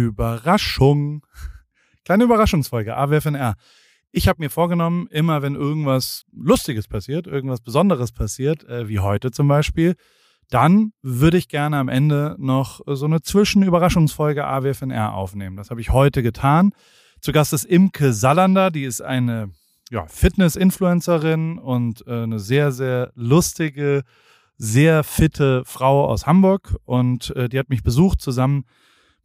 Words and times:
Überraschung. 0.00 1.26
Kleine 2.04 2.24
Überraschungsfolge, 2.24 2.96
AWFNR. 2.96 3.54
Ich 4.12 4.28
habe 4.28 4.42
mir 4.42 4.50
vorgenommen, 4.50 5.08
immer 5.10 5.42
wenn 5.42 5.54
irgendwas 5.54 6.24
Lustiges 6.32 6.88
passiert, 6.88 7.26
irgendwas 7.26 7.60
Besonderes 7.60 8.12
passiert, 8.12 8.64
äh, 8.64 8.88
wie 8.88 9.00
heute 9.00 9.30
zum 9.30 9.48
Beispiel, 9.48 9.96
dann 10.48 10.92
würde 11.02 11.38
ich 11.38 11.48
gerne 11.48 11.76
am 11.76 11.88
Ende 11.88 12.36
noch 12.38 12.80
so 12.86 13.06
eine 13.06 13.20
Zwischenüberraschungsfolge 13.20 14.46
AWFNR 14.46 15.12
aufnehmen. 15.12 15.56
Das 15.56 15.70
habe 15.70 15.80
ich 15.80 15.90
heute 15.90 16.22
getan. 16.22 16.72
Zu 17.20 17.32
Gast 17.32 17.52
ist 17.52 17.64
Imke 17.64 18.12
Salander, 18.12 18.70
die 18.70 18.84
ist 18.84 19.00
eine 19.00 19.50
ja, 19.90 20.06
Fitness-Influencerin 20.06 21.58
und 21.58 22.06
äh, 22.06 22.22
eine 22.22 22.38
sehr, 22.38 22.72
sehr 22.72 23.12
lustige, 23.14 24.02
sehr 24.56 25.04
fitte 25.04 25.64
Frau 25.64 26.06
aus 26.06 26.26
Hamburg. 26.26 26.76
Und 26.84 27.34
äh, 27.36 27.48
die 27.48 27.58
hat 27.58 27.68
mich 27.68 27.82
besucht 27.82 28.20
zusammen 28.20 28.64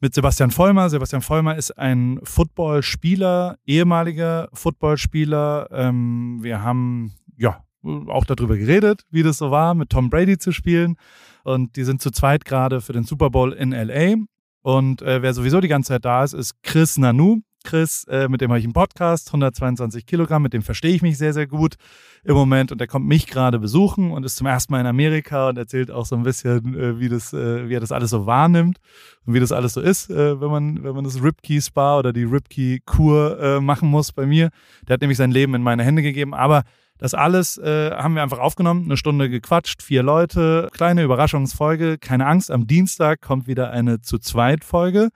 mit 0.02 0.14
Sebastian 0.16 0.52
Vollmer. 0.52 0.90
Sebastian 0.90 1.22
Vollmer 1.22 1.56
ist 1.56 1.78
ein 1.78 2.20
Footballspieler, 2.24 3.58
ehemaliger 3.66 4.50
Footballspieler. 4.52 5.68
Ähm, 5.72 6.40
wir 6.42 6.62
haben 6.64 7.14
ja 7.38 7.64
auch 7.84 8.26
darüber 8.26 8.58
geredet, 8.58 9.04
wie 9.12 9.24
das 9.24 9.38
so 9.38 9.52
war, 9.52 9.74
mit 9.76 9.90
Tom 9.90 10.10
Brady 10.10 10.38
zu 10.38 10.52
spielen. 10.52 10.98
Und 11.44 11.76
die 11.76 11.84
sind 11.84 12.02
zu 12.02 12.12
zweit 12.12 12.46
gerade 12.46 12.82
für 12.82 12.94
den 12.94 13.04
Super 13.04 13.30
Bowl 13.30 13.54
in 13.54 13.72
LA. 13.72 14.16
Und 14.64 15.02
äh, 15.02 15.22
wer 15.22 15.34
sowieso 15.34 15.62
die 15.62 15.68
ganze 15.68 15.90
Zeit 15.90 16.06
da 16.06 16.24
ist, 16.24 16.34
ist 16.34 16.62
Chris 16.64 16.98
Nanu. 16.98 17.42
Chris, 17.64 18.06
äh, 18.06 18.28
mit 18.28 18.42
dem 18.42 18.50
habe 18.50 18.60
ich 18.60 18.66
einen 18.66 18.74
Podcast, 18.74 19.30
122 19.30 20.06
Kilogramm, 20.06 20.44
mit 20.44 20.54
dem 20.54 20.62
verstehe 20.62 20.94
ich 20.94 21.02
mich 21.02 21.18
sehr, 21.18 21.34
sehr 21.34 21.48
gut 21.48 21.76
im 22.24 22.36
Moment 22.36 22.72
und 22.72 22.80
der 22.80 22.88
kommt 22.88 23.08
mich 23.08 23.28
gerade 23.28 23.60
besuchen 23.60 24.12
und 24.12 24.24
ist 24.24 24.36
zum 24.36 24.48
ersten 24.48 24.74
Mal 24.74 24.82
in 24.82 24.88
Amerika 24.88 25.50
und 25.50 25.58
erzählt 25.58 25.92
auch 25.92 26.06
so 26.06 26.16
ein 26.16 26.24
bisschen, 26.24 26.76
äh, 26.76 27.00
wie, 27.00 27.10
das, 27.10 27.34
äh, 27.34 27.68
wie 27.70 27.76
er 27.76 27.80
das 27.80 27.92
alles 27.92 28.10
so 28.12 28.26
wahrnimmt 28.26 28.78
und 29.26 29.34
wie 29.34 29.40
das 29.40 29.52
alles 29.52 29.74
so 29.74 29.82
ist, 29.82 30.10
äh, 30.10 30.40
wenn, 30.40 30.50
man, 30.50 30.84
wenn 30.84 30.96
man 30.96 31.04
das 31.04 31.22
Ripkey 31.22 31.62
Spa 31.62 32.00
oder 32.00 32.14
die 32.14 32.24
Ripkey 32.24 32.82
Kur 32.86 33.40
äh, 33.40 33.60
machen 33.60 33.90
muss 33.90 34.12
bei 34.12 34.26
mir. 34.26 34.50
Der 34.88 34.96
hat 34.96 35.02
nämlich 35.02 35.18
sein 35.18 35.32
Leben 35.32 35.56
in 35.56 35.64
meine 35.64 35.84
Hände 35.84 36.02
gegeben, 36.02 36.34
aber 36.34 36.64
das 37.02 37.16
alles 37.16 37.58
äh, 37.58 37.92
haben 37.92 38.14
wir 38.14 38.22
einfach 38.22 38.38
aufgenommen, 38.38 38.86
eine 38.86 38.96
Stunde 38.96 39.28
gequatscht, 39.28 39.82
vier 39.82 40.04
Leute, 40.04 40.70
kleine 40.72 41.02
Überraschungsfolge. 41.02 41.98
Keine 41.98 42.28
Angst, 42.28 42.52
am 42.52 42.68
Dienstag 42.68 43.22
kommt 43.22 43.48
wieder 43.48 43.72
eine 43.72 44.02
zu 44.02 44.20
zweit 44.20 44.64
Folge. 44.64 45.10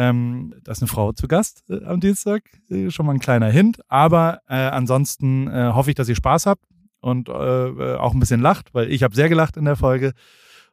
Ähm, 0.00 0.54
da 0.64 0.72
ist 0.72 0.80
eine 0.80 0.88
Frau 0.88 1.12
zu 1.12 1.28
Gast 1.28 1.62
äh, 1.68 1.84
am 1.84 2.00
Dienstag, 2.00 2.44
äh, 2.70 2.90
schon 2.90 3.04
mal 3.04 3.12
ein 3.12 3.18
kleiner 3.18 3.50
Hint. 3.50 3.80
Aber 3.88 4.40
äh, 4.48 4.54
ansonsten 4.54 5.46
äh, 5.46 5.72
hoffe 5.74 5.90
ich, 5.90 5.94
dass 5.94 6.08
ihr 6.08 6.14
Spaß 6.14 6.46
habt 6.46 6.64
und 7.00 7.28
äh, 7.28 7.32
äh, 7.32 7.96
auch 7.96 8.14
ein 8.14 8.20
bisschen 8.20 8.40
lacht, 8.40 8.72
weil 8.72 8.90
ich 8.90 9.02
habe 9.02 9.14
sehr 9.14 9.28
gelacht 9.28 9.58
in 9.58 9.66
der 9.66 9.76
Folge. 9.76 10.14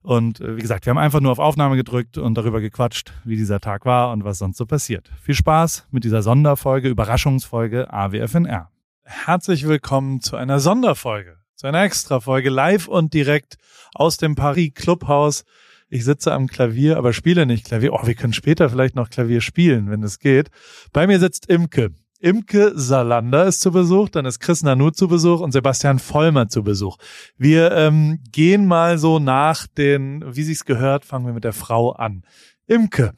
Und 0.02 0.40
wie 0.40 0.62
gesagt, 0.62 0.86
wir 0.86 0.92
haben 0.92 0.98
einfach 0.98 1.20
nur 1.20 1.34
auf 1.34 1.40
Aufnahme 1.40 1.76
gedrückt 1.76 2.18
und 2.18 2.36
darüber 2.36 2.62
gequatscht, 2.62 3.12
wie 3.26 3.36
dieser 3.36 3.60
Tag 3.60 3.84
war 3.84 4.14
und 4.14 4.24
was 4.24 4.38
sonst 4.38 4.56
so 4.56 4.66
passiert. 4.66 5.12
Viel 5.22 5.36
Spaß 5.36 5.88
mit 5.92 6.06
dieser 6.06 6.22
Sonderfolge, 6.22 6.88
Überraschungsfolge 6.88 7.92
AWFNR. 7.92 8.70
Herzlich 9.04 9.68
willkommen 9.68 10.22
zu 10.22 10.38
einer 10.38 10.62
Sonderfolge, 10.62 11.40
zu 11.56 11.68
einer 11.68 11.84
Extrafolge 11.84 12.50
live 12.50 12.88
und 12.88 13.14
direkt 13.14 13.58
aus 13.94 14.16
dem 14.16 14.36
Paris 14.36 14.72
Clubhaus 14.74 15.44
ich 15.90 16.04
sitze 16.04 16.34
am 16.34 16.48
Klavier, 16.48 16.98
aber 16.98 17.14
spiele 17.14 17.46
nicht 17.46 17.66
Klavier. 17.66 17.94
Oh, 17.94 18.06
wir 18.06 18.16
können 18.16 18.34
später 18.34 18.70
vielleicht 18.70 18.96
noch 18.96 19.10
Klavier 19.10 19.42
spielen, 19.42 19.90
wenn 19.90 20.04
es 20.04 20.20
geht. 20.20 20.50
Bei 20.92 21.08
mir 21.08 21.20
sitzt 21.20 21.48
Imke. 21.48 21.92
Imke 22.20 22.72
Salander 22.76 23.46
ist 23.46 23.62
zu 23.62 23.72
Besuch, 23.72 24.10
dann 24.10 24.26
ist 24.26 24.40
Chris 24.40 24.64
Nanu 24.64 24.90
zu 24.90 25.08
Besuch 25.08 25.40
und 25.40 25.52
Sebastian 25.52 26.00
Vollmer 26.00 26.50
zu 26.50 26.64
Besuch. 26.64 26.98
Wir 27.38 27.72
ähm, 27.74 28.20
gehen 28.32 28.66
mal 28.66 28.98
so 28.98 29.20
nach 29.20 29.68
den, 29.68 30.24
wie 30.26 30.44
sich's 30.44 30.66
gehört, 30.66 31.06
fangen 31.06 31.28
wir 31.28 31.34
mit 31.34 31.44
der 31.44 31.54
Frau 31.54 31.92
an. 31.92 32.24
Imke, 32.66 33.14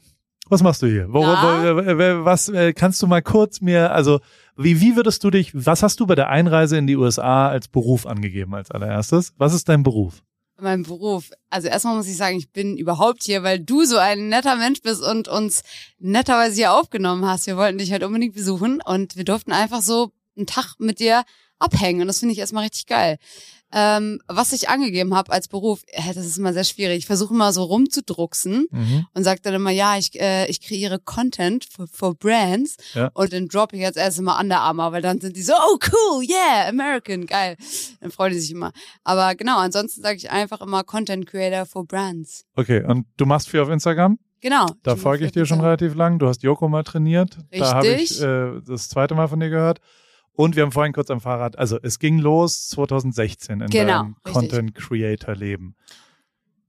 was 0.50 0.64
machst 0.64 0.81
du 0.81 0.88
hier? 0.88 1.08
Wo, 1.09 1.22
wo, 1.22 1.26
wo, 1.26 2.26
was 2.26 2.50
äh, 2.50 2.73
kannst 2.73 3.02
du 3.02 3.08
mal 3.08 3.22
kurz 3.22 3.61
mir, 3.61 3.92
also 3.94 4.20
wie, 4.58 4.81
wie 4.81 4.95
würdest 4.98 5.23
du 5.23 5.30
dich, 5.30 5.52
was 5.54 5.81
hast 5.81 6.02
du 6.02 6.06
bei 6.06 6.16
der 6.16 6.30
Einreise 6.30 6.78
in 6.78 6.86
die 6.86 6.98
USA 6.98 7.48
als 7.48 7.70
Beruf 7.70 8.06
angegeben 8.06 8.54
als 8.54 8.70
allererstes? 8.70 9.33
Was 9.38 9.54
ist 9.54 9.70
dein 9.70 9.83
Beruf? 9.83 10.23
Mein 10.61 10.83
Beruf. 10.83 11.31
Also 11.49 11.67
erstmal 11.67 11.95
muss 11.95 12.08
ich 12.08 12.17
sagen, 12.17 12.37
ich 12.37 12.52
bin 12.52 12.77
überhaupt 12.77 13.23
hier, 13.23 13.43
weil 13.43 13.59
du 13.59 13.86
so 13.86 13.97
ein 13.97 14.30
netter 14.30 14.55
Mensch 14.55 14.81
bist 14.81 15.02
und 15.03 15.27
uns 15.27 15.64
netterweise 15.99 16.55
hier 16.55 16.73
aufgenommen 16.73 17.25
hast. 17.25 17.47
Wir 17.47 17.58
wollten 17.58 17.77
dich 17.77 17.92
halt 17.92 18.03
unbedingt 18.03 18.36
besuchen 18.36 18.81
und 18.83 19.15
wir 19.15 19.25
durften 19.25 19.52
einfach 19.52 19.81
so 19.81 20.11
einen 20.37 20.47
Tag 20.47 20.75
mit 20.80 20.99
dir 20.99 21.23
abhängen 21.59 22.02
und 22.02 22.08
das 22.08 22.20
finde 22.20 22.33
ich 22.33 22.39
erstmal 22.39 22.64
richtig 22.64 22.87
geil. 22.87 23.17
Ähm, 23.71 24.20
was 24.27 24.52
ich 24.52 24.67
angegeben 24.67 25.14
habe 25.14 25.31
als 25.31 25.47
Beruf, 25.47 25.83
äh, 25.87 26.14
das 26.14 26.25
ist 26.25 26.39
immer 26.39 26.53
sehr 26.53 26.64
schwierig. 26.64 26.97
Ich 26.97 27.05
versuche 27.05 27.36
immer 27.36 27.53
so 27.53 27.64
rumzudrucksen 27.64 28.65
mhm. 28.71 29.05
und 29.14 29.23
sage 29.23 29.42
dann 29.43 29.53
immer, 29.53 29.70
ja, 29.70 29.95
ich, 29.95 30.20
äh, 30.20 30.47
ich 30.47 30.59
kreiere 30.59 30.97
Content 30.97 31.65
für, 31.65 31.86
für 31.87 32.15
Brands 32.15 32.77
ja. 32.95 33.11
und 33.14 33.31
dann 33.31 33.47
droppe 33.47 33.75
ich 33.75 33.83
jetzt 33.83 33.97
erst 33.97 34.17
immer 34.17 34.39
Under 34.39 34.61
Armour, 34.61 34.92
weil 34.92 35.03
dann 35.03 35.21
sind 35.21 35.36
die 35.36 35.43
so, 35.43 35.53
oh 35.53 35.77
cool, 35.92 36.23
yeah, 36.27 36.67
American, 36.67 37.27
geil. 37.27 37.58
Dann 38.02 38.09
freuen 38.09 38.33
die 38.33 38.39
sich 38.39 38.52
immer. 38.52 38.71
Aber 39.03 39.36
genau, 39.36 39.59
ansonsten 39.59 40.02
sage 40.02 40.17
ich 40.17 40.31
einfach 40.31 40.61
immer 40.61 40.83
Content 40.83 41.27
Creator 41.27 41.67
for 41.67 41.86
Brands. 41.86 42.45
Okay, 42.55 42.83
und 42.83 43.05
du 43.17 43.27
machst 43.27 43.49
viel 43.49 43.59
auf 43.59 43.70
Instagram? 43.70 44.17
Genau. 44.41 44.67
Da 44.83 44.95
folge 44.95 45.26
ich 45.26 45.31
dir 45.31 45.45
schon 45.45 45.59
relativ 45.59 45.95
lang. 45.95 46.17
Du 46.17 46.27
hast 46.27 46.43
Joko 46.43 46.70
mal 46.70 46.83
trainiert. 46.83 47.37
Richtig. 47.52 47.59
Da 47.59 47.73
habe 47.73 47.87
ich 47.87 48.21
äh, 48.21 48.61
das 48.65 48.87
zweite 48.89 49.14
Mal 49.14 49.27
von 49.27 49.39
dir 49.39 49.49
gehört. 49.49 49.80
Und 50.39 50.55
wir 50.55 50.64
haben 50.64 50.72
vorhin 50.72 50.94
kurz 50.94 51.10
am 51.10 51.20
Fahrrad, 51.20 51.60
also 51.60 51.77
es 51.83 52.00
ging 52.00 52.17
los 52.17 52.70
2016 52.70 53.60
in 53.60 53.70
genau, 53.70 54.04
deinem 54.04 54.16
Content 54.23 54.73
Creator 54.73 55.36
Leben. 55.36 55.76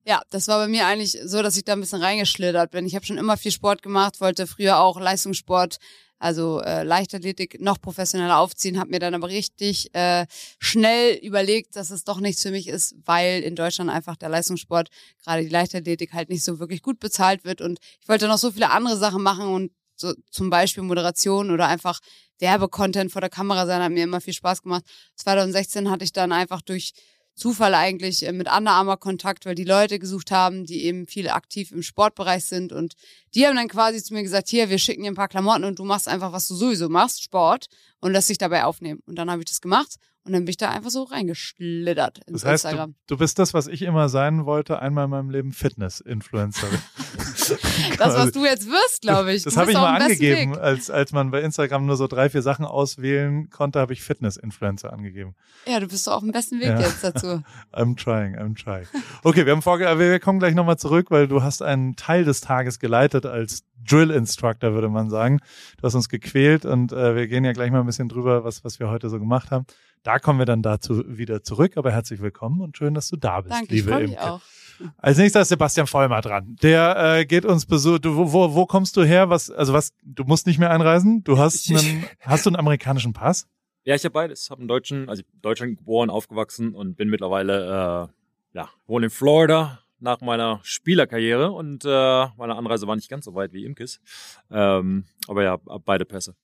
Ja, 0.05 0.23
das 0.31 0.49
war 0.49 0.59
bei 0.59 0.67
mir 0.67 0.87
eigentlich 0.87 1.17
so, 1.23 1.41
dass 1.41 1.57
ich 1.57 1.63
da 1.63 1.75
ein 1.75 1.81
bisschen 1.81 2.03
reingeschlittert 2.03 2.73
bin. 2.73 2.85
Ich 2.85 2.97
habe 2.97 3.07
schon 3.07 3.17
immer 3.17 3.37
viel 3.37 3.53
Sport 3.53 3.85
gemacht, 3.85 4.21
wollte 4.21 4.49
früher 4.49 4.81
auch 4.81 4.99
Leistungssport, 4.99 5.77
also 6.19 6.61
äh, 6.63 6.83
Leichtathletik 6.83 7.61
noch 7.61 7.81
professioneller 7.81 8.41
aufziehen, 8.41 8.77
habe 8.77 8.91
mir 8.91 8.99
dann 8.99 9.15
aber 9.15 9.29
richtig 9.29 9.95
äh, 9.95 10.27
schnell 10.59 11.15
überlegt, 11.19 11.77
dass 11.77 11.91
es 11.91 12.03
doch 12.03 12.19
nichts 12.19 12.43
für 12.43 12.51
mich 12.51 12.67
ist, 12.67 12.97
weil 13.05 13.41
in 13.41 13.55
Deutschland 13.55 13.89
einfach 13.89 14.17
der 14.17 14.31
Leistungssport, 14.31 14.89
gerade 15.23 15.45
die 15.45 15.49
Leichtathletik 15.49 16.13
halt 16.13 16.29
nicht 16.29 16.43
so 16.43 16.59
wirklich 16.59 16.83
gut 16.83 16.99
bezahlt 16.99 17.45
wird 17.45 17.61
und 17.61 17.79
ich 18.01 18.09
wollte 18.09 18.27
noch 18.27 18.39
so 18.39 18.51
viele 18.51 18.73
andere 18.73 18.97
Sachen 18.97 19.23
machen 19.23 19.47
und 19.47 19.71
so 19.95 20.13
zum 20.33 20.51
Beispiel 20.51 20.83
Moderation 20.83 21.53
oder 21.53 21.69
einfach 21.69 22.01
Werbecontent 22.41 23.13
vor 23.13 23.21
der 23.21 23.31
Kamera 23.31 23.67
sein, 23.67 23.83
hat 23.83 23.93
mir 23.93 24.05
immer 24.05 24.21
viel 24.21 24.35
Spaß 24.35 24.63
gemacht. 24.63 24.85
2016 25.17 25.91
hatte 25.91 26.05
ich 26.05 26.13
dann 26.13 26.33
einfach 26.33 26.63
durch 26.63 26.93
Zufall 27.35 27.75
eigentlich 27.75 28.27
äh, 28.27 28.33
mit 28.33 28.49
Under 28.51 28.73
Armour 28.73 28.99
Kontakt, 28.99 29.47
weil 29.47 29.55
die 29.55 29.65
Leute 29.65 29.99
gesucht 29.99 30.31
haben, 30.31 30.67
die 30.67 30.85
eben 30.85 31.07
viel 31.07 31.29
aktiv 31.31 31.73
im 31.73 31.83
Sportbereich 31.83 32.45
sind 32.45 32.73
und 32.73 32.95
die 33.35 33.47
haben 33.47 33.57
dann 33.57 33.69
quasi 33.69 34.03
zu 34.03 34.13
mir 34.13 34.23
gesagt, 34.23 34.49
hier, 34.49 34.69
wir 34.69 34.79
schicken 34.79 35.03
dir 35.03 35.11
ein 35.11 35.15
paar 35.15 35.29
Klamotten 35.29 35.65
und 35.65 35.79
du 35.79 35.85
machst 35.85 36.09
einfach, 36.09 36.33
was 36.33 36.49
du 36.49 36.55
sowieso 36.55 36.89
machst, 36.89 37.23
Sport 37.23 37.67
und 38.01 38.13
lässt 38.13 38.29
dich 38.29 38.39
dabei 38.39 38.65
aufnehmen. 38.65 39.01
Und 39.07 39.17
dann 39.17 39.31
habe 39.31 39.41
ich 39.41 39.49
das 39.49 39.61
gemacht 39.61 39.97
und 40.25 40.33
dann 40.33 40.45
bin 40.45 40.51
ich 40.51 40.59
da 40.59 40.71
einfach 40.71 40.91
so 40.91 41.05
reingeschlittert 41.05 42.19
ins 42.27 42.43
das 42.43 42.45
heißt, 42.45 42.65
Instagram. 42.67 42.95
Du, 43.07 43.15
du, 43.15 43.19
bist 43.19 43.39
das, 43.39 43.55
was 43.55 43.67
ich 43.67 43.83
immer 43.83 44.09
sein 44.09 44.45
wollte, 44.45 44.81
einmal 44.81 45.05
in 45.05 45.11
meinem 45.11 45.31
Leben 45.31 45.53
Fitness-Influencerin. 45.53 46.79
das, 47.99 48.15
was 48.17 48.33
du 48.33 48.45
jetzt 48.45 48.69
wirst, 48.69 49.03
glaube 49.03 49.33
ich. 49.33 49.45
Das 49.45 49.57
habe 49.57 49.71
ich 49.71 49.77
mal 49.77 50.01
angegeben, 50.01 50.57
als, 50.57 50.91
als 50.91 51.13
man 51.13 51.31
bei 51.31 51.41
Instagram 51.41 51.87
nur 51.87 51.97
so 51.97 52.07
drei, 52.07 52.29
vier 52.29 52.43
Sachen 52.43 52.65
auswählen 52.65 53.51
konnte, 53.51 53.81
habe 53.81 53.93
ich 53.93 54.03
Fitness-Influencer 54.03 54.93
angegeben. 54.93 55.35
Ja, 55.67 55.81
du 55.81 55.89
bist 55.89 56.07
doch 56.07 56.13
auf 56.13 56.21
dem 56.21 56.33
besten 56.33 56.61
Weg 56.61 56.69
ja. 56.69 56.81
jetzt 56.81 57.03
dazu. 57.03 57.43
I'm 57.73 57.97
trying, 57.97 58.37
I'm 58.37 58.55
trying. 58.55 58.87
Okay, 59.23 59.47
wir 59.47 59.53
haben 59.53 59.63
vorge 59.63 59.99
wir 59.99 60.21
kommen 60.21 60.39
gleich 60.39 60.55
nochmal 60.55 60.79
zurück, 60.79 61.11
weil 61.11 61.29
du 61.29 61.43
hast 61.43 61.63
einen 61.63 61.97
Teil 61.97 62.25
des 62.25 62.41
Tages 62.41 62.79
geleitet 62.79 63.27
als 63.27 63.65
Drill 63.89 64.11
Instructor, 64.11 64.75
würde 64.75 64.89
man 64.89 65.11
sagen. 65.11 65.41
Du 65.79 65.85
hast 65.85 65.95
uns 65.95 66.09
gequält 66.09 66.65
und 66.65 66.93
äh, 66.93 67.15
wir 67.15 67.27
gehen 67.27 67.45
ja 67.45 67.53
gleich 67.53 67.71
mal 67.71 67.81
ein 67.81 67.87
bisschen 67.87 68.09
drüber, 68.09 68.45
was, 68.45 68.65
was 68.65 68.79
wir 68.79 68.89
heute 68.89 69.09
so 69.09 69.19
gemacht 69.19 69.51
haben. 69.51 69.65
Da 70.03 70.19
kommen 70.19 70.39
wir 70.39 70.47
dann 70.47 70.63
dazu 70.63 71.05
wieder 71.07 71.43
zurück, 71.43 71.77
aber 71.77 71.93
herzlich 71.93 72.23
willkommen 72.23 72.63
und 72.63 72.77
schön, 72.77 72.95
dass 72.95 73.09
du 73.09 73.17
da 73.17 73.43
bist, 73.43 73.55
Danke, 73.55 73.75
liebe 73.75 73.91
ich 74.03 74.11
Imke. 74.13 74.23
Auch. 74.33 74.41
Als 74.97 75.19
nächster 75.19 75.43
ist 75.43 75.49
Sebastian 75.51 75.87
Vollmer 75.87 76.23
dran. 76.23 76.57
Der 76.63 77.19
äh, 77.19 77.27
geht 77.27 77.45
uns 77.45 77.67
besuchen. 77.67 78.01
Du, 78.01 78.33
wo, 78.33 78.55
wo 78.55 78.65
kommst 78.65 78.97
du 78.97 79.05
her? 79.05 79.29
Was, 79.29 79.51
also 79.51 79.75
was, 79.75 79.93
du 80.03 80.25
musst 80.25 80.47
nicht 80.47 80.59
mehr 80.59 80.71
einreisen. 80.71 81.23
Du 81.23 81.37
hast 81.37 81.69
einen, 81.71 82.07
hast 82.21 82.47
du 82.47 82.51
einen 82.51 82.57
amerikanischen 82.57 83.13
Pass? 83.13 83.47
Ja, 83.85 83.95
ich 83.95 84.05
habe 84.05 84.13
beides. 84.13 84.51
Habe 84.51 84.61
einen 84.61 84.69
deutschen, 84.69 85.09
also 85.09 85.23
in 85.23 85.41
Deutschland 85.41 85.79
geboren, 85.79 86.11
aufgewachsen 86.11 86.75
und 86.75 86.97
bin 86.97 87.09
mittlerweile, 87.09 88.11
äh, 88.53 88.59
ja, 88.59 88.69
wohne 88.87 89.07
in 89.07 89.11
Florida 89.11 89.81
nach 90.01 90.21
meiner 90.21 90.61
Spielerkarriere 90.63 91.51
und 91.51 91.87
äh, 91.87 92.27
meine 92.37 92.57
Anreise 92.57 92.87
war 92.87 92.95
nicht 92.95 93.09
ganz 93.09 93.25
so 93.25 93.35
weit 93.35 93.55
wie 93.55 93.65
Imkes. 93.65 94.03
Ähm, 94.51 95.07
aber 95.29 95.45
ja, 95.45 95.57
beide 95.57 96.05
Pässe. 96.05 96.35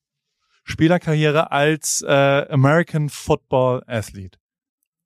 Spielerkarriere 0.68 1.52
als 1.52 2.02
äh, 2.02 2.46
American 2.50 3.08
Football 3.08 3.82
Athlete? 3.86 4.36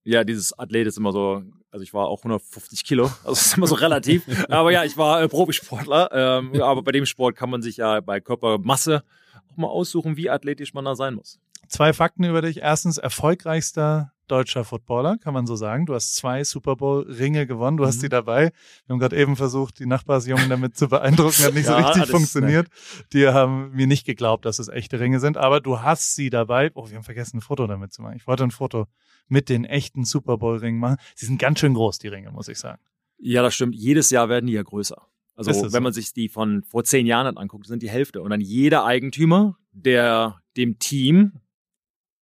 Ja, 0.04 0.24
dieses 0.24 0.58
Athlet 0.58 0.86
ist 0.86 0.96
immer 0.96 1.12
so, 1.12 1.42
also 1.70 1.82
ich 1.82 1.92
war 1.92 2.08
auch 2.08 2.20
150 2.20 2.82
Kilo, 2.82 3.10
also 3.24 3.32
ist 3.32 3.58
immer 3.58 3.66
so 3.66 3.74
relativ. 3.74 4.24
aber 4.48 4.72
ja, 4.72 4.84
ich 4.84 4.96
war 4.96 5.22
äh, 5.22 5.28
Profisportler, 5.28 6.08
ähm, 6.12 6.62
aber 6.62 6.82
bei 6.82 6.92
dem 6.92 7.04
Sport 7.04 7.36
kann 7.36 7.50
man 7.50 7.60
sich 7.60 7.76
ja 7.76 8.00
bei 8.00 8.20
Körpermasse 8.20 9.04
auch 9.52 9.56
mal 9.58 9.68
aussuchen, 9.68 10.16
wie 10.16 10.30
athletisch 10.30 10.72
man 10.72 10.86
da 10.86 10.94
sein 10.94 11.14
muss. 11.14 11.38
Zwei 11.68 11.92
Fakten 11.92 12.24
über 12.24 12.40
dich. 12.40 12.62
Erstens, 12.62 12.96
erfolgreichster 12.96 14.12
deutscher 14.30 14.64
Footballer, 14.64 15.16
kann 15.18 15.34
man 15.34 15.46
so 15.46 15.56
sagen. 15.56 15.86
Du 15.86 15.94
hast 15.94 16.14
zwei 16.16 16.44
Super 16.44 16.76
Bowl-Ringe 16.76 17.46
gewonnen, 17.46 17.76
du 17.76 17.84
hast 17.86 17.96
Mhm. 17.96 18.00
sie 18.00 18.08
dabei. 18.08 18.52
Wir 18.86 18.92
haben 18.94 18.98
gerade 19.00 19.16
eben 19.16 19.36
versucht, 19.36 19.78
die 19.78 19.86
Nachbarsjungen 19.86 20.48
damit 20.48 20.76
zu 20.76 20.88
beeindrucken, 20.88 21.42
hat 21.44 21.54
nicht 21.54 21.66
so 21.66 21.72
Ja, 21.78 21.78
richtig 21.86 22.02
das- 22.02 22.10
funktioniert. 22.10 22.68
Die 23.12 23.26
haben 23.28 23.70
mir 23.72 23.86
nicht 23.86 24.06
geglaubt, 24.06 24.44
dass 24.44 24.58
es 24.58 24.68
echte 24.68 25.00
Ringe 25.00 25.20
sind, 25.20 25.36
aber 25.36 25.60
du 25.60 25.80
hast 25.80 26.14
sie 26.14 26.30
dabei. 26.30 26.70
Oh, 26.74 26.88
wir 26.88 26.96
haben 26.96 27.04
vergessen, 27.04 27.38
ein 27.38 27.40
Foto 27.42 27.66
damit 27.66 27.92
zu 27.92 28.02
machen. 28.02 28.16
Ich 28.16 28.26
wollte 28.26 28.44
ein 28.44 28.50
Foto 28.50 28.86
mit 29.28 29.48
den 29.48 29.64
echten 29.64 30.04
Super 30.04 30.38
Bowl-Ringen 30.38 30.78
machen. 30.78 30.96
Sie 31.14 31.26
sind 31.26 31.38
ganz 31.40 31.58
schön 31.60 31.74
groß, 31.74 31.98
die 31.98 32.08
Ringe, 32.08 32.30
muss 32.30 32.48
ich 32.48 32.58
sagen. 32.58 32.80
Ja, 33.18 33.42
das 33.42 33.54
stimmt. 33.54 33.74
Jedes 33.74 34.10
Jahr 34.10 34.28
werden 34.28 34.46
die 34.46 34.54
ja 34.54 34.62
größer. 34.62 34.96
Also 35.36 35.50
wenn 35.62 35.70
so? 35.70 35.80
man 35.80 35.92
sich 35.92 36.12
die 36.12 36.28
von 36.28 36.62
vor 36.64 36.84
zehn 36.84 37.06
Jahren 37.06 37.38
anguckt, 37.38 37.66
sind 37.66 37.82
die 37.82 37.88
Hälfte. 37.88 38.20
Und 38.20 38.30
dann 38.30 38.40
jeder 38.42 38.84
Eigentümer, 38.84 39.56
der 39.72 40.40
dem 40.56 40.78
Team, 40.78 41.32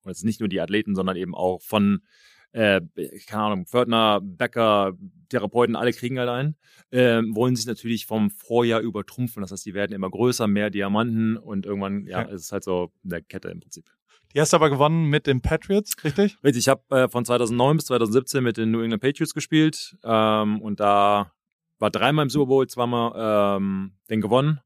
und 0.06 0.10
jetzt 0.10 0.24
nicht 0.24 0.40
nur 0.40 0.48
die 0.48 0.60
Athleten, 0.60 0.94
sondern 0.94 1.16
eben 1.16 1.34
auch 1.34 1.60
von, 1.62 2.00
äh, 2.52 2.80
keine 3.26 3.42
Ahnung, 3.42 3.66
Pförtner, 3.66 4.20
Bäcker, 4.22 4.92
Therapeuten, 5.28 5.76
alle 5.76 5.92
kriegen 5.92 6.18
halt 6.18 6.28
einen, 6.28 6.56
ähm, 6.92 7.34
wollen 7.34 7.56
sich 7.56 7.66
natürlich 7.66 8.06
vom 8.06 8.30
Vorjahr 8.30 8.80
übertrumpfen. 8.80 9.42
Das 9.42 9.50
heißt, 9.52 9.66
die 9.66 9.74
werden 9.74 9.92
immer 9.92 10.08
größer, 10.08 10.46
mehr 10.46 10.70
Diamanten 10.70 11.36
und 11.36 11.66
irgendwann, 11.66 12.06
ja, 12.06 12.22
Ja. 12.22 12.28
es 12.28 12.42
ist 12.42 12.52
halt 12.52 12.64
so 12.64 12.92
eine 13.04 13.22
Kette 13.22 13.48
im 13.48 13.60
Prinzip. 13.60 13.86
Die 14.34 14.40
hast 14.40 14.52
du 14.52 14.56
aber 14.56 14.70
gewonnen 14.70 15.06
mit 15.10 15.26
den 15.26 15.40
Patriots, 15.40 15.94
richtig? 16.04 16.36
Richtig, 16.44 16.64
ich 16.64 16.68
habe 16.68 16.82
äh, 16.90 17.08
von 17.08 17.24
2009 17.24 17.76
bis 17.78 17.86
2017 17.86 18.44
mit 18.44 18.56
den 18.56 18.70
New 18.70 18.80
England 18.82 19.02
Patriots 19.02 19.34
gespielt 19.34 19.96
ähm, 20.04 20.60
und 20.60 20.78
da 20.80 21.32
war 21.78 21.90
dreimal 21.90 22.24
im 22.24 22.30
Super 22.30 22.46
Bowl, 22.46 22.66
zweimal 22.66 23.56
ähm, 23.58 23.92
den 24.08 24.20
gewonnen. 24.20 24.60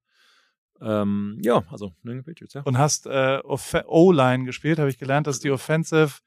Ähm, 0.80 1.38
ja, 1.42 1.62
also 1.70 1.92
New 2.02 2.12
England 2.12 2.26
Patriots, 2.26 2.54
ja. 2.54 2.62
Und 2.62 2.78
hast 2.78 3.06
äh, 3.06 3.40
O-Line 3.44 4.44
gespielt, 4.44 4.78
habe 4.78 4.90
ich 4.90 4.98
gelernt, 4.98 5.26
dass 5.26 5.40
die 5.40 5.50
Offensive 5.50 6.20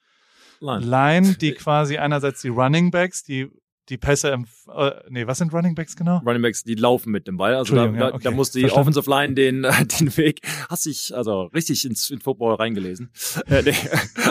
Line. 0.59 0.85
Line, 0.85 1.35
die 1.35 1.51
quasi 1.53 1.97
einerseits 1.97 2.41
die 2.41 2.50
Running 2.50 2.91
Backs, 2.91 3.23
die 3.23 3.50
die 3.89 3.97
Pässe 3.97 4.29
im, 4.29 4.45
äh, 4.73 4.91
nee, 5.09 5.27
was 5.27 5.39
sind 5.39 5.53
Running 5.53 5.75
Backs 5.75 5.95
genau? 5.95 6.19
Running 6.25 6.41
Backs, 6.41 6.63
die 6.63 6.75
laufen 6.75 7.11
mit 7.11 7.27
dem 7.27 7.35
Ball. 7.35 7.55
Also 7.55 7.75
da, 7.75 7.83
Entschuldigung, 7.83 8.01
ja, 8.01 8.09
da, 8.11 8.15
okay. 8.15 8.23
da 8.23 8.31
muss 8.31 8.51
die 8.51 8.61
Verstanden. 8.61 8.89
Offensive 8.89 9.09
Line 9.09 9.33
den, 9.33 9.63
äh, 9.65 9.85
den 10.00 10.15
Weg, 10.15 10.39
hast 10.69 10.85
dich 10.85 11.13
also 11.13 11.44
richtig 11.53 11.83
ins 11.85 12.09
in 12.09 12.21
Football 12.21 12.55
reingelesen. 12.55 13.11
Äh. 13.47 13.73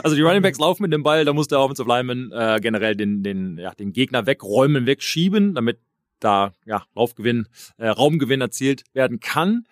Also 0.03 0.17
die 0.17 0.23
Running 0.23 0.43
Backs 0.43 0.59
laufen 0.59 0.83
mit 0.83 0.93
dem 0.93 1.03
Ball, 1.03 1.25
da 1.25 1.33
muss 1.33 1.49
der 1.49 1.61
Offensive 1.61 1.87
Lineman 1.87 2.33
äh, 2.33 2.61
generell 2.63 2.97
den, 2.97 3.23
den, 3.23 3.59
ja, 3.59 3.73
den 3.75 3.93
Gegner 3.93 4.27
wegräumen, 4.27 4.87
wegschieben, 4.87 5.55
damit 5.55 5.79
da 6.19 6.53
ja, 6.65 6.85
Laufgewinn, 6.95 7.47
äh, 7.77 7.89
Raumgewinn 7.89 8.41
erzielt 8.41 8.85
werden 8.95 9.21
kann. 9.21 9.67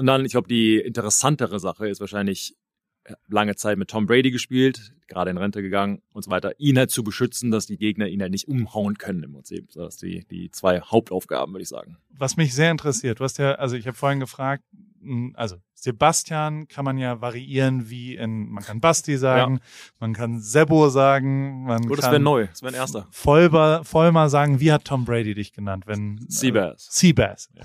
Und 0.00 0.06
dann, 0.06 0.24
ich 0.24 0.32
glaube, 0.32 0.48
die 0.48 0.78
interessantere 0.78 1.60
Sache 1.60 1.86
ist 1.86 2.00
wahrscheinlich 2.00 2.56
äh, 3.04 3.12
lange 3.28 3.54
Zeit 3.54 3.76
mit 3.76 3.90
Tom 3.90 4.06
Brady 4.06 4.30
gespielt, 4.30 4.94
gerade 5.08 5.30
in 5.30 5.36
Rente 5.36 5.60
gegangen 5.60 6.00
und 6.14 6.22
so 6.24 6.30
weiter, 6.30 6.58
ihn 6.58 6.78
halt 6.78 6.90
zu 6.90 7.04
beschützen, 7.04 7.50
dass 7.50 7.66
die 7.66 7.76
Gegner 7.76 8.06
ihn 8.08 8.22
halt 8.22 8.30
nicht 8.30 8.48
umhauen 8.48 8.96
können 8.96 9.22
im 9.24 9.34
Prinzip. 9.34 9.70
So, 9.70 9.84
Das 9.84 9.98
sind 9.98 10.10
die, 10.10 10.24
die 10.26 10.50
zwei 10.52 10.80
Hauptaufgaben, 10.80 11.52
würde 11.52 11.64
ich 11.64 11.68
sagen. 11.68 11.98
Was 12.08 12.38
mich 12.38 12.54
sehr 12.54 12.70
interessiert, 12.70 13.20
du 13.20 13.24
hast 13.24 13.36
ja, 13.36 13.56
also 13.56 13.76
ich 13.76 13.86
habe 13.86 13.94
vorhin 13.94 14.20
gefragt, 14.20 14.64
mh, 15.00 15.32
also 15.34 15.56
Sebastian 15.74 16.66
kann 16.66 16.86
man 16.86 16.96
ja 16.96 17.20
variieren 17.20 17.90
wie 17.90 18.16
in, 18.16 18.48
man 18.48 18.64
kann 18.64 18.80
Basti 18.80 19.18
sagen, 19.18 19.60
man 19.98 20.14
kann 20.14 20.40
Sebo 20.40 20.88
sagen, 20.88 21.64
man 21.64 21.86
das 21.88 22.00
kann 22.00 22.12
wäre 22.12 22.22
neu. 22.22 22.46
Das 22.46 22.62
wäre 22.62 22.72
ein 22.72 22.76
erster. 22.76 23.06
Vollbar, 23.10 23.84
Vollmer 23.84 24.30
sagen, 24.30 24.60
wie 24.60 24.72
hat 24.72 24.86
Tom 24.86 25.04
Brady 25.04 25.34
dich 25.34 25.52
genannt, 25.52 25.84
wenn 25.86 26.24
Seabass. 26.26 26.86
Äh, 26.86 26.90
Seabass. 26.90 27.50
Ja. 27.54 27.64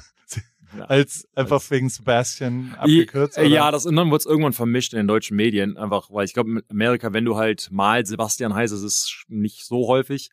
Als 0.88 1.28
einfach 1.36 1.62
wegen 1.70 1.90
Sebastian 1.90 2.76
abgekürzt. 2.78 3.38
Oder? 3.38 3.48
Ja, 3.48 3.72
das 3.72 3.86
und 3.86 3.96
dann 3.96 4.08
wurde 4.08 4.18
es 4.18 4.26
irgendwann 4.26 4.54
vermischt 4.54 4.94
in 4.94 4.98
den 4.98 5.08
deutschen 5.08 5.36
Medien, 5.36 5.78
einfach, 5.78 6.10
weil 6.12 6.26
ich 6.26 6.34
glaube, 6.34 6.52
in 6.52 6.64
Amerika, 6.70 7.14
wenn 7.14 7.26
du 7.26 7.36
halt 7.36 7.70
mal 7.72 8.06
Sebastian 8.06 8.54
heißt, 8.54 8.74
das 8.74 8.82
ist 8.84 9.26
nicht 9.28 9.66
so 9.66 9.88
häufig, 9.88 10.30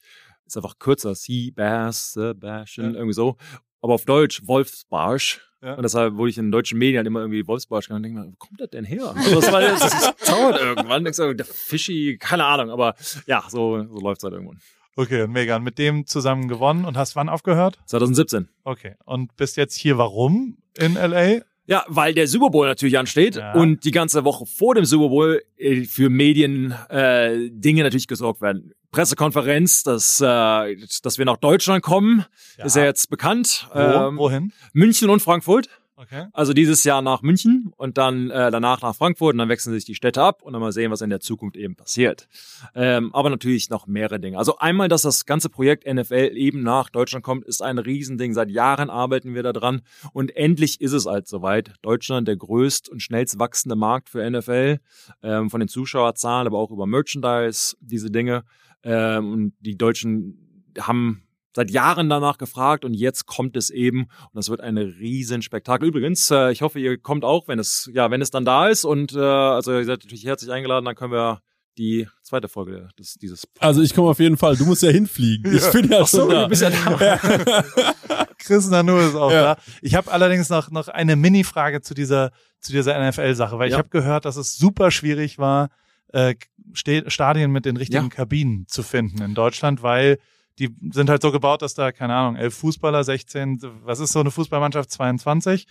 ist 0.47 0.57
einfach 0.57 0.79
kürzer, 0.79 1.15
Seabass, 1.15 2.13
Sebastian, 2.13 2.93
Ja. 2.93 2.97
irgendwie 2.99 3.15
so. 3.15 3.37
Aber 3.81 3.95
auf 3.95 4.05
Deutsch 4.05 4.43
Wolfsbarsch. 4.47 5.41
Ja. 5.63 5.75
Und 5.75 5.83
deshalb 5.85 6.17
wurde 6.17 6.31
ich 6.31 6.39
in 6.39 6.47
den 6.47 6.53
deutschen 6.53 6.77
Medien 6.79 7.07
immer 7.07 7.21
irgendwie 7.21 7.47
Wolfsbarsch 7.47 7.87
genannt 7.87 8.05
und 8.07 8.13
denke 8.15 8.27
mir, 8.27 8.33
wo 8.33 8.37
kommt 8.37 8.61
das 8.61 8.71
denn 8.71 8.85
her? 8.85 9.15
Also 9.17 9.41
das, 9.41 9.53
war, 9.53 9.61
das, 9.61 9.81
das 9.81 10.15
dauert 10.29 10.61
irgendwann. 10.61 11.05
Denkst 11.05 11.19
du, 11.19 11.33
der 11.35 11.47
Fischi, 11.47 12.17
keine 12.19 12.45
Ahnung, 12.45 12.71
aber 12.71 12.95
ja, 13.27 13.45
so, 13.49 13.85
so 13.87 14.01
läuft 14.01 14.19
es 14.19 14.25
halt 14.25 14.35
irgendwann. 14.35 14.59
Okay, 14.97 15.23
und 15.23 15.33
Megan, 15.33 15.63
mit 15.63 15.79
dem 15.79 16.07
zusammen 16.07 16.49
gewonnen 16.49 16.85
und 16.85 16.97
hast 16.97 17.17
wann 17.17 17.29
aufgehört? 17.29 17.79
2017. 17.87 18.49
Okay, 18.65 18.95
und 19.05 19.35
bist 19.37 19.57
jetzt 19.57 19.75
hier 19.77 19.97
warum 19.99 20.59
in 20.79 20.95
LA? 20.95 21.41
Ja, 21.67 21.85
weil 21.89 22.13
der 22.13 22.27
Super 22.27 22.51
Bowl 22.51 22.67
natürlich 22.67 22.99
ansteht 22.99 23.37
Ja. 23.37 23.53
und 23.55 23.85
die 23.85 23.93
ganze 23.93 24.25
Woche 24.25 24.45
vor 24.47 24.75
dem 24.75 24.85
Super 24.85 25.09
Bowl 25.09 25.43
äh, 25.57 25.85
für 25.85 26.11
Medien 26.11 26.73
äh, 26.91 27.49
Dinge 27.51 27.85
natürlich 27.85 28.09
gesorgt 28.09 28.43
werden. 28.43 28.73
Pressekonferenz, 28.91 29.83
dass, 29.85 30.21
äh, 30.21 30.77
dass 31.03 31.17
wir 31.19 31.25
nach 31.25 31.39
Deutschland 31.39 31.83
kommen, 31.83 32.27
ist 32.63 32.77
ja 32.77 32.85
jetzt 32.85 33.09
bekannt. 33.09 33.69
Wo, 33.73 33.79
Ähm, 33.81 34.19
wohin? 34.19 34.53
München 34.75 35.09
und 35.09 35.21
Frankfurt. 35.23 35.69
Okay. 36.03 36.27
Also 36.33 36.53
dieses 36.53 36.83
Jahr 36.83 37.01
nach 37.01 37.23
München 37.23 37.73
und 37.77 37.97
dann 37.97 38.29
äh, 38.31 38.51
danach 38.51 38.83
nach 38.83 38.97
Frankfurt 38.97 39.35
und 39.35 39.39
dann 39.39 39.49
wechseln 39.49 39.73
sich 39.73 39.85
die 39.85 39.95
Städte 39.95 40.21
ab 40.21 40.43
und 40.43 40.53
dann 40.53 40.61
mal 40.61 40.73
sehen, 40.73 40.91
was 40.91 41.01
in 41.01 41.11
der 41.11 41.21
Zukunft 41.21 41.57
eben 41.57 41.77
passiert. 41.77 42.29
Ähm, 42.75 43.15
aber 43.15 43.31
natürlich 43.31 43.71
noch 43.71 43.87
mehrere 43.87 44.19
Dinge. 44.19 44.37
Also 44.37 44.59
einmal, 44.59 44.89
dass 44.89 45.03
das 45.03 45.27
ganze 45.27 45.49
Projekt 45.49 45.87
NFL 45.87 46.33
eben 46.35 46.65
nach 46.65 46.91
Deutschland 46.91 47.25
kommt, 47.25 47.45
ist 47.45 47.63
ein 47.63 47.79
Riesending. 47.79 48.35
Seit 48.35 48.51
Jahren 48.51 48.91
arbeiten 48.91 49.35
wir 49.35 49.45
da 49.45 49.53
dran 49.53 49.83
und 50.13 50.35
endlich 50.35 50.81
ist 50.81 50.93
es 50.93 51.07
halt 51.07 51.29
soweit. 51.29 51.75
Deutschland 51.83 52.27
der 52.27 52.37
größt 52.37 52.89
und 52.89 53.01
schnellst 53.01 53.39
wachsende 53.39 53.77
Markt 53.77 54.09
für 54.09 54.29
NFL, 54.29 54.79
ähm, 55.23 55.51
von 55.51 55.61
den 55.61 55.69
Zuschauerzahlen, 55.69 56.49
aber 56.49 56.59
auch 56.59 56.73
über 56.73 56.87
Merchandise, 56.87 57.77
diese 57.81 58.11
Dinge. 58.11 58.43
Ähm, 58.83 59.33
und 59.33 59.53
die 59.61 59.77
Deutschen 59.79 60.67
haben 60.81 61.23
seit 61.55 61.71
Jahren 61.71 62.09
danach 62.09 62.39
gefragt 62.39 62.85
und 62.85 62.95
jetzt 62.95 63.27
kommt 63.27 63.57
es 63.57 63.71
eben 63.71 64.03
und 64.05 64.35
das 64.35 64.49
wird 64.49 64.61
ein 64.61 64.77
riesen 64.79 65.43
Spektakel. 65.43 65.89
Übrigens, 65.89 66.31
äh, 66.31 66.51
ich 66.53 66.63
hoffe, 66.63 66.79
ihr 66.81 66.99
kommt 66.99 67.25
auch, 67.25 67.49
wenn 67.49 67.59
es 67.59 67.91
ja, 67.93 68.11
wenn 68.11 68.23
es 68.23 68.31
dann 68.31 68.45
da 68.45 68.69
ist 68.69 68.85
und 68.85 69.13
äh, 69.15 69.19
also 69.21 69.73
ihr 69.73 69.85
seid 69.85 70.03
natürlich 70.05 70.25
herzlich 70.25 70.51
eingeladen, 70.51 70.85
dann 70.85 70.95
können 70.95 71.13
wir 71.13 71.41
die 71.79 72.07
zweite 72.23 72.49
Folge 72.49 72.89
des, 72.99 73.15
dieses 73.15 73.49
Also 73.59 73.81
ich 73.81 73.95
komme 73.95 74.11
auf 74.11 74.19
jeden 74.19 74.37
Fall. 74.37 74.57
Du 74.57 74.67
musst 74.67 74.83
ja 74.83 74.91
hinfliegen. 74.91 75.55
Ich 75.57 75.71
bin 75.73 75.89
ja 75.91 76.01
Ach 76.03 76.07
so, 76.07 76.21
schon 76.21 76.31
da. 76.31 76.43
du 76.43 76.49
bist 76.49 76.61
ja 76.63 76.69
da. 76.71 77.65
Chris 78.39 78.69
Nanu 78.69 78.99
ist 78.99 79.15
auch 79.15 79.31
Ja. 79.31 79.55
da. 79.55 79.63
Ich 79.81 79.95
habe 79.95 80.11
allerdings 80.13 80.49
noch, 80.51 80.71
noch 80.71 80.89
eine 80.89 81.17
Mini-Frage 81.17 81.81
zu 81.81 81.95
dieser, 81.95 82.31
zu 82.61 82.73
dieser 82.73 82.99
NFL-Sache, 83.09 83.59
weil 83.59 83.69
ich 83.71 83.75
habe 83.77 83.89
gehört, 83.89 84.25
dass 84.27 84.37
es 84.37 84.57
super 84.57 84.91
schwierig 84.91 85.39
war, 85.39 85.71
äh, 86.09 86.35
Stadien 86.75 87.51
mit 87.53 87.65
den 87.65 87.77
richtigen 87.79 88.05
Ja. 88.05 88.11
Kabinen 88.11 88.67
zu 88.69 88.83
finden 88.83 89.23
in 89.23 89.35
Deutschland, 89.35 89.83
weil 89.83 90.19
die 90.59 90.75
sind 90.91 91.09
halt 91.09 91.23
so 91.23 91.33
gebaut, 91.33 91.63
dass 91.63 91.75
da, 91.75 91.93
keine 91.93 92.15
Ahnung, 92.15 92.37
elf 92.37 92.55
Fußballer, 92.55 93.05
16, 93.05 93.61
was 93.85 94.01
ist 94.01 94.13
so 94.13 94.21
eine 94.21 94.31
Fußballmannschaft, 94.31 94.91
22? 94.91 95.67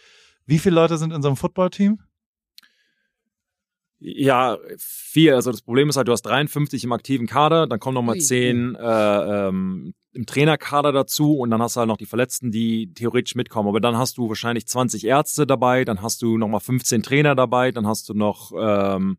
Wie 0.46 0.60
viele 0.60 0.76
Leute 0.76 0.98
sind 0.98 1.14
in 1.14 1.22
so 1.22 1.30
einem 1.30 1.38
Footballteam? 1.38 2.00
Ja, 4.04 4.58
vier. 4.80 5.36
Also 5.36 5.52
das 5.52 5.62
Problem 5.62 5.88
ist 5.88 5.96
halt, 5.96 6.08
du 6.08 6.12
hast 6.12 6.24
53 6.24 6.84
im 6.86 6.92
aktiven 6.92 7.28
Kader, 7.28 7.68
dann 7.68 7.80
kommen 7.80 7.94
nochmal 7.94 8.16
Ui. 8.16 8.22
10 8.22 8.76
äh, 8.76 9.48
ähm, 9.48 9.94
im 10.14 10.26
Trainerkader 10.26 10.92
dazu 10.92 11.38
und 11.38 11.52
dann 11.52 11.62
hast 11.62 11.76
du 11.76 11.80
halt 11.80 11.88
noch 11.88 11.98
die 11.98 12.08
Verletzten, 12.08 12.52
die 12.52 12.92
theoretisch 12.96 13.36
mitkommen. 13.36 13.70
Aber 13.70 13.80
dann 13.80 13.98
hast 13.98 14.18
du 14.18 14.28
wahrscheinlich 14.28 14.68
20 14.68 15.06
Ärzte 15.06 15.46
dabei, 15.46 15.86
dann 15.86 16.02
hast 16.02 16.24
du 16.24 16.40
nochmal 16.40 16.62
15 16.62 17.04
Trainer 17.04 17.36
dabei, 17.36 17.72
dann 17.72 17.86
hast 17.86 18.10
du 18.10 18.16
noch 18.16 18.52
ähm, 18.60 19.18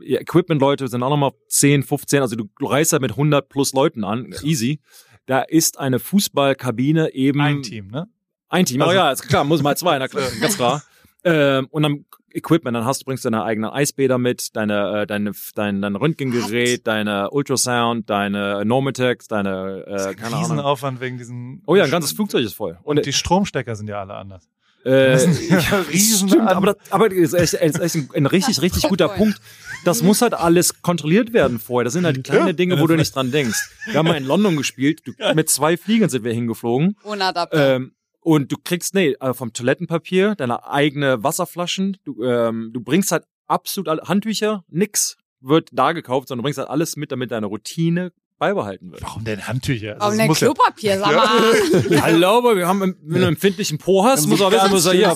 Equipment-Leute 0.00 0.88
sind 0.88 1.02
auch 1.02 1.10
nochmal 1.10 1.32
10, 1.48 1.82
15. 1.82 2.22
Also 2.22 2.36
du, 2.36 2.48
reist 2.60 2.92
halt 2.92 3.02
mit 3.02 3.12
100 3.12 3.48
plus 3.48 3.72
Leuten 3.72 4.04
an, 4.04 4.32
easy. 4.42 4.80
Da 5.26 5.40
ist 5.42 5.78
eine 5.78 5.98
Fußballkabine 5.98 7.12
eben 7.14 7.40
Ein 7.40 7.62
Team, 7.62 7.88
ne? 7.88 8.08
ein 8.48 8.64
Team, 8.64 8.80
Also- 8.82 8.92
oh 8.92 8.94
ja, 8.94 9.10
ist 9.10 9.26
klar, 9.28 9.44
muss 9.44 9.62
mal 9.62 9.76
zwei, 9.76 9.98
na 9.98 10.06
klar, 10.08 10.28
ganz 10.40 10.56
klar. 10.56 10.82
Ähm, 11.24 11.66
und 11.70 11.82
dann 11.82 12.04
Equipment, 12.32 12.76
dann 12.76 12.84
hast 12.84 13.00
du 13.00 13.04
bringst 13.06 13.24
deine 13.24 13.42
eigenen 13.42 13.70
Eisbäder 13.70 14.18
mit, 14.18 14.54
deine 14.54 15.02
äh, 15.02 15.06
deine 15.06 15.32
dein, 15.54 15.80
dein 15.80 15.96
Röntgengerät, 15.96 16.86
deine 16.86 17.30
Ultrasound, 17.30 18.08
deine 18.10 18.62
Normatex, 18.64 19.26
deine 19.26 19.84
äh, 19.86 20.14
keine 20.14 20.26
Ahnung. 20.26 20.40
Riesenaufwand 20.40 21.00
wegen 21.00 21.16
diesen. 21.16 21.62
Oh 21.66 21.74
ja, 21.74 21.84
ein 21.84 21.90
ganzes 21.90 22.12
Flugzeug 22.12 22.44
ist 22.44 22.52
voll. 22.54 22.78
Und 22.82 22.98
Und 22.98 23.06
die 23.06 23.12
Stromstecker 23.14 23.74
sind 23.74 23.88
ja 23.88 24.00
alle 24.00 24.14
anders. 24.14 24.48
Äh, 24.86 25.10
Das 25.12 25.22
sind 25.24 25.50
ja 25.50 25.58
ja, 25.58 25.78
riesen 25.90 26.28
stimmt, 26.28 26.48
aber 26.48 26.74
das, 26.74 26.92
aber 26.92 27.08
das 27.08 27.32
ist 27.32 27.54
echt, 27.54 27.80
ein, 27.80 28.08
ein 28.14 28.26
richtig 28.26 28.62
richtig 28.62 28.84
guter. 28.84 29.08
Punkt. 29.08 29.40
Das 29.84 30.02
muss 30.02 30.22
halt 30.22 30.34
alles 30.34 30.82
kontrolliert 30.82 31.32
werden 31.32 31.58
vorher. 31.58 31.84
Das 31.84 31.92
sind 31.92 32.04
halt 32.04 32.24
kleine 32.24 32.46
Ja. 32.48 32.52
Dinge, 32.52 32.80
wo 32.80 32.86
du 32.86 32.96
nicht 32.96 33.14
dran 33.14 33.30
denkst. 33.30 33.70
Wir 33.86 33.94
haben 33.94 34.06
mal 34.08 34.16
in 34.16 34.24
London 34.24 34.56
gespielt. 34.56 35.02
Du, 35.04 35.12
mit 35.34 35.48
zwei 35.50 35.76
Fliegern 35.76 36.08
sind 36.08 36.24
wir 36.24 36.32
hingeflogen. 36.32 36.96
Ohne 37.04 37.24
Adapter. 37.24 37.76
Ähm, 37.76 37.92
und 38.20 38.50
du 38.50 38.56
kriegst, 38.62 38.94
nee, 38.94 39.16
äh, 39.20 39.34
vom 39.34 39.52
Toilettenpapier, 39.52 40.34
deine 40.34 40.66
eigene 40.66 41.22
Wasserflaschen, 41.22 41.98
du, 42.04 42.24
ähm, 42.24 42.70
du 42.72 42.80
bringst 42.80 43.12
halt 43.12 43.24
absolut 43.46 43.88
alle 43.88 44.02
Handtücher, 44.02 44.64
nix 44.68 45.16
wird 45.40 45.68
da 45.72 45.92
gekauft, 45.92 46.26
sondern 46.28 46.42
du 46.42 46.46
bringst 46.46 46.58
halt 46.58 46.68
alles 46.68 46.96
mit, 46.96 47.12
damit 47.12 47.30
deine 47.30 47.46
Routine 47.46 48.10
beibehalten 48.38 48.92
wird. 48.92 49.02
Warum 49.02 49.24
denn 49.24 49.46
Handtücher? 49.46 49.94
Also 49.94 50.00
Warum 50.00 50.18
denn 50.18 50.26
muss 50.28 50.40
ja- 50.40 50.46
Klopapier, 50.48 50.98
sag 50.98 51.14
mal. 51.14 52.00
Hallo, 52.02 52.38
aber 52.38 52.56
wir 52.56 52.66
haben, 52.68 52.80
wenn 52.80 52.96
du 53.08 53.14
einen 53.16 53.28
empfindlichen 53.34 53.78
Po 53.78 54.04
hast, 54.04 54.22
Haben 54.22 54.30
muss 54.30 54.40
auch 54.42 54.52
wissen, 54.52 54.70
muss 54.70 54.86
er 54.86 54.92
hier. 54.92 55.08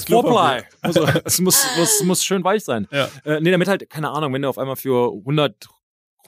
Also, 0.82 1.06
es 1.24 1.40
muss, 1.40 1.66
muss, 1.78 2.02
muss 2.04 2.24
schön 2.24 2.42
weich 2.44 2.64
sein. 2.64 2.88
Ja. 2.90 3.08
Äh, 3.24 3.40
nee, 3.40 3.50
damit 3.50 3.68
halt, 3.68 3.88
keine 3.90 4.10
Ahnung, 4.10 4.32
wenn 4.32 4.42
du 4.42 4.48
auf 4.48 4.58
einmal 4.58 4.76
für 4.76 5.12
100, 5.12 5.68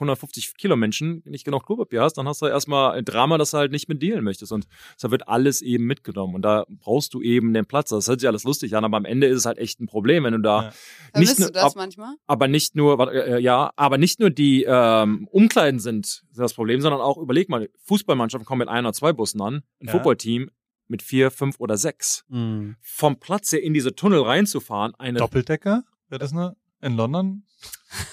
150 0.03 0.55
Kilo 0.57 0.75
Menschen 0.75 1.21
nicht 1.25 1.45
genug 1.45 1.65
Klopapier 1.65 2.01
hast, 2.01 2.13
dann 2.13 2.27
hast 2.27 2.41
du 2.41 2.45
erstmal 2.47 2.91
ein 2.97 3.05
Drama, 3.05 3.37
das 3.37 3.51
du 3.51 3.57
halt 3.57 3.71
nicht 3.71 3.89
mit 3.89 4.01
dealen 4.01 4.23
möchtest. 4.23 4.51
Und 4.51 4.67
da 5.01 5.11
wird 5.11 5.27
alles 5.27 5.61
eben 5.61 5.85
mitgenommen. 5.85 6.35
Und 6.35 6.41
da 6.43 6.65
brauchst 6.69 7.13
du 7.13 7.21
eben 7.21 7.53
den 7.53 7.65
Platz. 7.65 7.89
Das 7.89 8.07
hört 8.07 8.19
sich 8.19 8.27
alles 8.27 8.43
lustig 8.43 8.75
an, 8.75 8.85
aber 8.85 8.97
am 8.97 9.05
Ende 9.05 9.27
ist 9.27 9.37
es 9.39 9.45
halt 9.45 9.57
echt 9.57 9.79
ein 9.79 9.87
Problem, 9.87 10.23
wenn 10.23 10.33
du 10.33 10.39
da 10.39 10.61
Ja. 10.61 10.67
nicht 10.67 10.77
Vermisst 11.11 11.39
nur, 11.39 11.47
du 11.47 11.53
das 11.53 11.63
ab, 11.63 11.73
manchmal? 11.75 12.15
aber 12.27 12.47
nicht 12.47 12.75
nur, 12.75 13.11
äh, 13.13 13.39
ja, 13.41 13.71
aber 13.75 13.97
nicht 13.97 14.19
nur 14.19 14.29
die 14.29 14.63
ähm, 14.67 15.27
Umkleiden 15.31 15.79
sind 15.79 16.23
das 16.35 16.53
Problem, 16.53 16.81
sondern 16.81 17.01
auch, 17.01 17.17
überleg 17.17 17.49
mal, 17.49 17.69
Fußballmannschaften 17.85 18.45
kommen 18.45 18.59
mit 18.59 18.69
ein 18.69 18.85
oder 18.85 18.93
zwei 18.93 19.13
Bussen 19.13 19.41
an, 19.41 19.63
ein 19.81 19.87
Ja. 19.87 19.91
Footballteam 19.91 20.49
mit 20.87 21.01
vier, 21.01 21.31
fünf 21.31 21.59
oder 21.59 21.77
sechs. 21.77 22.25
Mhm. 22.27 22.75
Vom 22.81 23.19
Platz 23.19 23.51
her 23.51 23.63
in 23.63 23.73
diese 23.73 23.95
Tunnel 23.95 24.21
reinzufahren, 24.21 24.93
eine 24.99 25.19
Doppeldecker? 25.19 25.83
Wäre 26.09 26.19
das 26.19 26.33
eine 26.33 26.55
in 26.83 26.95
London? 26.95 27.43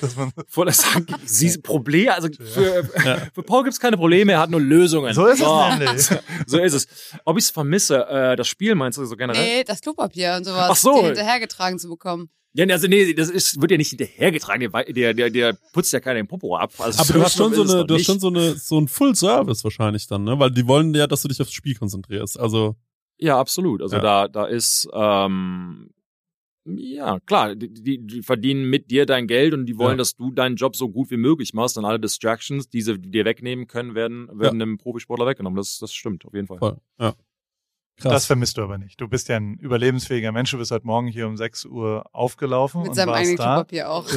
Dass 0.00 0.14
man 0.14 0.30
voller 0.46 0.72
Sack, 0.72 1.04
sie 1.24 1.56
Probleme, 1.58 2.12
also 2.14 2.28
für, 2.38 2.84
für 3.34 3.42
Paul 3.42 3.64
gibt's 3.64 3.80
keine 3.80 3.96
Probleme, 3.96 4.32
er 4.32 4.40
hat 4.40 4.50
nur 4.50 4.60
Lösungen. 4.60 5.14
so 5.14 5.26
ist 5.26 5.40
es 5.40 5.78
nämlich. 5.78 6.06
So 6.46 6.58
ist 6.58 6.74
es. 6.74 6.86
Ob 7.24 7.38
ich 7.38 7.44
es 7.44 7.50
vermisse, 7.50 8.06
äh, 8.06 8.36
das 8.36 8.46
Spiel 8.46 8.74
meinst 8.74 8.98
du 8.98 9.04
so 9.06 9.16
generell? 9.16 9.42
Nee, 9.42 9.64
das 9.64 9.80
Klopapier 9.80 10.34
und 10.36 10.44
sowas, 10.44 10.68
Ach 10.70 10.76
so. 10.76 11.02
hinterhergetragen 11.06 11.78
zu 11.78 11.88
bekommen. 11.88 12.28
Ja, 12.52 12.66
nee, 12.66 12.72
also 12.72 12.88
nee, 12.88 13.14
das 13.14 13.30
ist, 13.30 13.60
wird 13.60 13.70
ja 13.70 13.76
nicht 13.78 13.90
hinterhergetragen, 13.90 14.70
der, 14.90 15.14
der, 15.14 15.30
der, 15.30 15.56
putzt 15.72 15.92
ja 15.92 16.00
keinen 16.00 16.26
Popo 16.26 16.56
ab. 16.56 16.72
Also 16.78 17.00
Aber 17.00 17.12
du 17.14 17.22
hast 17.24 17.36
schon 17.36 17.54
so 17.54 17.62
es 17.62 17.70
eine, 17.70 17.86
du 17.86 17.94
hast 17.94 18.04
schon 18.04 18.18
so 18.20 18.28
eine, 18.28 18.56
so 18.56 18.78
ein 18.78 18.88
Full 18.88 19.14
Service 19.14 19.62
wahrscheinlich 19.64 20.08
dann, 20.08 20.24
ne? 20.24 20.38
Weil 20.38 20.50
die 20.50 20.66
wollen 20.66 20.92
ja, 20.94 21.06
dass 21.06 21.22
du 21.22 21.28
dich 21.28 21.40
aufs 21.40 21.52
Spiel 21.52 21.76
konzentrierst. 21.76 22.38
Also, 22.38 22.74
Ja, 23.18 23.38
absolut. 23.38 23.80
Also 23.82 23.96
Ja. 23.96 24.02
da, 24.02 24.28
da 24.28 24.44
ist, 24.46 24.88
ähm, 24.92 25.90
ja, 26.66 27.18
klar, 27.20 27.54
die, 27.54 27.72
die, 27.72 27.98
die 28.06 28.22
verdienen 28.22 28.68
mit 28.68 28.90
dir 28.90 29.06
dein 29.06 29.26
Geld 29.26 29.54
und 29.54 29.66
die 29.66 29.78
wollen, 29.78 29.92
Ja. 29.92 29.96
dass 29.98 30.14
du 30.16 30.30
deinen 30.30 30.56
Job 30.56 30.76
so 30.76 30.88
gut 30.90 31.10
wie 31.10 31.16
möglich 31.16 31.54
machst 31.54 31.78
und 31.78 31.84
alle 31.84 31.98
Distractions, 31.98 32.68
die 32.68 32.82
sie 32.82 32.98
dir 32.98 33.24
wegnehmen 33.24 33.66
können, 33.66 33.94
werden, 33.94 34.28
werden 34.32 34.58
dem 34.58 34.76
Profisportler 34.78 35.26
weggenommen. 35.26 35.56
Das, 35.56 35.78
das 35.78 35.92
stimmt, 35.92 36.24
auf 36.26 36.34
jeden 36.34 36.46
Fall. 36.46 36.58
voll. 36.58 36.76
Ja. 36.98 37.14
Das 38.02 38.12
Krass. 38.12 38.26
vermisst 38.26 38.56
du 38.56 38.62
aber 38.62 38.78
nicht. 38.78 39.00
Du 39.00 39.08
bist 39.08 39.28
ja 39.28 39.36
ein 39.36 39.56
überlebensfähiger 39.58 40.32
Mensch. 40.32 40.50
Du 40.50 40.58
bist 40.58 40.70
heute 40.70 40.86
Morgen 40.86 41.06
hier 41.06 41.26
um 41.26 41.36
6 41.36 41.66
Uhr 41.66 42.04
aufgelaufen 42.12 42.80
Mit 42.80 42.90
und 42.90 42.94
seinem 42.94 43.08
warst 43.10 43.20
eigenen 43.20 43.36
da. 43.36 43.54
Klopapier 43.54 43.90
auch. 43.90 44.06
Ich 44.08 44.14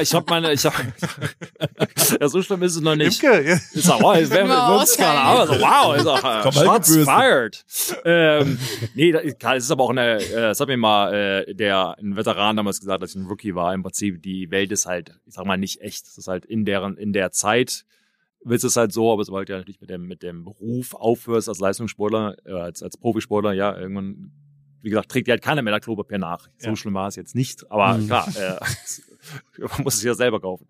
ich 0.00 0.14
habe 0.14 0.26
meine, 0.28 0.52
ich 0.52 0.64
hab, 0.64 0.74
ja, 2.20 2.28
so 2.28 2.42
schlimm 2.42 2.62
ist 2.62 2.76
es 2.76 2.80
noch 2.82 2.96
nicht. 2.96 3.22
Imke, 3.22 3.48
ja. 3.48 3.54
Ist 3.72 3.90
auch, 3.90 4.00
wirklich 4.02 4.30
keine 4.30 4.62
austeilen. 4.62 5.16
Ahnung. 5.18 5.40
Also, 5.40 5.54
wow, 5.60 5.96
ist 5.96 6.06
auch, 6.06 6.24
äh, 6.24 6.40
Komm, 6.42 6.52
Shots 6.52 6.96
fired. 7.04 7.64
Ähm, 8.04 8.58
nee, 8.94 9.12
da- 9.12 9.20
klar, 9.32 9.56
es 9.56 9.64
ist 9.64 9.70
aber 9.70 9.84
auch 9.84 9.90
eine, 9.90 10.16
äh, 10.16 10.30
das 10.34 10.60
hat 10.60 10.68
mir 10.68 10.76
mal 10.76 11.14
äh, 11.46 11.54
der 11.54 11.96
ein 11.98 12.16
Veteran 12.16 12.56
damals 12.56 12.80
gesagt, 12.80 13.02
als 13.02 13.12
ich 13.14 13.16
ein 13.20 13.26
Rookie 13.26 13.54
war. 13.54 13.72
Im 13.74 13.82
Prinzip, 13.82 14.22
die 14.22 14.50
Welt 14.50 14.72
ist 14.72 14.86
halt, 14.86 15.12
ich 15.26 15.34
sag 15.34 15.46
mal, 15.46 15.56
nicht 15.56 15.80
echt. 15.80 16.06
Es 16.06 16.18
ist 16.18 16.28
halt 16.28 16.44
in 16.44 16.64
deren, 16.64 16.96
in 16.96 17.12
der 17.12 17.30
Zeit 17.32 17.84
wird 18.44 18.64
es 18.64 18.76
halt 18.76 18.92
so, 18.92 19.12
aber 19.12 19.24
sobald 19.24 19.48
du 19.48 19.52
natürlich 19.52 19.80
mit 19.80 19.90
dem, 19.90 20.06
mit 20.06 20.22
dem 20.22 20.44
Beruf 20.44 20.94
aufhörst 20.94 21.48
als 21.48 21.58
Leistungssportler, 21.58 22.36
äh, 22.46 22.52
als, 22.52 22.82
als 22.82 22.96
Profisportler, 22.96 23.52
ja, 23.52 23.76
irgendwann, 23.78 24.32
wie 24.82 24.88
gesagt, 24.90 25.10
trägt 25.10 25.26
dir 25.26 25.32
halt 25.32 25.42
keiner 25.42 25.60
mehr 25.62 25.74
das 25.74 25.82
Klopapier 25.84 26.18
nach. 26.18 26.48
So 26.58 26.70
Ja. 26.70 26.76
schlimm 26.76 26.94
war 26.94 27.08
es 27.08 27.16
jetzt 27.16 27.34
nicht, 27.34 27.70
aber 27.70 27.98
Mhm. 27.98 28.06
klar, 28.06 28.28
äh, 28.36 28.58
man 29.58 29.82
muss 29.84 29.96
es 29.96 30.02
ja 30.02 30.14
selber 30.14 30.40
kaufen. 30.40 30.66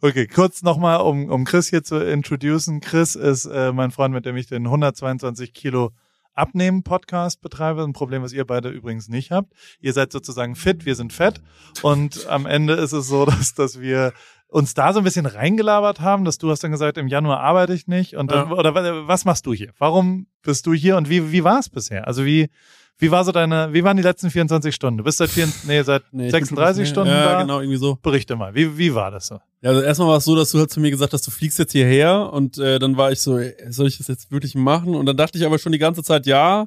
Okay, 0.00 0.26
kurz 0.26 0.62
nochmal, 0.62 1.00
um, 1.02 1.28
um 1.30 1.44
Chris 1.44 1.68
hier 1.68 1.84
zu 1.84 1.96
introducen. 1.96 2.80
Chris 2.80 3.14
ist 3.14 3.44
äh, 3.46 3.70
mein 3.72 3.90
Freund, 3.90 4.12
mit 4.14 4.24
dem 4.24 4.36
ich 4.36 4.46
den 4.46 4.64
122 4.66 5.52
Kilo 5.52 5.90
Abnehmen 6.34 6.82
Podcast 6.84 7.40
betreibe. 7.42 7.82
Ein 7.82 7.92
Problem, 7.92 8.22
was 8.22 8.32
ihr 8.32 8.44
beide 8.44 8.70
übrigens 8.70 9.08
nicht 9.08 9.30
habt. 9.30 9.52
Ihr 9.80 9.92
seid 9.92 10.10
sozusagen 10.12 10.54
fit, 10.56 10.86
wir 10.86 10.94
sind 10.94 11.12
fett. 11.12 11.40
Und 11.82 12.26
am 12.28 12.46
Ende 12.46 12.74
ist 12.74 12.92
es 12.92 13.08
so, 13.08 13.24
dass, 13.26 13.54
dass 13.54 13.80
wir 13.80 14.12
uns 14.48 14.74
da 14.74 14.92
so 14.92 15.00
ein 15.00 15.04
bisschen 15.04 15.26
reingelabert 15.26 16.00
haben, 16.00 16.24
dass 16.24 16.38
du 16.38 16.50
hast 16.50 16.64
dann 16.64 16.70
gesagt, 16.72 16.96
im 16.98 17.06
Januar 17.08 17.40
arbeite 17.40 17.74
ich 17.74 17.86
nicht. 17.86 18.16
Und 18.16 18.30
dann, 18.30 18.48
Ja. 18.50 18.56
oder 18.56 18.74
wa- 18.74 19.06
was 19.06 19.24
machst 19.24 19.44
du 19.46 19.52
hier? 19.52 19.72
Warum 19.78 20.26
bist 20.42 20.66
du 20.66 20.72
hier 20.72 20.96
und 20.96 21.08
wie, 21.10 21.30
wie 21.32 21.44
war 21.44 21.58
es 21.58 21.68
bisher? 21.68 22.06
Also 22.06 22.24
wie, 22.24 22.48
wie 23.00 23.10
war 23.10 23.24
so 23.24 23.30
deine, 23.30 23.72
wie 23.74 23.84
waren 23.84 23.96
die 23.98 24.02
letzten 24.02 24.30
24 24.30 24.74
Stunden? 24.74 24.98
Du 24.98 25.04
bist 25.04 25.18
seit 25.18 25.30
vier, 25.30 25.48
nee, 25.66 25.82
seit 25.82 26.02
Nee, 26.12 26.26
ich 26.26 26.32
36 26.32 26.84
bin- 26.84 26.90
Stunden 26.90 27.10
ja, 27.10 27.24
da. 27.32 27.42
genau, 27.42 27.60
irgendwie 27.60 27.78
so. 27.78 27.96
Berichte 28.00 28.36
mal, 28.36 28.54
wie, 28.54 28.76
wie 28.78 28.94
war 28.94 29.10
das 29.10 29.26
so? 29.28 29.38
Ja, 29.60 29.70
also 29.70 29.82
erstmal 29.82 30.08
war 30.08 30.16
es 30.16 30.24
so, 30.24 30.34
dass 30.34 30.50
du 30.50 30.58
halt 30.58 30.70
zu 30.70 30.80
mir 30.80 30.90
gesagt 30.90 31.12
hast, 31.12 31.26
du 31.26 31.30
fliegst 31.30 31.58
jetzt 31.58 31.72
hierher 31.72 32.32
und 32.32 32.56
äh, 32.58 32.78
dann 32.78 32.96
war 32.96 33.12
ich 33.12 33.20
so, 33.20 33.38
ey, 33.38 33.54
soll 33.70 33.86
ich 33.88 33.98
das 33.98 34.08
jetzt 34.08 34.30
wirklich 34.32 34.54
machen? 34.54 34.94
Und 34.94 35.04
dann 35.06 35.16
dachte 35.16 35.36
ich 35.38 35.44
aber 35.44 35.58
schon 35.58 35.72
die 35.72 35.78
ganze 35.78 36.02
Zeit, 36.02 36.26
ja, 36.26 36.66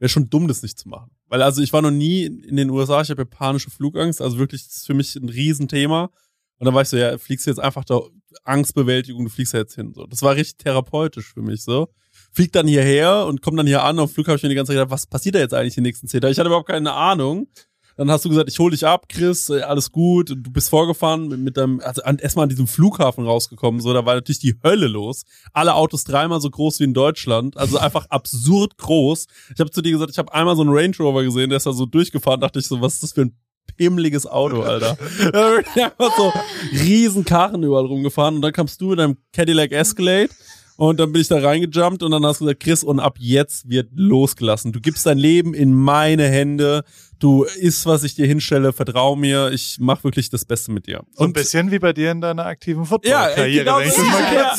wäre 0.00 0.08
schon 0.08 0.28
dumm, 0.28 0.48
das 0.48 0.62
nicht 0.62 0.78
zu 0.78 0.88
machen. 0.88 1.10
Weil 1.28 1.40
also 1.42 1.62
ich 1.62 1.72
war 1.72 1.80
noch 1.80 1.90
nie 1.92 2.24
in 2.24 2.56
den 2.56 2.70
USA, 2.70 3.00
ich 3.00 3.10
habe 3.10 3.22
ja 3.22 3.24
panische 3.30 3.70
Flugangst, 3.70 4.20
also 4.20 4.36
wirklich, 4.38 4.64
das 4.66 4.76
ist 4.78 4.86
für 4.86 4.94
mich 4.94 5.14
ein 5.16 5.28
Riesenthema. 5.28 6.10
Und 6.58 6.66
dann 6.66 6.74
war 6.74 6.82
ich 6.82 6.88
so, 6.88 6.96
ja, 6.96 7.18
fliegst 7.18 7.46
du 7.46 7.50
jetzt 7.50 7.58
einfach 7.58 7.84
da 7.84 8.00
Angstbewältigung, 8.44 9.24
du 9.24 9.30
fliegst 9.30 9.52
ja 9.52 9.60
jetzt 9.60 9.74
hin. 9.74 9.92
So. 9.94 10.06
Das 10.06 10.22
war 10.22 10.36
richtig 10.36 10.58
therapeutisch 10.58 11.32
für 11.32 11.42
mich 11.42 11.62
so. 11.62 11.88
Flieg 12.32 12.52
dann 12.52 12.66
hierher 12.66 13.26
und 13.26 13.42
komm 13.42 13.56
dann 13.56 13.66
hier 13.66 13.82
an. 13.82 13.98
Auf 13.98 14.10
dem 14.10 14.14
Flug 14.14 14.28
habe 14.28 14.36
ich 14.36 14.42
mir 14.42 14.48
die 14.48 14.54
ganze 14.54 14.70
Zeit 14.70 14.76
gedacht, 14.76 14.90
was 14.90 15.06
passiert 15.06 15.34
da 15.34 15.40
jetzt 15.40 15.54
eigentlich 15.54 15.74
die 15.74 15.80
nächsten 15.80 16.08
zehn 16.08 16.20
Tage? 16.20 16.32
Ich 16.32 16.38
hatte 16.38 16.48
überhaupt 16.48 16.68
keine 16.68 16.92
Ahnung. 16.92 17.48
Dann 17.96 18.10
hast 18.10 18.24
du 18.24 18.28
gesagt, 18.28 18.48
ich 18.48 18.58
hol 18.58 18.72
dich 18.72 18.84
ab, 18.84 19.08
Chris, 19.08 19.50
äh, 19.50 19.60
alles 19.60 19.92
gut. 19.92 20.30
Du 20.30 20.50
bist 20.50 20.68
vorgefahren 20.68 21.28
mit, 21.28 21.38
mit 21.38 21.56
deinem, 21.56 21.80
also 21.80 22.02
erstmal 22.02 22.44
an 22.44 22.48
diesem 22.48 22.66
Flughafen 22.66 23.24
rausgekommen, 23.24 23.80
so, 23.80 23.92
da 23.92 24.04
war 24.04 24.14
natürlich 24.14 24.40
die 24.40 24.58
Hölle 24.64 24.88
los. 24.88 25.24
Alle 25.52 25.74
Autos 25.74 26.02
dreimal 26.02 26.40
so 26.40 26.50
groß 26.50 26.80
wie 26.80 26.84
in 26.84 26.94
Deutschland, 26.94 27.56
also 27.56 27.78
einfach 27.78 28.06
absurd 28.10 28.78
groß. 28.78 29.26
Ich 29.54 29.60
habe 29.60 29.70
zu 29.70 29.80
dir 29.80 29.92
gesagt, 29.92 30.10
ich 30.10 30.18
habe 30.18 30.34
einmal 30.34 30.56
so 30.56 30.62
einen 30.62 30.72
Range 30.72 30.96
Rover 30.98 31.22
gesehen, 31.22 31.50
der 31.50 31.58
ist 31.58 31.66
da 31.66 31.72
so 31.72 31.86
durchgefahren, 31.86 32.40
dachte 32.40 32.58
ich 32.58 32.66
so, 32.66 32.80
was 32.80 32.94
ist 32.94 33.04
das 33.04 33.12
für 33.12 33.22
ein 33.22 33.36
pimmeliges 33.76 34.26
Auto, 34.26 34.62
Alter. 34.62 34.96
Einfach 35.32 36.16
so 36.16 36.32
riesen 36.72 37.24
Karren 37.24 37.62
überall 37.62 37.86
rumgefahren 37.86 38.36
und 38.36 38.42
dann 38.42 38.52
kamst 38.52 38.80
du 38.80 38.90
mit 38.90 38.98
deinem 38.98 39.16
Cadillac 39.32 39.72
Escalade 39.72 40.30
und 40.76 40.98
dann 40.98 41.12
bin 41.12 41.22
ich 41.22 41.28
da 41.28 41.38
reingejumpt 41.38 42.02
und 42.02 42.10
dann 42.10 42.24
hast 42.26 42.40
du 42.40 42.46
gesagt, 42.46 42.60
Chris, 42.60 42.82
und 42.82 42.98
ab 42.98 43.16
jetzt 43.18 43.68
wird 43.68 43.90
losgelassen. 43.94 44.72
Du 44.72 44.80
gibst 44.80 45.06
dein 45.06 45.18
Leben 45.18 45.54
in 45.54 45.72
meine 45.72 46.26
Hände. 46.28 46.82
Du 47.20 47.44
isst, 47.44 47.86
was 47.86 48.02
ich 48.02 48.16
dir 48.16 48.26
hinstelle. 48.26 48.72
Vertrau 48.72 49.14
mir. 49.14 49.50
Ich 49.52 49.76
mach 49.78 50.02
wirklich 50.02 50.30
das 50.30 50.44
Beste 50.44 50.72
mit 50.72 50.88
dir. 50.88 51.04
So 51.12 51.24
ein 51.24 51.32
bisschen 51.32 51.70
wie 51.70 51.78
bei 51.78 51.92
dir 51.92 52.10
in 52.10 52.20
deiner 52.20 52.46
aktiven 52.46 52.82
ja, 52.82 52.88
Football-Karriere. 52.88 53.64
genau 53.64 53.78
wenn 53.78 53.86
ich 53.86 53.94
so 53.94 54.02
ja, 54.02 54.56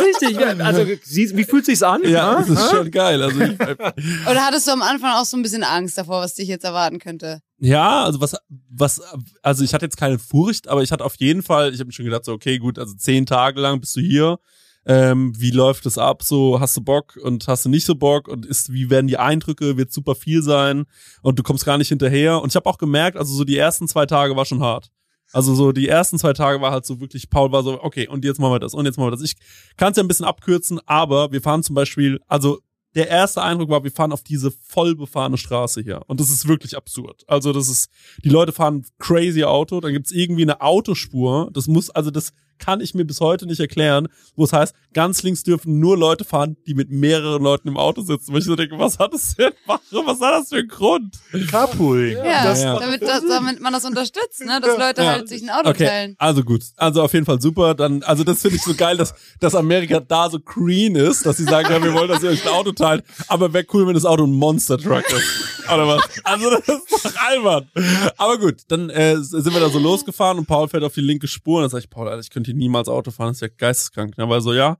Richtig, 0.00 0.40
ja, 0.40 0.48
also 0.64 0.86
wie 0.86 1.44
fühlt 1.44 1.66
sich's 1.66 1.84
an? 1.84 2.02
ja, 2.04 2.34
das 2.34 2.48
ist 2.48 2.70
schon 2.70 2.90
geil. 2.90 3.22
Also 3.22 3.40
ich, 3.40 3.60
Oder 3.60 4.46
hattest 4.46 4.66
du 4.66 4.72
am 4.72 4.82
Anfang 4.82 5.12
auch 5.12 5.24
so 5.24 5.36
ein 5.36 5.42
bisschen 5.42 5.62
Angst 5.62 5.96
davor, 5.96 6.20
was 6.20 6.34
dich 6.34 6.48
jetzt 6.48 6.64
erwarten 6.64 6.98
könnte? 6.98 7.40
Ja, 7.64 8.04
also 8.04 8.20
was, 8.20 8.36
was, 8.68 9.00
also 9.42 9.64
ich 9.64 9.72
hatte 9.72 9.86
jetzt 9.86 9.96
keine 9.96 10.18
Furcht, 10.18 10.68
aber 10.68 10.82
ich 10.82 10.92
hatte 10.92 11.02
auf 11.02 11.14
jeden 11.16 11.42
Fall, 11.42 11.72
ich 11.72 11.80
habe 11.80 11.86
mir 11.86 11.92
schon 11.92 12.04
gedacht, 12.04 12.26
so, 12.26 12.32
okay, 12.34 12.58
gut, 12.58 12.78
also 12.78 12.94
zehn 12.94 13.24
Tage 13.24 13.58
lang 13.58 13.80
bist 13.80 13.96
du 13.96 14.02
hier. 14.02 14.38
Ähm, 14.84 15.32
wie 15.38 15.50
läuft 15.50 15.86
es 15.86 15.96
ab? 15.96 16.22
So, 16.22 16.60
hast 16.60 16.76
du 16.76 16.82
Bock 16.82 17.18
und 17.22 17.48
hast 17.48 17.64
du 17.64 17.70
nicht 17.70 17.86
so 17.86 17.94
Bock? 17.94 18.28
Und 18.28 18.44
ist, 18.44 18.70
wie 18.70 18.90
werden 18.90 19.06
die 19.06 19.16
Eindrücke? 19.16 19.78
Wird 19.78 19.94
super 19.94 20.14
viel 20.14 20.42
sein 20.42 20.84
und 21.22 21.38
du 21.38 21.42
kommst 21.42 21.64
gar 21.64 21.78
nicht 21.78 21.88
hinterher. 21.88 22.42
Und 22.42 22.50
ich 22.50 22.56
habe 22.56 22.68
auch 22.68 22.76
gemerkt, 22.76 23.16
also 23.16 23.32
so 23.32 23.44
die 23.44 23.56
ersten 23.56 23.88
zwei 23.88 24.04
Tage 24.04 24.36
war 24.36 24.44
schon 24.44 24.60
hart. 24.60 24.90
Also 25.32 25.54
so 25.54 25.72
die 25.72 25.88
ersten 25.88 26.18
zwei 26.18 26.34
Tage 26.34 26.60
war 26.60 26.70
halt 26.70 26.84
so 26.84 27.00
wirklich, 27.00 27.30
Paul 27.30 27.50
war 27.50 27.62
so, 27.62 27.82
okay, 27.82 28.06
und 28.06 28.26
jetzt 28.26 28.38
machen 28.38 28.52
wir 28.52 28.60
das 28.60 28.74
und 28.74 28.84
jetzt 28.84 28.98
machen 28.98 29.06
wir 29.06 29.12
das. 29.12 29.22
Ich 29.22 29.36
kann 29.78 29.92
es 29.92 29.96
ja 29.96 30.04
ein 30.04 30.08
bisschen 30.08 30.26
abkürzen, 30.26 30.80
aber 30.84 31.32
wir 31.32 31.40
fahren 31.40 31.62
zum 31.62 31.74
Beispiel, 31.74 32.20
also 32.28 32.60
der 32.94 33.08
erste 33.08 33.42
Eindruck 33.42 33.70
war, 33.70 33.84
wir 33.84 33.90
fahren 33.90 34.12
auf 34.12 34.22
diese 34.22 34.50
voll 34.50 34.94
befahrene 34.94 35.36
Straße 35.36 35.82
hier. 35.82 36.02
Und 36.06 36.20
das 36.20 36.30
ist 36.30 36.46
wirklich 36.46 36.76
absurd. 36.76 37.24
Also 37.26 37.52
das 37.52 37.68
ist, 37.68 37.90
die 38.24 38.28
Leute 38.28 38.52
fahren 38.52 38.86
crazy 38.98 39.44
Auto, 39.44 39.80
dann 39.80 39.92
gibt's 39.92 40.12
irgendwie 40.12 40.42
eine 40.42 40.60
Autospur. 40.60 41.50
Das 41.52 41.66
muss, 41.66 41.90
also 41.90 42.10
das 42.10 42.32
kann 42.58 42.80
ich 42.80 42.94
mir 42.94 43.04
bis 43.04 43.20
heute 43.20 43.46
nicht 43.46 43.60
erklären, 43.60 44.08
wo 44.36 44.44
es 44.44 44.52
heißt, 44.52 44.74
ganz 44.92 45.22
links 45.22 45.42
dürfen 45.42 45.78
nur 45.80 45.96
Leute 45.98 46.24
fahren, 46.24 46.56
die 46.66 46.74
mit 46.74 46.90
mehreren 46.90 47.42
Leuten 47.42 47.68
im 47.68 47.76
Auto 47.76 48.02
sitzen. 48.02 48.32
Wo 48.32 48.38
ich 48.38 48.44
so 48.44 48.56
denke, 48.56 48.78
was 48.78 48.98
hat 48.98 49.12
das 49.12 49.34
denn, 49.36 49.52
was 49.66 50.20
hat 50.20 50.32
das 50.40 50.48
für 50.48 50.56
einen 50.56 50.68
Grund? 50.68 51.16
Carpooling. 51.50 52.16
Ja, 52.16 52.44
Das, 52.44 52.62
Ja. 52.62 52.78
Damit, 52.78 53.02
das, 53.02 53.22
damit 53.26 53.60
man 53.60 53.72
das 53.72 53.84
unterstützt, 53.84 54.44
ne? 54.44 54.60
dass 54.60 54.78
Leute 54.78 55.02
Ja. 55.02 55.12
halt 55.12 55.28
sich 55.28 55.42
ein 55.42 55.50
Auto 55.50 55.70
Okay, 55.70 55.86
teilen. 55.86 56.14
also 56.18 56.42
gut. 56.42 56.62
Also 56.76 57.02
auf 57.02 57.12
jeden 57.12 57.26
Fall 57.26 57.40
super. 57.40 57.74
Dann, 57.74 58.02
also 58.02 58.24
das 58.24 58.40
finde 58.42 58.56
ich 58.56 58.62
so 58.62 58.74
geil, 58.74 58.96
dass, 58.96 59.14
dass 59.40 59.54
Amerika 59.54 60.00
da 60.00 60.30
so 60.30 60.38
green 60.40 60.96
ist, 60.96 61.26
dass 61.26 61.36
sie 61.36 61.44
sagen, 61.44 61.68
ja, 61.70 61.82
wir 61.82 61.92
wollen, 61.94 62.08
dass 62.08 62.22
ihr 62.22 62.30
euch 62.30 62.42
ein 62.46 62.52
Auto 62.52 62.72
teilt, 62.72 63.04
aber 63.28 63.52
wäre 63.52 63.64
cool, 63.72 63.86
wenn 63.86 63.94
das 63.94 64.04
Auto 64.04 64.24
ein 64.24 64.32
Monster 64.32 64.78
Truck 64.78 65.04
ist. 65.10 65.68
Oder 65.72 65.86
was? 65.88 66.02
Also 66.24 66.50
das 66.50 66.68
ist 66.68 67.04
doch 67.06 67.16
albern. 67.28 67.68
Aber 68.16 68.38
gut, 68.38 68.62
dann 68.68 68.90
äh, 68.90 69.16
sind 69.18 69.52
wir 69.52 69.60
da 69.60 69.68
so 69.70 69.78
losgefahren 69.78 70.38
und 70.38 70.46
Paul 70.46 70.68
fährt 70.68 70.84
auf 70.84 70.94
die 70.94 71.00
linke 71.00 71.26
Spur 71.28 71.56
und 71.56 71.62
dann 71.62 71.70
sag 71.70 71.78
ich, 71.80 71.90
Paul, 71.90 72.08
Alter, 72.08 72.20
ich 72.20 72.30
könnte 72.30 72.43
hier 72.46 72.54
niemals 72.54 72.88
Auto 72.88 73.10
fahren, 73.10 73.28
das 73.28 73.38
ist 73.38 73.42
ja 73.42 73.48
geisteskrank. 73.48 74.18
Ne? 74.18 74.28
Weil 74.28 74.40
so, 74.40 74.52
ja, 74.52 74.78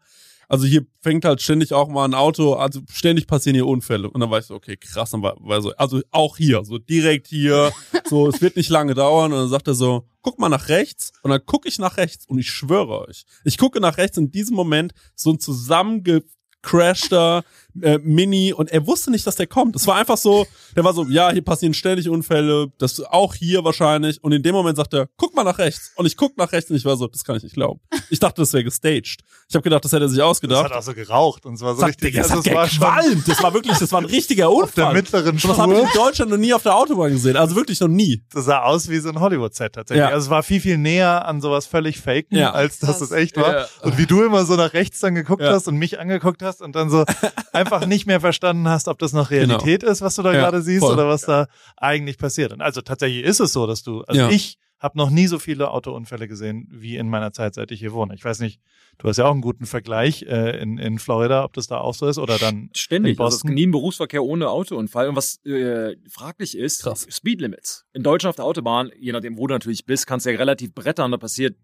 also 0.49 0.66
hier 0.66 0.87
fängt 1.00 1.25
halt 1.25 1.42
ständig 1.42 1.73
auch 1.73 1.88
mal 1.88 2.04
ein 2.04 2.14
Auto, 2.14 2.54
also 2.54 2.80
ständig 2.92 3.26
passieren 3.26 3.54
hier 3.54 3.66
Unfälle. 3.66 4.11
Und 4.11 4.21
dann 4.21 4.30
war 4.30 4.38
ich 4.38 4.47
so, 4.47 4.54
okay, 4.54 4.76
krass, 4.76 5.11
dann 5.11 5.23
war, 5.23 5.37
war 5.40 5.61
so, 5.62 5.75
also 5.76 6.00
auch 6.11 6.37
hier, 6.37 6.64
so 6.64 6.78
direkt 6.78 7.28
hier, 7.28 7.73
so, 8.09 8.28
es 8.28 8.40
wird 8.40 8.56
nicht 8.56 8.71
lange 8.71 8.94
dauern. 8.94 9.33
Und 9.33 9.38
dann 9.38 9.49
sagt 9.49 9.68
er 9.68 9.75
so, 9.75 10.06
guck 10.23 10.38
mal 10.38 10.49
nach 10.49 10.68
rechts. 10.68 11.12
Und 11.23 11.30
dann 11.30 11.44
gucke 11.44 11.68
ich 11.68 11.78
nach 11.78 11.97
rechts 11.97 12.26
und 12.26 12.38
ich 12.38 12.50
schwöre 12.50 13.06
euch, 13.09 13.25
ich 13.44 13.59
gucke 13.59 13.80
nach 13.80 13.97
rechts 13.97 14.16
in 14.16 14.30
diesem 14.30 14.56
Moment 14.56 14.92
so 15.14 15.30
ein 15.30 15.40
zusammengecrashter 15.40 17.44
äh, 17.82 17.98
Mini 17.98 18.52
und 18.52 18.70
er 18.70 18.86
wusste 18.86 19.10
nicht, 19.10 19.26
dass 19.26 19.36
der 19.36 19.46
kommt. 19.46 19.76
Es 19.76 19.86
war 19.86 19.96
einfach 19.96 20.16
so, 20.16 20.46
der 20.76 20.84
war 20.84 20.92
so, 20.94 21.04
ja, 21.06 21.30
hier 21.30 21.42
passieren 21.42 21.74
ständig 21.74 22.08
Unfälle, 22.08 22.68
das 22.78 23.00
auch 23.00 23.34
hier 23.34 23.64
wahrscheinlich 23.64 24.22
und 24.22 24.32
in 24.32 24.42
dem 24.42 24.54
Moment 24.54 24.76
sagt 24.76 24.94
er, 24.94 25.08
guck 25.16 25.34
mal 25.34 25.44
nach 25.44 25.58
rechts 25.58 25.92
und 25.96 26.06
ich 26.06 26.16
guck 26.16 26.36
nach 26.38 26.52
rechts 26.52 26.70
und 26.70 26.76
ich 26.76 26.84
war 26.84 26.96
so, 26.96 27.06
das 27.08 27.24
kann 27.24 27.36
ich 27.36 27.42
nicht 27.42 27.54
glauben. 27.54 27.80
Ich 28.10 28.20
dachte, 28.20 28.42
das 28.42 28.52
wäre 28.52 28.64
gestaged. 28.64 29.20
Ich 29.48 29.54
habe 29.54 29.62
gedacht, 29.62 29.84
das 29.84 29.92
hätte 29.92 30.04
er 30.04 30.08
sich 30.08 30.18
Das 30.18 30.26
ausgedacht. 30.26 30.64
hat 30.64 30.72
auch 30.72 30.82
so 30.82 30.94
geraucht 30.94 31.46
und 31.46 31.54
es 31.54 31.60
war 31.62 31.74
so 31.74 31.80
Sagt, 31.80 31.90
richtig. 32.02 32.12
Digga, 32.12 32.22
das 32.22 32.30
also 32.30 32.42
hat 32.42 32.46
es 32.72 32.80
war 32.80 33.02
schon. 33.02 33.24
Das 33.26 33.42
war 33.42 33.54
wirklich, 33.54 33.76
das 33.78 33.92
war 33.92 34.00
ein 34.00 34.06
richtiger 34.06 34.50
Unfall. 34.50 34.64
auf 34.64 34.74
der 34.74 34.92
mittleren 34.92 35.30
Und 35.34 35.44
das 35.44 35.58
habe 35.58 35.72
ich 35.72 35.78
Spur. 35.80 35.88
in 35.90 35.94
Deutschland 35.98 36.30
noch 36.30 36.38
nie 36.38 36.54
auf 36.54 36.62
der 36.62 36.76
Autobahn 36.76 37.10
gesehen. 37.12 37.36
Also 37.36 37.54
wirklich 37.56 37.80
noch 37.80 37.88
nie. 37.88 38.22
Das 38.32 38.44
sah 38.46 38.62
aus 38.62 38.88
wie 38.88 38.98
so 38.98 39.08
ein 39.10 39.20
Hollywood-Set 39.20 39.72
tatsächlich. 39.74 40.00
Ja. 40.02 40.08
Also 40.08 40.26
es 40.26 40.30
war 40.30 40.42
viel, 40.42 40.60
viel 40.60 40.78
näher 40.78 41.26
an 41.26 41.40
sowas 41.40 41.66
völlig 41.66 42.00
Faken, 42.00 42.36
Ja. 42.38 42.52
als 42.52 42.78
dass 42.78 42.98
Krass. 42.98 43.00
es 43.02 43.10
echt 43.12 43.36
war. 43.36 43.52
Ja. 43.60 43.66
Und 43.82 43.98
wie 43.98 44.06
du 44.06 44.22
immer 44.22 44.44
so 44.46 44.56
nach 44.56 44.72
rechts 44.72 45.00
dann 45.00 45.14
geguckt 45.14 45.42
Ja. 45.42 45.52
hast 45.52 45.68
und 45.68 45.76
mich 45.76 45.98
angeguckt 45.98 46.42
hast 46.42 46.62
und 46.62 46.74
dann 46.74 46.90
so 46.90 47.04
einfach 47.64 47.87
nicht 47.87 48.06
mehr 48.06 48.21
verstanden 48.21 48.68
hast, 48.68 48.88
ob 48.88 48.99
das 48.99 49.12
noch 49.12 49.30
Realität 49.30 49.83
ist, 49.83 50.02
was 50.02 50.14
du 50.16 50.23
da 50.23 50.30
Genau. 50.33 50.42
Ja, 50.44 50.50
gerade 50.50 50.62
siehst 50.62 50.80
voll. 50.80 50.92
oder 50.94 51.09
was 51.09 51.23
da 51.23 51.47
eigentlich 51.76 52.18
passiert. 52.18 52.52
Und 52.52 52.61
also 52.61 52.80
tatsächlich 52.80 53.25
ist 53.25 53.40
es 53.40 53.52
so, 53.52 53.66
dass 53.66 53.83
du, 53.83 54.02
also 54.02 54.21
Ja. 54.21 54.28
ich 54.30 54.59
habe 54.80 54.99
noch 54.99 55.09
nie 55.09 55.26
so 55.28 55.38
viele 55.38 55.71
Autounfälle 55.71 56.28
gesehen 56.28 56.68
wie 56.71 56.97
in 56.97 57.09
meiner 57.09 57.33
Zeit, 57.33 57.54
seit 57.54 57.71
ich 57.71 57.80
hier 57.80 57.92
wohne. 57.94 58.14
Ich 58.14 58.23
weiß 58.25 58.40
nicht, 58.40 58.61
du 58.99 59.09
hast 59.09 59.16
ja 59.16 59.25
auch 59.25 59.30
einen 59.30 59.40
guten 59.40 59.64
Vergleich 59.64 60.25
äh, 60.25 60.61
in, 60.61 60.76
in 60.76 60.99
Florida, 60.99 61.42
ob 61.44 61.54
das 61.54 61.68
da 61.68 61.78
auch 61.78 61.94
so 61.94 62.06
ist 62.06 62.18
oder 62.18 62.37
dann 62.37 62.68
Ständig. 62.75 63.16
in 63.16 63.21
Also 63.23 63.28
es 63.28 63.35
ist 63.37 63.42
Boston. 63.44 63.54
nie 63.54 63.66
ein 63.66 63.71
Berufsverkehr 63.71 64.23
ohne 64.23 64.50
Autounfall. 64.50 65.09
Und 65.09 65.16
was 65.16 65.42
äh, 65.47 65.97
fraglich 66.11 66.59
ist, 66.59 66.83
Krass. 66.83 67.06
Speedlimits. 67.09 67.87
In 67.94 68.02
Deutschland 68.02 68.30
auf 68.30 68.37
der 68.37 68.44
Autobahn, 68.44 68.90
je 68.99 69.12
nachdem, 69.12 69.38
wo 69.38 69.47
du 69.47 69.54
natürlich 69.54 69.87
bist, 69.87 70.06
kannst 70.06 70.26
du 70.26 70.30
ja 70.33 70.37
relativ 70.37 70.75
brettern. 70.75 71.12
Da 71.12 71.16
passiert, 71.16 71.56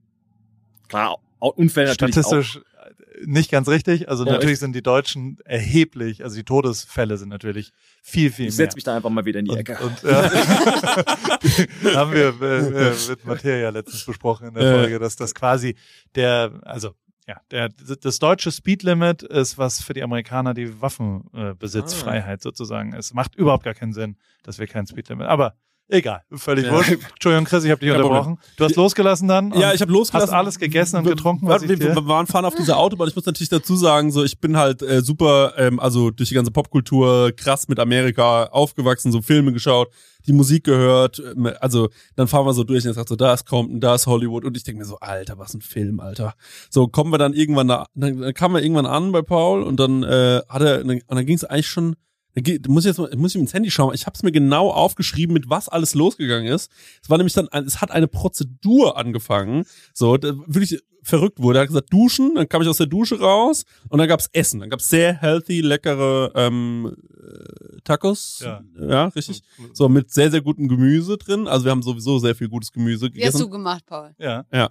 klar, 0.88 1.16
Unfälle 1.40 1.88
natürlich 1.88 2.16
auch. 2.16 2.23
Statistisch 2.23 2.57
äh, 2.57 2.79
nicht 3.25 3.50
ganz 3.50 3.69
richtig. 3.69 4.09
Also 4.09 4.25
Ja, 4.25 4.33
natürlich 4.33 4.54
echt? 4.54 4.61
sind 4.61 4.75
die 4.75 4.83
Deutschen 4.83 5.38
erheblich, 5.45 6.25
also 6.25 6.37
die 6.37 6.45
Todesfälle 6.45 7.16
sind 7.19 7.28
natürlich 7.28 7.73
viel, 8.02 8.30
viel 8.30 8.47
Ich 8.47 8.57
mehr. 8.57 8.66
setz 8.66 8.75
mich 8.75 8.85
da 8.85 8.97
einfach 8.97 9.11
mal 9.11 9.25
wieder 9.25 9.40
in 9.40 9.47
die 9.47 9.57
Ecke. 9.57 9.78
Und, 9.78 10.02
ja, 10.02 10.23
haben 11.95 12.12
wir 12.12 12.35
äh, 12.40 12.88
äh, 12.90 13.16
mit 13.25 13.42
ja 13.42 13.71
letztens 13.71 14.04
besprochen 14.04 14.49
in 14.49 14.54
der. 14.54 14.75
Folge, 14.75 14.99
dass 14.99 15.16
das 15.16 15.35
quasi 15.35 15.76
der, 16.14 16.61
also 16.62 16.95
ja, 17.26 17.40
der, 17.50 17.69
das 17.69 18.19
deutsche 18.19 18.50
Speedlimit 18.50 19.23
ist, 19.23 19.57
was 19.57 19.83
für 19.83 19.92
die 19.92 20.02
Amerikaner 20.02 20.52
die 20.52 20.80
Waffenbesitzfreiheit 20.80 22.42
sozusagen 22.42 22.92
ist. 22.92 23.14
Macht 23.14 23.37
überhaupt 23.37 23.64
gar 23.64 23.75
keinen 23.75 23.92
Sinn, 23.92 24.16
dass 24.42 24.59
wir 24.59 24.66
kein 24.66 24.87
Speedlimit. 24.87 25.28
Aber 25.28 25.54
egal, 25.90 26.23
völlig 26.32 26.66
Ja. 26.66 26.73
wurscht. 26.73 26.92
Entschuldigung, 26.92 27.44
Chris, 27.44 27.64
ich 27.64 27.70
habe 27.70 27.80
dich 27.80 27.90
unterbrochen. 27.90 28.38
Du 28.56 28.64
hast 28.64 28.76
losgelassen 28.76 29.28
dann. 29.28 29.52
Ja, 29.52 29.68
und 29.70 29.75
ich 29.75 29.80
habe 29.82 29.92
losgelassen. 29.92 30.30
Hast 30.32 30.37
alles 30.38 30.59
gegessen 30.59 30.97
und 30.97 31.04
getrunken, 31.04 31.47
was 31.49 31.62
wir, 31.62 31.70
ich 31.70 31.78
dir- 31.78 31.94
wir 31.94 32.06
waren 32.06 32.26
fahren 32.26 32.44
auf 32.44 32.54
dieser 32.54 32.78
Autobahn. 32.78 33.09
Ich 33.09 33.16
muss 33.16 33.26
natürlich 33.26 33.49
dazu 33.50 33.76
sagen, 33.76 34.11
so 34.12 34.25
ich 34.25 34.40
bin 34.40 34.56
halt 34.56 34.82
äh, 34.82 35.02
super, 35.02 35.54
ähm, 35.56 35.78
also 35.80 36.11
durch 36.11 36.28
die 36.30 36.35
ganze 36.35 36.50
Popkultur 36.50 37.32
krass 37.37 37.68
mit 37.68 37.78
Amerika 37.78 38.44
aufgewachsen, 38.44 39.12
so 39.12 39.20
Filme 39.23 39.52
geschaut, 39.52 39.88
die 40.26 40.32
Musik 40.32 40.64
gehört. 40.64 41.20
ähm, 41.35 41.50
Also 41.61 41.88
dann 42.16 42.28
fahren 42.28 42.47
wir 42.47 42.52
so 42.54 42.64
durch 42.64 42.85
und 42.85 42.90
ich 42.90 42.97
sag 42.97 43.09
so, 43.09 43.16
da 43.16 43.35
ist 43.35 43.47
Compton, 43.47 43.80
da 43.80 43.94
ist 43.94 44.06
Hollywood 44.06 44.44
und 44.44 44.56
ich 44.56 44.62
denke 44.64 44.80
mir 44.80 44.87
so, 44.87 44.99
Alter, 45.00 45.38
was 45.38 45.54
ein 45.54 45.61
Film, 45.61 46.00
Alter. 46.00 46.35
So 46.70 46.88
kommen 46.88 47.11
wir 47.12 47.18
dann 47.18 47.32
irgendwann 47.35 47.68
da, 47.68 47.87
dann, 47.94 48.20
dann 48.20 48.35
kamen 48.35 48.54
wir 48.54 48.62
irgendwann 48.62 48.87
an 48.87 49.12
bei 49.12 49.23
Paul 49.23 49.62
und 49.62 49.78
dann 49.80 50.02
äh, 50.02 50.40
hat 50.49 50.62
er, 50.62 50.80
und 50.85 51.02
dann 51.09 51.26
ging 51.26 51.37
es 51.37 51.44
eigentlich 51.44 51.68
schon. 51.68 51.97
Geht- 52.34 52.68
Muss 52.68 52.84
ich 52.84 52.88
jetzt 52.88 52.99
mal, 52.99 53.10
muss 53.16 53.34
ich 53.34 53.40
ins 53.40 53.54
Handy 53.54 53.70
schauen. 53.70 53.94
Ich 53.94 54.06
habe 54.06 54.14
es 54.14 54.22
mir 54.22 54.32
genau 54.32 54.70
aufgeschrieben, 54.70 55.32
mit 55.34 55.49
was 55.50 55.68
alles 55.68 55.94
losgegangen 55.94 56.52
ist. 56.52 56.70
Es 57.02 57.10
war 57.10 57.18
nämlich 57.18 57.34
dann, 57.34 57.49
ein, 57.49 57.64
es 57.64 57.80
hat 57.80 57.90
eine 57.90 58.06
Prozedur 58.08 58.96
angefangen, 58.96 59.64
so 59.94 60.16
da 60.16 60.34
wirklich 60.46 60.80
verrückt 61.02 61.40
wurde. 61.40 61.58
Er 61.58 61.62
hat 61.62 61.68
gesagt, 61.68 61.92
duschen, 61.92 62.34
dann 62.34 62.49
kam 62.49 62.60
ich 62.62 62.68
aus 62.68 62.76
der 62.76 62.87
Dusche 62.87 63.18
raus 63.18 63.64
und 63.88 63.99
dann 63.99 64.06
gab's 64.08 64.28
Essen. 64.32 64.60
Dann 64.60 64.68
gab's 64.70 64.88
sehr 64.88 65.14
healthy, 65.14 65.60
leckere 65.62 66.30
ähm, 66.34 66.94
äh, 67.18 67.80
Tacos. 67.84 68.40
Ja. 68.44 68.62
ja, 68.78 69.04
richtig. 69.06 69.42
So 69.72 69.88
mit 69.88 70.10
sehr, 70.12 70.30
sehr 70.30 70.42
gutem 70.42 70.68
Gemüse 70.68 71.16
drin. 71.16 71.49
Also 71.49 71.64
wir 71.64 71.70
haben 71.70 71.82
sowieso 71.82 72.18
sehr 72.18 72.34
viel 72.34 72.49
gutes 72.50 72.70
Gemüse 72.70 73.06
Wie 73.06 73.22
hast 73.25 73.32
gegessen. 73.32 73.38
du 73.40 73.49
gemacht, 73.50 73.84
Paul? 73.87 74.14
Ja. 74.18 74.44
Ah. 74.52 74.70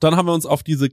Dann 0.00 0.16
haben 0.16 0.26
wir 0.26 0.34
uns 0.34 0.44
auf 0.46 0.62
diese 0.64 0.88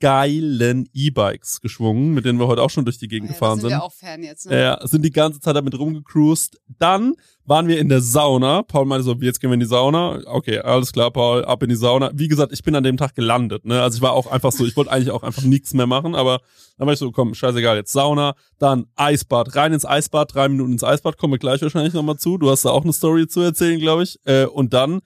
geilen 0.00 0.88
E-Bikes 0.92 1.60
geschwungen, 1.60 2.14
mit 2.14 2.24
denen 2.24 2.38
wir 2.38 2.46
heute 2.46 2.62
auch 2.62 2.70
schon 2.70 2.84
durch 2.84 2.98
die 2.98 3.08
Gegend 3.08 3.28
ja, 3.28 3.34
gefahren 3.34 3.60
sind 3.60 3.70
sind. 3.70 3.78
wir 3.78 3.84
auch 3.84 3.92
Fan 3.92 4.22
jetzt, 4.22 4.46
ne? 4.46 4.60
Ja, 4.60 4.86
sind 4.86 5.02
die 5.02 5.10
ganze 5.10 5.40
Zeit 5.40 5.56
damit 5.56 5.78
rumgecruised. 5.78 6.60
Dann 6.78 7.14
waren 7.46 7.68
wir 7.68 7.78
in 7.78 7.88
der 7.88 8.00
Sauna. 8.00 8.62
Paul 8.62 8.86
meinte 8.86 9.04
so, 9.04 9.14
jetzt 9.20 9.40
gehen 9.40 9.50
wir 9.50 9.54
in 9.54 9.60
die 9.60 9.66
Sauna. 9.66 10.20
Okay, 10.26 10.58
alles 10.58 10.92
klar, 10.92 11.10
Paul, 11.10 11.44
ab 11.44 11.62
in 11.62 11.68
die 11.68 11.76
Sauna. 11.76 12.10
Wie 12.14 12.28
gesagt, 12.28 12.52
ich 12.52 12.62
bin 12.62 12.74
an 12.74 12.84
dem 12.84 12.96
Tag 12.96 13.14
gelandet. 13.14 13.64
Ne? 13.64 13.82
Also 13.82 13.96
ich 13.96 14.02
war 14.02 14.12
auch 14.12 14.26
einfach 14.26 14.52
so, 14.52 14.64
ich 14.64 14.76
wollte 14.76 14.90
eigentlich 14.90 15.10
auch 15.10 15.22
einfach 15.22 15.42
nichts 15.42 15.74
mehr 15.74 15.86
machen, 15.86 16.14
aber 16.14 16.40
dann 16.78 16.86
war 16.86 16.94
ich 16.94 16.98
so, 16.98 17.12
komm, 17.12 17.34
scheißegal, 17.34 17.76
jetzt 17.76 17.92
Sauna, 17.92 18.34
dann 18.58 18.86
Eisbad, 18.96 19.54
rein 19.54 19.72
ins 19.72 19.84
Eisbad, 19.84 20.34
drei 20.34 20.48
Minuten 20.48 20.72
ins 20.72 20.82
Eisbad, 20.82 21.18
kommen 21.18 21.34
wir 21.34 21.38
gleich 21.38 21.62
wahrscheinlich 21.62 21.94
nochmal 21.94 22.16
zu. 22.16 22.36
Du 22.36 22.50
hast 22.50 22.64
da 22.64 22.70
auch 22.70 22.82
eine 22.82 22.92
Story 22.92 23.28
zu 23.28 23.42
erzählen, 23.42 23.78
glaube 23.78 24.02
ich. 24.02 24.18
Äh, 24.24 24.46
und 24.46 24.72
dann 24.74 25.00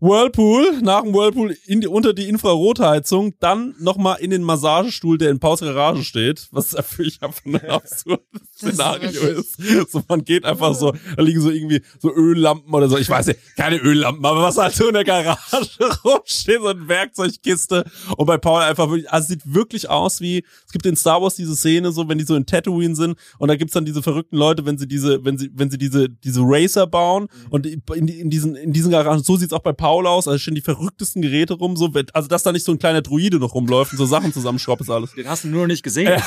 Whirlpool, 0.00 0.80
nach 0.82 1.02
dem 1.02 1.14
Whirlpool 1.14 1.56
in 1.66 1.80
die, 1.80 1.86
unter 1.86 2.12
die 2.12 2.28
Infrarotheizung, 2.28 3.34
dann 3.38 3.74
nochmal 3.78 4.18
in 4.20 4.30
den 4.30 4.42
Massagestuhl, 4.42 5.16
der 5.16 5.30
in 5.30 5.38
Paus 5.38 5.60
Garage 5.60 6.02
steht, 6.02 6.48
was 6.50 6.72
natürlich 6.74 7.22
einfach 7.22 7.44
ein 7.44 7.56
absurdes 7.68 8.24
Szenario 8.56 9.22
ist. 9.22 9.56
So, 9.90 10.02
man 10.08 10.24
geht 10.24 10.44
einfach 10.44 10.74
so, 10.74 10.92
da 11.16 11.22
liegen 11.22 11.40
so 11.40 11.50
irgendwie 11.50 11.65
so 11.98 12.12
Öllampen 12.12 12.72
oder 12.72 12.88
so, 12.88 12.98
ich 12.98 13.08
weiß 13.08 13.26
nicht, 13.26 13.40
keine 13.56 13.76
Öllampen, 13.76 14.24
aber 14.24 14.42
was 14.42 14.56
halt 14.56 14.74
so 14.74 14.88
in 14.88 14.94
der 14.94 15.04
Garage 15.04 15.38
rumsteht, 16.04 16.60
so 16.60 16.68
eine 16.68 16.88
Werkzeugkiste. 16.88 17.84
Und 18.16 18.26
bei 18.26 18.38
Paul 18.38 18.62
einfach 18.62 18.88
wirklich, 18.88 19.10
also 19.10 19.28
sieht 19.28 19.42
wirklich 19.44 19.88
aus 19.88 20.20
wie, 20.20 20.44
es 20.66 20.72
gibt 20.72 20.86
in 20.86 20.96
Star 20.96 21.20
Wars 21.22 21.36
diese 21.36 21.56
Szene, 21.56 21.92
so 21.92 22.08
wenn 22.08 22.18
die 22.18 22.24
so 22.24 22.34
in 22.34 22.46
Tatooine 22.46 22.94
sind 22.94 23.16
und 23.38 23.48
da 23.48 23.56
gibt's 23.56 23.74
dann 23.74 23.84
diese 23.84 24.02
verrückten 24.02 24.36
Leute, 24.36 24.64
wenn 24.66 24.78
sie 24.78 24.88
diese, 24.88 25.24
wenn 25.24 25.38
sie, 25.38 25.50
wenn 25.54 25.70
sie 25.70 25.78
diese, 25.78 26.08
diese 26.08 26.40
Racer 26.42 26.86
bauen 26.86 27.28
und 27.50 27.66
in, 27.66 27.82
in 27.94 28.30
diesen, 28.30 28.56
in 28.56 28.72
diesen 28.72 28.90
Garagen, 28.90 29.22
so 29.22 29.36
sieht's 29.36 29.52
auch 29.52 29.60
bei 29.60 29.72
Paul 29.72 30.06
aus, 30.06 30.28
also 30.28 30.38
stehen 30.38 30.54
die 30.54 30.60
verrücktesten 30.60 31.22
Geräte 31.22 31.54
rum, 31.54 31.76
so, 31.76 31.90
also 32.12 32.28
dass 32.28 32.42
da 32.42 32.52
nicht 32.52 32.64
so 32.64 32.72
ein 32.72 32.78
kleiner 32.78 33.02
Druide 33.02 33.38
noch 33.38 33.54
rumläuft 33.54 33.92
und 33.92 33.98
so 33.98 34.06
Sachen 34.06 34.32
zusammenschraubt 34.32 34.80
ist 34.80 34.90
alles. 34.90 35.12
Den 35.12 35.28
hast 35.28 35.44
du 35.44 35.48
nur 35.48 35.62
noch 35.62 35.68
nicht 35.68 35.82
gesehen. 35.82 36.20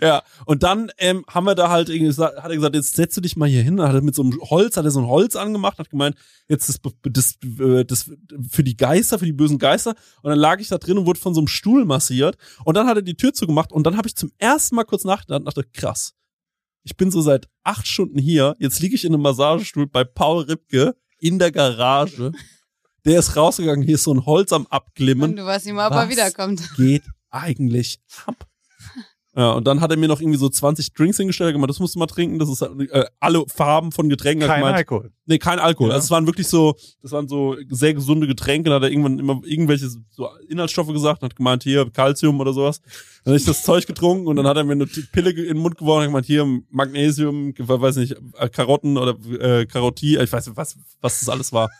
Ja, 0.00 0.22
und 0.46 0.62
dann 0.62 0.90
ähm, 0.98 1.24
haben 1.28 1.44
wir 1.44 1.54
da 1.54 1.70
halt 1.70 1.88
irgendwie 1.88 2.08
gesagt, 2.08 2.36
hat 2.42 2.50
er 2.50 2.56
gesagt, 2.56 2.74
jetzt 2.74 2.96
setzt 2.96 3.16
du 3.16 3.20
dich 3.20 3.36
mal 3.36 3.37
hier 3.46 3.62
hin. 3.62 3.80
Hat 3.80 3.94
er 3.94 4.02
mit 4.02 4.14
so 4.14 4.22
einem 4.22 4.40
Holz, 4.40 4.76
hat 4.76 4.84
er 4.84 4.90
so 4.90 5.00
ein 5.00 5.06
Holz 5.06 5.36
angemacht, 5.36 5.78
hat 5.78 5.90
gemeint, 5.90 6.16
jetzt 6.48 6.68
das, 6.68 6.80
das, 7.02 7.38
äh, 7.60 7.84
das 7.84 8.10
für 8.50 8.64
die 8.64 8.76
Geister, 8.76 9.18
für 9.18 9.26
die 9.26 9.32
bösen 9.32 9.58
Geister. 9.58 9.94
Und 10.22 10.30
dann 10.30 10.38
lag 10.38 10.60
ich 10.60 10.68
da 10.68 10.78
drin 10.78 10.98
und 10.98 11.06
wurde 11.06 11.20
von 11.20 11.34
so 11.34 11.40
einem 11.40 11.48
Stuhl 11.48 11.84
massiert. 11.84 12.36
Und 12.64 12.76
dann 12.76 12.86
hat 12.86 12.96
er 12.96 13.02
die 13.02 13.16
Tür 13.16 13.32
zugemacht 13.32 13.72
und 13.72 13.84
dann 13.86 13.96
habe 13.96 14.08
ich 14.08 14.16
zum 14.16 14.32
ersten 14.38 14.76
Mal 14.76 14.84
kurz 14.84 15.04
nachgedacht 15.04 15.40
und 15.40 15.46
dachte, 15.46 15.64
krass. 15.72 16.14
Ich 16.84 16.96
bin 16.96 17.10
so 17.10 17.20
seit 17.20 17.48
acht 17.64 17.86
Stunden 17.86 18.18
hier. 18.18 18.56
Jetzt 18.58 18.80
liege 18.80 18.94
ich 18.94 19.04
in 19.04 19.12
einem 19.12 19.22
Massagestuhl 19.22 19.86
bei 19.86 20.04
Paul 20.04 20.44
Ripke 20.44 20.96
in 21.18 21.38
der 21.38 21.52
Garage. 21.52 22.32
Der 23.04 23.18
ist 23.18 23.36
rausgegangen, 23.36 23.84
hier 23.84 23.94
ist 23.96 24.04
so 24.04 24.12
ein 24.12 24.26
Holz 24.26 24.52
am 24.52 24.62
Und 24.62 24.72
Abglimmen 24.72 25.36
du 25.36 25.44
weißt 25.44 25.66
nicht 25.66 25.74
mal, 25.74 25.88
ob 25.88 25.94
er 25.94 26.08
wiederkommt. 26.08 26.62
geht 26.76 27.04
eigentlich 27.30 28.00
ab? 28.26 28.46
Ja, 29.38 29.52
und 29.52 29.68
dann 29.68 29.80
hat 29.80 29.92
er 29.92 29.96
mir 29.96 30.08
noch 30.08 30.20
irgendwie 30.20 30.36
so 30.36 30.48
20 30.48 30.94
Drinks 30.94 31.16
hingestellt, 31.16 31.52
gemeint, 31.52 31.70
das 31.70 31.78
musst 31.78 31.94
du 31.94 32.00
mal 32.00 32.06
trinken, 32.06 32.40
das 32.40 32.48
ist 32.48 32.60
äh, 32.60 33.04
alle 33.20 33.44
Farben 33.46 33.92
von 33.92 34.08
Getränken. 34.08 34.48
Kein 34.48 34.58
gemeint, 34.58 34.78
Alkohol. 34.78 35.12
Nee, 35.26 35.38
kein 35.38 35.60
Alkohol. 35.60 35.90
Ja. 35.90 35.94
Also 35.94 36.06
es 36.06 36.10
waren 36.10 36.26
wirklich 36.26 36.48
so, 36.48 36.74
das 37.02 37.12
waren 37.12 37.28
so 37.28 37.54
sehr 37.70 37.94
gesunde 37.94 38.26
Getränke, 38.26 38.68
dann 38.68 38.82
hat 38.82 38.82
er 38.82 38.90
irgendwann 38.90 39.20
immer 39.20 39.40
irgendwelche 39.44 39.90
so 40.10 40.28
Inhaltsstoffe 40.48 40.88
gesagt 40.88 41.22
und 41.22 41.30
hat 41.30 41.36
gemeint, 41.36 41.62
hier 41.62 41.88
Calcium 41.88 42.40
oder 42.40 42.52
sowas. 42.52 42.80
Dann 43.22 43.34
habe 43.34 43.36
ich 43.36 43.44
das 43.44 43.62
Zeug 43.62 43.86
getrunken 43.86 44.26
und 44.26 44.34
dann 44.34 44.46
hat 44.48 44.56
er 44.56 44.64
mir 44.64 44.72
eine 44.72 44.86
Pille 44.86 45.30
in 45.30 45.44
den 45.44 45.58
Mund 45.58 45.78
geworfen 45.78 45.98
und 45.98 46.02
hat 46.02 46.08
gemeint, 46.08 46.26
hier 46.26 46.62
Magnesium, 46.70 47.54
weiß 47.56 47.94
nicht, 47.94 48.16
äh, 48.38 48.48
Karotten 48.48 48.98
oder 48.98 49.16
äh, 49.38 49.66
Karotie, 49.66 50.18
ich 50.18 50.32
weiß 50.32 50.48
nicht, 50.48 50.56
was, 50.56 50.76
was 51.00 51.20
das 51.20 51.28
alles 51.28 51.52
war. 51.52 51.70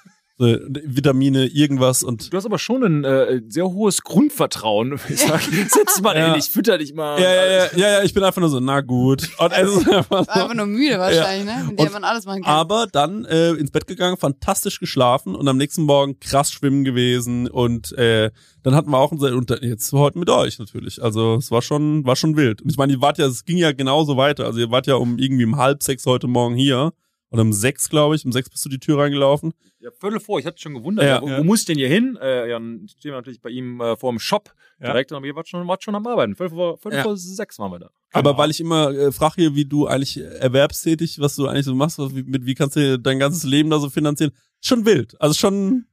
So, 0.41 0.47
Vitamine, 0.47 1.47
irgendwas 1.47 2.05
und 2.05 2.33
Du 2.33 2.37
hast 2.37 2.47
aber 2.47 2.61
schon 2.61 2.85
ein 2.85 3.05
äh, 3.05 3.41
sehr 3.49 3.65
hohes 3.67 4.03
Grundvertrauen. 4.05 5.01
Ich 5.09 5.19
sag, 5.21 5.41
setz 5.43 6.01
mal 6.01 6.17
Ja. 6.17 6.27
hin, 6.31 6.35
ich 6.39 6.49
fütter 6.49 6.79
dich 6.79 6.95
mal. 6.95 7.21
ja, 7.21 7.35
ja, 7.35 7.45
ja, 7.47 7.65
ja, 7.75 7.89
ja, 7.99 8.03
ich 8.05 8.15
bin 8.15 8.23
einfach 8.23 8.41
nur 8.41 8.49
so, 8.49 8.61
na 8.61 8.81
gut. 8.81 9.29
Und 9.39 9.53
es 9.53 9.69
ist 9.69 9.89
einfach 9.91 10.11
War 10.11 10.25
so, 10.25 10.31
einfach 10.31 10.55
nur 10.55 10.67
müde 10.67 10.97
wahrscheinlich, 10.99 11.45
ne? 11.45 11.65
Mit 11.69 11.79
dem 11.81 11.87
Und- 11.87 11.93
man 11.93 12.05
alles 12.05 12.25
machen 12.25 12.43
kann. 12.43 12.53
Aber 12.55 12.87
dann 12.87 13.25
äh, 13.25 13.51
ins 13.55 13.73
Bett 13.73 13.89
gegangen, 13.89 14.17
fantastisch 14.17 14.79
geschlafen 14.79 15.35
und 15.35 15.49
am 15.49 15.57
nächsten 15.57 15.83
Morgen 15.83 16.21
krass 16.21 16.53
schwimmen 16.53 16.85
gewesen 16.85 17.49
und 17.49 17.91
äh, 17.99 18.31
dann 18.63 18.77
hatten 18.77 18.91
wir 18.91 18.99
auch 18.99 19.11
unser, 19.11 19.35
und 19.35 19.51
dann 19.51 19.59
jetzt 19.63 19.93
heute 19.93 20.19
mit 20.21 20.31
euch 20.31 20.61
natürlich. 20.61 21.03
Also 21.03 21.35
es 21.37 21.51
war 21.51 21.63
schon, 21.63 22.05
war 22.07 22.15
schon 22.15 22.37
wild. 22.37 22.63
Und 22.63 22.71
ich 22.71 22.77
meine, 22.77 22.93
ihr 22.93 23.01
wart 23.01 23.19
ja, 23.19 23.27
es 23.27 23.45
ging 23.45 23.57
ja 23.57 23.73
genauso 23.73 24.17
weiter. 24.17 24.45
Also 24.45 24.61
ihr 24.61 24.71
wart 24.71 24.87
ja 24.87 24.95
um 24.95 25.19
irgendwie 25.19 25.45
um 25.47 25.57
halb 25.57 25.83
sechs 25.83 26.07
heute 26.07 26.29
Morgen 26.29 26.55
hier. 26.55 26.93
Oder 27.31 27.43
um 27.43 27.53
sechs, 27.53 27.91
glaube 27.91 28.17
ich. 28.17 28.25
Um 28.25 28.33
sechs 28.33 28.49
bist 28.49 28.65
du 28.65 28.69
die 28.71 28.79
Tür 28.79 28.99
reingelaufen. 28.99 29.53
Ja, 29.81 29.91
Viertel 29.91 30.19
vor, 30.19 30.39
ich 30.41 30.47
hatte 30.47 30.59
schon 30.61 30.75
gewundert, 30.75 31.05
Ja. 31.05 31.17
ja, 31.17 31.23
wo, 31.23 31.29
Ja. 31.29 31.39
wo 31.39 31.45
muss 31.45 31.61
ich 31.61 31.67
denn 31.67 31.77
hier 31.77 31.89
hin? 31.89 32.17
Äh, 32.21 32.49
ja, 32.49 32.55
dann 32.59 32.87
stehen 32.89 33.11
wir 33.13 33.17
natürlich 33.17 33.41
bei 33.43 33.51
ihm 33.51 33.81
äh, 33.81 33.97
vor 33.97 34.11
dem 34.11 34.19
Shop 34.19 34.51
Ja. 34.81 34.87
direkt, 34.87 35.13
aber 35.13 35.27
ihr 35.27 35.37
wart 35.37 35.47
schon, 35.49 35.67
wart 35.69 35.83
schon 35.83 35.95
am 35.95 36.07
Arbeiten. 36.07 36.35
Viertel 36.37 36.55
vor, 36.57 36.79
Viertel 36.79 36.97
Ja. 36.97 37.03
vor 37.03 37.17
sechs 37.19 37.59
waren 37.59 37.71
wir 37.73 37.79
da. 37.81 37.91
Aber 38.13 38.39
weil 38.39 38.51
ich 38.51 38.61
immer 38.61 38.91
äh, 38.91 39.13
frage 39.13 39.35
hier, 39.37 39.55
wie 39.55 39.67
du 39.67 39.87
eigentlich 39.87 40.17
erwerbstätig, 40.19 41.21
was 41.21 41.37
du 41.37 41.47
eigentlich 41.47 41.67
so 41.67 41.75
machst, 41.75 41.99
was, 41.99 42.15
wie, 42.17 42.23
mit, 42.23 42.47
wie 42.47 42.55
kannst 42.55 42.77
du 42.77 42.99
dein 42.99 43.19
ganzes 43.19 43.45
Leben 43.45 43.69
da 43.71 43.79
so 43.79 43.91
finanzieren? 43.91 44.33
Schon 44.63 44.87
wild. 44.87 45.21
Also 45.21 45.35
schon, 45.35 45.87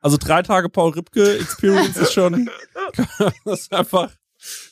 also 0.00 0.16
drei 0.18 0.42
Tage 0.42 0.68
Paul 0.68 0.92
Ripke 0.92 1.38
Experience 1.38 1.96
ist 1.96 2.12
schon, 2.12 2.48
das 3.44 3.60
ist 3.62 3.72
einfach, 3.74 4.12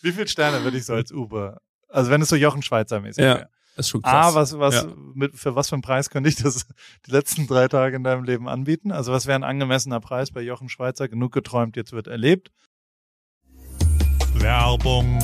Wie 0.02 0.12
viele 0.12 0.28
Sterne 0.28 0.62
würde 0.62 0.78
ich 0.78 0.86
so 0.86 0.94
als 0.94 1.10
Uber 1.10 1.60
Also 1.88 2.10
wenn 2.10 2.22
es 2.22 2.28
so 2.28 2.36
Jochen 2.36 2.62
Schweizer 2.62 3.00
mäßig 3.00 3.22
Ja. 3.24 3.34
wäre. 3.36 3.48
Ist 3.76 3.88
schon 3.88 4.02
krass. 4.02 4.32
Ah, 4.32 4.34
was, 4.34 4.58
was, 4.58 4.74
Ja. 4.74 4.92
mit, 5.14 5.34
für 5.36 5.54
was 5.56 5.68
für 5.68 5.74
einen 5.76 5.82
Preis 5.82 6.10
könnte 6.10 6.28
ich 6.28 6.36
das 6.36 6.66
die 7.06 7.10
letzten 7.10 7.46
drei 7.46 7.68
Tage 7.68 7.96
in 7.96 8.04
deinem 8.04 8.24
Leben 8.24 8.48
anbieten? 8.48 8.92
Also 8.92 9.12
was 9.12 9.26
wäre 9.26 9.36
ein 9.36 9.44
angemessener 9.44 10.00
Preis 10.00 10.30
bei 10.30 10.40
Jochen 10.42 10.68
Schweizer? 10.68 11.08
Genug 11.08 11.32
geträumt, 11.32 11.76
jetzt 11.76 11.92
wird 11.92 12.06
erlebt. 12.06 12.50
Werbung. 14.34 15.18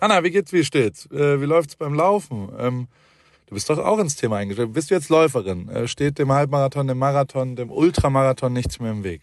Anna, 0.00 0.22
wie 0.22 0.30
geht's, 0.30 0.52
wie 0.52 0.64
steht's? 0.64 1.06
Äh, 1.10 1.40
wie 1.40 1.46
läuft's 1.46 1.76
beim 1.76 1.94
Laufen? 1.94 2.50
Ähm, 2.58 2.88
du 3.46 3.54
bist 3.54 3.70
doch 3.70 3.78
auch 3.78 3.98
ins 3.98 4.16
Thema 4.16 4.36
eingestiegen. 4.36 4.72
Bist 4.72 4.90
du 4.90 4.94
jetzt 4.94 5.08
Läuferin? 5.08 5.68
Äh, 5.68 5.88
steht 5.88 6.18
dem 6.18 6.32
Halbmarathon, 6.32 6.86
dem 6.88 6.98
Marathon, 6.98 7.56
dem 7.56 7.70
Ultramarathon 7.70 8.52
nichts 8.52 8.80
mehr 8.80 8.90
im 8.90 9.02
Weg? 9.04 9.22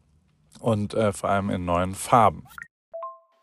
und 0.61 0.93
äh, 0.93 1.11
vor 1.11 1.29
allem 1.29 1.49
in 1.49 1.65
neuen 1.65 1.95
Farben. 1.95 2.47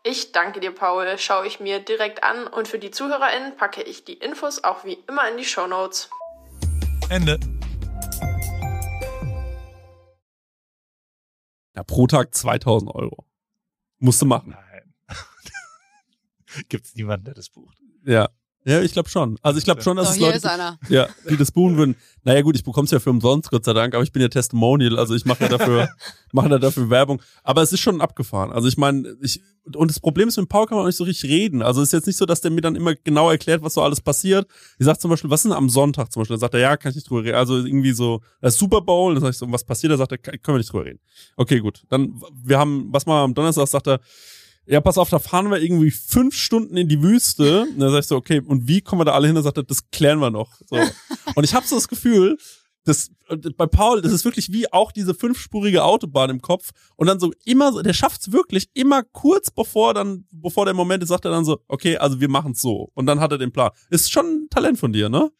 Ich 0.03 0.31
danke 0.31 0.59
dir, 0.59 0.71
Paul. 0.73 1.17
Schaue 1.17 1.45
ich 1.45 1.59
mir 1.59 1.79
direkt 1.79 2.23
an 2.23 2.47
und 2.47 2.67
für 2.67 2.79
die 2.79 2.89
ZuhörerInnen 2.89 3.57
packe 3.57 3.83
ich 3.83 4.05
die 4.05 4.13
Infos 4.13 4.63
auch 4.63 4.85
wie 4.85 4.97
immer 5.07 5.29
in 5.29 5.37
die 5.37 5.43
Shownotes. 5.43 6.09
Ende. 7.09 7.39
Ja, 11.75 11.83
pro 11.83 12.07
Tag 12.07 12.33
2000 12.33 12.93
Euro. 12.95 13.25
Musste 13.99 14.25
machen. 14.25 14.55
Nein. 14.57 14.93
Gibt's 16.69 16.95
niemanden, 16.95 17.25
der 17.25 17.33
das 17.33 17.49
bucht. 17.49 17.77
Ja. 18.03 18.29
Ja, 18.65 18.81
ich 18.81 18.91
glaube 18.91 19.09
schon. 19.09 19.37
Also 19.41 19.57
ich 19.57 19.63
glaube 19.63 19.81
schon, 19.81 19.95
dass 19.95 20.07
So, 20.07 20.11
es 20.11 20.17
hier 20.17 20.25
Leute 20.27 20.37
ist 20.37 20.45
einer. 20.45 20.77
Ja, 20.89 21.07
die 21.29 21.37
das 21.37 21.51
buchen 21.51 21.77
würden. 21.77 21.95
Naja 22.23 22.41
gut, 22.41 22.55
ich 22.55 22.63
bekomm's 22.63 22.91
ja 22.91 22.99
für 22.99 23.09
umsonst, 23.09 23.49
Gott 23.49 23.63
sei 23.63 23.73
Dank, 23.73 23.95
aber 23.95 24.03
ich 24.03 24.11
bin 24.11 24.21
ja 24.21 24.27
Testimonial, 24.27 24.99
also 24.99 25.15
ich 25.15 25.25
mache 25.25 25.43
ja 25.43 25.49
dafür, 25.49 25.89
mache 26.33 26.49
ja 26.49 26.59
dafür 26.59 26.89
Werbung. 26.89 27.21
Aber 27.43 27.61
es 27.61 27.71
ist 27.71 27.79
schon 27.79 28.01
abgefahren. 28.01 28.51
Also 28.51 28.67
ich 28.67 28.77
meine, 28.77 29.15
ich, 29.21 29.41
und 29.75 29.89
das 29.89 29.99
Problem 30.01 30.27
ist, 30.27 30.37
mit 30.37 30.49
Paul 30.49 30.67
kann 30.67 30.75
man 30.75 30.83
auch 30.83 30.87
nicht 30.87 30.97
so 30.97 31.05
richtig 31.05 31.29
reden. 31.29 31.61
Also 31.61 31.81
es 31.81 31.89
ist 31.89 31.93
jetzt 31.93 32.07
nicht 32.07 32.17
so, 32.17 32.25
dass 32.25 32.41
der 32.41 32.51
mir 32.51 32.61
dann 32.61 32.75
immer 32.75 32.95
genau 32.95 33.29
erklärt, 33.31 33.61
was 33.63 33.75
so 33.75 33.81
alles 33.81 34.01
passiert. 34.01 34.45
Ich 34.77 34.85
sag 34.85 34.99
zum 34.99 35.09
Beispiel, 35.09 35.29
was 35.29 35.39
ist 35.39 35.45
denn 35.45 35.53
am 35.53 35.69
Sonntag 35.69 36.11
zum 36.11 36.21
Beispiel? 36.21 36.35
Dann 36.35 36.41
sagt 36.41 36.53
er, 36.53 36.59
ja, 36.59 36.75
kann 36.75 36.89
ich 36.89 36.97
nicht 36.97 37.09
drüber 37.09 37.23
reden. 37.23 37.35
Also 37.35 37.57
irgendwie 37.57 37.93
so, 37.93 38.21
das 38.41 38.55
ist 38.55 38.59
Super 38.59 38.81
Bowl, 38.81 39.13
dann 39.13 39.21
sag 39.21 39.29
ich 39.29 39.37
so, 39.37 39.49
was 39.51 39.63
passiert? 39.63 39.93
Da 39.93 39.97
sagt 39.97 40.11
er, 40.11 40.17
können 40.17 40.41
wir 40.55 40.57
nicht 40.57 40.71
drüber 40.71 40.85
reden. 40.85 40.99
Okay, 41.37 41.59
gut. 41.59 41.83
Dann, 41.89 42.21
wir 42.43 42.59
haben, 42.59 42.89
was 42.91 43.05
mal 43.05 43.23
am 43.23 43.33
Donnerstag 43.33 43.67
sagt 43.67 43.87
er, 43.87 44.01
ja, 44.69 44.81
pass 44.81 44.99
auf, 44.99 45.09
da 45.09 45.17
fahren 45.17 45.49
wir 45.49 45.59
irgendwie 45.59 45.89
fünf 45.89 46.35
Stunden 46.35 46.77
in 46.77 46.87
die 46.87 47.01
Wüste. 47.01 47.63
Und 47.63 47.79
dann 47.79 47.91
sag 47.91 48.01
ich 48.01 48.07
so, 48.07 48.15
okay, 48.15 48.39
und 48.39 48.67
wie 48.67 48.81
kommen 48.81 49.01
wir 49.01 49.05
da 49.05 49.13
alle 49.13 49.25
hin? 49.25 49.33
Dann 49.33 49.43
sagt 49.43 49.57
er, 49.57 49.63
das 49.63 49.89
klären 49.89 50.19
wir 50.19 50.29
noch. 50.29 50.57
So. 50.67 50.77
Und 51.35 51.43
ich 51.43 51.55
habe 51.55 51.65
so 51.65 51.75
das 51.75 51.87
Gefühl, 51.87 52.37
dass 52.83 53.09
äh, 53.29 53.37
bei 53.57 53.65
Paul, 53.65 54.01
das 54.01 54.11
ist 54.11 54.25
wirklich 54.25 54.51
wie 54.51 54.71
auch 54.71 54.91
diese 54.91 55.15
fünfspurige 55.15 55.83
Autobahn 55.83 56.29
im 56.29 56.41
Kopf. 56.41 56.69
Und 56.95 57.07
dann 57.07 57.19
so 57.19 57.31
immer, 57.45 57.73
so, 57.73 57.81
der 57.81 57.93
schafft's 57.93 58.31
wirklich 58.31 58.69
immer 58.75 59.01
kurz 59.03 59.49
bevor 59.49 59.95
dann, 59.95 60.25
bevor 60.31 60.65
der 60.65 60.75
Moment 60.75 61.01
ist, 61.01 61.09
sagt 61.09 61.25
er 61.25 61.31
dann 61.31 61.45
so, 61.45 61.59
okay, 61.67 61.97
also 61.97 62.19
wir 62.19 62.29
machen's 62.29 62.61
so. 62.61 62.91
Und 62.93 63.07
dann 63.07 63.19
hat 63.19 63.31
er 63.31 63.39
den 63.39 63.51
Plan. 63.51 63.71
Ist 63.89 64.11
schon 64.11 64.25
ein 64.25 64.49
Talent 64.51 64.77
von 64.77 64.93
dir, 64.93 65.09
ne? 65.09 65.31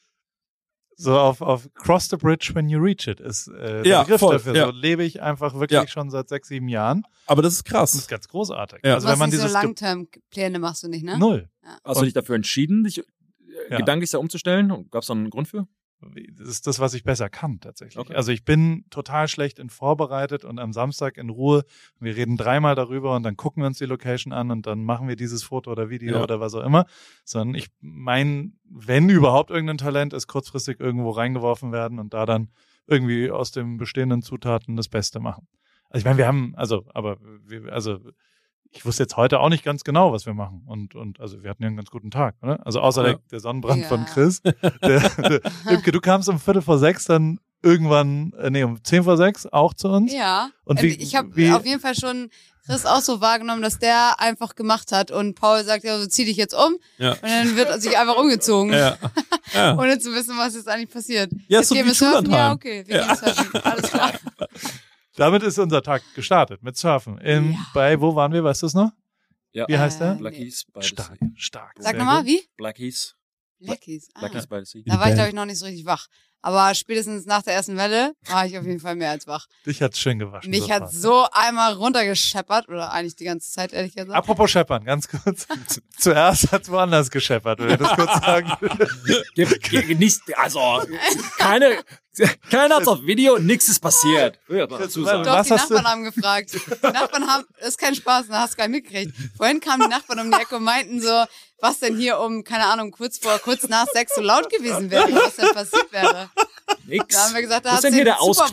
So 1.01 1.17
auf, 1.17 1.41
auf 1.41 1.69
Cross 1.75 2.09
the 2.09 2.17
Bridge 2.17 2.51
when 2.53 2.67
you 2.67 2.77
reach 2.79 3.07
it 3.07 3.19
ist 3.21 3.47
äh, 3.47 3.83
der 3.83 3.85
Ja, 3.85 4.03
Begriff 4.03 4.19
voll, 4.19 4.33
dafür. 4.33 4.53
ja. 4.55 4.65
So 4.65 4.71
lebe 4.71 5.03
ich 5.03 5.21
einfach 5.21 5.53
wirklich 5.53 5.79
Ja. 5.79 5.88
schon 5.88 6.09
seit 6.09 6.27
sechs, 6.27 6.49
sieben 6.49 6.67
Jahren. 6.67 7.03
Aber 7.25 7.41
das 7.41 7.53
ist 7.53 7.65
Das 7.67 7.71
krass. 7.71 7.93
ist 7.95 8.09
ganz 8.09 8.27
großartig. 8.27 8.79
Ja. 8.83 8.95
Also 8.95 9.07
wenn 9.07 9.17
man 9.17 9.31
so 9.31 9.38
dieses 9.38 9.53
Ge- 9.53 9.62
Langterm-Pläne 9.63 10.59
machst 10.59 10.83
du 10.83 10.89
nicht, 10.89 11.03
ne? 11.05 11.17
Null. 11.17 11.49
Hast 11.85 12.01
du 12.01 12.05
dich 12.05 12.13
dafür 12.13 12.35
entschieden, 12.35 12.83
dich 12.83 12.97
äh, 12.99 13.03
Ja. 13.69 13.77
gedanklich 13.77 14.12
da 14.12 14.17
umzustellen? 14.17 14.67
Gab 14.91 15.03
es 15.03 15.07
da 15.07 15.13
einen 15.13 15.29
Grund 15.29 15.47
für? 15.47 15.67
Das 16.01 16.47
ist 16.47 16.65
das, 16.65 16.79
was 16.79 16.93
ich 16.93 17.03
besser 17.03 17.29
kann, 17.29 17.59
tatsächlich. 17.59 17.97
Okay. 17.97 18.15
Also 18.15 18.31
ich 18.31 18.45
bin 18.45 18.85
total 18.89 19.27
schlecht 19.27 19.59
in 19.59 19.69
vorbereitet 19.69 20.45
und 20.45 20.57
am 20.59 20.71
Samstag 20.71 21.17
in 21.17 21.29
Ruhe. 21.29 21.65
Wir 21.99 22.15
reden 22.15 22.38
dreimal 22.38 22.75
darüber 22.75 23.15
und 23.15 23.23
dann 23.23 23.35
gucken 23.35 23.63
wir 23.63 23.67
uns 23.67 23.79
die 23.79 23.85
Location 23.85 24.31
an 24.31 24.49
und 24.51 24.65
dann 24.65 24.83
machen 24.83 25.07
wir 25.07 25.15
dieses 25.15 25.43
Foto 25.43 25.71
oder 25.71 25.89
Video 25.89 26.17
Ja. 26.17 26.23
oder 26.23 26.39
was 26.39 26.53
auch 26.53 26.63
immer. 26.63 26.85
Sondern 27.25 27.55
ich 27.55 27.67
mein, 27.81 28.53
wenn 28.63 29.09
überhaupt 29.09 29.49
irgendein 29.51 29.77
Talent 29.77 30.13
ist, 30.13 30.27
kurzfristig 30.27 30.79
irgendwo 30.79 31.09
reingeworfen 31.12 31.71
werden 31.71 31.99
und 31.99 32.13
da 32.13 32.25
dann 32.25 32.49
irgendwie 32.88 33.29
aus 33.29 33.51
den 33.51 33.77
bestehenden 33.77 34.21
Zutaten 34.21 34.75
das 34.75 34.88
Beste 34.88 35.19
machen. 35.19 35.47
Also 35.89 35.99
ich 35.99 36.05
meine, 36.05 36.17
wir 36.17 36.27
haben, 36.27 36.53
also, 36.55 36.85
aber 36.93 37.17
wir, 37.45 37.73
also 37.73 37.99
ich 38.71 38.86
wusste 38.86 39.03
jetzt 39.03 39.17
heute 39.17 39.39
auch 39.39 39.49
nicht 39.49 39.63
ganz 39.63 39.84
genau, 39.84 40.12
was 40.13 40.25
wir 40.25 40.34
machen. 40.34 40.63
Und, 40.67 40.93
und 40.95 41.19
also 41.19 41.41
wir 41.43 41.49
hatten 41.49 41.63
ja 41.63 41.67
einen 41.67 41.77
ganz 41.77 41.89
guten 41.89 42.12
Tag, 42.12 42.36
oder? 42.41 42.65
Also 42.65 42.79
außer 42.82 43.01
Ja. 43.03 43.08
der, 43.13 43.19
der 43.32 43.39
Sonnenbrand 43.39 43.82
Ja. 43.84 43.88
von 43.88 44.05
Chris. 44.05 44.41
Der, 44.41 44.53
der, 44.82 45.41
Imke, 45.69 45.91
du 45.91 45.99
kamst 46.01 46.29
um 46.29 46.39
Viertel 46.39 46.62
vor 46.62 46.77
sechs 46.77 47.05
dann 47.05 47.39
irgendwann, 47.63 48.32
äh, 48.39 48.49
nee, 48.49 48.63
um 48.63 48.82
zehn 48.84 49.03
vor 49.03 49.17
sechs 49.17 49.45
auch 49.47 49.73
zu 49.73 49.89
uns. 49.89 50.13
Ja. 50.13 50.49
Und 50.65 50.79
Äh, 50.79 50.84
wie- 50.84 50.88
ich 51.01 51.15
habe 51.15 51.29
auf 51.55 51.65
jeden 51.65 51.82
Fall 51.82 51.95
schon 51.95 52.29
Chris 52.65 52.86
auch 52.86 53.01
so 53.01 53.19
wahrgenommen, 53.19 53.63
dass 53.63 53.79
der 53.79 54.19
einfach 54.19 54.53
gemacht 54.55 54.91
hat 54.91 55.10
und 55.10 55.34
Paul 55.34 55.63
sagt, 55.63 55.84
ja, 55.84 55.97
so 55.99 56.05
zieh 56.05 56.23
dich 56.25 56.38
jetzt 56.38 56.53
um 56.53 56.75
Ja. 56.99 57.13
und 57.13 57.23
dann 57.23 57.55
wird 57.55 57.67
er 57.69 57.79
sich 57.82 57.97
einfach 57.97 58.15
umgezogen. 58.17 58.71
Ja. 58.71 58.95
ja. 59.53 59.77
Ohne 59.79 59.97
zu 59.97 60.13
wissen, 60.13 60.38
was 60.38 60.53
jetzt 60.53 60.69
eigentlich 60.69 60.91
passiert. 60.91 61.32
Ja, 61.47 61.60
jetzt 61.60 61.69
so 61.69 61.75
gehen 61.75 61.86
wie 61.86 61.89
wir 61.89 61.95
surfen? 61.95 62.29
Ja, 62.32 62.51
okay, 62.53 62.84
wir 62.86 62.99
gehen 62.99 63.15
surfen. 63.15 63.62
Alles 63.63 63.89
klar. 63.89 64.12
Damit 65.19 65.43
ist 65.43 65.60
unser 65.60 65.82
Tag 65.82 66.01
gestartet 66.15 66.63
mit 66.63 66.77
Surfen. 66.77 67.17
In, 67.19 67.51
Ja. 67.51 67.58
Bei, 67.73 67.99
wo 67.99 68.15
waren 68.15 68.32
wir, 68.32 68.43
weißt 68.43 68.62
du 68.62 68.67
es 68.67 68.73
noch? 68.73 68.91
Ja. 69.51 69.67
Wie 69.67 69.77
heißt 69.77 69.99
der? 69.99 70.13
Äh, 70.13 70.15
Blackies. 70.15 70.65
beides. 70.71 70.89
Stark, 70.89 71.19
stark. 71.36 71.75
Sag 71.79 71.97
nochmal, 71.97 72.25
wie? 72.25 72.41
Blackies. 72.55 73.15
Blackies. 73.60 74.10
Ah. 74.13 74.19
Blackies 74.21 74.47
by 74.47 74.60
the 74.60 74.65
Sea. 74.65 74.84
Da 74.86 74.99
war 74.99 75.10
ich, 75.10 75.15
glaube 75.15 75.29
ich, 75.29 75.36
noch 75.36 75.45
nicht 75.45 75.60
so 75.60 75.65
richtig 75.65 75.86
wach. 75.86 76.08
Aber 76.41 76.73
spätestens 76.73 77.25
nach 77.25 77.41
der 77.41 77.54
ersten 77.56 77.75
Welle 77.75 78.13
war 78.30 78.45
ich 78.45 78.58
auf 78.58 78.63
jeden 78.65 78.80
Fall 78.80 78.95
mehr 78.95 79.10
als 79.12 79.28
wach. 79.28 79.45
Dich 79.65 79.82
hat's 79.82 79.99
schön 79.99 80.19
gewaschen. 80.19 80.49
Mich 80.49 80.62
sofort. 80.62 80.82
hat 80.84 80.91
so 80.93 81.28
einmal 81.34 81.73
runtergescheppert, 81.73 82.69
oder 82.69 82.91
eigentlich 82.93 83.17
die 83.17 83.25
ganze 83.25 83.52
Zeit, 83.52 83.73
ehrlich 83.73 83.93
gesagt. 83.93 84.13
Apropos 84.15 84.49
Scheppern, 84.49 84.86
ganz 84.86 85.10
kurz. 85.10 85.47
Zuerst 85.97 86.52
hat's 86.52 86.69
woanders 86.71 87.10
gescheppert, 87.12 87.60
will 87.60 87.71
ich 87.71 87.78
das 87.78 87.93
kurz 87.95 88.13
sagen. 88.25 88.52
Ge- 89.36 89.60
ge- 89.60 89.95
nicht, 89.95 90.21
also, 90.38 90.82
keine, 91.38 91.84
keiner 92.49 92.75
hat's 92.78 92.88
auf 92.88 93.02
Video, 93.04 93.38
nix 93.38 93.67
ist 93.67 93.80
passiert. 93.82 94.39
Mal 94.47 94.65
dazu 94.67 95.04
sagen. 95.04 95.23
Doch, 95.23 95.34
Was 95.34 95.47
die 95.47 95.54
hast 95.54 95.69
du- 95.69 95.73
Nachbarn 95.75 95.91
haben 95.91 96.04
gefragt. 96.06 96.52
Die 96.54 96.88
Nachbarn 96.88 97.28
haben, 97.28 97.45
das 97.60 97.69
ist 97.69 97.78
kein 97.78 97.95
Spaß, 97.95 98.28
da 98.30 98.41
hast 98.41 98.54
du 98.54 98.58
gar 98.58 98.67
nicht 98.69 98.84
mitgekriegt. 98.84 99.13
Vorhin 99.36 99.60
kamen 99.60 99.82
die 99.84 99.89
Nachbarn 99.89 100.19
um 100.19 100.32
die 100.32 100.38
Ecke 100.38 100.56
und 100.56 100.63
meinten 100.63 101.02
so, 101.02 101.25
was 101.62 101.80
denn 101.80 101.97
hier 101.97 102.19
um, 102.19 102.45
keine 102.45 102.65
Ahnung, 102.67 102.91
kurz 102.91 103.17
vor, 103.17 103.38
kurz 103.39 103.67
nach 103.67 103.86
sechs 103.93 104.15
so 104.15 104.21
laut 104.21 104.49
gewesen 104.49 104.89
wäre, 104.91 105.12
was 105.13 105.36
denn 105.36 105.52
passiert 105.54 105.91
wäre. 105.91 106.30
Nix. 106.89 107.15
Da 107.15 107.23
haben 107.25 107.34
wir 107.36 107.41
gesagt, 107.41 107.65
da 107.65 107.69
Was 107.69 107.78
hast 107.78 107.84
ist 107.84 107.84
du 107.86 107.88
denn 107.89 107.95
hier 107.95 108.06
der 108.06 108.21
Ausknopf? 108.21 108.52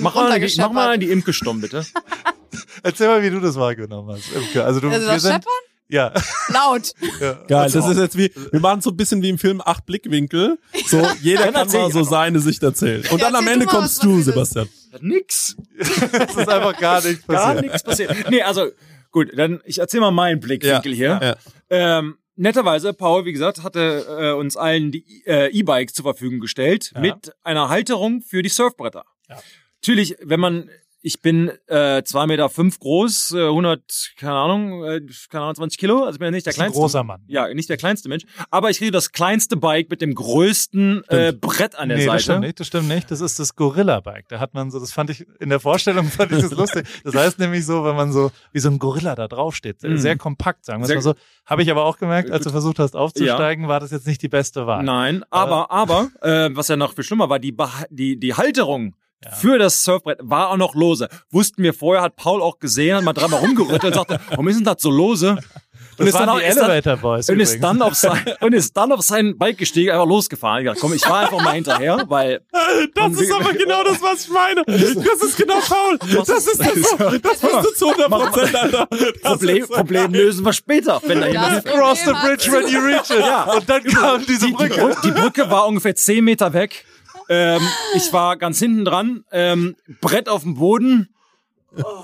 Mach 0.00 0.14
mal, 0.14 0.40
die, 0.40 0.56
mach 0.58 0.72
mal 0.72 0.98
die 0.98 1.10
Imke 1.10 1.32
stumm, 1.32 1.60
bitte. 1.60 1.84
Erzähl 2.82 3.08
mal, 3.08 3.22
wie 3.22 3.30
du 3.30 3.40
das 3.40 3.56
wahrgenommen 3.56 4.16
hast. 4.16 4.32
Imke. 4.34 4.64
Also 4.64 4.80
du, 4.80 4.88
Also 4.90 5.06
wir 5.06 5.12
das 5.12 5.22
sind, 5.22 5.32
Scheppern? 5.32 5.52
ja. 5.88 6.12
Laut. 6.48 6.92
ja. 7.20 7.32
Geil, 7.48 7.70
das 7.70 7.86
ist 7.86 7.98
jetzt 7.98 8.16
wie, 8.18 8.30
wir 8.52 8.60
machen 8.60 8.80
so 8.80 8.90
ein 8.90 8.96
bisschen 8.96 9.22
wie 9.22 9.28
im 9.30 9.38
Film 9.38 9.60
Acht 9.64 9.86
Blickwinkel. 9.86 10.58
So, 10.86 11.06
jeder 11.20 11.50
kann 11.52 11.68
mal 11.70 11.90
so 11.92 12.02
seine 12.04 12.40
Sicht 12.40 12.62
erzählen. 12.62 13.02
Und 13.10 13.20
Ja, 13.20 13.26
dann 13.30 13.36
am 13.36 13.46
Ende 13.46 13.66
du 13.66 13.72
mal, 13.72 13.78
kommst 13.80 14.02
du. 14.02 14.20
Sebastian. 14.22 14.68
Nix. 15.00 15.56
Das 16.12 16.36
ist 16.36 16.48
einfach 16.48 16.78
gar 16.78 17.02
nichts 17.02 17.26
Gar 17.26 17.54
passiert. 17.54 17.62
nichts 17.64 17.82
passiert. 17.82 18.30
Nee, 18.30 18.42
also, 18.42 18.66
gut, 19.10 19.28
dann, 19.36 19.60
ich 19.64 19.78
erzähl 19.78 20.00
mal 20.00 20.10
meinen 20.12 20.40
Blickwinkel 20.40 20.94
hier. 20.94 21.20
Ja. 21.22 21.36
Ähm, 21.98 22.16
netterweise, 22.36 22.92
Paul, 22.94 23.24
wie 23.24 23.32
gesagt, 23.32 23.62
hatte 23.62 24.06
äh, 24.08 24.32
uns 24.32 24.56
allen 24.56 24.90
die 24.92 25.22
äh, 25.26 25.50
E-Bikes 25.50 25.94
zur 25.94 26.04
Verfügung 26.04 26.40
gestellt 26.40 26.92
Ja. 26.94 27.00
mit 27.00 27.32
einer 27.42 27.68
Halterung 27.68 28.22
für 28.22 28.42
die 28.42 28.48
Surfbretter. 28.48 29.04
Ja. 29.28 29.38
Natürlich, 29.82 30.16
wenn 30.22 30.40
man, 30.40 30.70
ich 31.06 31.20
bin 31.20 31.50
äh, 31.66 31.98
2,5 32.02 32.26
Meter 32.28 32.48
fünf 32.48 32.80
groß, 32.80 33.32
äh, 33.32 33.42
100, 33.48 34.14
keine 34.18 34.32
Ahnung, 34.32 34.84
äh, 34.84 35.00
keine 35.28 35.44
Ahnung, 35.44 35.54
20 35.56 35.78
Kilo, 35.78 35.98
also 36.04 36.12
ich 36.14 36.18
bin 36.18 36.26
ja 36.26 36.30
nicht 36.30 36.46
der 36.46 36.52
Das 36.52 36.56
ist 36.56 36.60
ein 36.60 36.64
kleinste. 36.72 36.80
großer 36.80 37.04
Mann. 37.04 37.20
Ja, 37.26 37.52
nicht 37.52 37.68
der 37.68 37.76
kleinste 37.76 38.08
Mensch, 38.08 38.24
aber 38.50 38.70
ich 38.70 38.78
kriege 38.78 38.90
das 38.90 39.12
kleinste 39.12 39.58
Bike 39.58 39.90
mit 39.90 40.00
dem 40.00 40.14
größten 40.14 41.04
äh, 41.08 41.34
Brett 41.38 41.76
an 41.76 41.90
der 41.90 41.98
nee, 41.98 42.04
Seite. 42.06 42.14
das 42.16 42.22
stimmt 42.24 42.40
nicht, 42.40 42.58
das 42.60 42.66
stimmt 42.66 42.88
nicht. 42.88 43.10
Das 43.10 43.20
ist 43.20 43.38
das 43.38 43.54
Gorilla-Bike. 43.54 44.28
Da 44.28 44.40
hat 44.40 44.54
man 44.54 44.70
so, 44.70 44.80
das 44.80 44.92
fand 44.92 45.10
ich, 45.10 45.26
in 45.40 45.50
der 45.50 45.60
Vorstellung 45.60 46.06
fand 46.10 46.32
ich 46.32 46.40
das 46.40 46.52
lustig. 46.52 46.86
Das 47.04 47.14
heißt 47.14 47.38
nämlich 47.38 47.66
so, 47.66 47.84
wenn 47.84 47.96
man 47.96 48.10
so, 48.10 48.32
wie 48.52 48.60
so 48.60 48.70
ein 48.70 48.78
Gorilla 48.78 49.14
da 49.14 49.28
draufsteht. 49.28 49.82
Sehr, 49.82 49.90
Mhm. 49.90 49.98
sehr 49.98 50.16
kompakt, 50.16 50.64
sagen 50.64 50.80
wir 50.80 50.84
es 50.84 50.88
Sehr 50.88 50.96
mal 50.96 51.02
so. 51.02 51.14
Habe 51.44 51.62
ich 51.62 51.70
aber 51.70 51.84
auch 51.84 51.98
gemerkt, 51.98 52.30
als 52.30 52.44
du 52.44 52.50
versucht 52.50 52.78
hast 52.78 52.96
aufzusteigen, 52.96 53.68
war 53.68 53.78
das 53.80 53.90
jetzt 53.90 54.06
nicht 54.06 54.22
die 54.22 54.28
beste 54.28 54.66
Wahl. 54.66 54.82
Nein, 54.82 55.22
aber, 55.28 55.70
aber, 55.70 56.08
äh, 56.22 56.48
was 56.54 56.68
ja 56.68 56.76
noch 56.76 56.94
viel 56.94 57.04
schlimmer 57.04 57.28
war, 57.28 57.38
die, 57.38 57.54
die, 57.90 58.18
die 58.18 58.32
Halterung 58.34 58.94
für 59.40 59.58
das 59.58 59.82
Surfbrett 59.84 60.18
war 60.22 60.50
auch 60.50 60.56
noch 60.56 60.74
lose. 60.74 61.08
Wussten 61.30 61.62
wir 61.62 61.72
vorher, 61.74 62.02
hat 62.02 62.16
Paul 62.16 62.42
auch 62.42 62.58
gesehen, 62.58 62.96
hat 62.96 63.04
mal 63.04 63.12
dreimal 63.14 63.40
rumgerüttelt 63.40 63.84
und 63.84 63.94
sagte, 64.08 64.20
warum 64.30 64.48
ist 64.48 64.56
denn 64.56 64.64
das 64.64 64.76
so 64.80 64.90
lose? 64.90 65.38
Ist 65.96 66.16
auch- 66.16 66.38
ist 66.40 66.56
dann- 66.58 66.70
Und 67.28 67.40
ist, 67.40 67.60
dann 67.62 67.80
auf 67.80 67.94
sein, 67.94 68.24
und 68.40 68.52
ist 68.52 68.76
dann 68.76 68.90
auf 68.90 69.02
sein 69.02 69.38
Bike 69.38 69.56
gestiegen, 69.58 69.92
einfach 69.92 70.06
losgefahren. 70.08 70.62
Ich 70.62 70.66
dachte, 70.66 70.80
komm, 70.80 70.92
ich 70.92 71.02
fahr 71.02 71.20
einfach 71.20 71.40
mal 71.40 71.52
hinterher, 71.52 72.02
weil 72.08 72.40
Das 72.96 73.12
ist 73.12 73.32
aber 73.32 73.52
genau 73.52 73.84
das, 73.84 74.02
was 74.02 74.24
ich 74.24 74.30
meine. 74.30 74.64
Das 74.66 75.22
ist 75.22 75.36
genau 75.36 75.60
Paul. 75.60 75.96
Das 76.26 76.28
ist 76.30 76.58
das, 76.58 76.74
so, 76.74 76.96
das 76.96 77.42
musst 77.42 77.64
du 77.64 77.74
zu 77.76 77.88
100 77.90 78.10
Prozent, 78.10 78.56
Alter. 78.56 78.88
Das 78.90 79.22
Problem, 79.22 79.68
Problem 79.68 80.12
lösen 80.12 80.44
wir 80.44 80.52
später, 80.52 81.00
wenn 81.06 81.20
da 81.20 81.28
jemand 81.28 81.64
Cross 81.64 82.00
the 82.04 82.10
bridge 82.12 82.50
when 82.50 82.66
you 82.66 82.80
reach 82.80 83.10
it. 83.10 83.20
Ja. 83.20 83.44
Und 83.44 83.70
dann 83.70 83.84
kam 83.84 84.26
diese 84.26 84.46
die, 84.46 84.46
die, 84.46 84.52
Brücke. 84.52 84.80
Brücke, 84.80 85.00
die 85.04 85.10
Brücke 85.12 85.48
war 85.50 85.68
ungefähr 85.68 85.94
10 85.94 86.24
Meter 86.24 86.52
weg. 86.52 86.84
Ähm, 87.28 87.62
ich 87.94 88.12
war 88.12 88.36
ganz 88.36 88.58
hinten 88.58 88.84
dran, 88.84 89.24
ähm, 89.32 89.76
Brett 90.00 90.28
auf 90.28 90.42
dem 90.42 90.54
Boden. 90.54 91.08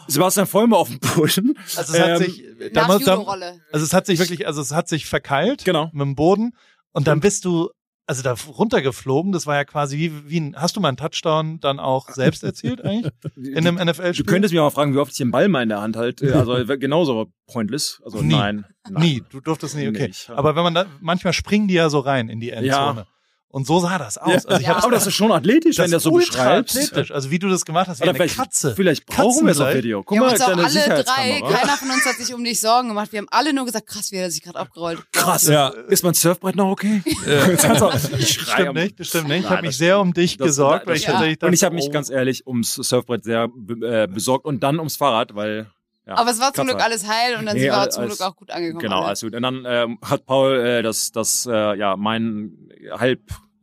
Sebastian 0.08 0.46
Vollmer 0.48 0.78
auf 0.78 0.88
dem 0.88 0.98
Boden. 0.98 1.56
Also 1.76 1.94
es 1.94 2.00
hat 2.00 2.08
Ähm, 2.08 2.16
sich, 2.18 2.44
da 2.72 2.82
Nach 2.82 2.88
muss- 2.88 3.04
da- 3.04 3.14
Judo-Rolle. 3.14 3.60
also 3.72 3.84
es 3.86 3.92
hat 3.92 4.06
sich 4.06 4.18
wirklich, 4.18 4.46
also 4.46 4.60
es 4.60 4.72
hat 4.72 4.88
sich 4.88 5.06
verkeilt. 5.06 5.64
Genau. 5.64 5.90
Mit 5.92 6.02
dem 6.02 6.14
Boden. 6.16 6.56
Und 6.92 7.06
dann 7.06 7.20
bist 7.20 7.44
du, 7.44 7.70
also 8.06 8.24
da 8.24 8.34
runtergeflogen. 8.48 9.30
Das 9.30 9.46
war 9.46 9.54
ja 9.54 9.64
quasi 9.64 9.96
wie, 9.96 10.28
wie 10.28 10.40
ein, 10.40 10.56
hast 10.56 10.74
du 10.74 10.80
mal 10.80 10.88
einen 10.88 10.96
Touchdown 10.96 11.60
dann 11.60 11.78
auch 11.78 12.08
selbst 12.10 12.42
erzielt 12.42 12.84
eigentlich? 12.84 13.12
In 13.36 13.58
einem 13.58 13.76
Du 13.76 13.84
NFL-Spiel? 13.84 14.26
könntest 14.26 14.52
mich 14.52 14.60
mal 14.60 14.70
fragen, 14.70 14.92
wie 14.92 14.98
oft 14.98 15.12
ich 15.12 15.18
den 15.18 15.30
Ball 15.30 15.46
mal 15.48 15.62
in 15.62 15.68
der 15.68 15.80
Hand 15.82 15.96
halte. 15.96 16.34
Also 16.34 16.56
genauso 16.76 17.28
pointless. 17.46 18.02
Also 18.04 18.22
Nie. 18.22 18.34
nein. 18.34 18.64
nein. 18.90 19.02
Nie, 19.02 19.22
du 19.30 19.40
durftest 19.40 19.76
nie, 19.76 19.86
okay. 19.86 19.98
Nee, 20.02 20.08
ich- 20.10 20.28
Aber 20.30 20.56
wenn 20.56 20.64
man 20.64 20.74
da, 20.74 20.86
manchmal 21.00 21.32
springen 21.32 21.68
die 21.68 21.74
ja 21.74 21.88
so 21.90 22.00
rein 22.00 22.28
in 22.28 22.40
die 22.40 22.50
Endzone. 22.50 23.06
Und 23.52 23.66
so 23.66 23.80
sah 23.80 23.98
das 23.98 24.16
aus. 24.16 24.46
Also 24.46 24.60
ich 24.60 24.66
Ja. 24.68 24.76
Aber 24.76 24.92
das 24.92 25.08
ist 25.08 25.14
schon 25.14 25.32
athletisch, 25.32 25.76
wenn 25.78 25.90
das 25.90 26.04
so 26.04 26.12
ultra 26.12 26.60
beschreibt. 26.60 26.70
athletisch. 26.70 27.10
Also 27.10 27.32
wie 27.32 27.40
du 27.40 27.48
das 27.48 27.64
gemacht 27.64 27.88
hast, 27.88 27.98
wie 27.98 28.04
Oder 28.04 28.10
eine 28.10 28.18
vielleicht, 28.18 28.36
Katze. 28.36 28.74
vielleicht 28.76 29.06
brauchen 29.06 29.44
wir 29.44 29.50
auf 29.52 29.58
Katzenblei. 29.58 29.74
Video. 29.74 30.02
Guck 30.04 30.16
Wir 30.16 30.20
haben 30.20 30.26
mal, 30.28 30.32
uns 30.34 30.40
auch 30.40 30.48
alle 30.86 31.02
drei, 31.02 31.40
keiner 31.40 31.76
von 31.76 31.90
uns 31.90 32.04
hat 32.06 32.14
sich 32.14 32.32
um 32.32 32.44
dich 32.44 32.60
Sorgen 32.60 32.88
gemacht. 32.90 33.10
Wir 33.10 33.18
haben 33.18 33.26
alle 33.32 33.52
nur 33.52 33.64
gesagt, 33.64 33.88
krass, 33.88 34.12
wie 34.12 34.16
er 34.18 34.30
sich 34.30 34.42
gerade 34.42 34.56
abgerollt. 34.56 35.00
Krass. 35.10 35.48
Ja. 35.48 35.68
Ist 35.88 36.04
mein 36.04 36.14
Surfbrett 36.14 36.54
noch 36.54 36.70
okay? 36.70 37.02
Du 37.26 37.84
auch- 37.86 37.94
ich 38.18 38.34
schrei 38.34 38.52
Stimmt 38.52 38.68
am- 38.68 38.74
nicht, 38.76 39.00
das 39.00 39.08
stimmt 39.08 39.26
nicht. 39.28 39.40
Ich 39.44 39.50
habe 39.50 39.62
mich 39.62 39.70
das- 39.70 39.78
sehr 39.78 39.98
um 39.98 40.12
dich 40.14 40.36
Das- 40.36 40.46
gesorgt, 40.46 40.86
weil 40.86 40.94
das- 40.94 41.00
ich 41.02 41.06
ja. 41.08 41.12
tatsächlich 41.14 41.42
Und 41.42 41.52
ich 41.52 41.62
habe 41.64 41.74
dachte, 41.74 41.84
mich 41.84 41.88
oh, 41.88 41.92
ganz 41.92 42.10
ehrlich 42.10 42.46
ums 42.46 42.74
Surfbrett 42.74 43.24
sehr 43.24 43.48
äh, 43.82 44.06
besorgt 44.06 44.44
und 44.44 44.62
dann 44.62 44.78
ums 44.78 44.94
Fahrrad, 44.94 45.34
weil 45.34 45.66
ja, 46.06 46.16
Aber 46.16 46.30
es 46.30 46.40
war 46.40 46.52
zum. 46.54 46.66
Glück 46.66 46.80
alles 46.82 47.06
heil 47.06 47.36
und 47.36 47.46
dann 47.46 47.54
Nee, 47.56 47.62
sind 47.62 47.70
wir 47.70 47.76
alles- 47.78 47.94
zum 47.96 48.06
Glück 48.06 48.20
auch 48.20 48.36
gut 48.36 48.50
angekommen. 48.50 48.80
Genau, 48.80 48.98
alle. 48.98 49.06
alles 49.08 49.20
gut. 49.22 49.34
Und 49.34 49.42
dann 49.42 49.64
ähm, 49.66 49.98
hat 50.02 50.24
Paul 50.24 50.56
äh, 50.58 50.82
das, 50.82 51.12
das 51.12 51.46
äh, 51.50 51.76
ja, 51.78 51.96
mein 51.96 52.52
halb 52.90 53.20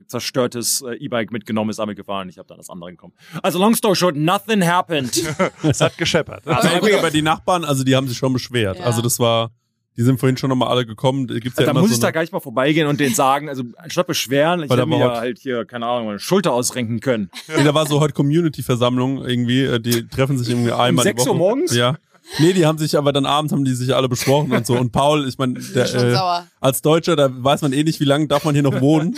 zerstörtes 0.07 0.81
äh, 0.81 0.95
E-Bike 0.95 1.31
mitgenommen, 1.31 1.69
ist 1.69 1.79
damit 1.79 1.97
gefahren. 1.97 2.29
Ich 2.29 2.37
habe 2.37 2.47
dann 2.47 2.57
das 2.57 2.69
andere 2.69 2.91
gekommen. 2.91 3.13
Also 3.43 3.59
long 3.59 3.75
story 3.75 3.95
short, 3.95 4.15
nothing 4.15 4.65
happened. 4.65 5.21
es 5.63 5.81
hat 5.81 5.97
gescheppert. 5.97 6.47
Also, 6.47 6.69
Aber, 6.69 6.97
aber 6.97 7.11
die 7.11 7.21
Nachbarn, 7.21 7.65
also 7.65 7.83
die 7.83 7.95
haben 7.95 8.07
sich 8.07 8.17
schon 8.17 8.31
beschwert. 8.33 8.79
Ja. 8.79 8.85
Also 8.85 9.01
das 9.01 9.19
war, 9.19 9.51
die 9.97 10.03
sind 10.03 10.19
vorhin 10.19 10.37
schon 10.37 10.49
nochmal 10.49 10.69
alle 10.69 10.85
gekommen. 10.85 11.27
Da 11.27 11.37
Gibt's 11.39 11.59
ja 11.59 11.65
da 11.65 11.73
muss 11.73 11.89
so 11.89 11.95
ich 11.95 12.13
da 12.13 12.21
nicht 12.21 12.31
mal 12.31 12.39
vorbeigehen 12.39 12.87
und 12.87 12.99
denen 12.99 13.15
sagen, 13.15 13.49
also 13.49 13.63
anstatt 13.77 14.07
beschweren, 14.07 14.63
ich 14.63 14.69
Weil 14.69 14.77
da 14.77 14.83
hätte 14.83 14.89
mir 14.89 14.99
ja 14.99 15.17
halt 15.19 15.39
hier, 15.39 15.65
keine 15.65 15.85
Ahnung, 15.87 16.07
meine 16.07 16.19
Schulter 16.19 16.53
ausrenken 16.53 16.99
können. 17.01 17.29
nee, 17.47 17.63
da 17.63 17.73
war 17.73 17.85
so 17.85 17.99
heute 17.99 18.13
Community-Versammlung 18.13 19.25
irgendwie. 19.25 19.63
äh, 19.63 19.79
Die 19.79 20.07
treffen 20.07 20.37
sich 20.37 20.49
irgendwie 20.49 20.71
einmal 20.71 21.03
die 21.03 21.09
6 21.09 21.21
Woche. 21.21 21.29
Uhr 21.31 21.35
morgens? 21.35 21.75
Ja. 21.75 21.97
Nee, 22.39 22.53
die 22.53 22.65
haben 22.65 22.77
sich 22.77 22.97
aber 22.97 23.13
dann 23.13 23.25
abends 23.25 23.53
haben 23.53 23.65
die 23.65 23.73
sich 23.73 23.95
alle 23.95 24.09
besprochen 24.09 24.51
und 24.51 24.65
so. 24.65 24.77
Und 24.77 24.91
Paul, 24.91 25.27
ich 25.27 25.37
meine, 25.37 25.59
äh, 25.59 26.17
als 26.59 26.81
Deutscher, 26.81 27.15
da 27.15 27.29
weiß 27.31 27.61
man 27.61 27.73
eh 27.73 27.83
nicht, 27.83 27.99
wie 27.99 28.05
lange 28.05 28.27
darf 28.27 28.43
man 28.43 28.53
hier 28.53 28.63
noch 28.63 28.81
wohnen. 28.81 29.17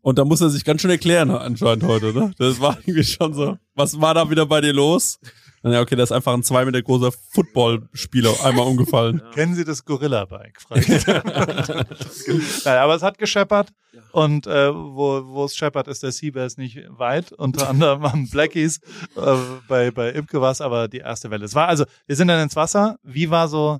Und 0.00 0.18
da 0.18 0.24
muss 0.24 0.40
er 0.40 0.48
sich 0.50 0.64
ganz 0.64 0.80
schön 0.80 0.90
erklären 0.90 1.30
anscheinend 1.30 1.84
heute, 1.84 2.12
ne? 2.12 2.32
Das 2.38 2.60
war 2.60 2.78
irgendwie 2.80 3.04
schon 3.04 3.34
so. 3.34 3.58
Was 3.74 4.00
war 4.00 4.14
da 4.14 4.30
wieder 4.30 4.46
bei 4.46 4.60
dir 4.60 4.72
los? 4.72 5.18
Ja, 5.62 5.80
okay, 5.80 5.96
da 5.96 6.02
ist 6.04 6.12
einfach 6.12 6.34
ein 6.34 6.42
zwei 6.42 6.64
Meter 6.64 6.80
großer 6.82 7.10
Footballspieler 7.32 8.44
einmal 8.44 8.66
umgefallen. 8.66 9.20
Kennen 9.34 9.54
Sie 9.54 9.64
das 9.64 9.84
Gorilla-Bike? 9.84 10.58
Nein, 12.64 12.78
aber 12.78 12.94
es 12.94 13.02
hat 13.02 13.18
gescheppert 13.18 13.70
und 14.12 14.46
äh, 14.46 14.72
wo, 14.74 15.22
wo 15.26 15.44
es 15.44 15.56
scheppert, 15.56 15.88
ist 15.88 16.02
der 16.02 16.12
Seabass 16.12 16.56
nicht 16.56 16.78
weit. 16.90 17.32
Unter 17.32 17.68
anderem 17.68 18.04
am 18.04 18.28
Blackies. 18.28 18.80
Äh, 19.16 19.36
bei, 19.66 19.90
bei 19.90 20.10
Imke 20.10 20.40
war 20.40 20.52
es 20.52 20.60
aber 20.60 20.88
die 20.88 20.98
erste 20.98 21.30
Welle. 21.30 21.44
Es 21.44 21.54
war 21.54 21.68
also, 21.68 21.84
wir 22.06 22.16
sind 22.16 22.28
dann 22.28 22.40
ins 22.40 22.56
Wasser. 22.56 22.98
Wie 23.02 23.30
war 23.30 23.48
so, 23.48 23.78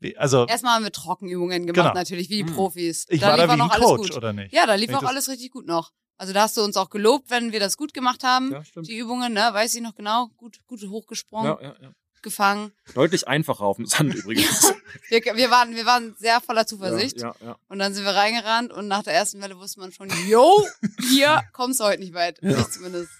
wie, 0.00 0.16
also 0.16 0.46
Erstmal 0.46 0.74
haben 0.76 0.84
wir 0.84 0.92
Trockenübungen 0.92 1.66
gemacht, 1.66 1.74
Genau. 1.90 1.94
natürlich, 1.94 2.30
wie 2.30 2.42
die 2.44 2.52
Profis. 2.52 3.06
ich 3.08 3.20
war 3.20 3.36
lief 3.36 3.36
da 3.38 3.44
auch 3.44 3.48
wie 3.48 3.52
ein 3.52 3.58
noch 3.58 3.70
alles 3.70 3.86
Coach, 3.86 4.08
gut. 4.08 4.16
oder 4.16 4.32
nicht? 4.32 4.52
Ja, 4.54 4.66
da 4.66 4.74
lief 4.74 4.88
Wenn 4.88 4.94
das- 5.00 5.04
alles 5.04 5.28
richtig 5.28 5.50
gut 5.50 5.66
noch. 5.66 5.90
Also 6.20 6.34
da 6.34 6.42
hast 6.42 6.54
du 6.58 6.62
uns 6.62 6.76
auch 6.76 6.90
gelobt, 6.90 7.30
wenn 7.30 7.50
wir 7.50 7.60
das 7.60 7.78
gut 7.78 7.94
gemacht 7.94 8.24
haben, 8.24 8.52
Ja, 8.52 8.62
stimmt. 8.62 8.86
die 8.88 8.98
Übungen, 8.98 9.32
ne? 9.32 9.48
Weiß 9.52 9.74
ich 9.74 9.80
noch 9.80 9.94
genau. 9.94 10.28
Gut, 10.36 10.58
gut 10.66 10.82
hochgesprungen, 10.86 11.46
Ja, 11.46 11.62
ja, 11.62 11.76
ja. 11.80 11.92
gefangen. 12.20 12.72
Deutlich 12.92 13.26
einfacher 13.26 13.64
auf 13.64 13.76
dem 13.76 13.86
Sand 13.86 14.14
übrigens. 14.20 14.70
Wir, 15.08 15.24
wir, 15.24 15.50
waren, 15.50 15.74
wir 15.74 15.86
waren 15.86 16.14
sehr 16.18 16.42
voller 16.42 16.66
Zuversicht. 16.66 17.22
Ja, 17.22 17.34
ja. 17.40 17.56
Und 17.68 17.78
dann 17.78 17.94
sind 17.94 18.04
wir 18.04 18.14
reingerannt 18.14 18.70
und 18.70 18.86
nach 18.86 19.02
der 19.02 19.14
ersten 19.14 19.40
Welle 19.40 19.56
wusste 19.56 19.80
man 19.80 19.92
schon, 19.92 20.10
yo, 20.28 20.62
hier 21.08 21.40
kommst 21.54 21.80
du 21.80 21.84
heute 21.84 22.00
nicht 22.00 22.12
weit. 22.12 22.38
Ich 22.42 22.68
zumindest. 22.68 23.10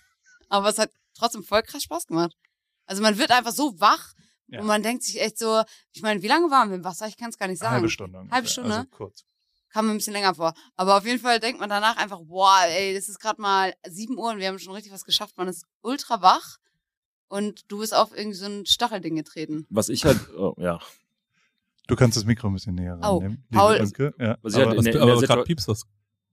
Aber 0.51 0.69
es 0.69 0.77
hat 0.79 0.91
trotzdem 1.17 1.43
voll 1.43 1.63
krass 1.63 1.83
Spaß 1.85 2.07
gemacht. 2.07 2.37
Also 2.85 3.01
man 3.01 3.17
wird 3.17 3.31
einfach 3.31 3.53
so 3.53 3.81
wach 3.81 4.13
Ja. 4.49 4.61
und 4.61 4.67
man 4.67 4.83
denkt 4.83 5.05
sich 5.05 5.19
echt 5.23 5.39
so, 5.39 5.63
ich 5.93 6.03
meine, 6.03 6.21
wie 6.21 6.29
lange 6.29 6.51
waren 6.51 6.69
wir 6.69 6.77
im 6.77 6.85
Wasser? 6.85 7.07
Ich 7.07 7.17
kann 7.17 7.31
es 7.31 7.39
gar 7.39 7.49
nicht 7.49 7.61
sagen. 7.61 7.77
Halbe 7.77 7.89
Stunde. 7.89 8.27
Halbe 8.31 8.49
Stunde? 8.49 8.75
Also 8.75 8.87
kurz. 8.91 9.25
Kam 9.73 9.87
mir 9.87 9.93
ein 9.93 9.99
bisschen 9.99 10.13
länger 10.13 10.35
vor. 10.35 10.53
Aber 10.77 10.97
auf 10.97 11.07
jeden 11.07 11.21
Fall 11.21 11.39
denkt 11.41 11.61
man 11.61 11.69
danach 11.71 11.97
einfach, 11.97 12.21
boah, 12.25 12.59
ey, 12.69 12.95
das 12.95 13.09
ist 13.09 13.19
gerade 13.21 13.41
mal 13.41 13.73
7 13.89 14.19
Uhr 14.19 14.31
und 14.31 14.39
wir 14.39 14.49
haben 14.49 14.59
schon 14.59 14.75
richtig 14.75 14.93
was 14.93 15.05
geschafft. 15.05 15.37
Man 15.37 15.49
ist 15.49 15.65
ultra 15.83 16.21
wach 16.23 16.59
und 17.29 17.71
du 17.71 17.79
bist 17.79 17.95
auf 17.95 18.11
irgendwie 18.17 18.37
so 18.37 18.47
ein 18.47 18.67
Stachelding 18.67 19.15
getreten. 19.17 19.67
Was 19.71 19.89
ich 19.89 20.05
halt, 20.05 20.19
oh, 20.37 20.55
ja. 20.59 20.81
Du 21.87 21.97
kannst 21.97 22.17
das 22.17 22.25
Mikro 22.25 22.49
ein 22.49 22.55
bisschen 22.55 22.75
näher 22.75 22.99
Oh, 23.03 23.17
rannehmen. 23.19 23.45
Paul- 23.53 23.73
liebe 23.75 23.85
Imke. 23.85 24.15
Ja, 24.19 24.39
Was 24.43 24.55
ich 24.55 24.61
aber 24.61 24.69
halt 24.71 24.79
Was, 24.79 24.87
in 24.87 24.93
der, 24.93 25.03
in 25.03 25.09
aber 25.09 25.19
der 25.21 25.29
gerade 25.29 25.43
piepst 25.45 25.69
das. 25.69 25.87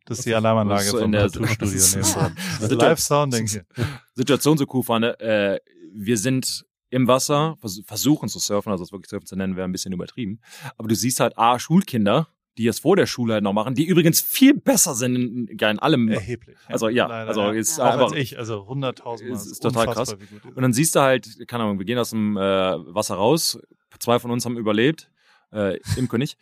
das 0.06 0.20
ist 0.20 0.26
die 0.26 0.36
Alarmanlage 0.36 0.84
so 0.86 0.98
vom 0.98 1.06
in 1.06 1.12
der- 1.14 1.30
Tattoo-Studio 1.32 2.78
Live-Sounding 2.78 3.48
hier. 3.48 3.66
Situation 4.14 4.58
so 4.58 4.66
cool 4.74 4.84
fand, 4.84 5.06
äh, 5.06 5.60
wir 5.94 6.18
sind 6.18 6.66
im 6.90 7.08
Wasser, 7.08 7.58
vers 7.60 7.82
versuchen 7.86 8.30
zu 8.30 8.40
surfen, 8.40 8.72
also 8.72 8.84
das 8.84 8.92
wirklich 8.92 9.10
surfen 9.10 9.26
zu 9.28 9.36
nennen, 9.36 9.56
wäre 9.56 9.68
ein 9.68 9.72
bisschen 9.72 9.92
übertrieben. 9.94 10.40
Aber 10.78 10.88
du 10.88 10.96
siehst 10.96 11.20
halt 11.20 11.38
A, 11.38 11.60
Schulkinder, 11.60 12.28
die 12.58 12.68
es 12.68 12.80
vor 12.80 12.96
der 12.96 13.06
Schule 13.06 13.34
halt 13.36 13.44
noch 13.44 13.54
machen, 13.54 13.76
die 13.76 13.86
übrigens 13.86 14.20
viel 14.22 14.54
besser 14.54 14.96
sind 14.96 15.16
in, 15.16 15.48
in, 15.48 15.58
in 15.58 15.80
allem. 15.80 16.10
Erheblich. 16.10 16.58
Also 16.68 16.90
ja, 16.90 17.08
Leider, 17.08 17.28
also 17.30 17.42
ja. 17.42 17.52
ist 17.54 17.80
Auch 17.80 17.86
einfach, 17.86 18.12
als 18.12 18.16
ich, 18.16 18.38
also 18.38 18.62
100.000 18.68 19.04
Mal. 19.28 19.36
Ist- 19.36 19.46
ist 19.46 19.60
total 19.60 19.88
unfassbar, 19.88 20.18
krass. 20.18 20.18
wie 20.20 20.34
gut 20.36 20.44
die 20.44 20.48
Und 20.54 20.62
dann 20.62 20.74
siehst 20.74 20.96
du 20.96 21.02
halt, 21.02 21.48
keine 21.48 21.64
Ahnung, 21.64 21.78
wir 21.80 21.86
gehen 21.86 21.98
aus 22.00 22.10
dem 22.12 22.36
äh, 22.38 22.42
Wasser 22.42 23.16
raus. 23.16 23.60
Zwei 24.00 24.20
von 24.20 24.32
uns 24.32 24.46
haben 24.46 24.58
überlebt. 24.58 25.10
Äh, 25.52 25.80
Imke 25.96 26.18
nicht. 26.18 26.38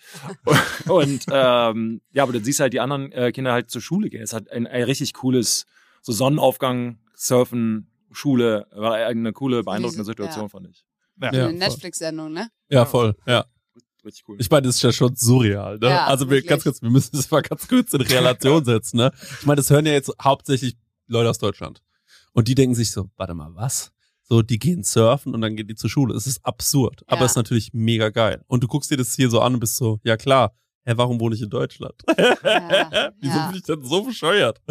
Und 0.88 1.26
ähm, 1.32 2.02
ja, 2.12 2.24
aber 2.24 2.34
dann 2.34 2.44
siehst 2.44 2.60
du 2.60 2.64
halt 2.64 2.74
die 2.74 2.80
anderen 2.80 3.12
äh, 3.12 3.32
Kinder 3.32 3.52
halt 3.54 3.70
zur 3.70 3.82
Schule 3.82 4.10
gehen. 4.10 4.22
Es 4.24 4.34
hat 4.34 4.50
ein, 4.52 4.66
ein 4.68 4.84
richtig 4.84 5.14
cooles, 5.14 5.66
so 6.02 6.12
Sonnenaufgang, 6.12 7.00
Surfen, 7.14 7.92
Schule, 8.12 8.66
war 8.72 8.96
eine 8.96 9.32
coole, 9.34 9.64
beeindruckende 9.64 10.06
Situation, 10.06 10.46
ja. 10.46 10.50
fand 10.50 10.68
ich. 10.70 10.86
Ja. 11.22 11.28
Eine 11.30 11.38
Ja, 11.38 11.44
voll. 11.50 11.54
Netflix-Sendung, 11.54 12.34
ne? 12.34 12.50
Ja, 12.70 12.86
voll, 12.86 13.16
ja. 13.28 13.46
Richtig 14.06 14.24
cool. 14.28 14.38
Ich 14.40 14.50
meine, 14.52 14.68
das 14.68 14.76
ist 14.76 14.82
ja 14.84 14.92
schon 14.92 15.16
surreal, 15.16 15.80
ne? 15.80 15.90
Ja, 15.90 16.06
also 16.06 16.26
wir, 16.26 16.32
wirklich. 16.38 16.50
ganz 16.50 16.64
kurz, 16.64 16.82
wir 16.82 16.90
müssen 16.92 17.16
das 17.16 17.30
mal 17.32 17.42
ganz 17.42 17.68
kurz 17.68 17.94
in 17.94 18.02
Relation 18.02 18.64
setzen, 18.66 18.98
ne? 18.98 19.12
Ich 19.40 19.46
meine, 19.46 19.58
das 19.58 19.70
hören 19.70 19.86
ja 19.86 19.94
jetzt 19.94 20.12
hauptsächlich 20.22 20.78
Leute 21.08 21.30
aus 21.30 21.40
Deutschland. 21.40 21.82
Und 22.34 22.48
die 22.48 22.56
denken 22.56 22.76
sich 22.76 22.92
so, 22.92 23.10
warte 23.18 23.34
mal, 23.34 23.50
was? 23.56 23.92
So, 24.24 24.42
die 24.42 24.60
gehen 24.60 24.84
surfen 24.84 25.34
und 25.34 25.42
dann 25.42 25.56
gehen 25.56 25.68
die 25.68 25.76
zur 25.76 25.90
Schule. 25.90 26.16
Es 26.16 26.28
ist 26.28 26.44
absurd, 26.46 27.04
aber 27.08 27.22
Ja. 27.22 27.26
es 27.26 27.32
ist 27.34 27.36
natürlich 27.38 27.74
mega 27.74 28.10
geil. 28.10 28.44
Und 28.48 28.64
du 28.64 28.68
guckst 28.68 28.90
dir 28.92 28.98
das 28.98 29.16
hier 29.16 29.30
so 29.30 29.40
an 29.42 29.54
und 29.56 29.60
bist 29.60 29.76
so, 29.78 30.00
ja 30.04 30.18
klar, 30.18 30.54
hä, 30.86 30.94
warum 30.96 31.20
wohne 31.20 31.36
ich 31.36 31.42
in 31.42 31.50
Deutschland? 31.50 31.94
Ja, 32.18 33.12
Wieso 33.20 33.38
ja. 33.38 33.48
bin 33.48 33.58
ich 33.58 33.64
denn 33.64 33.84
so 33.84 34.04
bescheuert? 34.04 34.62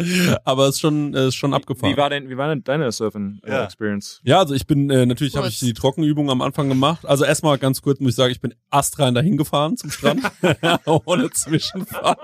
Aber 0.43 0.67
es 0.67 0.75
ist 0.75 0.81
schon, 0.81 1.13
äh, 1.13 1.27
ist 1.27 1.35
schon 1.35 1.53
abgefahren. 1.53 1.93
Wie 1.93 1.97
war 1.97 2.09
denn, 2.09 2.29
wie 2.29 2.37
war 2.37 2.47
denn 2.49 2.63
deine 2.63 2.91
Surfen-Experience? 2.91 4.21
Ja, 4.23 4.39
also 4.39 4.53
ich 4.53 4.65
bin, 4.67 4.89
äh, 4.89 5.05
natürlich 5.05 5.35
habe 5.35 5.47
ich 5.47 5.59
die 5.59 5.73
Trockenübung 5.73 6.29
am 6.29 6.41
Anfang 6.41 6.69
gemacht. 6.69 7.05
Also 7.05 7.25
erstmal 7.25 7.57
ganz 7.57 7.81
kurz 7.81 7.99
muss 7.99 8.11
ich 8.11 8.15
sagen, 8.15 8.31
ich 8.31 8.41
bin 8.41 8.53
astrein 8.69 9.13
dahin 9.13 9.37
gefahren 9.37 9.77
zum 9.77 9.91
Strand. 9.91 10.21
Ohne 11.05 11.29
Zwischenfall. 11.31 12.15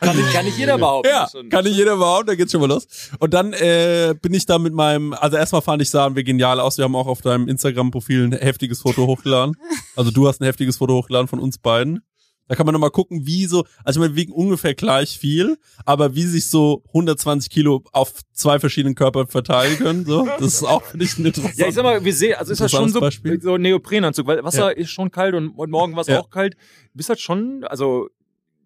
Kann, 0.00 0.16
nicht- 0.16 0.32
kann 0.32 0.44
nicht 0.44 0.58
jeder 0.58 0.78
behaupten. 0.78 1.08
Ja, 1.10 1.28
Schon- 1.30 1.48
kann 1.48 1.64
nicht 1.64 1.76
jeder 1.76 1.96
behaupten, 1.96 2.26
da 2.28 2.34
geht's 2.34 2.52
schon 2.52 2.60
mal 2.60 2.68
los. 2.68 2.86
Und 3.18 3.34
dann 3.34 3.52
äh, 3.52 4.14
bin 4.20 4.34
ich 4.34 4.46
da 4.46 4.58
mit 4.58 4.74
meinem, 4.74 5.12
also 5.14 5.36
erstmal 5.36 5.62
fand 5.62 5.82
ich, 5.82 5.90
sahen 5.90 6.16
wir 6.16 6.24
genial 6.24 6.60
aus. 6.60 6.76
Wir 6.78 6.84
haben 6.84 6.96
auch 6.96 7.06
auf 7.06 7.20
deinem 7.22 7.48
Instagram-Profil 7.48 8.24
ein 8.24 8.32
heftiges 8.32 8.80
Foto 8.80 9.06
hochgeladen. 9.06 9.56
Also 9.96 10.10
du 10.10 10.26
hast 10.28 10.40
ein 10.40 10.44
heftiges 10.44 10.76
Foto 10.78 10.94
hochgeladen 10.94 11.28
von 11.28 11.38
uns 11.38 11.58
beiden. 11.58 12.02
Da 12.48 12.54
kann 12.56 12.66
man 12.66 12.72
nochmal 12.74 12.90
gucken, 12.90 13.26
wie 13.26 13.46
so, 13.46 13.64
also 13.84 13.98
ich 13.98 14.02
meine, 14.04 14.14
wir 14.16 14.22
wiegen 14.22 14.32
ungefähr 14.32 14.74
gleich 14.74 15.18
viel, 15.18 15.56
aber 15.86 16.14
wie 16.14 16.24
sich 16.24 16.48
so 16.50 16.82
120 16.88 17.48
Kilo 17.50 17.82
auf 17.92 18.12
zwei 18.32 18.58
verschiedenen 18.58 18.94
Körpern 18.94 19.26
verteilen 19.28 19.78
können, 19.78 20.04
so, 20.04 20.26
das 20.26 20.54
ist 20.54 20.62
auch, 20.64 20.82
finde 20.82 21.06
ich, 21.06 21.16
ein 21.18 21.24
interessant. 21.24 21.56
Ja, 21.56 21.68
ich 21.68 21.74
sag 21.74 21.82
mal, 21.84 22.04
wir 22.04 22.12
sehen, 22.14 22.34
also 22.34 22.52
ist 22.52 22.60
das 22.60 22.70
schon 22.70 22.88
so, 22.90 22.98
Interessantes 22.98 23.22
Beispiel. 23.22 23.40
so 23.40 23.54
ein 23.54 23.62
Neoprenanzug, 23.62 24.26
weil 24.26 24.44
Wasser 24.44 24.70
Ja. 24.72 24.76
ist 24.76 24.90
schon 24.90 25.10
kalt 25.10 25.34
und, 25.34 25.50
und 25.50 25.70
morgen 25.70 25.94
war 25.94 26.02
es 26.02 26.08
Ja. 26.08 26.20
auch 26.20 26.28
kalt. 26.28 26.54
Du 26.54 26.96
bist 26.98 27.08
halt 27.08 27.20
schon, 27.20 27.64
also 27.64 28.08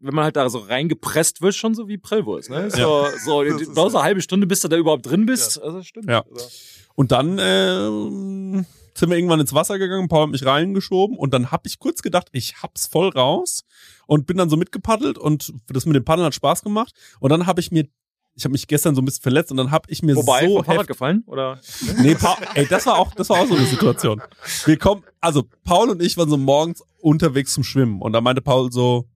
wenn 0.01 0.15
man 0.15 0.25
halt 0.25 0.37
da 0.37 0.49
so 0.51 0.59
reingepresst 0.59 1.43
wird, 1.43 1.55
schon 1.55 1.75
so 1.75 1.89
wie 1.89 1.99
Prellwurst. 1.99 2.51
Ne? 2.51 2.71
So, 2.71 3.07
so, 3.25 3.43
Das 3.45 3.59
du 3.63 3.75
brauchst 3.75 3.93
so. 3.93 3.99
eine 3.99 4.05
halbe 4.05 4.23
Stunde, 4.23 4.47
bis 4.47 4.61
du 4.61 4.69
da 4.69 4.77
überhaupt 4.77 5.07
drin 5.07 5.27
bist. 5.27 5.61
Also 5.63 5.79
das 5.79 5.87
stimmt. 5.87 6.09
Ja. 6.09 6.25
Also, 6.33 6.47
Und 6.95 7.11
dann 7.13 7.39
ähm, 7.41 8.67
sind 8.99 9.11
wir 9.11 9.17
irgendwann 9.17 9.41
ins 9.41 9.55
Wasser 9.55 9.79
gegangen, 9.79 10.09
Paul 10.09 10.25
hat 10.25 10.31
mich 10.31 10.45
reingeschoben 10.45 11.17
und 11.17 11.33
dann 11.33 11.51
hab 11.51 11.67
ich 11.67 11.79
kurz 11.79 12.03
gedacht, 12.03 12.29
ich 12.33 12.63
hab's 12.63 12.87
voll 12.87 13.09
raus 13.09 13.65
und 14.07 14.27
bin 14.27 14.37
dann 14.37 14.51
so 14.51 14.57
mitgepaddelt 14.57 15.19
und 15.19 15.53
das 15.69 15.87
mit 15.87 15.97
dem 15.97 16.05
Paddeln 16.05 16.27
hat 16.27 16.35
Spaß 16.35 16.63
gemacht 16.63 16.95
und 17.21 17.31
dann 17.31 17.47
habe 17.47 17.61
ich 17.61 17.71
mir 17.71 17.89
ich 18.35 18.45
habe 18.45 18.53
mich 18.53 18.69
gestern 18.69 18.95
so 18.95 19.03
ein 19.03 19.05
bisschen 19.05 19.23
verletzt 19.23 19.51
und 19.51 19.57
dann 19.57 19.73
hab 19.73 19.91
ich 19.91 20.01
mir 20.01 20.15
Wobei, 20.15 20.47
so 20.47 20.63
Fahrrad 20.63 20.87
gefallen? 20.87 21.25
Oder? 21.27 21.61
nee, 21.99 22.15
Paul, 22.15 22.37
ey, 22.55 22.67
das 22.69 22.87
war 22.87 22.97
auch 22.97 23.13
das 23.13 23.29
war 23.31 23.41
auch 23.41 23.47
so 23.47 23.57
eine 23.57 23.67
Situation. 23.67 24.23
Wir 24.65 24.79
kommen, 24.79 25.03
also 25.21 25.45
Paul 25.65 25.91
und 25.91 26.01
ich 26.01 26.17
waren 26.17 26.31
so 26.31 26.37
morgens 26.37 26.85
unterwegs 27.01 27.53
zum 27.53 27.65
Schwimmen 27.65 28.01
und 28.01 28.13
da 28.13 28.21
meinte 28.21 28.41
Paul 28.41 28.71
so 28.71 29.09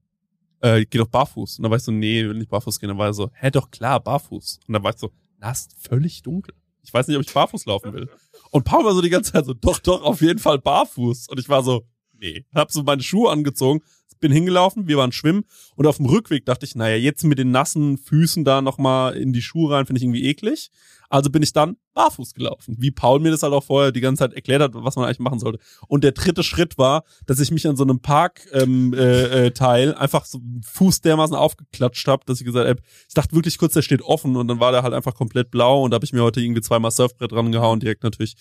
äh, 0.63 0.87
geh 0.87 0.99
doch 0.99 1.09
barfuß. 1.09 1.59
Und 1.59 1.65
dann 1.65 1.71
war 1.71 1.77
ich 1.77 1.85
so, 1.85 1.93
nee, 1.93 2.25
will 2.25 2.35
nicht 2.35 2.51
barfuß 2.51 2.79
gehen. 2.79 2.89
Dann 2.89 2.99
war 2.99 3.09
er 3.09 3.15
so, 3.15 3.31
hä, 3.35 3.51
doch 3.51 3.71
klar, 3.71 4.01
barfuß. 4.01 4.61
Und 4.67 4.73
dann 4.73 4.83
war 4.83 4.93
ich 4.93 4.99
so, 4.99 5.11
na, 5.39 5.51
ist 5.51 5.75
völlig 5.79 6.23
dunkel. 6.23 6.55
Ich 6.83 6.95
weiß 6.95 7.09
nicht, 7.09 7.17
ob 7.17 7.23
ich 7.23 7.33
barfuß 7.33 7.67
laufen 7.67 7.93
will. 7.93 8.09
Und 8.53 8.65
Paul 8.65 8.85
war 8.85 8.93
so 8.93 9.01
die 9.01 9.09
ganze 9.09 9.33
Zeit 9.33 9.47
so, 9.47 9.55
doch, 9.55 9.79
doch, 9.79 10.03
auf 10.03 10.21
jeden 10.21 10.39
Fall 10.39 10.59
barfuß. 10.59 11.29
Und 11.29 11.41
ich 11.41 11.49
war 11.49 11.63
so, 11.63 11.87
nee. 12.13 12.45
Hab 12.55 12.71
so 12.71 12.83
meine 12.83 13.03
Schuhe 13.03 13.31
angezogen, 13.31 13.81
bin 14.23 14.33
hingelaufen, 14.33 14.89
wir 14.89 14.97
waren 14.97 15.13
schwimmen. 15.13 15.45
Und 15.77 15.87
auf 15.87 15.99
dem 15.99 16.07
Rückweg 16.07 16.47
dachte 16.47 16.65
ich, 16.65 16.75
naja, 16.75 16.97
jetzt 16.97 17.25
mit 17.25 17.39
den 17.39 17.51
nassen 17.51 17.99
Füßen 17.99 18.45
da 18.45 18.63
nochmal 18.63 19.15
in 19.17 19.35
die 19.35 19.43
Schuhe 19.43 19.75
rein, 19.75 19.85
finde 19.85 19.99
ich 19.99 20.05
irgendwie 20.05 20.25
eklig. 20.25 20.71
Also 21.11 21.29
bin 21.29 21.43
ich 21.43 21.53
dann 21.53 21.77
barfuß 21.93 22.33
gelaufen, 22.33 22.77
wie 22.79 22.91
Paul 22.91 23.21
mir 23.21 23.31
das 23.31 23.43
halt 23.43 23.53
auch 23.53 23.65
vorher 23.65 23.93
die 23.93 24.01
ganze 24.01 24.21
Zeit 24.21 24.33
erklärt 24.33 24.63
hat, 24.63 24.71
was 24.73 24.97
man 24.97 25.05
eigentlich 25.05 25.19
machen 25.19 25.41
sollte. 25.41 25.59
Und 25.87 26.05
der 26.05 26.13
dritte 26.13 26.43
Schritt 26.43 26.79
war, 26.79 27.05
dass 27.27 27.39
ich 27.39 27.51
mich 27.51 27.69
an 27.69 27.77
so 27.77 27.83
einem 27.83 28.01
Parkteil 28.01 28.63
ähm, 28.63 28.95
äh, 28.95 29.47
äh, 29.47 29.51
Teil 29.51 29.95
einfach 29.95 30.25
so 30.25 30.41
Fuß 30.63 31.03
dermaßen 31.03 31.37
aufgeklatscht 31.37 32.09
habe, 32.09 32.25
dass 32.25 32.41
ich 32.41 32.47
gesagt 32.47 32.67
habe, 32.67 32.81
ich 33.07 33.13
dachte 33.13 33.37
wirklich 33.37 33.59
kurz, 33.59 33.75
der 33.75 33.83
steht 33.83 34.01
offen 34.01 34.37
und 34.37 34.49
dann 34.49 34.59
war 34.59 34.73
der 34.73 34.85
halt 34.85 34.95
einfach 34.95 35.15
komplett 35.15 35.51
blau 35.51 35.83
und 35.83 35.91
da 35.91 35.97
habe 35.97 36.07
ich 36.07 36.15
mir 36.15 36.23
heute 36.23 36.41
irgendwie 36.41 36.63
zweimal 36.63 36.91
Surfbrett 36.91 37.31
dran 37.31 37.53
gehauen, 37.53 37.79
direkt 37.79 38.05
natürlich. 38.05 38.35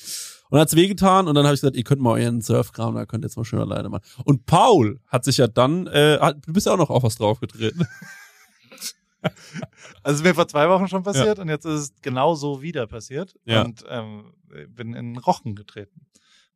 Und 0.52 0.58
dann 0.58 0.62
hat's 0.62 0.76
wehgetan 0.76 1.30
und 1.30 1.36
dann 1.36 1.46
habe 1.46 1.56
ich 1.56 1.62
gesagt, 1.62 1.78
ihr 1.78 1.84
könnt 1.86 2.02
mal 2.02 2.22
euren 2.22 2.42
Surfkram, 2.42 2.94
da 2.96 3.06
könnt 3.06 3.24
ihr 3.24 3.28
jetzt 3.28 3.38
mal 3.38 3.46
schön 3.46 3.60
alleine 3.60 3.88
machen. 3.88 4.04
Und 4.26 4.46
Paul 4.46 5.00
hat 5.08 5.24
sich 5.24 5.38
ja 5.38 5.48
dann, 5.48 5.88
äh, 5.88 6.20
hat, 6.20 6.46
du 6.46 6.52
bist 6.52 6.66
ja 6.68 6.74
auch 6.74 6.78
noch 6.78 6.90
auf 6.90 7.04
was 7.04 7.16
draufgetreten. 7.16 7.88
Also 10.04 10.18
ist 10.18 10.24
mir 10.24 10.34
vor 10.34 10.48
zwei 10.48 10.68
Wochen 10.68 10.88
schon 10.88 11.04
passiert 11.04 11.38
und 11.38 11.48
jetzt 11.48 11.66
ist 11.66 11.80
es 11.80 11.94
genau 12.02 12.34
so 12.34 12.62
wieder 12.64 12.88
passiert 12.88 13.36
Ja. 13.46 13.62
und 13.62 13.86
ähm, 13.88 14.34
bin 14.70 14.94
in 14.96 15.14
den 15.14 15.18
Rochen 15.18 15.54
getreten. 15.56 16.08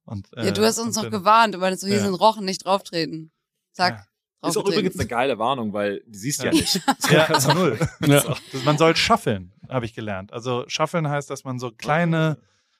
Und, 0.03 0.33
äh, 0.35 0.45
Ja, 0.47 0.51
du 0.51 0.65
hast 0.65 0.79
uns 0.79 0.95
noch 0.95 1.11
gewarnt, 1.11 1.53
du 1.53 1.59
meinst 1.59 1.81
so, 1.81 1.87
hier 1.87 1.97
Ja. 1.97 2.03
sind 2.03 2.15
Rochen, 2.15 2.43
nicht 2.43 2.65
drauftreten. 2.65 3.31
Zack. 3.71 4.07
Ja. 4.41 4.49
Ist 4.49 4.57
auch 4.57 4.67
übrigens 4.67 4.97
eine 4.97 5.07
geile 5.07 5.37
Warnung, 5.37 5.73
weil 5.73 6.01
die 6.07 6.17
siehst 6.17 6.41
du 6.41 6.45
ja, 6.47 6.53
Ja. 6.53 6.59
nicht. 6.59 6.81
Ja, 7.11 7.25
also 7.25 7.53
null. 7.53 7.79
Ja. 8.05 8.35
Man 8.63 8.77
soll 8.79 8.95
schaffeln, 8.95 9.53
habe 9.69 9.85
ich 9.85 9.93
gelernt. 9.93 10.33
Also 10.33 10.63
schaffeln 10.67 11.07
heißt, 11.07 11.29
dass 11.29 11.43
man 11.43 11.59
so 11.59 11.69
kleine 11.71 12.37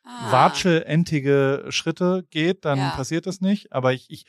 Ah. 0.08 0.32
watschelentige 0.32 1.66
Schritte 1.70 2.26
geht, 2.30 2.64
dann 2.66 2.78
Ja. 2.78 2.90
passiert 2.92 3.26
das 3.26 3.42
nicht. 3.42 3.74
Aber 3.74 3.92
ich, 3.94 4.10
ich 4.10 4.26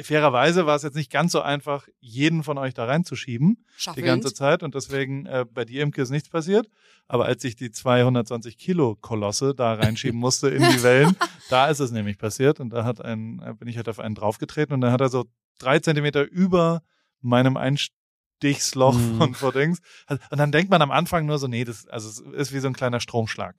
fairerweise 0.00 0.66
war 0.66 0.76
es 0.76 0.82
jetzt 0.82 0.94
nicht 0.94 1.10
ganz 1.10 1.32
so 1.32 1.40
einfach, 1.42 1.88
jeden 2.00 2.42
von 2.44 2.58
euch 2.58 2.74
da 2.74 2.84
reinzuschieben 2.84 3.56
die 3.58 3.72
Schaffelnd. 3.82 4.06
ganze 4.06 4.32
Zeit 4.32 4.62
und 4.62 4.74
deswegen 4.74 5.26
äh, 5.26 5.44
bei 5.52 5.64
dir 5.64 5.82
Imke 5.82 6.00
ist 6.00 6.10
nichts 6.10 6.28
passiert. 6.28 6.68
Aber 7.08 7.26
als 7.26 7.42
ich 7.44 7.56
die 7.56 7.70
220 7.70 8.56
Kilo 8.56 8.94
Kolosse 8.96 9.54
da 9.54 9.74
reinschieben 9.74 10.18
musste 10.18 10.48
in 10.48 10.62
die 10.62 10.82
Wellen, 10.82 11.16
da 11.50 11.66
ist 11.66 11.80
es 11.80 11.90
nämlich 11.90 12.16
passiert 12.18 12.60
und 12.60 12.70
da 12.70 12.84
hat 12.84 13.00
ein, 13.04 13.42
äh, 13.44 13.52
bin 13.54 13.68
ich 13.68 13.76
halt 13.76 13.88
auf 13.88 13.98
einen 13.98 14.14
draufgetreten 14.14 14.72
und 14.74 14.80
dann 14.80 14.92
hat 14.92 15.00
er 15.00 15.08
so 15.10 15.24
drei 15.58 15.80
Zentimeter 15.80 16.22
über 16.22 16.82
meinem 17.20 17.56
Einstichsloch 17.56 18.94
Mhm. 18.96 19.16
von 19.18 19.34
vor 19.34 19.52
Dings. 19.52 19.80
Und 20.08 20.38
dann 20.38 20.52
denkt 20.52 20.70
man 20.70 20.80
am 20.82 20.90
Anfang 20.92 21.26
nur 21.26 21.38
so, 21.38 21.46
nee, 21.48 21.64
das 21.64 21.86
also 21.88 22.08
es 22.08 22.20
ist 22.20 22.52
wie 22.54 22.60
so 22.60 22.68
ein 22.68 22.74
kleiner 22.74 23.00
Stromschlag. 23.00 23.56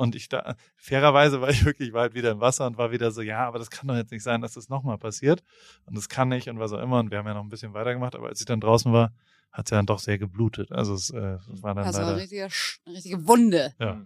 Und 0.00 0.14
ich 0.14 0.28
da, 0.28 0.56
fairerweise 0.76 1.40
war 1.40 1.50
ich 1.50 1.64
wirklich, 1.64 1.92
war 1.92 2.02
halt 2.02 2.14
wieder 2.14 2.30
im 2.32 2.40
Wasser 2.40 2.66
und 2.66 2.78
war 2.78 2.90
wieder 2.90 3.10
so, 3.12 3.20
ja, 3.22 3.46
aber 3.46 3.58
das 3.58 3.70
kann 3.70 3.86
doch 3.88 3.96
jetzt 3.96 4.10
nicht 4.12 4.22
sein, 4.22 4.40
dass 4.40 4.54
das 4.54 4.68
nochmal 4.68 4.98
passiert. 4.98 5.42
Und 5.84 5.96
das 5.96 6.08
kann 6.08 6.28
nicht 6.28 6.48
und 6.48 6.58
was 6.58 6.72
auch 6.72 6.80
immer. 6.82 6.98
Und 7.00 7.10
wir 7.10 7.18
haben 7.18 7.26
ja 7.26 7.34
noch 7.34 7.42
ein 7.44 7.48
bisschen 7.50 7.74
weitergemacht, 7.74 8.14
aber 8.14 8.28
als 8.28 8.40
ich 8.40 8.46
dann 8.46 8.60
draußen 8.60 8.92
war, 8.92 9.12
hat 9.52 9.66
es 9.66 9.70
ja 9.70 9.78
dann 9.78 9.86
doch 9.86 9.98
sehr 9.98 10.16
geblutet. 10.18 10.70
Also 10.72 10.94
es, 10.94 11.10
äh, 11.10 11.38
war 11.60 11.74
dann 11.74 11.84
Also 11.84 11.98
eine 11.98 12.08
leider. 12.12 12.22
richtige, 12.22 12.46
Sch- 12.46 12.78
eine 12.86 12.96
richtige 12.96 13.26
Wunde. 13.26 13.74
Ja. 13.78 14.00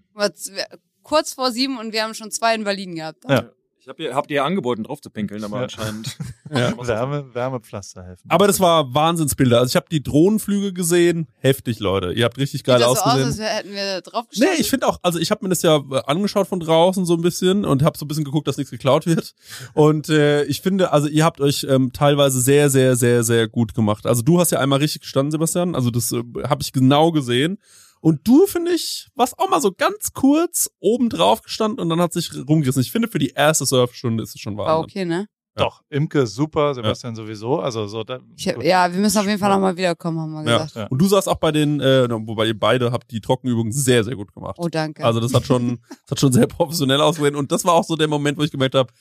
Kurz 1.02 1.34
vor 1.34 1.52
sieben 1.52 1.78
und 1.78 1.92
wir 1.92 2.02
haben 2.02 2.14
schon 2.14 2.30
zwei 2.30 2.54
in 2.54 2.64
Berlin 2.64 2.94
gehabt. 2.94 3.24
Ja. 3.28 3.50
Ich 3.84 3.88
hab 3.90 4.00
ihr, 4.00 4.14
habt 4.14 4.30
ihr 4.30 4.42
angeboten, 4.46 4.84
drauf 4.84 5.02
zu 5.02 5.10
pinkeln, 5.10 5.44
aber 5.44 5.58
Ja. 5.58 5.62
anscheinend. 5.64 6.16
Ja. 6.54 6.72
Wärme, 6.86 7.34
Wärmepflaster 7.34 8.02
helfen. 8.04 8.28
Aber 8.28 8.46
das 8.46 8.60
war 8.60 8.94
Wahnsinnsbilder. 8.94 9.58
Also 9.60 9.72
ich 9.72 9.76
habe 9.76 9.86
die 9.90 10.02
Drohnenflüge 10.02 10.72
gesehen. 10.74 11.26
Heftig, 11.38 11.80
Leute. 11.80 12.12
Ihr 12.12 12.24
habt 12.26 12.36
richtig 12.38 12.64
geil 12.64 12.78
Sieht 12.78 12.86
das 12.86 12.98
so 12.98 13.04
aus, 13.04 13.12
ausgesehen. 13.14 13.44
als 13.46 13.56
hätten 13.56 13.72
wir 13.72 13.94
Nee, 13.96 14.00
draufgeschlagen? 14.02 14.54
ich 14.60 14.70
finde 14.70 14.86
auch, 14.86 14.98
also 15.02 15.18
ich 15.18 15.30
habe 15.30 15.42
mir 15.44 15.48
das 15.48 15.62
ja 15.62 15.76
äh, 15.78 16.02
angeschaut 16.06 16.46
von 16.46 16.60
draußen 16.60 17.06
so 17.06 17.14
ein 17.14 17.22
bisschen 17.22 17.64
und 17.64 17.82
habe 17.82 17.96
so 17.98 18.04
ein 18.04 18.08
bisschen 18.08 18.24
geguckt, 18.24 18.46
dass 18.46 18.56
nichts 18.58 18.70
geklaut 18.70 19.06
wird. 19.06 19.34
Und 19.72 20.08
äh, 20.10 20.44
ich 20.44 20.60
finde, 20.60 20.92
also 20.92 21.08
ihr 21.08 21.24
habt 21.24 21.40
euch 21.40 21.66
ähm, 21.68 21.92
teilweise 21.92 22.40
sehr, 22.40 22.68
sehr, 22.70 22.94
sehr, 22.96 23.24
sehr 23.24 23.48
gut 23.48 23.74
gemacht. 23.74 24.06
Also 24.06 24.22
du 24.22 24.38
hast 24.38 24.50
ja 24.52 24.60
einmal 24.60 24.78
richtig 24.80 25.00
gestanden, 25.02 25.32
Sebastian. 25.32 25.74
Also 25.74 25.90
das 25.90 26.12
äh, 26.12 26.22
habe 26.46 26.62
ich 26.62 26.72
genau 26.72 27.10
gesehen. 27.10 27.58
Und 28.04 28.20
du, 28.28 28.46
finde 28.46 28.72
ich, 28.72 29.08
warst 29.14 29.38
auch 29.38 29.48
mal 29.48 29.62
so 29.62 29.72
ganz 29.72 30.12
kurz 30.12 30.70
oben 30.78 31.08
drauf 31.08 31.40
gestanden 31.40 31.80
und 31.80 31.88
dann 31.88 32.00
hat 32.02 32.12
sich 32.12 32.30
rumgerissen. 32.46 32.82
Ich 32.82 32.92
finde, 32.92 33.08
für 33.08 33.18
die 33.18 33.30
erste 33.30 33.64
Surfstunde 33.64 34.22
ist 34.22 34.34
es 34.34 34.40
schon 34.42 34.58
War 34.58 34.66
Wahnsinn. 34.66 34.84
okay, 34.84 35.04
ne? 35.06 35.26
Doch, 35.56 35.80
Imke 35.88 36.26
super, 36.26 36.74
Sebastian 36.74 37.14
sowieso. 37.16 37.60
Also 37.60 37.86
so 37.86 38.04
da, 38.04 38.18
Ich, 38.36 38.46
hab- 38.48 38.62
ja, 38.62 38.92
wir 38.92 39.00
müssen 39.00 39.16
auf 39.16 39.24
jeden 39.24 39.38
Fall 39.38 39.48
nochmal 39.50 39.76
wiederkommen, 39.78 40.18
haben 40.20 40.32
wir 40.32 40.42
Ja. 40.50 40.58
gesagt. 40.64 40.74
Ja. 40.76 40.86
Und 40.88 40.98
du 41.00 41.06
saßt 41.06 41.28
auch 41.30 41.36
bei 41.36 41.50
den, 41.50 41.80
äh, 41.80 42.06
wobei 42.10 42.44
ihr 42.46 42.58
beide 42.58 42.92
habt 42.92 43.10
die 43.10 43.20
Trockenübungen 43.22 43.72
sehr, 43.72 44.04
sehr 44.04 44.16
gut 44.16 44.34
gemacht. 44.34 44.56
Oh, 44.58 44.68
danke. 44.68 45.02
Also 45.02 45.20
das 45.20 45.32
hat 45.32 45.46
schon, 45.46 45.78
das 46.02 46.10
hat 46.10 46.20
schon 46.20 46.32
sehr 46.32 46.46
professionell 46.46 47.00
ausgesehen. 47.00 47.36
Und 47.36 47.52
das 47.52 47.64
war 47.64 47.72
auch 47.72 47.84
so 47.84 47.96
der 47.96 48.08
Moment, 48.08 48.36
wo 48.36 48.42
ich 48.42 48.50
gemerkt 48.50 48.74
habe, 48.74 48.92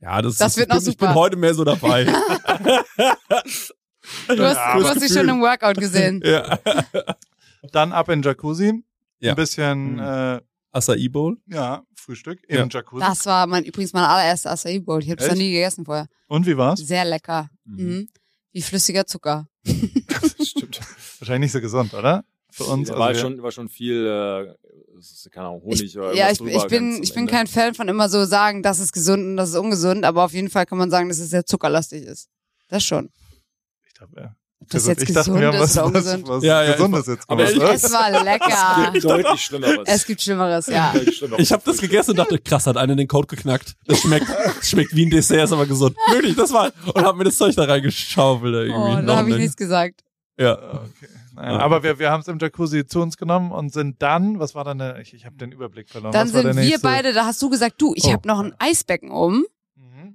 ja, 0.00 0.22
das, 0.22 0.36
Das 0.36 0.52
ist, 0.52 0.58
wird 0.58 0.68
ich, 0.68 0.74
noch 0.74 0.82
bin, 0.84 0.90
ich 0.92 0.98
bin 0.98 1.14
heute 1.14 1.36
mehr 1.36 1.54
so 1.54 1.64
dabei. 1.64 2.04
du 2.04 2.12
hast, 4.38 4.56
Ja, 4.56 4.78
du 4.78 4.84
hast 4.84 5.00
dich 5.02 5.12
schon 5.12 5.28
im 5.28 5.40
Workout 5.40 5.78
gesehen. 5.78 6.20
ja. 6.24 6.58
dann 7.70 7.92
ab 7.92 8.08
in 8.08 8.22
Jacuzzi. 8.22 8.82
Ja. 9.20 9.30
Ein 9.30 9.36
bisschen, 9.36 9.92
Mhm. 9.94 9.98
äh, 10.00 10.40
Acai 10.72 11.08
Bowl. 11.08 11.36
ja, 11.46 11.82
Frühstück 11.94 12.40
im 12.48 12.56
Ja. 12.56 12.66
Jacuzzi. 12.68 13.00
Das 13.06 13.24
war 13.26 13.46
mein, 13.46 13.64
übrigens 13.64 13.92
mein 13.92 14.04
allererster 14.04 14.50
Acai 14.50 14.80
Bowl. 14.80 15.02
Ich 15.02 15.10
habe 15.10 15.22
es 15.22 15.28
noch 15.28 15.36
nie 15.36 15.52
gegessen 15.52 15.84
vorher. 15.84 16.08
Und 16.28 16.46
wie 16.46 16.56
war's? 16.56 16.80
Sehr 16.80 17.04
lecker. 17.04 17.48
Mhm. 17.64 17.84
Mhm. 17.84 18.08
Wie 18.52 18.62
flüssiger 18.62 19.06
Zucker. 19.06 19.46
Stimmt. 20.42 20.80
Wahrscheinlich 21.20 21.46
nicht 21.48 21.52
so 21.52 21.60
gesund, 21.60 21.94
oder? 21.94 22.24
Für 22.50 22.64
uns. 22.64 22.88
Ja, 22.88 22.94
also 22.94 23.00
war 23.04 23.08
wir- 23.14 23.18
schon, 23.20 23.42
war 23.42 23.50
schon 23.50 23.68
viel, 23.68 24.04
äh, 24.06 24.54
es 24.98 25.10
ist, 25.12 25.30
keine 25.30 25.46
Ahnung, 25.48 25.62
Honig 25.62 25.82
Ich, 25.82 25.96
oder 25.96 26.12
ja, 26.14 26.30
ich, 26.30 26.40
ich 26.40 26.66
bin, 26.66 27.02
ich 27.02 27.14
bin 27.14 27.20
Ende. 27.20 27.32
kein 27.32 27.46
Fan 27.46 27.74
von 27.74 27.88
immer 27.88 28.08
so 28.10 28.24
sagen, 28.26 28.62
das 28.62 28.78
ist 28.78 28.92
gesund 28.92 29.24
und 29.24 29.36
das 29.38 29.50
ist 29.50 29.56
ungesund, 29.56 30.04
aber 30.04 30.24
auf 30.24 30.32
jeden 30.34 30.50
Fall 30.50 30.66
kann 30.66 30.76
man 30.78 30.90
sagen, 30.90 31.08
dass 31.08 31.18
es 31.18 31.30
sehr 31.30 31.46
zuckerlastig 31.46 32.02
ist. 32.04 32.28
Das 32.68 32.84
schon. 32.84 33.10
Ich, 33.86 33.94
glaub, 33.94 34.10
ja. 34.16 34.36
Das 34.68 34.74
Also, 34.88 34.90
jetzt 34.90 35.02
ich 35.08 35.14
dachte, 35.14 35.34
wir 35.34 35.46
haben 35.48 35.58
gesund 35.58 35.62
was, 35.62 35.70
ist 35.70 35.76
was, 35.76 35.86
ungesund. 35.86 36.28
was 36.28 36.44
Ja, 36.44 36.62
ja, 36.62 36.72
Gesundes 36.72 37.06
jetzt 37.06 37.24
aber 37.28 37.44
gemacht, 37.44 37.68
ich-? 37.74 37.84
Es 37.84 37.92
war 37.92 38.24
lecker. 38.24 38.46
Es 38.86 38.92
gibt 38.92 39.04
deutlich 39.04 39.40
Schlimmeres. 39.42 39.78
Es 39.86 40.06
gibt 40.06 40.22
Schlimmeres, 40.22 40.66
ja. 40.66 40.94
Ich 41.38 41.52
habe 41.52 41.62
das 41.64 41.78
gegessen 41.78 42.10
und 42.12 42.16
dachte, 42.18 42.38
krass, 42.38 42.66
hat 42.66 42.76
einer 42.76 42.96
den 42.96 43.08
Code 43.08 43.26
geknackt. 43.28 43.74
Das 43.86 44.00
schmeckt, 44.00 44.26
das 44.28 44.68
schmeckt 44.68 44.94
wie 44.94 45.06
ein 45.06 45.10
Dessert, 45.10 45.44
ist 45.44 45.52
aber 45.52 45.66
gesund. 45.66 45.96
Wirklich, 46.10 46.36
das 46.36 46.52
war 46.52 46.72
und 46.94 47.04
hab 47.04 47.16
mir 47.16 47.24
das 47.24 47.36
Zeug 47.36 47.54
da 47.56 47.64
reingeschaufelt. 47.64 48.54
Irgendwie. 48.54 48.92
Oh, 48.92 48.96
da 48.96 49.02
Noch 49.02 49.16
habe 49.16 49.30
ich 49.30 49.36
nichts 49.36 49.56
gesagt. 49.56 50.00
Ja. 50.38 50.52
Okay. 50.56 51.08
Naja, 51.34 51.58
aber 51.60 51.82
wir, 51.82 51.98
wir 51.98 52.10
haben 52.10 52.20
es 52.20 52.28
im 52.28 52.38
Jacuzzi 52.38 52.86
zu 52.86 53.00
uns 53.00 53.16
genommen 53.16 53.52
und 53.52 53.72
sind 53.72 54.02
dann, 54.02 54.38
was 54.38 54.54
war 54.54 54.64
dann 54.64 54.78
der, 54.78 54.98
ich, 54.98 55.14
ich 55.14 55.24
habe 55.24 55.36
den 55.36 55.50
Überblick 55.50 55.88
verloren. 55.88 56.12
Dann 56.12 56.28
was 56.28 56.34
war 56.34 56.42
sind 56.42 56.56
der 56.56 56.64
wir 56.64 56.78
beide, 56.80 57.14
da 57.14 57.24
hast 57.24 57.40
du 57.40 57.48
gesagt, 57.48 57.76
du, 57.80 57.94
ich 57.96 58.04
Oh. 58.04 58.12
habe 58.12 58.28
noch 58.28 58.38
ein 58.40 58.52
Eisbecken 58.58 59.10
um. 59.10 59.44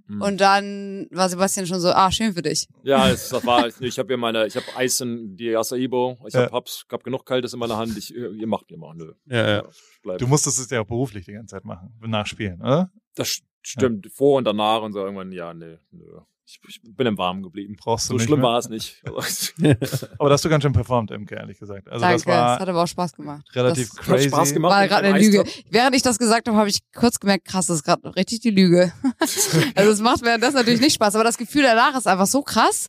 Mhm. 0.08 0.14
Hm. 0.16 0.22
Und 0.22 0.42
dann 0.42 1.08
war 1.12 1.28
Sebastian 1.30 1.66
schon 1.68 1.80
so, 1.80 1.90
ah, 1.90 2.12
schön 2.12 2.34
für 2.34 2.42
dich. 2.42 2.68
Ja, 2.84 3.10
es, 3.10 3.30
das 3.30 3.46
war, 3.46 3.68
ich 3.68 4.00
habe 4.00 4.08
hier 4.08 4.18
meine, 4.18 4.46
ich 4.48 4.56
habe 4.56 4.66
Eis 4.76 5.00
in 5.02 5.36
die 5.36 5.56
Acaibo, 5.56 6.18
ich 6.28 6.34
Ja. 6.34 6.44
hab, 6.44 6.52
hab's, 6.54 6.86
hab 6.92 7.04
genug 7.04 7.26
Kaltes 7.26 7.54
in 7.54 7.60
meiner 7.60 7.78
Hand, 7.78 7.98
ich, 7.98 8.14
ihr 8.16 8.48
macht 8.48 8.72
ihr 8.72 8.78
mal, 8.78 8.96
nö. 8.96 9.14
Ja, 9.26 9.48
ja. 9.48 9.64
Bleib. 10.04 10.18
Du 10.20 10.28
musstest 10.28 10.60
es 10.60 10.70
ja 10.70 10.82
auch 10.82 10.88
beruflich 10.88 11.26
die 11.26 11.34
ganze 11.34 11.56
Zeit 11.56 11.66
machen, 11.66 11.94
nachspielen, 12.02 12.62
oder? 12.62 12.92
Das 13.16 13.28
st- 13.28 13.44
stimmt, 13.62 14.08
vor 14.14 14.38
und 14.38 14.46
danach 14.46 14.82
und 14.82 14.94
so 14.94 15.00
irgendwann, 15.00 15.32
ja, 15.32 15.54
nee, 15.54 15.78
nö. 15.92 16.20
Ich, 16.50 16.62
ich 16.66 16.80
bin 16.82 17.06
im 17.08 17.18
Warmen 17.18 17.44
geblieben. 17.44 17.76
Brauchst 17.78 18.06
du 18.08 18.14
So 18.14 18.14
nicht 18.14 18.24
schlimm 18.24 18.40
mehr? 18.40 18.50
war 18.50 18.58
es 18.58 18.70
nicht. 18.70 19.02
Aber 20.18 20.30
da 20.30 20.34
hast 20.34 20.46
du 20.46 20.50
ganz 20.50 20.64
schön 20.64 20.72
performt, 20.72 21.12
Imke, 21.12 21.36
ehrlich 21.36 21.60
gesagt. 21.60 21.90
Also 21.90 22.02
Danke, 22.02 22.14
das 22.16 22.22
es 22.22 22.28
war 22.28 22.60
hat 22.60 22.70
aber 22.70 22.84
auch 22.84 22.88
Spaß 22.88 23.12
gemacht. 23.14 23.46
relativ 23.54 23.90
das 23.90 23.98
crazy. 23.98 24.24
Hat 24.30 24.32
Spaß 24.32 24.54
gemacht. 24.54 24.72
war 24.72 24.88
gerade 24.88 25.08
eine 25.08 25.20
Lüge. 25.20 25.44
Während 25.70 25.94
ich 25.94 26.04
das 26.04 26.18
gesagt 26.18 26.48
habe, 26.48 26.58
habe 26.58 26.70
ich 26.70 26.80
kurz 26.96 27.20
gemerkt, 27.20 27.44
krass, 27.44 27.68
das 27.68 27.78
ist 27.78 27.84
gerade 27.84 28.16
richtig 28.16 28.40
die 28.40 28.52
Lüge. 28.52 28.94
also 29.76 29.92
es 29.92 30.00
macht 30.00 30.22
während 30.24 30.42
das 30.42 30.54
natürlich 30.54 30.80
nicht 30.80 30.94
Spaß, 30.94 31.16
aber 31.16 31.26
das 31.26 31.38
Gefühl 31.38 31.64
danach 31.64 31.98
ist 31.98 32.08
einfach 32.08 32.28
so 32.28 32.42
krass. 32.42 32.88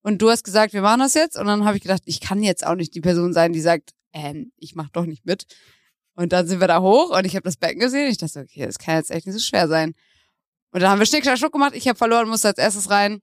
Und 0.00 0.22
du 0.22 0.30
hast 0.30 0.44
gesagt, 0.44 0.72
wir 0.72 0.80
machen 0.80 1.00
das 1.00 1.12
jetzt. 1.12 1.36
Und 1.38 1.46
dann 1.48 1.66
habe 1.66 1.76
ich 1.76 1.82
gedacht, 1.82 2.02
ich 2.06 2.20
kann 2.20 2.42
jetzt 2.42 2.66
auch 2.66 2.76
nicht 2.76 2.94
die 2.94 3.02
Person 3.02 3.34
sein, 3.34 3.52
die 3.52 3.60
sagt, 3.60 3.90
ähm, 4.14 4.52
ich 4.56 4.74
mach 4.74 4.88
doch 4.88 5.04
nicht 5.04 5.26
mit. 5.26 5.44
Und 6.14 6.32
dann 6.32 6.46
sind 6.46 6.60
wir 6.60 6.68
da 6.68 6.80
hoch 6.80 7.10
und 7.10 7.26
ich 7.26 7.34
habe 7.34 7.42
das 7.44 7.58
Becken 7.58 7.80
gesehen. 7.80 8.10
Ich 8.10 8.16
dachte, 8.16 8.40
okay, 8.40 8.64
das 8.64 8.78
kann 8.78 8.94
jetzt 8.96 9.10
echt 9.10 9.26
nicht 9.26 9.34
so 9.34 9.40
schwer 9.40 9.68
sein. 9.68 9.92
Und 10.72 10.82
dann 10.82 10.90
haben 10.90 10.98
wir 10.98 11.06
Schnick, 11.06 11.24
Schnack, 11.24 11.52
gemacht. 11.52 11.72
Ich 11.74 11.88
habe 11.88 11.96
verloren, 11.96 12.28
musste 12.28 12.48
als 12.48 12.58
erstes 12.58 12.90
rein. 12.90 13.20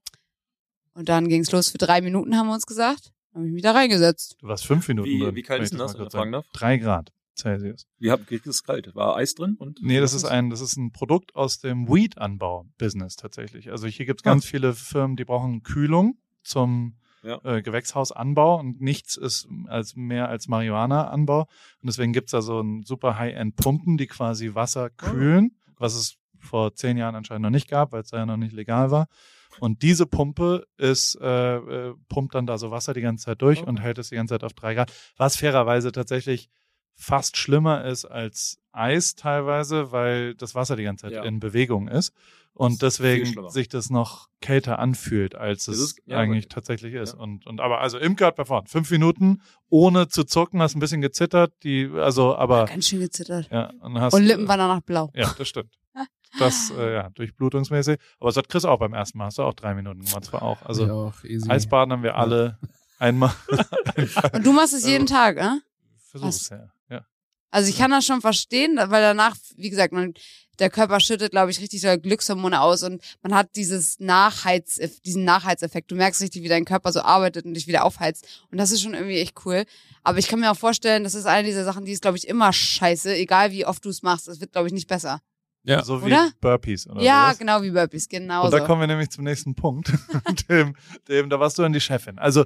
Und 0.94 1.08
dann 1.08 1.28
ging's 1.28 1.50
los 1.52 1.68
für 1.70 1.78
drei 1.78 2.00
Minuten, 2.00 2.36
haben 2.36 2.46
wir 2.48 2.54
uns 2.54 2.66
gesagt. 2.66 3.12
Dann 3.32 3.40
habe 3.40 3.48
ich 3.48 3.54
mich 3.54 3.62
da 3.62 3.72
reingesetzt. 3.72 4.36
Du 4.40 4.48
warst 4.48 4.66
fünf 4.66 4.86
Minuten 4.88 5.08
Wie- 5.08 5.18
drin. 5.20 5.34
wie 5.34 5.42
kalt 5.42 5.62
ist 5.62 5.70
denn 5.72 5.78
das, 5.78 5.94
darf? 5.94 6.44
Drei 6.52 6.76
Grad 6.78 7.12
Celsius. 7.36 7.86
Wie 7.98 8.12
habt 8.12 8.30
ihr 8.30 8.38
das 8.44 8.62
kalt? 8.62 8.94
War 8.94 9.16
Eis 9.16 9.34
drin? 9.34 9.56
Und 9.58 9.80
Nee, 9.82 9.98
das 9.98 10.14
ist 10.14 10.24
ein, 10.24 10.50
das 10.50 10.60
ist 10.60 10.76
ein 10.76 10.92
Produkt 10.92 11.34
aus 11.34 11.58
dem 11.58 11.88
Weed-Anbau-Business 11.88 13.16
tatsächlich. 13.16 13.70
Also 13.72 13.86
hier 13.88 14.06
gibt's 14.06 14.22
ganz 14.22 14.44
viele 14.46 14.72
Firmen, 14.72 15.16
die 15.16 15.24
brauchen 15.24 15.62
Kühlung 15.64 16.16
zum 16.44 16.96
Ja. 17.24 17.40
äh, 17.42 17.62
Gewächshausanbau 17.62 18.60
und 18.60 18.80
nichts 18.80 19.16
ist 19.16 19.48
als 19.66 19.96
mehr 19.96 20.28
als 20.28 20.46
Marihuana-Anbau. 20.46 21.40
Und 21.40 21.48
deswegen 21.86 22.12
gibt's 22.12 22.30
da 22.32 22.40
so 22.42 22.60
ein 22.60 22.82
super 22.84 23.18
High-End-Pumpen, 23.18 23.96
die 23.96 24.06
quasi 24.06 24.54
Wasser 24.54 24.90
kühlen, 24.90 25.56
was 25.76 25.94
es 25.94 26.16
vor 26.44 26.74
zehn 26.74 26.96
Jahren 26.96 27.14
anscheinend 27.14 27.42
noch 27.42 27.50
nicht 27.50 27.68
gab, 27.68 27.92
weil 27.92 28.02
es 28.02 28.10
da 28.10 28.18
ja 28.18 28.26
noch 28.26 28.36
nicht 28.36 28.52
legal 28.52 28.90
war. 28.90 29.06
Und 29.60 29.82
diese 29.82 30.06
Pumpe 30.06 30.66
ist, 30.78 31.16
äh, 31.20 31.56
äh, 31.56 31.94
pumpt 32.08 32.34
dann 32.34 32.46
da 32.46 32.58
so 32.58 32.70
Wasser 32.70 32.92
die 32.92 33.00
ganze 33.02 33.26
Zeit 33.26 33.40
durch 33.42 33.60
Okay. 33.60 33.68
und 33.68 33.78
hält 33.80 33.98
es 33.98 34.08
die 34.08 34.16
ganze 34.16 34.34
Zeit 34.34 34.44
auf 34.44 34.52
drei 34.52 34.74
Grad. 34.74 34.92
Was 35.16 35.36
fairerweise 35.36 35.92
tatsächlich 35.92 36.48
fast 36.96 37.36
schlimmer 37.36 37.84
ist 37.84 38.04
als 38.04 38.58
Eis 38.72 39.14
teilweise, 39.14 39.92
weil 39.92 40.34
das 40.34 40.54
Wasser 40.54 40.76
die 40.76 40.82
ganze 40.84 41.02
Zeit 41.06 41.12
Ja. 41.12 41.22
in 41.24 41.38
Bewegung 41.40 41.86
ist 41.88 42.12
und 42.52 42.82
Das 42.82 42.96
deswegen 42.96 43.48
sich 43.50 43.68
das 43.68 43.90
noch 43.90 44.28
kälter 44.40 44.78
anfühlt, 44.80 45.34
als 45.36 45.68
es 45.68 45.78
ist- 45.80 46.02
ja, 46.06 46.18
eigentlich 46.18 46.46
aber- 46.46 46.54
tatsächlich 46.54 46.94
ist. 46.94 47.14
ja. 47.14 47.20
Und, 47.20 47.46
und 47.46 47.60
aber 47.60 47.80
also 47.80 47.98
Imke 47.98 48.26
hat 48.26 48.34
performt. 48.36 48.70
Fünf 48.70 48.90
Minuten 48.90 49.40
ohne 49.68 50.08
zu 50.08 50.24
zucken, 50.24 50.60
hast 50.62 50.74
ein 50.76 50.80
bisschen 50.80 51.00
gezittert, 51.00 51.52
die, 51.62 51.88
also 51.94 52.34
aber 52.36 52.64
Ganz 52.66 52.88
schön 52.88 53.00
gezittert. 53.00 53.48
ja, 53.52 53.70
und 53.80 54.00
hast 54.00 54.14
Und 54.14 54.22
Lippen 54.24 54.44
äh, 54.44 54.48
waren 54.48 54.58
danach 54.58 54.80
blau. 54.80 55.10
ja, 55.14 55.32
das 55.38 55.48
stimmt. 55.48 55.70
Das, 56.38 56.70
äh, 56.76 56.94
ja, 56.94 57.10
durchblutungsmäßig. 57.10 57.98
Aber 58.18 58.28
das 58.28 58.36
hat 58.36 58.48
Chris 58.48 58.64
auch 58.64 58.78
beim 58.78 58.92
ersten 58.92 59.18
Mal. 59.18 59.26
Hast 59.26 59.38
du 59.38 59.42
auch 59.42 59.54
drei 59.54 59.74
Minuten 59.74 60.04
gemacht, 60.04 60.24
zwar 60.24 60.42
auch. 60.42 60.62
Also 60.62 60.86
ja, 60.86 60.92
auch 60.92 61.24
easy. 61.24 61.48
Eisbaden 61.48 61.92
haben 61.92 62.02
wir 62.02 62.16
alle 62.16 62.58
einmal. 62.98 63.34
Und 64.32 64.44
du 64.44 64.52
machst 64.52 64.74
es 64.74 64.86
jeden 64.86 65.06
Tag, 65.06 65.36
ne? 65.36 65.62
Versuch's, 66.10 66.48
ja. 66.48 66.68
ja. 66.90 67.06
Also 67.50 67.68
ich 67.68 67.78
kann 67.78 67.90
das 67.90 68.04
schon 68.04 68.20
verstehen, 68.20 68.76
weil 68.76 69.02
danach, 69.02 69.36
wie 69.56 69.70
gesagt, 69.70 69.92
man, 69.92 70.14
der 70.58 70.70
Körper 70.70 71.00
schüttet, 71.00 71.32
glaube 71.32 71.50
ich, 71.50 71.60
richtig 71.60 71.82
doll 71.82 71.98
Glückshormone 71.98 72.60
aus 72.60 72.82
und 72.82 73.02
man 73.22 73.34
hat 73.34 73.56
dieses 73.56 73.98
Nachheiz, 74.00 74.80
diesen 75.04 75.24
Nachheizeffekt. 75.24 75.90
Du 75.90 75.96
merkst 75.96 76.20
richtig, 76.20 76.42
wie 76.42 76.48
dein 76.48 76.64
Körper 76.64 76.92
so 76.92 77.00
arbeitet 77.00 77.44
und 77.44 77.54
dich 77.54 77.66
wieder 77.66 77.84
aufheizt. 77.84 78.26
Und 78.50 78.58
das 78.58 78.70
ist 78.70 78.82
schon 78.82 78.94
irgendwie 78.94 79.18
echt 79.18 79.34
cool. 79.44 79.64
Aber 80.02 80.18
ich 80.18 80.28
kann 80.28 80.40
mir 80.40 80.50
auch 80.50 80.56
vorstellen, 80.56 81.04
das 81.04 81.14
ist 81.14 81.26
eine 81.26 81.46
dieser 81.46 81.64
Sachen, 81.64 81.84
die 81.84 81.92
ist, 81.92 82.02
glaube 82.02 82.16
ich, 82.16 82.28
immer 82.28 82.52
scheiße, 82.52 83.14
egal 83.16 83.50
wie 83.52 83.66
oft 83.66 83.84
du 83.84 83.88
es 83.88 84.02
machst. 84.02 84.28
Es 84.28 84.40
wird, 84.40 84.52
glaube 84.52 84.68
ich, 84.68 84.74
nicht 84.74 84.88
besser. 84.88 85.20
Ja. 85.64 85.82
So 85.82 86.02
wie 86.02 86.06
Oder? 86.06 86.30
Burpees 86.40 86.86
oder 86.86 87.02
ja, 87.02 87.24
sowas. 87.24 87.38
genau 87.38 87.62
wie 87.62 87.70
Burpees, 87.70 88.08
genau 88.08 88.44
Und 88.44 88.52
da 88.52 88.60
kommen 88.60 88.82
wir 88.82 88.86
nämlich 88.86 89.10
zum 89.10 89.24
nächsten 89.24 89.54
Punkt. 89.54 89.92
dem, 90.48 90.76
dem, 91.08 91.30
da 91.30 91.40
warst 91.40 91.58
du 91.58 91.62
dann 91.62 91.72
die 91.72 91.80
Chefin. 91.80 92.18
Also, 92.18 92.44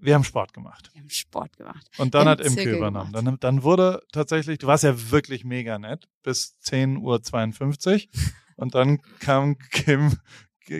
wir 0.00 0.14
haben 0.14 0.24
Sport 0.24 0.52
gemacht. 0.52 0.90
Wir 0.92 1.00
haben 1.00 1.10
Sport 1.10 1.56
gemacht. 1.56 1.86
Und 1.96 2.14
dann 2.14 2.22
Im 2.22 2.28
hat 2.28 2.40
Imke 2.40 2.76
übernommen. 2.76 3.12
Dann, 3.12 3.38
dann 3.40 3.62
wurde 3.62 4.02
tatsächlich, 4.12 4.58
du 4.58 4.66
warst 4.66 4.84
ja 4.84 5.10
wirklich 5.10 5.44
mega 5.44 5.78
nett, 5.78 6.08
bis 6.22 6.56
10.52 6.64 7.94
Uhr. 7.94 8.00
Und 8.56 8.74
dann 8.74 9.00
kam 9.20 9.58
Kim, 9.70 10.16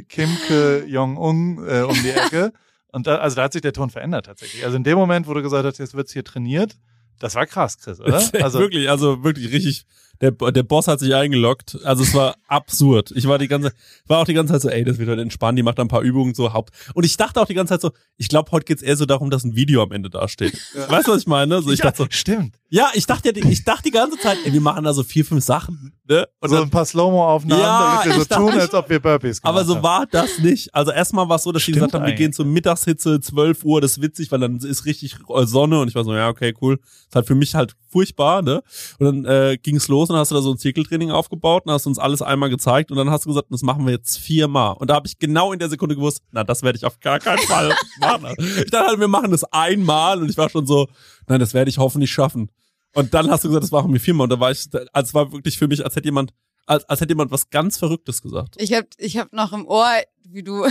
Kimke 0.09 0.85
Jong-un 0.87 1.67
äh, 1.67 1.83
um 1.83 1.95
die 2.03 2.11
Ecke. 2.11 2.53
Und 2.93 3.07
da, 3.07 3.17
also 3.17 3.37
da 3.37 3.45
hat 3.45 3.53
sich 3.53 3.63
der 3.63 3.73
Ton 3.73 3.91
verändert 3.91 4.27
tatsächlich. 4.27 4.65
Also 4.65 4.77
in 4.77 4.85
dem 4.85 4.97
Moment, 4.97 5.27
wo 5.27 5.35
du 5.35 5.43
gesagt 5.43 5.67
hast, 5.67 5.79
jetzt 5.79 5.95
wird's 5.95 6.13
hier 6.13 6.25
trainiert, 6.25 6.79
das 7.19 7.35
war 7.35 7.47
krass, 7.47 7.79
Chris, 7.79 8.01
oder? 8.01 8.23
Also, 8.43 8.59
wirklich, 8.59 8.91
also 8.91 9.23
wirklich 9.25 9.53
richtig. 9.53 9.87
Der, 10.21 10.31
der 10.33 10.63
Boss 10.63 10.89
hat 10.89 11.01
sich 11.01 11.15
eingeloggt. 11.15 11.79
Also 11.85 12.03
es 12.03 12.15
war 12.15 12.37
absurd. 12.49 13.13
Ich 13.15 13.27
war 13.29 13.39
die 13.39 13.49
ganze, 13.49 13.73
war 14.07 14.19
auch 14.21 14.25
die 14.25 14.35
ganze 14.35 14.53
Zeit 14.55 14.63
so, 14.63 14.69
ey, 14.69 14.85
das 14.85 14.99
wird 14.99 15.09
heute 15.09 15.23
entspannen. 15.23 15.57
Die 15.57 15.63
macht 15.63 15.79
da 15.79 15.83
ein 15.83 15.89
paar 15.89 16.03
Übungen 16.03 16.35
so 16.35 16.53
Haupt. 16.53 16.73
Und 16.95 17.05
ich 17.05 17.17
dachte 17.17 17.41
auch 17.41 17.47
die 17.47 17.55
ganze 17.55 17.75
Zeit 17.75 17.81
so, 17.83 17.91
ich 18.17 18.29
glaube, 18.29 18.51
heute 18.53 18.65
geht's 18.65 18.83
eher 18.83 18.97
so 18.97 19.05
darum, 19.07 19.31
dass 19.31 19.45
ein 19.45 19.57
Video 19.57 19.83
am 19.83 19.93
Ende 19.93 20.09
dasteht. 20.11 20.55
Weißt 20.89 21.09
du, 21.09 21.13
was 21.13 21.21
ich 21.23 21.27
meine? 21.27 21.61
So, 21.63 21.71
ich 21.71 21.81
ja, 21.81 21.87
dachte 21.87 22.05
so, 22.05 22.07
stimmt. 22.11 22.57
ja, 22.69 22.89
ich 22.95 23.07
dachte 23.07 23.29
ja, 23.29 23.33
die- 23.33 23.49
ich 23.51 23.65
dachte 23.65 23.83
die 23.85 23.91
ganze 23.91 24.19
Zeit, 24.19 24.39
ey, 24.45 24.53
wir 24.53 24.61
machen 24.61 24.85
da 24.85 24.93
so 24.95 25.03
vier, 25.03 25.25
fünf 25.25 25.45
Sachen. 25.45 25.93
Ne? 26.09 26.27
Und 26.41 26.49
so 26.51 26.55
dann, 26.55 26.65
ein 26.65 26.71
paar 26.71 26.85
Slow-Mo-Aufnahmen, 26.85 27.61
Ja, 27.61 27.97
damit 28.05 28.05
wir 28.07 28.15
so 28.15 28.23
ich 28.23 28.29
tun, 28.29 28.61
als 28.61 28.73
ob 28.75 28.89
wir 28.89 29.01
Burpees 29.01 29.43
gemacht 29.43 29.57
aber 29.57 29.65
so 29.67 29.75
haben. 29.77 29.83
war 29.83 30.07
das 30.07 30.39
nicht. 30.39 30.73
Also 30.73 30.93
erstmal 30.93 31.29
war 31.29 31.35
es 31.37 31.43
so, 31.43 31.51
dass 31.51 31.63
Stimmt 31.63 31.77
gesagt 31.79 31.95
haben, 31.95 32.07
wir 32.07 32.13
gehen 32.15 32.33
zur 32.33 32.45
Mittagshitze, 32.47 33.21
12 33.21 33.65
Uhr, 33.65 33.81
das 33.81 33.93
ist 33.97 34.03
witzig, 34.03 34.31
weil 34.31 34.39
dann 34.39 34.57
ist 34.59 34.85
richtig 34.85 35.17
Sonne 35.45 35.81
und 35.81 35.89
ich 35.89 35.95
war 35.97 36.05
so, 36.05 36.15
ja, 36.15 36.29
okay, 36.29 36.55
cool. 36.61 36.79
Ist 37.09 37.15
halt 37.17 37.27
für 37.27 37.35
mich 37.35 37.55
halt 37.57 37.75
furchtbar, 37.91 38.43
ne? 38.43 38.63
Und 39.01 39.07
dann 39.07 39.25
äh, 39.25 39.59
ging 39.61 39.77
es 39.77 39.89
los 40.07 40.11
und 40.11 40.15
dann 40.15 40.21
hast 40.21 40.31
du 40.31 40.35
da 40.37 40.43
so 40.43 40.53
ein 40.53 40.59
Zirkeltraining 40.59 41.11
aufgebaut 41.11 41.65
und 41.67 41.73
hast 41.73 41.87
uns 41.87 41.99
alles 41.99 42.23
einmal 42.23 42.51
gezeigt 42.51 42.91
und 42.91 42.97
dann 42.97 43.11
hast 43.11 43.25
du 43.25 43.31
gesagt, 43.31 43.49
das 43.51 43.63
machen 43.63 43.85
wir 43.87 43.93
jetzt 43.93 44.19
viermal. 44.19 44.75
Und 44.79 44.89
da 44.91 44.95
habe 44.95 45.07
ich 45.07 45.19
genau 45.19 45.53
in 45.53 45.59
der 45.59 45.69
Sekunde 45.69 45.95
gewusst, 45.97 46.21
na, 46.31 46.45
das 46.45 46.63
werde 46.63 46.77
ich 46.79 46.85
auf 46.85 47.01
gar 47.01 47.19
keinen 47.19 47.39
Fall 47.47 47.75
machen. 48.01 48.35
Ich 48.39 48.71
dachte 48.71 48.89
halt, 48.89 49.01
wir 49.01 49.09
machen 49.09 49.31
das 49.31 49.45
einmal 49.45 50.21
und 50.23 50.31
ich 50.31 50.37
war 50.37 50.49
schon 50.49 50.67
so, 50.67 50.89
nein, 51.27 51.41
das 51.41 51.55
werde 51.55 51.69
ich 51.69 51.79
hoffentlich 51.79 52.11
schaffen. 52.13 52.51
Und 52.95 53.13
dann 53.13 53.31
hast 53.31 53.45
du 53.45 53.49
gesagt, 53.49 53.65
das 53.65 53.71
machen 53.73 53.93
wir 53.93 54.01
viermal 54.01 54.25
und 54.25 54.31
da 54.31 54.41
war 54.41 54.51
ich, 54.51 54.67
also 54.93 55.09
es 55.09 55.15
war 55.15 55.31
wirklich 55.33 55.59
für 55.59 55.69
mich, 55.69 55.85
als 55.85 55.97
hätte 55.97 56.07
jemand, 56.09 56.33
als, 56.67 56.85
als 56.85 57.01
hätte 57.01 57.11
jemand 57.13 57.31
was 57.31 57.51
ganz 57.51 57.77
Verrücktes 57.77 58.23
gesagt. 58.23 58.55
Ich 58.59 58.73
hab, 58.73 58.87
ich 58.97 59.19
hab 59.19 59.33
noch 59.33 59.53
im 59.53 59.67
Ohr, 59.67 59.87
wie 60.25 60.43
du 60.43 60.67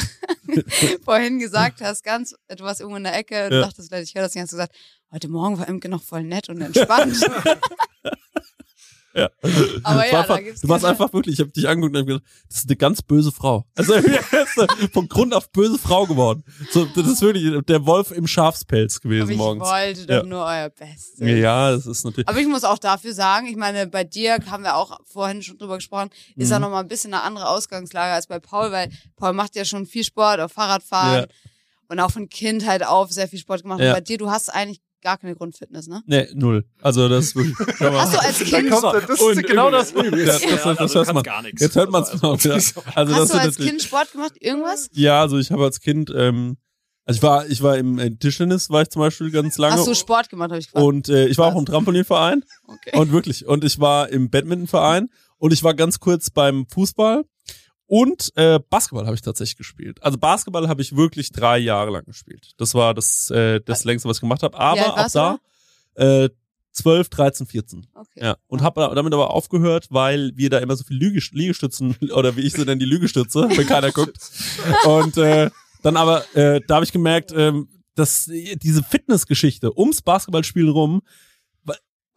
vorhin 1.05 1.39
gesagt 1.39 1.81
hast, 1.81 2.03
ganz, 2.03 2.35
du 2.49 2.63
warst 2.63 2.81
irgendwo 2.81 2.97
in 2.97 3.03
der 3.03 3.15
Ecke 3.15 3.45
und 3.45 3.53
Ja. 3.53 3.61
dachtest 3.61 3.89
vielleicht, 3.89 4.09
ich 4.09 4.15
höre 4.15 4.23
das 4.23 4.33
nicht, 4.33 4.41
hast 4.41 4.51
du 4.53 4.57
gesagt, 4.57 4.75
heute 5.11 5.27
Morgen 5.29 5.57
war 5.59 5.67
Imke 5.67 5.87
noch 5.87 6.01
voll 6.03 6.23
nett 6.23 6.49
und 6.49 6.61
entspannt. 6.61 7.15
Ja. 9.15 9.29
Aber 9.83 10.05
ja, 10.05 10.11
war 10.11 10.11
da 10.11 10.19
einfach, 10.21 10.39
gibt's 10.43 10.61
du 10.61 10.67
warst 10.67 10.83
einfach 10.85 11.13
wirklich, 11.13 11.35
ich 11.35 11.39
habe 11.39 11.51
dich 11.51 11.67
angeguckt 11.69 11.95
und 11.95 12.01
hab 12.01 12.07
gesagt, 12.07 12.25
das 12.49 12.57
ist 12.59 12.69
eine 12.69 12.75
ganz 12.75 13.01
böse 13.01 13.31
Frau. 13.31 13.65
Also 13.75 13.93
von 14.93 15.07
Grund 15.07 15.33
auf 15.33 15.49
böse 15.51 15.77
Frau 15.79 16.05
geworden. 16.05 16.43
So, 16.71 16.85
das 16.85 17.07
ist 17.07 17.21
wirklich 17.21 17.63
der 17.65 17.85
Wolf 17.85 18.11
im 18.11 18.27
Schafspelz 18.27 18.97
Aber 18.97 19.09
gewesen 19.09 19.31
ich 19.31 19.37
morgens. 19.37 19.63
wollte 19.63 20.05
doch 20.05 20.13
Ja. 20.15 20.23
nur 20.23 20.43
euer 20.45 20.69
Bestes. 20.69 21.13
Ja, 21.19 21.71
das 21.71 21.85
ist 21.85 22.03
natürlich. 22.03 22.27
Aber 22.27 22.39
ich 22.39 22.47
muss 22.47 22.63
auch 22.63 22.77
dafür 22.77 23.13
sagen, 23.13 23.47
ich 23.47 23.55
meine, 23.55 23.87
bei 23.87 24.03
dir 24.03 24.37
haben 24.49 24.63
wir 24.63 24.75
auch 24.75 24.99
vorhin 25.05 25.41
schon 25.41 25.57
drüber 25.57 25.75
gesprochen, 25.77 26.09
ist 26.35 26.49
Mhm. 26.49 26.55
auch 26.55 26.59
nochmal 26.59 26.83
ein 26.83 26.87
bisschen 26.89 27.13
eine 27.13 27.23
andere 27.23 27.47
Ausgangslage 27.49 28.13
als 28.13 28.27
bei 28.27 28.39
Paul, 28.39 28.71
weil 28.71 28.89
Paul 29.15 29.33
macht 29.33 29.55
ja 29.55 29.63
schon 29.65 29.85
viel 29.85 30.03
Sport, 30.03 30.39
auf 30.41 30.51
Fahrradfahren 30.51 31.21
Ja. 31.21 31.27
und 31.87 31.99
auch 32.01 32.11
von 32.11 32.27
Kindheit 32.27 32.85
auf 32.85 33.11
sehr 33.11 33.27
viel 33.27 33.39
Sport 33.39 33.61
gemacht. 33.63 33.79
Ja. 33.79 33.87
Und 33.89 33.93
bei 33.93 34.01
dir, 34.01 34.17
du 34.17 34.29
hast 34.29 34.49
eigentlich 34.53 34.81
gar 35.05 35.17
keine 35.19 35.35
Grundfitness, 35.35 35.87
ne? 35.87 36.01
Nee, 36.07 36.27
null. 36.33 36.65
Also 36.81 37.07
das 37.07 37.25
ist 37.25 37.35
wirklich. 37.35 37.55
Du 37.79 37.87
als 38.19 38.39
Kind, 38.39 38.71
kommt- 38.71 39.07
das 39.07 39.21
ist 39.21 39.43
genau 39.47 39.69
das. 39.69 39.93
Ja, 39.93 40.01
das, 40.09 40.41
das, 40.41 40.63
das, 40.63 40.77
das 40.77 40.95
hört 40.95 41.13
man. 41.13 41.23
gar 41.23 41.43
nichts. 41.43 41.61
Jetzt 41.61 41.75
hört 41.75 41.91
man 41.91 42.01
es 42.01 42.21
noch. 42.21 42.41
Ja. 42.41 42.53
Also 42.53 42.73
das 42.95 42.95
hast 42.95 43.33
du 43.33 43.37
ist 43.37 43.43
als 43.45 43.57
Kind 43.57 43.81
Sport 43.83 44.11
gemacht? 44.11 44.33
Irgendwas? 44.39 44.89
Ja, 44.93 45.21
also 45.21 45.37
ich 45.37 45.51
habe 45.51 45.63
als 45.63 45.79
Kind 45.79 46.11
ähm, 46.15 46.57
Also 47.05 47.19
ich 47.19 47.23
war, 47.23 47.47
ich 47.47 47.61
war 47.61 47.77
im 47.77 47.99
äh, 47.99 48.09
Tischtennis, 48.15 48.71
war 48.71 48.81
ich 48.81 48.89
zum 48.89 49.01
Beispiel 49.01 49.29
ganz 49.29 49.59
lange. 49.59 49.75
Hast 49.75 49.87
du 49.87 49.93
Sport 49.93 50.29
gemacht, 50.29 50.49
habe 50.49 50.59
ich 50.59 50.67
gefragt. 50.67 50.83
und 50.85 51.07
äh, 51.09 51.27
ich 51.27 51.37
war 51.37 51.47
auch 51.47 51.53
Was? 51.53 51.59
im 51.59 51.65
Trampolinverein. 51.67 52.43
okay. 52.67 52.97
Und 52.97 53.11
wirklich. 53.11 53.45
Und 53.45 53.63
ich 53.63 53.79
war 53.79 54.09
im 54.09 54.31
Badmintonverein. 54.31 55.09
Und 55.37 55.53
ich 55.53 55.63
war 55.63 55.75
ganz 55.75 55.99
kurz 55.99 56.31
beim 56.31 56.65
Fußball. 56.67 57.25
Und 57.87 58.31
äh, 58.35 58.59
Basketball 58.69 59.05
habe 59.05 59.15
ich 59.15 59.21
tatsächlich 59.21 59.57
gespielt. 59.57 60.01
Also 60.01 60.17
Basketball 60.17 60.67
habe 60.67 60.81
ich 60.81 60.95
wirklich 60.95 61.31
drei 61.31 61.59
Jahre 61.59 61.91
lang 61.91 62.05
gespielt. 62.05 62.53
Das 62.57 62.73
war 62.73 62.93
das, 62.93 63.29
äh, 63.29 63.61
das 63.63 63.83
längste, 63.83 64.09
was 64.09 64.17
ich 64.17 64.21
gemacht 64.21 64.41
habe. 64.41 64.57
Aber 64.57 65.03
du 65.03 65.11
da 65.13 66.23
äh, 66.23 66.29
12, 66.75 67.09
13, 67.09 67.47
14. 67.47 67.87
okay. 67.95 68.07
Ja, 68.21 68.37
und 68.47 68.61
habe 68.61 68.91
damit 68.93 69.13
aber 69.13 69.31
aufgehört, 69.31 69.87
weil 69.91 70.31
wir 70.35 70.49
da 70.49 70.59
immer 70.59 70.75
so 70.75 70.83
viel 70.83 70.97
Lüge, 70.97 71.21
Liegestützen 71.31 71.95
oder 72.13 72.35
wie 72.35 72.41
ich 72.41 72.53
sie 72.53 72.65
nenne, 72.65 72.77
die 72.77 72.85
Lügestütze, 72.85 73.47
wenn 73.55 73.67
keiner 73.67 73.91
guckt. 73.91 74.17
Und 74.85 75.17
äh, 75.17 75.49
dann 75.83 75.95
aber, 75.95 76.25
äh, 76.35 76.61
da 76.67 76.75
habe 76.75 76.85
ich 76.85 76.91
gemerkt, 76.91 77.31
ähm, 77.35 77.69
dass 77.95 78.25
diese 78.25 78.83
Fitnessgeschichte 78.83 79.77
ums 79.77 80.01
Basketballspielen 80.01 80.69
rum, 80.69 81.01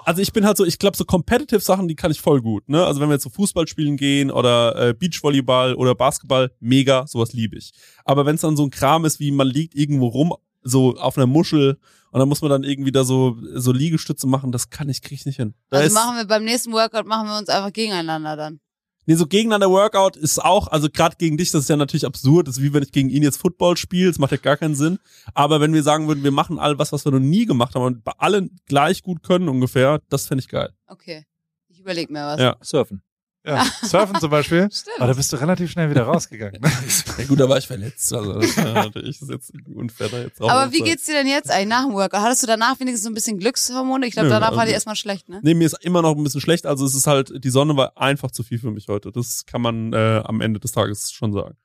also 0.05 0.23
ich 0.23 0.33
bin 0.33 0.47
halt 0.47 0.57
so, 0.57 0.65
ich 0.65 0.79
glaube 0.79 0.97
so 0.97 1.05
competitive 1.05 1.61
Sachen, 1.61 1.89
die 1.89 1.95
kann 1.95 2.11
ich 2.11 2.21
voll 2.21 2.41
gut, 2.41 2.69
ne? 2.69 2.85
Also 2.85 3.01
wenn 3.01 3.09
wir 3.09 3.15
jetzt 3.15 3.25
so 3.25 3.31
Fußball 3.31 3.67
spielen 3.67 3.97
gehen 3.97 4.31
oder 4.31 4.89
äh, 4.89 4.95
Beachvolleyball 4.95 5.75
oder 5.75 5.95
Basketball, 5.95 6.53
mega, 6.61 7.07
sowas 7.07 7.33
liebe 7.33 7.57
ich. 7.57 7.73
Aber 8.05 8.25
wenn 8.27 8.37
es 8.37 8.41
dann 8.41 8.57
so 8.57 8.65
ein 8.65 8.71
Kram 8.71 9.05
ist, 9.05 9.21
wie 9.21 9.31
man 9.31 9.47
liegt 9.47 9.75
irgendwo 9.75 10.07
rum, 10.09 10.35
so 10.63 10.97
auf 10.97 11.17
einer 11.17 11.27
Muschel 11.27 11.79
und 12.11 12.21
dann 12.21 12.29
muss 12.29 12.41
man 12.41 12.51
dann 12.51 12.65
irgendwie 12.65 12.93
da 12.93 13.05
so 13.05 13.37
so 13.55 13.73
Liegestütze 13.73 14.27
machen, 14.27 14.53
das 14.53 14.71
kann 14.71 14.89
ich, 14.89 15.03
krieg 15.03 15.19
ich 15.19 15.27
nicht 15.27 15.37
hin. 15.37 15.55
Da 15.71 15.79
Also 15.79 15.95
machen 15.95 16.17
wir 16.17 16.27
beim 16.27 16.45
nächsten 16.45 16.73
Workout 16.73 17.07
machen 17.07 17.29
wir 17.29 17.39
uns 17.39 17.49
einfach 17.49 17.73
gegeneinander 17.73 18.37
dann. 18.37 18.61
Nee, 19.09 19.15
so 19.15 19.27
gegeneinander 19.27 19.71
Workout 19.71 20.17
ist 20.17 20.39
auch, 20.39 20.69
also 20.69 20.91
gerade 20.91 21.17
gegen 21.17 21.39
dich, 21.39 21.51
das 21.51 21.63
ist 21.63 21.71
ja 21.71 21.77
natürlich 21.77 22.05
absurd. 22.05 22.47
Das 22.47 22.59
ist 22.59 22.63
wie 22.63 22.75
wenn 22.75 22.83
ich 22.83 22.93
gegen 22.93 23.09
ihn 23.09 23.23
jetzt 23.23 23.39
Football 23.39 23.79
spiele, 23.79 24.11
das 24.11 24.19
macht 24.19 24.33
ja 24.33 24.37
gar 24.37 24.59
keinen 24.59 24.75
Sinn. 24.75 24.99
Aber 25.33 25.63
wenn 25.63 25.73
wir 25.73 25.83
sagen 25.83 26.09
würden, 26.09 26.25
wir 26.25 26.31
machen 26.31 26.59
all 26.59 26.79
was, 26.79 26.93
was 26.93 27.07
wir 27.07 27.13
noch 27.13 27.19
nie 27.19 27.47
gemacht 27.47 27.75
haben 27.75 27.85
und 27.85 28.05
bei 28.05 28.13
allen 28.19 28.61
gleich 28.67 29.03
gut 29.03 29.23
können 29.23 29.49
ungefähr, 29.49 30.03
das 30.11 30.27
fände 30.27 30.43
ich 30.43 30.49
geil. 30.51 30.75
Okay. 30.89 31.25
Ich 31.69 31.81
überlege 31.81 32.13
mir 32.13 32.27
was. 32.27 32.39
Ja. 32.39 32.57
Surfen. 32.61 33.01
Ja, 33.49 33.67
Surfen 33.83 34.21
zum 34.21 34.31
Beispiel. 34.31 34.69
Stimmt. 34.73 34.97
Aber 34.99 35.07
da 35.09 35.13
bist 35.15 35.33
du 35.33 35.37
relativ 35.37 35.71
schnell 35.71 35.89
wieder 35.91 36.03
rausgegangen. 36.03 36.61
Ne? 36.61 36.71
Ja 37.19 37.25
gut, 37.25 37.41
da 37.41 37.49
war 37.49 37.59
ich 37.59 37.67
verletzt. 37.67 38.13
Also 38.13 38.35
das 38.35 38.57
war 38.59 38.75
natürlich 38.75 39.19
das 39.19 39.29
ist 39.29 39.35
jetzt 39.35 39.53
unfair 39.75 40.09
da 40.09 40.19
jetzt 40.21 40.41
Aber 40.41 40.49
wie 40.51 40.53
aufzuhalten. 40.53 40.85
geht's 40.85 41.07
dir 41.07 41.15
denn 41.15 41.27
jetzt 41.27 41.51
eigentlich 41.51 41.69
nach 41.69 41.85
dem 41.87 41.95
Workout? 41.95 42.21
Hattest 42.21 42.43
du 42.43 42.47
danach 42.47 42.79
wenigstens 42.79 43.03
so 43.05 43.11
ein 43.11 43.15
bisschen 43.15 43.39
Glückshormone? 43.39 44.07
Ich 44.07 44.13
glaube, 44.13 44.29
danach 44.29 44.53
war 44.53 44.59
also- 44.61 44.69
die 44.71 44.75
erstmal 44.75 44.97
schlecht, 44.97 45.29
ne? 45.29 45.41
Nee, 45.43 45.55
mir 45.55 45.67
ist 45.67 45.77
immer 45.83 46.03
noch 46.03 46.15
ein 46.17 46.23
bisschen 46.23 46.41
schlecht. 46.41 46.67
Also 46.67 46.85
es 46.85 46.95
ist 46.95 47.07
halt, 47.07 47.33
die 47.43 47.51
Sonne 47.51 47.77
war 47.77 47.97
einfach 47.99 48.31
zu 48.31 48.43
viel 48.43 48.59
für 48.59 48.71
mich 48.71 48.87
heute. 48.89 49.11
Das 49.11 49.47
kann 49.47 49.63
man 49.63 49.93
äh, 49.93 50.23
am 50.25 50.41
Ende 50.41 50.61
des 50.61 50.73
Tages 50.73 51.11
schon 51.11 51.33
sagen. 51.33 51.57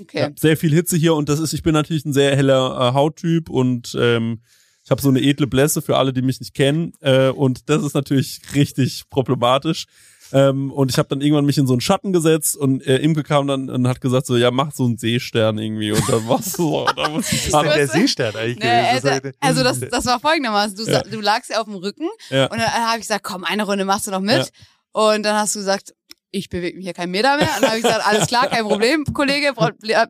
Okay. 0.00 0.20
Ja, 0.20 0.30
sehr 0.38 0.56
viel 0.56 0.72
Hitze 0.72 0.96
hier 0.96 1.14
und 1.14 1.28
das 1.28 1.40
ist, 1.40 1.52
ich 1.52 1.62
bin 1.62 1.72
natürlich 1.74 2.04
ein 2.04 2.12
sehr 2.12 2.34
heller 2.36 2.90
äh, 2.90 2.94
Hauttyp 2.94 3.48
und 3.50 3.96
ähm, 3.98 4.42
ich 4.84 4.90
habe 4.90 5.02
so 5.02 5.08
eine 5.08 5.20
edle 5.20 5.46
Blässe 5.46 5.82
für 5.82 5.96
alle, 5.98 6.12
die 6.12 6.22
mich 6.22 6.40
nicht 6.40 6.54
kennen 6.54 6.92
äh, 7.00 7.28
und 7.28 7.68
das 7.68 7.82
ist 7.82 7.94
natürlich 7.94 8.40
richtig 8.54 9.10
problematisch. 9.10 9.86
Ähm, 10.32 10.70
und 10.72 10.90
ich 10.90 10.98
habe 10.98 11.08
dann 11.08 11.20
irgendwann 11.20 11.44
mich 11.46 11.56
in 11.58 11.66
so 11.66 11.72
einen 11.74 11.80
Schatten 11.80 12.12
gesetzt 12.12 12.56
und 12.56 12.86
äh, 12.86 12.98
Imke 12.98 13.22
kam 13.22 13.46
dann 13.46 13.70
und 13.70 13.88
hat 13.88 14.00
gesagt 14.00 14.26
so, 14.26 14.36
ja 14.36 14.50
mach 14.50 14.72
so 14.72 14.84
einen 14.84 14.98
Seestern 14.98 15.58
irgendwie 15.58 15.92
und 15.92 16.06
dann 16.08 16.28
war's 16.28 16.52
so, 16.52 16.86
da 16.96 17.08
muss 17.08 17.32
ich 17.32 17.46
ist 17.46 17.54
denn 17.54 17.64
dann, 17.64 17.76
der 17.76 17.88
Seestern 17.88 18.36
eigentlich 18.36 18.58
Nee, 18.58 18.90
gewesen? 19.00 19.08
also, 19.40 19.62
also 19.62 19.62
das, 19.64 19.90
das 19.90 20.06
war 20.06 20.20
folgendermaßen. 20.20 20.76
Du, 20.76 20.84
Ja. 20.90 21.02
du 21.02 21.20
lagst 21.20 21.50
ja 21.50 21.58
auf 21.60 21.64
dem 21.64 21.74
Rücken 21.76 22.08
Ja. 22.30 22.46
und 22.46 22.58
dann 22.58 22.70
habe 22.70 22.96
ich 22.98 23.02
gesagt, 23.02 23.24
komm, 23.24 23.44
eine 23.44 23.64
Runde 23.64 23.84
machst 23.84 24.06
du 24.06 24.10
noch 24.10 24.20
mit. 24.20 24.36
Ja. 24.36 24.44
Und 24.92 25.22
dann 25.22 25.36
hast 25.36 25.54
du 25.54 25.60
gesagt, 25.60 25.94
ich 26.30 26.50
bewege 26.50 26.76
mich 26.76 26.84
hier 26.84 26.92
keinen 26.94 27.10
Meter 27.10 27.36
mehr. 27.36 27.48
Und 27.56 27.62
dann 27.62 27.68
habe 27.70 27.78
ich 27.78 27.84
gesagt, 27.84 28.06
alles 28.06 28.26
klar, 28.26 28.48
kein 28.48 28.64
Problem, 28.64 29.04
Kollege, 29.14 29.54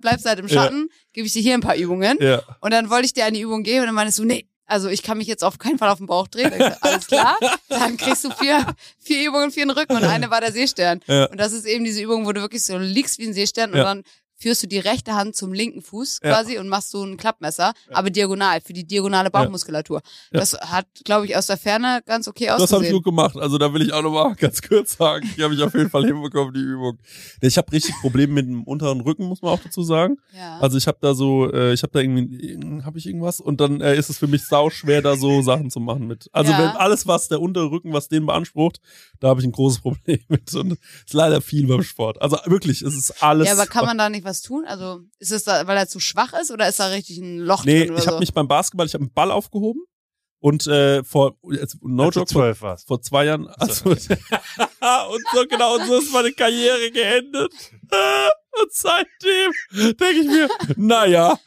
bleibst 0.00 0.26
halt 0.26 0.40
im 0.40 0.48
Ja. 0.48 0.54
Schatten, 0.62 0.88
gebe 1.12 1.26
ich 1.28 1.32
dir 1.32 1.42
hier 1.42 1.54
ein 1.54 1.60
paar 1.60 1.76
Übungen. 1.76 2.18
ja, 2.20 2.42
Und 2.60 2.72
dann 2.72 2.90
wollte 2.90 3.06
ich 3.06 3.12
dir 3.12 3.24
eine 3.24 3.38
Übung 3.38 3.62
geben 3.62 3.80
und 3.80 3.86
dann 3.86 3.94
meinst 3.94 4.18
du, 4.18 4.24
nee, 4.24 4.48
also 4.68 4.88
ich 4.88 5.02
kann 5.02 5.18
mich 5.18 5.26
jetzt 5.26 5.42
auf 5.42 5.58
keinen 5.58 5.78
Fall 5.78 5.88
auf 5.88 5.98
den 5.98 6.06
Bauch 6.06 6.28
drehen. 6.28 6.52
Alles 6.80 7.06
klar, 7.08 7.36
dann 7.68 7.96
kriegst 7.96 8.22
du 8.24 8.30
vier, 8.30 8.64
vier 9.00 9.26
Übungen 9.28 9.50
für 9.50 9.60
den 9.60 9.70
Rücken 9.70 9.96
und 9.96 10.04
eine 10.04 10.30
war 10.30 10.40
der 10.40 10.52
Seestern. 10.52 11.00
Ja. 11.06 11.24
Und 11.26 11.38
das 11.40 11.52
ist 11.52 11.64
eben 11.66 11.84
diese 11.84 12.00
Übung, 12.02 12.26
wo 12.26 12.32
du 12.32 12.40
wirklich 12.40 12.62
so 12.64 12.78
liegst 12.78 13.18
wie 13.18 13.26
ein 13.26 13.32
Seestern 13.34 13.70
und 13.72 13.78
Ja. 13.78 13.84
dann 13.84 14.04
führst 14.38 14.62
du 14.62 14.66
die 14.68 14.78
rechte 14.78 15.14
Hand 15.14 15.34
zum 15.36 15.52
linken 15.52 15.82
Fuß 15.82 16.20
Ja. 16.22 16.30
quasi 16.30 16.58
und 16.58 16.68
machst 16.68 16.90
so 16.90 17.02
ein 17.04 17.16
Klappmesser, 17.16 17.72
aber 17.92 18.10
diagonal, 18.10 18.60
für 18.60 18.72
die 18.72 18.86
diagonale 18.86 19.30
Bauchmuskulatur. 19.30 20.00
Ja. 20.32 20.40
Das 20.40 20.52
hat, 20.54 20.86
glaube 21.04 21.26
ich, 21.26 21.36
aus 21.36 21.46
der 21.48 21.56
Ferne 21.56 22.00
ganz 22.06 22.28
okay 22.28 22.46
das 22.46 22.52
habe 22.54 22.62
ich 22.64 22.72
ausgesehen. 22.72 22.94
gut 22.94 23.04
gemacht. 23.04 23.36
Also 23.36 23.58
da 23.58 23.72
will 23.74 23.82
ich 23.82 23.92
auch 23.92 24.02
nochmal 24.02 24.34
ganz 24.38 24.62
kurz 24.62 24.96
sagen, 24.96 25.28
die 25.36 25.42
habe 25.42 25.54
ich 25.54 25.62
auf 25.62 25.74
jeden 25.74 25.90
Fall 25.90 26.04
hinbekommen, 26.06 26.54
die 26.54 26.60
Übung. 26.60 26.98
Ich 27.40 27.58
habe 27.58 27.70
richtig 27.72 27.94
Probleme 28.00 28.32
mit 28.34 28.46
dem 28.46 28.62
unteren 28.64 29.00
Rücken, 29.00 29.24
muss 29.24 29.42
man 29.42 29.52
auch 29.52 29.60
dazu 29.62 29.82
sagen. 29.82 30.16
ja. 30.34 30.58
Also 30.60 30.78
ich 30.78 30.86
habe 30.86 30.98
da 31.00 31.14
so, 31.14 31.52
äh, 31.52 31.72
ich 31.72 31.82
habe 31.82 31.92
da 31.92 32.00
irgendwie, 32.00 32.58
habe 32.84 32.98
ich 32.98 33.06
irgendwas 33.06 33.40
und 33.40 33.60
dann 33.60 33.80
äh, 33.80 33.96
ist 33.96 34.08
es 34.10 34.18
für 34.18 34.26
mich 34.28 34.44
sau 34.46 34.70
schwer, 34.70 35.02
da 35.02 35.16
so 35.16 35.42
Sachen 35.42 35.70
zu 35.70 35.80
machen 35.80 36.06
mit. 36.06 36.28
Also 36.32 36.52
Ja. 36.52 36.58
wenn 36.58 36.68
alles, 36.76 37.06
was 37.06 37.28
der 37.28 37.40
untere 37.40 37.70
Rücken, 37.70 37.92
was 37.92 38.08
den 38.08 38.26
beansprucht, 38.26 38.80
da 39.20 39.28
habe 39.28 39.40
ich 39.40 39.46
ein 39.46 39.52
großes 39.52 39.80
Problem 39.82 40.20
mit. 40.28 40.54
Und 40.54 40.72
ist 40.72 41.12
leider 41.12 41.40
viel 41.40 41.66
beim 41.66 41.82
Sport. 41.82 42.22
Also 42.22 42.38
wirklich, 42.46 42.82
es 42.82 42.94
ist 42.94 43.22
alles. 43.22 43.46
ja, 43.48 43.54
aber 43.54 43.66
kann 43.66 43.84
man 43.84 43.98
da 43.98 44.08
nicht 44.08 44.24
was 44.28 44.42
tun? 44.42 44.64
Also 44.66 45.00
ist 45.18 45.32
es 45.32 45.44
da, 45.44 45.66
weil 45.66 45.76
er 45.76 45.88
zu 45.88 46.00
schwach 46.00 46.32
ist 46.40 46.50
oder 46.50 46.68
ist 46.68 46.78
da 46.80 46.86
richtig 46.86 47.18
ein 47.18 47.38
Loch 47.38 47.64
Nee, 47.64 47.80
drin 47.80 47.90
oder 47.90 47.98
ich 48.00 48.06
habe 48.06 48.16
so? 48.16 48.20
mich 48.20 48.32
beim 48.32 48.48
Basketball, 48.48 48.86
ich 48.86 48.94
habe 48.94 49.02
einen 49.04 49.12
Ball 49.12 49.30
aufgehoben 49.30 49.82
und 50.40 50.66
äh, 50.68 51.02
vor 51.04 51.36
jetzt, 51.50 51.78
no 51.82 52.04
Als 52.04 52.14
du 52.14 52.20
joke, 52.20 52.32
vor, 52.32 52.40
zwölf 52.42 52.62
warst. 52.62 52.86
vor 52.86 53.02
zwei 53.02 53.24
Jahren. 53.24 53.48
Also, 53.48 53.90
und 53.90 53.98
so 55.34 55.46
genau, 55.48 55.76
und 55.76 55.86
so 55.86 55.98
ist 55.98 56.12
meine 56.12 56.32
Karriere 56.32 56.90
geendet. 56.90 57.52
Und 58.60 58.72
seitdem 58.72 59.52
denke 59.72 60.20
ich 60.20 60.26
mir, 60.26 60.48
naja, 60.76 61.38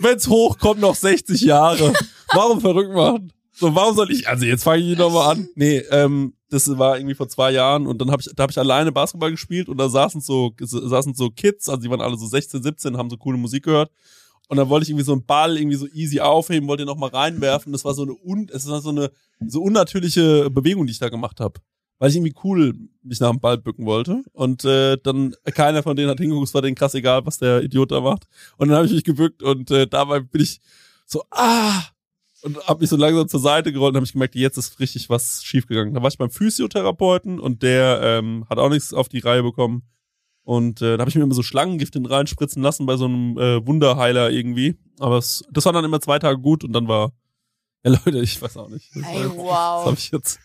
wenn's 0.00 0.26
hochkommt, 0.26 0.80
noch 0.80 0.94
60 0.94 1.42
Jahre. 1.42 1.92
Warum 2.32 2.62
verrückt 2.62 2.94
machen? 2.94 3.30
So, 3.52 3.74
warum 3.74 3.94
soll 3.94 4.10
ich, 4.12 4.26
also 4.26 4.46
jetzt 4.46 4.62
fange 4.64 4.82
ich 4.90 4.96
nochmal 4.96 5.32
an. 5.36 5.48
Nee, 5.54 5.78
ähm, 5.90 6.32
das 6.50 6.78
war 6.78 6.96
irgendwie 6.96 7.14
vor 7.14 7.28
zwei 7.28 7.50
Jahren 7.50 7.86
und 7.86 8.00
dann 8.00 8.10
habe 8.10 8.22
ich, 8.22 8.30
da 8.34 8.42
habe 8.42 8.50
ich 8.50 8.58
alleine 8.58 8.92
Basketball 8.92 9.30
gespielt 9.30 9.68
und 9.68 9.76
da 9.78 9.88
saßen 9.88 10.20
so, 10.20 10.54
saßen 10.58 11.14
so 11.14 11.30
Kids, 11.30 11.68
also 11.68 11.82
die 11.82 11.90
waren 11.90 12.00
alle 12.00 12.16
so 12.16 12.26
16, 12.26 12.62
17, 12.62 12.96
haben 12.96 13.10
so 13.10 13.16
coole 13.16 13.36
Musik 13.36 13.64
gehört. 13.64 13.90
Und 14.48 14.56
dann 14.56 14.70
wollte 14.70 14.84
ich 14.84 14.90
irgendwie 14.90 15.04
so 15.04 15.12
einen 15.12 15.26
Ball 15.26 15.58
irgendwie 15.58 15.76
so 15.76 15.86
easy 15.88 16.20
aufheben, 16.20 16.68
wollte 16.68 16.82
ihn 16.82 16.86
noch 16.86 16.96
mal 16.96 17.10
reinwerfen. 17.10 17.72
Das 17.72 17.84
war 17.84 17.92
so 17.92 18.02
eine 18.02 18.14
un 18.24 18.48
es 18.50 18.66
war 18.66 18.80
so 18.80 18.88
eine 18.88 19.10
so 19.46 19.62
unnatürliche 19.62 20.48
Bewegung, 20.48 20.86
die 20.86 20.92
ich 20.92 20.98
da 20.98 21.10
gemacht 21.10 21.38
habe. 21.38 21.60
Weil 21.98 22.10
ich 22.10 22.16
irgendwie 22.16 22.34
cool 22.44 22.74
mich 23.02 23.20
nach 23.20 23.30
dem 23.30 23.40
Ball 23.40 23.58
bücken 23.58 23.84
wollte. 23.84 24.22
Und 24.32 24.64
äh, 24.64 24.96
dann 25.02 25.34
keiner 25.52 25.82
von 25.82 25.96
denen 25.96 26.08
hat 26.08 26.18
hingeguckt, 26.18 26.48
es 26.48 26.54
war 26.54 26.62
denen 26.62 26.76
krass 26.76 26.94
egal, 26.94 27.26
was 27.26 27.38
der 27.38 27.62
Idiot 27.62 27.92
da 27.92 28.00
macht. 28.00 28.26
Und 28.56 28.68
dann 28.68 28.78
habe 28.78 28.86
ich 28.86 28.92
mich 28.92 29.04
gebückt 29.04 29.42
und 29.42 29.70
äh, 29.70 29.86
dabei 29.86 30.20
bin 30.20 30.40
ich 30.40 30.60
so, 31.04 31.24
ah, 31.30 31.82
und 32.42 32.56
habe 32.66 32.80
mich 32.80 32.90
so 32.90 32.96
langsam 32.96 33.28
zur 33.28 33.40
Seite 33.40 33.72
gerollt 33.72 33.92
und 33.92 33.96
habe 33.96 34.06
ich 34.06 34.12
gemerkt, 34.12 34.34
jetzt 34.34 34.56
ist 34.58 34.78
richtig 34.80 35.08
was 35.10 35.42
schiefgegangen. 35.44 35.94
Da 35.94 36.02
war 36.02 36.08
ich 36.08 36.18
beim 36.18 36.30
Physiotherapeuten 36.30 37.40
und 37.40 37.62
der 37.62 38.00
ähm, 38.02 38.46
hat 38.48 38.58
auch 38.58 38.68
nichts 38.70 38.92
auf 38.94 39.08
die 39.08 39.18
Reihe 39.18 39.42
bekommen. 39.42 39.82
Und 40.42 40.80
äh, 40.80 40.96
da 40.96 41.00
habe 41.02 41.10
ich 41.10 41.16
mir 41.16 41.22
immer 41.24 41.34
so 41.34 41.42
Schlangengift 41.42 41.94
in 41.96 42.06
reinspritzen 42.06 42.62
lassen 42.62 42.86
bei 42.86 42.96
so 42.96 43.04
einem 43.04 43.36
äh, 43.38 43.66
Wunderheiler 43.66 44.30
irgendwie. 44.30 44.78
Aber 44.98 45.18
es, 45.18 45.44
das 45.50 45.64
war 45.66 45.72
dann 45.72 45.84
immer 45.84 46.00
zwei 46.00 46.18
Tage 46.18 46.38
gut 46.38 46.64
und 46.64 46.72
dann 46.72 46.88
war, 46.88 47.12
ja 47.84 47.90
Leute, 48.04 48.18
ich 48.20 48.40
weiß 48.40 48.56
auch 48.56 48.68
nicht. 48.70 48.88
Das, 48.94 49.04
Ey, 49.06 49.24
war- 49.24 49.36
wow. 49.36 49.46
das 49.82 49.86
habe 49.86 49.96
ich 49.98 50.10
jetzt. 50.10 50.38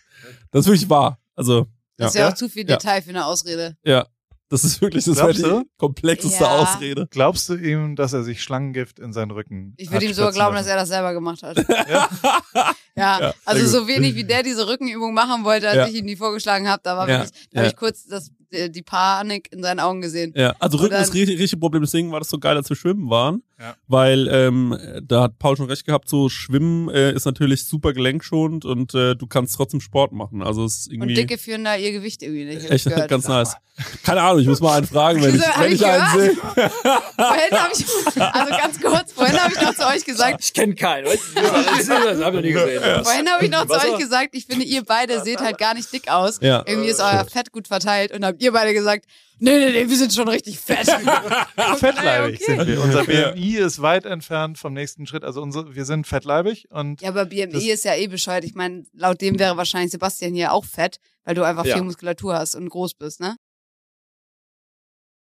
Das 0.51 0.61
ist 0.61 0.67
wirklich 0.67 0.89
wahr. 0.89 1.19
Also, 1.35 1.67
Das 1.97 2.09
ist 2.09 2.15
ja, 2.15 2.21
ja, 2.21 2.27
Ja? 2.27 2.33
auch 2.33 2.37
zu 2.37 2.49
viel 2.49 2.69
Ja. 2.69 2.75
Detail 2.77 3.01
für 3.01 3.09
eine 3.11 3.25
Ausrede. 3.25 3.77
ja. 3.83 4.05
Das 4.53 4.63
ist 4.63 4.81
wirklich, 4.81 5.03
das 5.03 5.15
Glaubst 5.17 5.39
die 5.43 5.61
komplexeste 5.77 6.43
Ja. 6.43 6.57
Ausrede. 6.59 7.07
Glaubst 7.09 7.49
du 7.49 7.55
ihm, 7.55 7.95
dass 7.95 8.13
er 8.13 8.23
sich 8.23 8.43
Schlangengift 8.43 8.99
in 8.99 9.11
seinen 9.11 9.31
Rücken 9.31 9.73
Ich 9.77 9.91
würde 9.91 10.05
ihm 10.05 10.13
sogar 10.13 10.31
glauben, 10.31 10.55
dass 10.55 10.67
lassen? 10.67 10.75
er 10.77 10.81
das 10.81 10.89
selber 10.89 11.13
gemacht 11.13 11.41
hat. 11.41 11.57
Ja? 11.89 12.07
Ja, 12.95 13.19
Ja, 13.19 13.33
also 13.45 13.65
so 13.65 13.87
wenig 13.87 14.13
wie 14.13 14.23
der 14.23 14.43
diese 14.43 14.67
Rückenübung 14.67 15.15
machen 15.15 15.43
wollte, 15.43 15.67
als 15.67 15.77
Ja. 15.77 15.87
ich 15.87 15.95
ihm 15.95 16.05
die 16.05 16.15
vorgeschlagen 16.15 16.69
habe, 16.69 16.81
da 16.83 16.95
war 16.95 17.09
Ja, 17.09 17.21
wirklich, 17.21 17.49
da 17.51 17.61
habe 17.61 17.67
ich 17.69 17.75
kurz 17.75 18.05
das, 18.05 18.29
die 18.51 18.83
Panik 18.83 19.51
in 19.51 19.63
seinen 19.63 19.79
Augen 19.79 20.01
gesehen. 20.01 20.31
Ja, 20.35 20.53
also 20.59 20.77
Rücken 20.77 20.91
dann- 20.93 21.01
ist 21.01 21.15
richtig, 21.15 21.39
richtig 21.39 21.59
Problem. 21.59 21.81
Deswegen 21.81 22.11
war 22.11 22.19
das 22.19 22.29
so 22.29 22.37
geil, 22.37 22.55
als 22.55 22.69
wir 22.69 22.75
schwimmen 22.75 23.09
waren. 23.09 23.41
Ja. 23.63 23.75
Weil 23.87 24.27
ähm, 24.29 24.77
da 25.07 25.21
hat 25.23 25.39
Paul 25.39 25.55
schon 25.55 25.67
recht 25.67 25.85
gehabt, 25.85 26.09
so 26.09 26.27
Schwimmen 26.27 26.89
äh, 26.89 27.13
ist 27.13 27.23
natürlich 27.23 27.65
super 27.65 27.93
gelenkschonend 27.93 28.65
und 28.65 28.93
äh, 28.93 29.15
du 29.15 29.25
kannst 29.25 29.55
trotzdem 29.55 29.79
Sport 29.79 30.11
machen. 30.11 30.43
Also 30.43 30.65
es 30.65 30.79
ist 30.79 30.87
Und 30.87 30.93
irgendwie 30.95 31.13
Dicke 31.13 31.37
führen 31.37 31.63
da 31.63 31.77
ihr 31.77 31.93
Gewicht 31.93 32.23
irgendwie 32.23 32.43
nicht. 32.43 32.69
echt 32.69 32.83
gehört. 32.83 33.07
ganz 33.09 33.25
nice. 33.29 33.55
Keine 34.03 34.21
Ahnung, 34.21 34.41
ich 34.41 34.47
muss 34.47 34.59
mal 34.59 34.75
einen 34.77 34.85
fragen, 34.85 35.23
wenn 35.23 35.35
ich, 35.35 35.41
wenn 35.41 35.71
ich 35.71 35.81
ich 35.81 35.85
einen 35.87 36.19
sehe. 36.19 36.35
Vorhin 36.35 37.51
habe 37.53 37.71
ich, 37.73 38.21
also 38.21 38.49
ganz 38.57 38.81
kurz, 38.81 39.13
vorhin 39.13 39.39
habe 39.41 39.53
ich 39.55 39.61
noch 39.61 39.73
zu 39.73 39.87
euch 39.87 40.03
gesagt, 40.03 40.43
Ich 40.43 40.53
kenne 40.53 40.75
keinen, 40.75 41.05
weißt 41.05 41.23
du? 41.35 41.41
Das, 41.41 41.87
das 41.87 42.21
hab 42.21 42.33
ich 42.35 42.41
nie 42.41 42.51
gesehen. 42.51 42.83
vorhin 43.03 43.29
habe 43.29 43.45
ich 43.45 43.51
noch 43.51 43.65
zu 43.65 43.73
euch 43.73 43.97
gesagt, 43.97 44.29
ich 44.33 44.45
finde, 44.45 44.65
ihr 44.65 44.83
beide 44.83 45.23
seht 45.23 45.39
halt 45.39 45.57
gar 45.57 45.73
nicht 45.73 45.91
dick 45.93 46.11
aus. 46.11 46.39
Ja. 46.41 46.63
Irgendwie 46.67 46.89
ist 46.89 46.99
euer 46.99 47.25
Fett 47.25 47.51
gut 47.53 47.67
verteilt 47.69 48.11
und 48.11 48.25
habt 48.25 48.41
ihr 48.43 48.51
beide 48.51 48.73
gesagt, 48.73 49.05
nee, 49.43 49.59
nee, 49.59 49.71
nee, 49.83 49.89
wir 49.89 49.97
sind 49.97 50.13
schon 50.13 50.27
richtig 50.27 50.59
fett. 50.59 50.87
Fettleibig 51.77 52.41
Okay. 52.41 52.55
sind 52.57 52.67
wir. 52.67 52.81
Unser. 52.81 53.03
BMI 53.03 53.57
ist 53.57 53.81
weit 53.81 54.05
entfernt 54.05 54.57
vom 54.57 54.73
nächsten 54.73 55.05
Schritt. 55.07 55.23
Also 55.23 55.41
unsere, 55.41 55.75
wir 55.75 55.85
sind 55.85 56.07
fettleibig 56.07 56.69
und 56.71 57.01
Ja, 57.01 57.09
aber 57.09 57.25
BMI 57.25 57.69
ist 57.71 57.85
ja 57.85 57.95
eh 57.95 58.07
bescheuert. 58.07 58.43
Ich 58.43 58.55
meine, 58.55 58.83
laut 58.93 59.21
dem 59.21 59.37
wäre 59.39 59.57
wahrscheinlich 59.57 59.91
Sebastian 59.91 60.33
hier 60.33 60.51
auch 60.53 60.65
fett, 60.65 60.97
weil 61.23 61.35
du 61.35 61.43
einfach 61.43 61.65
Ja. 61.65 61.75
viel 61.75 61.83
Muskulatur 61.83 62.33
hast 62.35 62.55
und 62.55 62.69
groß 62.69 62.95
bist, 62.95 63.19
ne? 63.19 63.35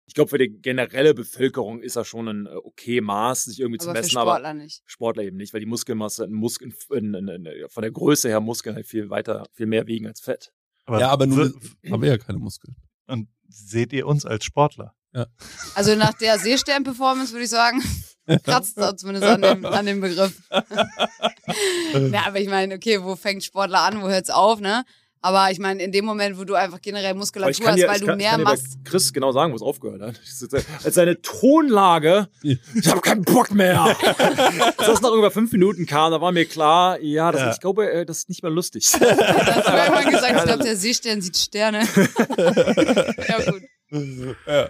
Ich 0.10 0.14
glaube, 0.14 0.30
für 0.30 0.38
die 0.38 0.48
generelle 0.62 1.14
Bevölkerung 1.14 1.82
ist 1.82 1.98
das 1.98 2.08
schon 2.08 2.28
ein 2.30 2.46
äh, 2.46 2.56
okay 2.56 3.02
Maß, 3.02 3.44
sich 3.44 3.60
irgendwie 3.60 3.78
zu 3.80 3.90
Aber 3.90 3.98
für 3.98 4.04
messen, 4.04 4.18
aber 4.18 4.32
Sportler 4.32 4.54
nicht. 4.54 4.82
Sportler 4.86 5.24
eben 5.24 5.36
nicht, 5.36 5.54
weil 5.54 5.60
die 5.60 5.66
Muskelmasse 5.66 6.24
in 6.24 6.32
Muskeln, 6.34 6.74
in, 6.92 7.14
in, 7.14 7.28
in, 7.28 7.48
von 7.70 7.82
der 7.82 7.92
Größe 7.92 8.30
her 8.30 8.40
Muskeln 8.40 8.76
halt 8.76 8.88
viel 8.88 9.10
weiter, 9.10 9.46
viel 9.52 9.66
mehr 9.66 9.86
wiegen 9.86 10.08
als 10.08 10.22
Fett. 10.22 10.54
ja, 10.90 11.10
aber 11.10 11.28
nur 11.28 11.54
haben 11.92 12.02
wir 12.02 12.10
ja 12.10 12.18
keine 12.18 12.40
Muskeln. 12.40 12.76
Und 13.08 13.28
seht 13.48 13.94
ihr 13.94 14.08
uns 14.08 14.26
als 14.26 14.46
Sportler? 14.46 14.94
Also 15.76 15.96
nach 15.96 16.14
der 16.14 16.38
Seestern-Performance 16.38 17.32
würde 17.32 17.46
ich 17.46 17.50
sagen, 17.50 17.82
kratzt 18.44 18.78
da 18.78 18.96
zumindest 18.96 19.26
an 19.26 19.42
dem, 19.42 19.66
an 19.66 19.86
dem 19.86 20.02
Begriff. 20.02 20.42
ja, 20.52 22.26
aber 22.26 22.40
ich 22.40 22.50
meine, 22.50 22.76
okay, 22.76 23.02
wo 23.02 23.16
fängt 23.16 23.44
Sportler 23.44 23.82
an, 23.82 24.02
wo 24.02 24.10
hört's 24.10 24.30
auf, 24.30 24.60
ne? 24.60 24.84
Aber 25.22 25.50
ich 25.52 25.60
meine, 25.60 25.82
in 25.84 25.92
dem 25.92 26.06
Moment, 26.06 26.38
wo 26.38 26.44
du 26.44 26.54
einfach 26.54 26.80
generell 26.82 27.12
ich 27.12 27.18
Muskulatur 27.18 27.66
kann 27.66 27.74
hast, 27.74 27.80
dir, 27.82 27.88
weil 27.88 27.96
ich 27.96 28.02
du 28.02 28.06
kann, 28.08 28.20
ich 28.20 28.24
mehr 28.24 28.32
kann 28.32 28.40
dir 28.40 28.46
bei 28.46 28.52
machst. 28.52 28.78
Chris 28.86 29.12
genau 29.14 29.32
sagen, 29.32 29.52
wo 29.52 29.56
es 29.56 29.62
aufgehört 29.62 30.02
hat. 30.02 30.22
Als 30.84 30.96
seine 30.96 31.22
Tonlage, 31.22 32.28
ich 32.44 32.60
habe 32.88 33.02
keinen 33.02 33.24
Bock 33.24 33.52
mehr. 33.52 33.82
Als 33.84 34.78
das 34.78 35.02
nach 35.02 35.12
über 35.12 35.32
fünf 35.32 35.52
Minuten 35.52 35.86
kam, 35.86 36.12
da 36.12 36.22
war 36.22 36.32
mir 36.32 36.46
klar, 36.46 37.00
ja, 37.02 37.32
das, 37.32 37.42
Ja. 37.42 37.52
ich 37.52 37.60
glaube, 37.60 37.92
äh, 37.92 38.06
das 38.06 38.20
ist 38.20 38.30
nicht 38.30 38.44
mehr 38.44 38.52
lustig. 38.52 38.88
Dann 38.92 39.02
hast 39.18 39.68
du 39.68 39.72
irgendwann 39.74 40.12
gesagt, 40.12 40.34
ich 40.38 40.44
glaube, 40.44 40.64
der 40.64 40.76
Seestern 40.76 41.22
sieht 41.22 41.38
Sterne. 41.38 41.80
ja, 42.38 43.52
gut. 43.52 43.64
Ja. 44.48 44.70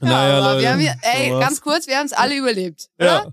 Ja, 0.00 0.38
aber 0.38 0.60
wir 0.60 0.70
haben 0.70 0.80
hier, 0.80 0.94
ey, 1.02 1.30
ganz 1.30 1.60
kurz, 1.60 1.86
wir 1.86 1.98
haben 1.98 2.06
es 2.06 2.12
alle 2.12 2.36
überlebt. 2.36 2.88
Oder? 2.98 3.06
Ja. 3.06 3.26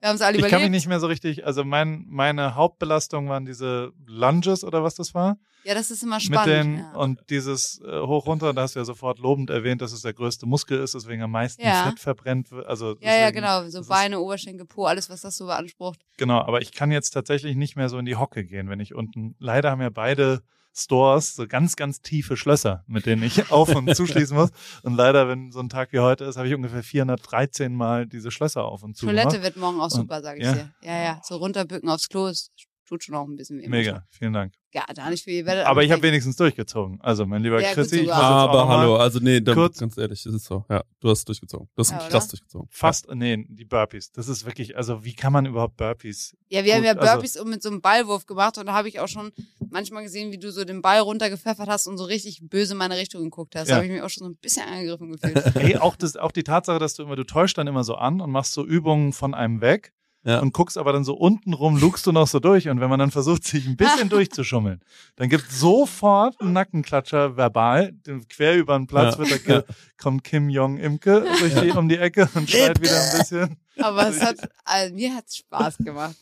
Wir 0.00 0.08
haben 0.08 0.16
es 0.16 0.22
alle 0.22 0.36
Ich 0.36 0.42
kann 0.42 0.50
mich 0.50 0.52
überlebt. 0.52 0.70
nicht 0.72 0.86
mehr 0.88 1.00
so 1.00 1.06
richtig, 1.06 1.46
also 1.46 1.64
mein, 1.64 2.04
meine 2.08 2.54
Hauptbelastung 2.54 3.28
waren 3.28 3.44
diese 3.44 3.92
Lunges 4.06 4.64
oder 4.64 4.82
was 4.82 4.94
das 4.94 5.14
war. 5.14 5.36
Ja, 5.64 5.74
das 5.74 5.90
ist 5.92 6.02
immer 6.02 6.16
Mit 6.16 6.22
spannend. 6.24 6.48
den, 6.48 6.78
ja. 6.78 6.92
und 6.94 7.20
dieses 7.30 7.80
äh, 7.86 8.00
hoch 8.00 8.26
runter, 8.26 8.52
da 8.52 8.62
hast 8.62 8.74
du 8.74 8.80
ja 8.80 8.84
sofort 8.84 9.20
lobend 9.20 9.48
erwähnt, 9.48 9.80
dass 9.80 9.92
es 9.92 10.02
der 10.02 10.12
größte 10.12 10.44
Muskel 10.44 10.80
ist, 10.80 10.94
deswegen 10.94 11.22
am 11.22 11.30
meisten 11.30 11.62
Ja. 11.62 11.84
Fett 11.84 12.00
verbrennt 12.00 12.50
wird. 12.50 12.66
Also 12.66 12.96
ja, 13.00 13.14
ja, 13.16 13.30
genau. 13.30 13.60
So 13.60 13.64
das 13.66 13.74
ist- 13.82 13.88
Beine, 13.88 14.18
Oberschenkel, 14.18 14.66
Po, 14.66 14.86
alles, 14.86 15.08
was 15.08 15.20
das 15.20 15.36
so 15.36 15.46
beansprucht. 15.46 16.00
Genau, 16.16 16.38
aber 16.40 16.62
ich 16.62 16.72
kann 16.72 16.90
jetzt 16.90 17.10
tatsächlich 17.10 17.54
nicht 17.54 17.76
mehr 17.76 17.88
so 17.88 17.98
in 17.98 18.06
die 18.06 18.16
Hocke 18.16 18.44
gehen, 18.44 18.68
wenn 18.70 18.80
ich 18.80 18.94
unten, 18.94 19.36
leider 19.38 19.70
haben 19.70 19.80
ja 19.82 19.90
beide 19.90 20.42
Stores 20.74 21.34
so 21.34 21.46
ganz, 21.46 21.76
ganz 21.76 22.00
tiefe 22.00 22.36
Schlösser, 22.36 22.84
mit 22.86 23.06
denen 23.06 23.22
ich 23.22 23.50
auf 23.50 23.74
und 23.74 23.94
zuschließen 23.96 24.36
muss. 24.36 24.50
Und 24.82 24.94
leider, 24.94 25.28
wenn 25.28 25.52
so 25.52 25.60
ein 25.60 25.68
Tag 25.68 25.92
wie 25.92 26.00
heute 26.00 26.24
ist, 26.24 26.36
habe 26.36 26.48
ich 26.48 26.54
ungefähr 26.54 26.82
413 26.82 27.74
Mal 27.74 28.06
diese 28.06 28.30
Schlösser 28.30 28.64
auf 28.64 28.82
und 28.82 28.96
zu 28.96 29.06
Toilette 29.06 29.28
gemacht. 29.28 29.42
wird 29.44 29.56
morgen 29.56 29.80
auch 29.80 29.90
super, 29.90 30.22
sage 30.22 30.38
ich 30.38 30.44
ja. 30.46 30.52
dir. 30.54 30.70
Ja, 30.82 31.02
ja. 31.02 31.20
So 31.22 31.36
runterbücken 31.36 31.88
aufs 31.88 32.08
Klo, 32.08 32.26
es 32.28 32.50
tut 32.92 33.04
schon 33.04 33.14
auch 33.14 33.26
ein 33.26 33.36
bisschen 33.36 33.58
weh. 33.58 33.68
Mega, 33.68 34.04
vielen 34.10 34.32
Dank. 34.34 34.52
Ja, 34.74 34.84
da 34.94 35.08
nicht 35.10 35.24
viel. 35.24 35.44
Werdet 35.44 35.66
Aber 35.66 35.82
ich 35.82 35.90
habe 35.90 36.02
wenigstens 36.02 36.36
durchgezogen. 36.36 36.98
Also, 37.02 37.26
mein 37.26 37.42
lieber 37.42 37.60
Ja, 37.60 37.72
Chrissy, 37.74 38.08
Aber 38.10 38.68
hallo, 38.68 38.96
also 38.96 39.18
nee, 39.20 39.40
da, 39.40 39.52
kurz- 39.54 39.78
ganz 39.78 39.96
ehrlich, 39.98 40.22
das 40.22 40.32
ist 40.34 40.44
so. 40.46 40.64
Ja, 40.70 40.82
du 41.00 41.10
hast 41.10 41.26
durchgezogen. 41.28 41.68
Du 41.74 41.80
hast 41.80 41.90
Ja, 41.90 41.98
krass 42.08 42.28
durchgezogen. 42.28 42.68
Fast, 42.70 43.06
nee, 43.14 43.44
die 43.48 43.64
Burpees. 43.66 44.12
Das 44.12 44.28
ist 44.28 44.46
wirklich, 44.46 44.76
also 44.76 45.04
wie 45.04 45.14
kann 45.14 45.32
man 45.32 45.44
überhaupt 45.46 45.76
Burpees? 45.76 46.34
Ja, 46.48 46.64
wir 46.64 46.74
haben 46.74 46.82
Gut, 46.82 46.86
ja 46.86 46.92
also- 47.00 47.12
Burpees 47.14 47.44
mit 47.44 47.62
so 47.62 47.68
einem 47.70 47.80
Ballwurf 47.82 48.24
gemacht 48.26 48.56
und 48.58 48.66
da 48.66 48.72
habe 48.72 48.88
ich 48.88 48.98
auch 49.00 49.08
schon 49.08 49.30
manchmal 49.70 50.02
gesehen, 50.04 50.32
wie 50.32 50.38
du 50.38 50.50
so 50.52 50.64
den 50.64 50.80
Ball 50.82 51.00
runtergepfeffert 51.00 51.68
hast 51.68 51.86
und 51.86 51.98
so 51.98 52.04
richtig 52.04 52.40
böse 52.48 52.72
in 52.72 52.78
meine 52.78 52.96
Richtung 52.96 53.22
geguckt 53.24 53.54
hast. 53.56 53.68
Da 53.68 53.72
Ja. 53.72 53.76
habe 53.76 53.86
ich 53.86 53.92
mich 53.92 54.02
auch 54.02 54.10
schon 54.10 54.24
so 54.24 54.30
ein 54.30 54.36
bisschen 54.36 54.66
angegriffen 54.66 55.12
gefühlt. 55.12 55.56
Ey, 55.56 55.76
auch, 55.76 55.96
das, 55.96 56.16
auch 56.16 56.32
die 56.32 56.44
Tatsache, 56.44 56.78
dass 56.78 56.94
du 56.94 57.02
immer, 57.02 57.16
du 57.16 57.24
täuschst 57.24 57.56
dann 57.58 57.66
immer 57.66 57.84
so 57.84 57.94
an 57.96 58.20
und 58.22 58.30
machst 58.30 58.52
so 58.54 58.64
Übungen 58.64 59.12
von 59.12 59.34
einem 59.34 59.60
weg 59.60 59.92
Ja. 60.24 60.38
und 60.38 60.52
guckst 60.52 60.78
aber 60.78 60.92
dann 60.92 61.02
so 61.04 61.14
unten 61.14 61.52
rum, 61.52 61.76
lugst 61.78 62.06
du 62.06 62.12
noch 62.12 62.28
so 62.28 62.38
durch 62.38 62.68
und 62.68 62.80
wenn 62.80 62.88
man 62.88 63.00
dann 63.00 63.10
versucht, 63.10 63.42
sich 63.44 63.66
ein 63.66 63.76
bisschen 63.76 64.08
durchzuschummeln, 64.08 64.80
dann 65.16 65.28
gibt 65.28 65.50
sofort 65.50 66.40
einen 66.40 66.52
Nackenklatscher 66.52 67.36
verbal, 67.36 67.92
den- 67.92 68.28
quer 68.28 68.56
über 68.56 68.76
den 68.78 68.86
Platz 68.86 69.14
Ja. 69.14 69.18
wird 69.18 69.30
da, 69.32 69.36
ge- 69.38 69.64
kommt 70.00 70.22
Kim 70.22 70.48
Jong 70.48 70.78
Imke 70.78 71.24
durch 71.40 71.54
die, 71.60 71.70
um 71.72 71.88
die 71.88 71.98
Ecke 71.98 72.28
und 72.34 72.48
schreit 72.48 72.80
wieder 72.80 73.00
ein 73.02 73.18
bisschen. 73.18 73.56
Aber 73.80 74.08
es 74.08 74.20
hat, 74.22 74.36
also, 74.64 74.94
mir 74.94 75.14
hat's 75.16 75.38
Spaß 75.38 75.78
gemacht. 75.78 76.14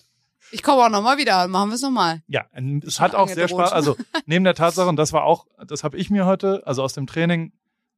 Ich 0.52 0.62
komme 0.62 0.82
auch 0.82 0.88
nochmal 0.88 1.18
wieder, 1.18 1.46
machen 1.46 1.68
wir 1.70 1.74
es 1.76 1.82
nochmal. 1.82 2.22
Ja, 2.26 2.46
es 2.86 2.98
hat 3.00 3.14
auch 3.14 3.28
sehr. 3.28 3.48
Spaß. 3.48 3.70
Also 3.72 3.96
neben 4.26 4.44
der 4.44 4.54
Tatsache, 4.54 4.88
und 4.88 4.96
das 4.96 5.12
war 5.12 5.24
auch, 5.24 5.46
das 5.66 5.84
habe 5.84 5.96
ich 5.96 6.10
mir 6.10 6.26
heute, 6.26 6.62
also 6.66 6.82
aus 6.82 6.92
dem 6.94 7.06
Training, 7.06 7.52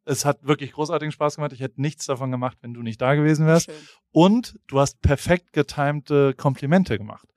es 0.05 0.25
hat 0.25 0.45
wirklich 0.47 0.73
großartigen 0.73 1.13
Spaß 1.13 1.37
gemacht. 1.37 1.53
Ich 1.53 1.61
hätte 1.61 1.81
nichts 1.81 2.07
davon 2.07 2.31
gemacht, 2.31 2.59
wenn 2.61 2.75
du 2.75 2.83
nicht 2.83 3.01
da 3.01 3.15
gewesen 3.15 3.47
wärst. 3.47 3.67
Schön. 3.67 3.75
Und 4.11 4.59
du 4.67 4.81
hast 4.81 5.01
perfekt 5.01 5.53
getimte 5.53 6.35
Komplimente 6.35 6.99
gemacht. 6.99 7.29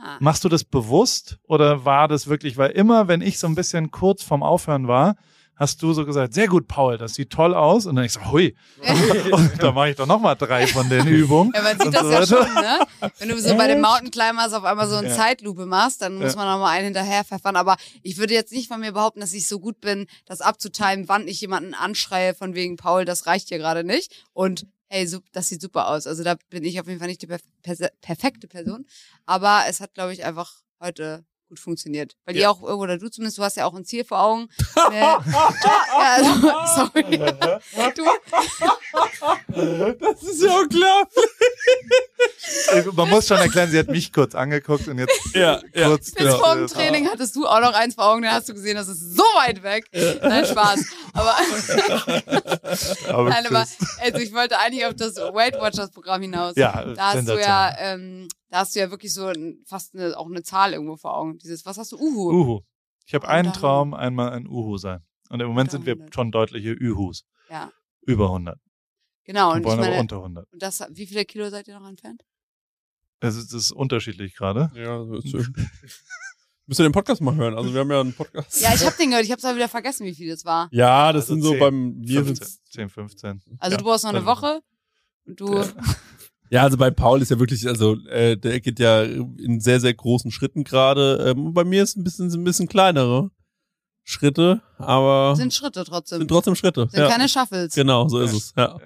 Ah. 0.00 0.16
Machst 0.20 0.44
du 0.44 0.48
das 0.48 0.64
bewusst 0.64 1.38
oder 1.44 1.84
war 1.84 2.08
das 2.08 2.26
wirklich, 2.26 2.56
weil 2.56 2.70
immer, 2.70 3.08
wenn 3.08 3.20
ich 3.20 3.38
so 3.38 3.46
ein 3.46 3.54
bisschen 3.54 3.90
kurz 3.90 4.22
vorm 4.22 4.42
Aufhören 4.42 4.88
war, 4.88 5.16
hast 5.56 5.82
du 5.82 5.92
so 5.92 6.04
gesagt, 6.04 6.34
sehr 6.34 6.48
gut, 6.48 6.66
Paul, 6.68 6.98
das 6.98 7.14
sieht 7.14 7.30
toll 7.30 7.54
aus. 7.54 7.86
Und 7.86 7.96
dann 7.96 8.04
ich 8.04 8.12
so, 8.12 8.20
hui, 8.32 8.54
und 9.32 9.52
da 9.62 9.72
mache 9.72 9.90
ich 9.90 9.96
doch 9.96 10.06
nochmal 10.06 10.36
drei 10.36 10.66
von 10.66 10.88
den 10.88 11.06
Übungen. 11.06 11.52
Ja, 11.54 11.62
man 11.62 11.76
sieht 11.78 11.86
und 11.86 11.94
das 11.94 12.02
so 12.02 12.10
ja 12.10 12.20
weiter. 12.20 12.46
schon, 12.46 12.54
ne? 12.54 13.10
Wenn 13.18 13.28
du 13.28 13.40
so 13.40 13.56
bei 13.56 13.66
den 13.68 13.80
Mountain 13.80 14.10
Climbers 14.10 14.52
auf 14.52 14.64
einmal 14.64 14.88
so 14.88 14.96
eine 14.96 15.08
Ja. 15.08 15.14
Zeitlupe 15.14 15.66
machst, 15.66 16.02
dann 16.02 16.16
muss 16.16 16.32
Ja. 16.34 16.36
man 16.38 16.48
nochmal 16.48 16.76
einen 16.76 16.86
hinterher 16.86 17.24
pfeffern. 17.24 17.56
Aber 17.56 17.76
ich 18.02 18.16
würde 18.18 18.34
jetzt 18.34 18.52
nicht 18.52 18.68
von 18.68 18.80
mir 18.80 18.92
behaupten, 18.92 19.20
dass 19.20 19.32
ich 19.32 19.46
so 19.46 19.60
gut 19.60 19.80
bin, 19.80 20.06
das 20.26 20.40
abzutimen, 20.40 21.08
wann 21.08 21.28
ich 21.28 21.40
jemanden 21.40 21.74
anschreie 21.74 22.34
von 22.34 22.54
wegen 22.54 22.76
Paul, 22.76 23.04
das 23.04 23.26
reicht 23.26 23.48
hier 23.48 23.58
gerade 23.58 23.84
nicht. 23.84 24.12
Und 24.32 24.66
hey, 24.88 25.08
das 25.32 25.48
sieht 25.48 25.60
super 25.60 25.88
aus. 25.88 26.06
Also 26.06 26.22
da 26.24 26.36
bin 26.50 26.64
ich 26.64 26.80
auf 26.80 26.86
jeden 26.86 26.98
Fall 26.98 27.08
nicht 27.08 27.22
die 27.22 27.28
perfekte 28.00 28.46
Person. 28.48 28.86
Aber 29.26 29.62
es 29.68 29.80
hat, 29.80 29.94
glaube 29.94 30.12
ich, 30.12 30.24
einfach 30.24 30.52
heute 30.80 31.24
gut 31.48 31.58
funktioniert. 31.60 32.16
Weil 32.24 32.36
ihr 32.36 32.50
auch, 32.50 32.60
oder 32.62 32.98
du 32.98 33.08
zumindest, 33.10 33.38
du 33.38 33.42
hast 33.42 33.56
ja 33.56 33.66
auch 33.66 33.74
ein 33.74 33.84
Ziel 33.84 34.04
vor 34.04 34.20
Augen. 34.22 34.48
Nee. 34.90 35.00
ja, 35.00 35.18
also, 35.98 36.30
sorry. 36.74 37.04
Du, 37.94 38.04
Das 39.98 40.22
ist 40.22 40.42
ja 40.42 40.58
unglaublich. 40.58 41.24
Man 42.92 43.08
muss 43.10 43.26
schon 43.26 43.38
erklären, 43.38 43.70
sie 43.70 43.78
hat 43.78 43.88
mich 43.88 44.12
kurz 44.12 44.34
angeguckt 44.34 44.86
und 44.88 44.98
jetzt 44.98 45.12
Ja, 45.34 45.60
ja. 45.74 45.88
kurz. 45.88 46.12
Bis 46.12 46.24
das- 46.24 46.34
vor 46.36 46.54
dem 46.54 46.62
das- 46.64 46.72
Training 46.72 47.08
hattest 47.08 47.34
du 47.36 47.46
auch 47.46 47.60
noch 47.60 47.72
eins 47.74 47.94
vor 47.94 48.04
Augen, 48.06 48.22
dann 48.22 48.32
hast 48.32 48.48
du 48.48 48.54
gesehen, 48.54 48.76
das 48.76 48.88
ist 48.88 49.00
so 49.16 49.23
weit 49.36 49.62
weg. 49.62 49.88
Nein, 50.22 50.44
Spaß. 50.44 50.86
Aber, 51.12 51.34
Aber 53.08 53.28
nein, 53.30 53.46
aber 53.46 53.66
also 54.00 54.18
ich 54.18 54.32
wollte 54.32 54.58
eigentlich 54.58 54.86
auf 54.86 54.94
das 54.94 55.16
Weight 55.16 55.54
Watchers 55.60 55.90
Programm 55.90 56.22
hinaus. 56.22 56.54
Ja, 56.56 56.84
da 56.94 57.12
hast 57.12 57.28
du 57.28 57.40
ja, 57.40 57.74
ähm, 57.78 58.28
da 58.50 58.58
hast 58.60 58.74
du 58.74 58.80
ja 58.80 58.90
wirklich 58.90 59.12
so 59.12 59.26
ein, 59.26 59.62
fast 59.66 59.94
eine, 59.94 60.16
auch 60.18 60.26
eine 60.26 60.42
Zahl 60.42 60.72
irgendwo 60.72 60.96
vor 60.96 61.16
Augen. 61.16 61.38
Dieses, 61.38 61.64
was 61.66 61.78
hast 61.78 61.92
du? 61.92 61.96
Uhu. 61.98 62.32
Uhu. 62.32 62.60
Ich 63.06 63.14
habe 63.14 63.28
einen 63.28 63.52
Traum, 63.52 63.94
einmal 63.94 64.32
ein 64.32 64.46
Uhu 64.46 64.76
sein. 64.76 65.00
Und 65.28 65.40
im 65.40 65.48
Moment 65.48 65.70
sind 65.70 65.86
wir 65.86 65.94
100. 65.94 66.14
schon 66.14 66.30
deutliche 66.32 66.72
Ühus. 66.72 67.24
Ja, 67.50 67.70
Über 68.02 68.26
100. 68.26 68.58
genau. 69.24 69.50
Wir 69.50 69.54
Und 69.54 69.60
ich 69.60 69.66
wollen 69.66 69.78
aber 69.78 69.88
meine, 69.88 70.00
unter 70.00 70.16
100. 70.16 70.52
und 70.52 70.62
das, 70.62 70.84
wie 70.90 71.06
viele 71.06 71.24
Kilo 71.24 71.48
seid 71.50 71.68
ihr 71.68 71.78
noch 71.78 71.88
entfernt? 71.88 72.22
Es 73.20 73.36
ist, 73.36 73.52
es 73.54 73.64
ist 73.64 73.72
unterschiedlich 73.72 74.34
gerade. 74.36 74.70
Ja, 74.74 75.04
so 75.04 75.14
ist 75.14 75.30
schön. 75.30 75.54
Müsst 76.66 76.80
ihr 76.80 76.84
den 76.84 76.92
Podcast 76.92 77.20
mal 77.20 77.34
hören? 77.34 77.56
Also 77.56 77.72
wir 77.74 77.80
haben 77.80 77.90
ja 77.90 78.00
einen 78.00 78.14
Podcast. 78.14 78.60
Ja, 78.62 78.74
ich 78.74 78.84
habe 78.86 78.96
den 78.96 79.10
gehört, 79.10 79.24
ich 79.24 79.30
habe 79.30 79.38
es 79.38 79.44
aber 79.44 79.56
wieder 79.56 79.68
vergessen, 79.68 80.06
wie 80.06 80.14
viel 80.14 80.30
das 80.30 80.44
war. 80.44 80.68
Ja, 80.72 81.12
das 81.12 81.24
Also 81.24 81.34
sind 81.34 81.42
so 81.42 81.50
10, 81.50 81.58
beim 81.60 81.94
mir 81.98 82.24
15, 82.24 82.36
sind's 82.36 82.60
10, 82.70 82.88
15. 82.88 83.40
Also 83.58 83.72
Ja, 83.74 83.76
du 83.78 83.84
brauchst 83.84 84.04
noch 84.04 84.10
eine 84.10 84.18
also- 84.20 84.30
Woche. 84.30 84.60
Und 85.26 85.40
du, 85.40 85.64
Ja, 86.50 86.62
also 86.62 86.76
bei 86.76 86.90
Paul 86.90 87.20
ist 87.20 87.30
ja 87.30 87.38
wirklich, 87.38 87.66
also 87.66 87.96
äh, 88.06 88.36
der 88.36 88.60
geht 88.60 88.78
ja 88.78 89.02
in 89.02 89.60
sehr, 89.60 89.80
sehr 89.80 89.92
großen 89.94 90.30
Schritten 90.30 90.62
gerade. 90.62 91.32
Ähm, 91.36 91.52
bei 91.52 91.64
mir 91.64 91.82
ist 91.82 91.96
ein 91.96 92.04
bisschen, 92.04 92.30
sind 92.30 92.40
ein 92.42 92.44
bisschen 92.44 92.68
kleinere 92.68 93.30
Schritte, 94.02 94.62
aber 94.78 95.34
sind 95.36 95.52
Schritte 95.54 95.84
trotzdem. 95.84 96.18
sind 96.18 96.28
trotzdem 96.28 96.54
Schritte. 96.54 96.86
Sind 96.90 97.00
ja. 97.00 97.08
keine 97.08 97.28
Shuffles. 97.28 97.74
Genau, 97.74 98.08
so 98.08 98.20
ist 98.20 98.32
es. 98.34 98.52
Ja. 98.56 98.78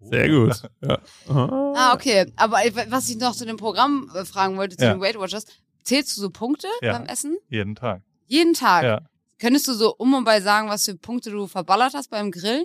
Sehr 0.00 0.28
gut. 0.28 0.62
Ja. 0.82 0.98
Ah, 1.28 1.94
okay. 1.94 2.32
Aber 2.36 2.58
was 2.88 3.08
ich 3.08 3.16
noch 3.18 3.34
zu 3.34 3.44
dem 3.46 3.58
Programm 3.58 4.10
äh, 4.14 4.24
fragen 4.24 4.56
wollte, 4.56 4.76
zu 4.76 4.84
Ja. 4.84 4.94
den 4.94 5.00
Weight 5.00 5.18
Watchers, 5.18 5.44
zählst 5.84 6.16
du 6.16 6.20
so 6.22 6.30
Punkte 6.30 6.66
Ja. 6.82 6.92
beim 6.98 7.06
Essen? 7.06 7.36
Jeden 7.48 7.74
Tag. 7.74 8.02
Jeden 8.26 8.54
Tag. 8.54 8.82
Ja. 8.84 9.00
Könntest 9.38 9.68
du 9.68 9.74
so 9.74 9.94
um 9.96 10.14
und 10.14 10.24
bei 10.24 10.40
sagen, 10.40 10.68
was 10.68 10.84
für 10.86 10.96
Punkte 10.96 11.30
du 11.30 11.46
verballert 11.46 11.94
hast 11.94 12.10
beim 12.10 12.30
Grillen? 12.30 12.64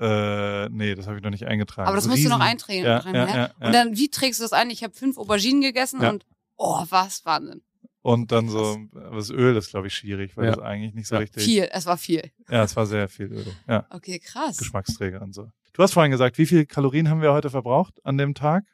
Äh, 0.00 0.68
nee, 0.68 0.94
das 0.94 1.06
habe 1.06 1.16
ich 1.16 1.22
noch 1.24 1.30
nicht 1.30 1.46
eingetragen. 1.46 1.88
Aber 1.88 1.96
das 1.96 2.06
musst 2.06 2.24
du 2.24 2.28
noch 2.28 2.36
Riesen- 2.38 2.48
eintragen. 2.50 2.82
Ja, 2.84 2.98
ja, 2.98 3.04
hä? 3.04 3.12
ja, 3.16 3.36
ja. 3.60 3.66
Und 3.66 3.72
dann, 3.74 3.96
wie 3.96 4.08
trägst 4.08 4.40
du 4.40 4.44
das 4.44 4.52
ein? 4.52 4.70
Ich 4.70 4.84
habe 4.84 4.94
fünf 4.94 5.18
Auberginen 5.18 5.60
gegessen 5.60 6.00
Ja. 6.00 6.10
und 6.10 6.24
oh, 6.56 6.84
was 6.88 7.24
Wahnsinn. 7.24 7.62
Und 8.02 8.30
dann 8.30 8.48
so, 8.48 8.78
das 9.12 9.28
Öl 9.30 9.56
ist, 9.56 9.70
glaube 9.70 9.88
ich, 9.88 9.94
schwierig, 9.94 10.36
weil 10.36 10.46
Ja. 10.46 10.52
das 10.52 10.60
eigentlich 10.64 10.94
nicht 10.94 11.08
so 11.08 11.16
Ja. 11.16 11.20
richtig. 11.20 11.42
Viel, 11.42 11.68
es 11.72 11.84
war 11.86 11.98
viel. 11.98 12.30
Ja, 12.48 12.62
es 12.62 12.76
war 12.76 12.86
sehr 12.86 13.08
viel 13.08 13.26
Öl. 13.26 13.46
Ja, 13.68 13.86
Okay, 13.90 14.18
krass. 14.20 14.56
Geschmacksträger 14.58 15.20
und 15.20 15.34
so. 15.34 15.50
Du 15.72 15.82
hast 15.82 15.92
vorhin 15.94 16.10
gesagt, 16.12 16.38
wie 16.38 16.46
viel 16.46 16.64
Kalorien 16.64 17.10
haben 17.10 17.20
wir 17.20 17.32
heute 17.32 17.50
verbraucht 17.50 17.94
an 18.04 18.16
dem 18.18 18.34
Tag? 18.34 18.64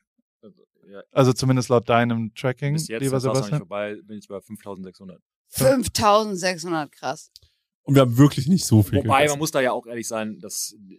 Ja, 0.94 1.02
Also 1.12 1.32
zumindest 1.32 1.68
laut 1.70 1.88
deinem 1.88 2.32
Tracking, 2.34 2.74
bis 2.74 2.86
jetzt, 2.88 3.02
lieber 3.02 3.14
das 3.16 3.24
war's 3.24 3.40
noch 3.40 3.50
nicht 3.50 3.58
Sebastian. 3.58 3.58
vorbei, 3.68 3.96
bin 4.06 4.18
ich 4.18 4.28
bei 4.28 4.40
5600. 4.40 5.20
5600, 5.48 6.92
krass. 6.92 7.30
Und 7.82 7.94
wir 7.96 8.02
haben 8.02 8.16
wirklich 8.16 8.46
nicht 8.48 8.64
so 8.64 8.82
viel 8.82 8.98
Wobei, 8.98 9.18
gegessen. 9.18 9.32
man 9.32 9.38
muss 9.40 9.50
da 9.50 9.60
ja 9.60 9.72
auch 9.72 9.86
ehrlich 9.86 10.06
sein, 10.08 10.38
dass 10.40 10.74
äh, 10.88 10.94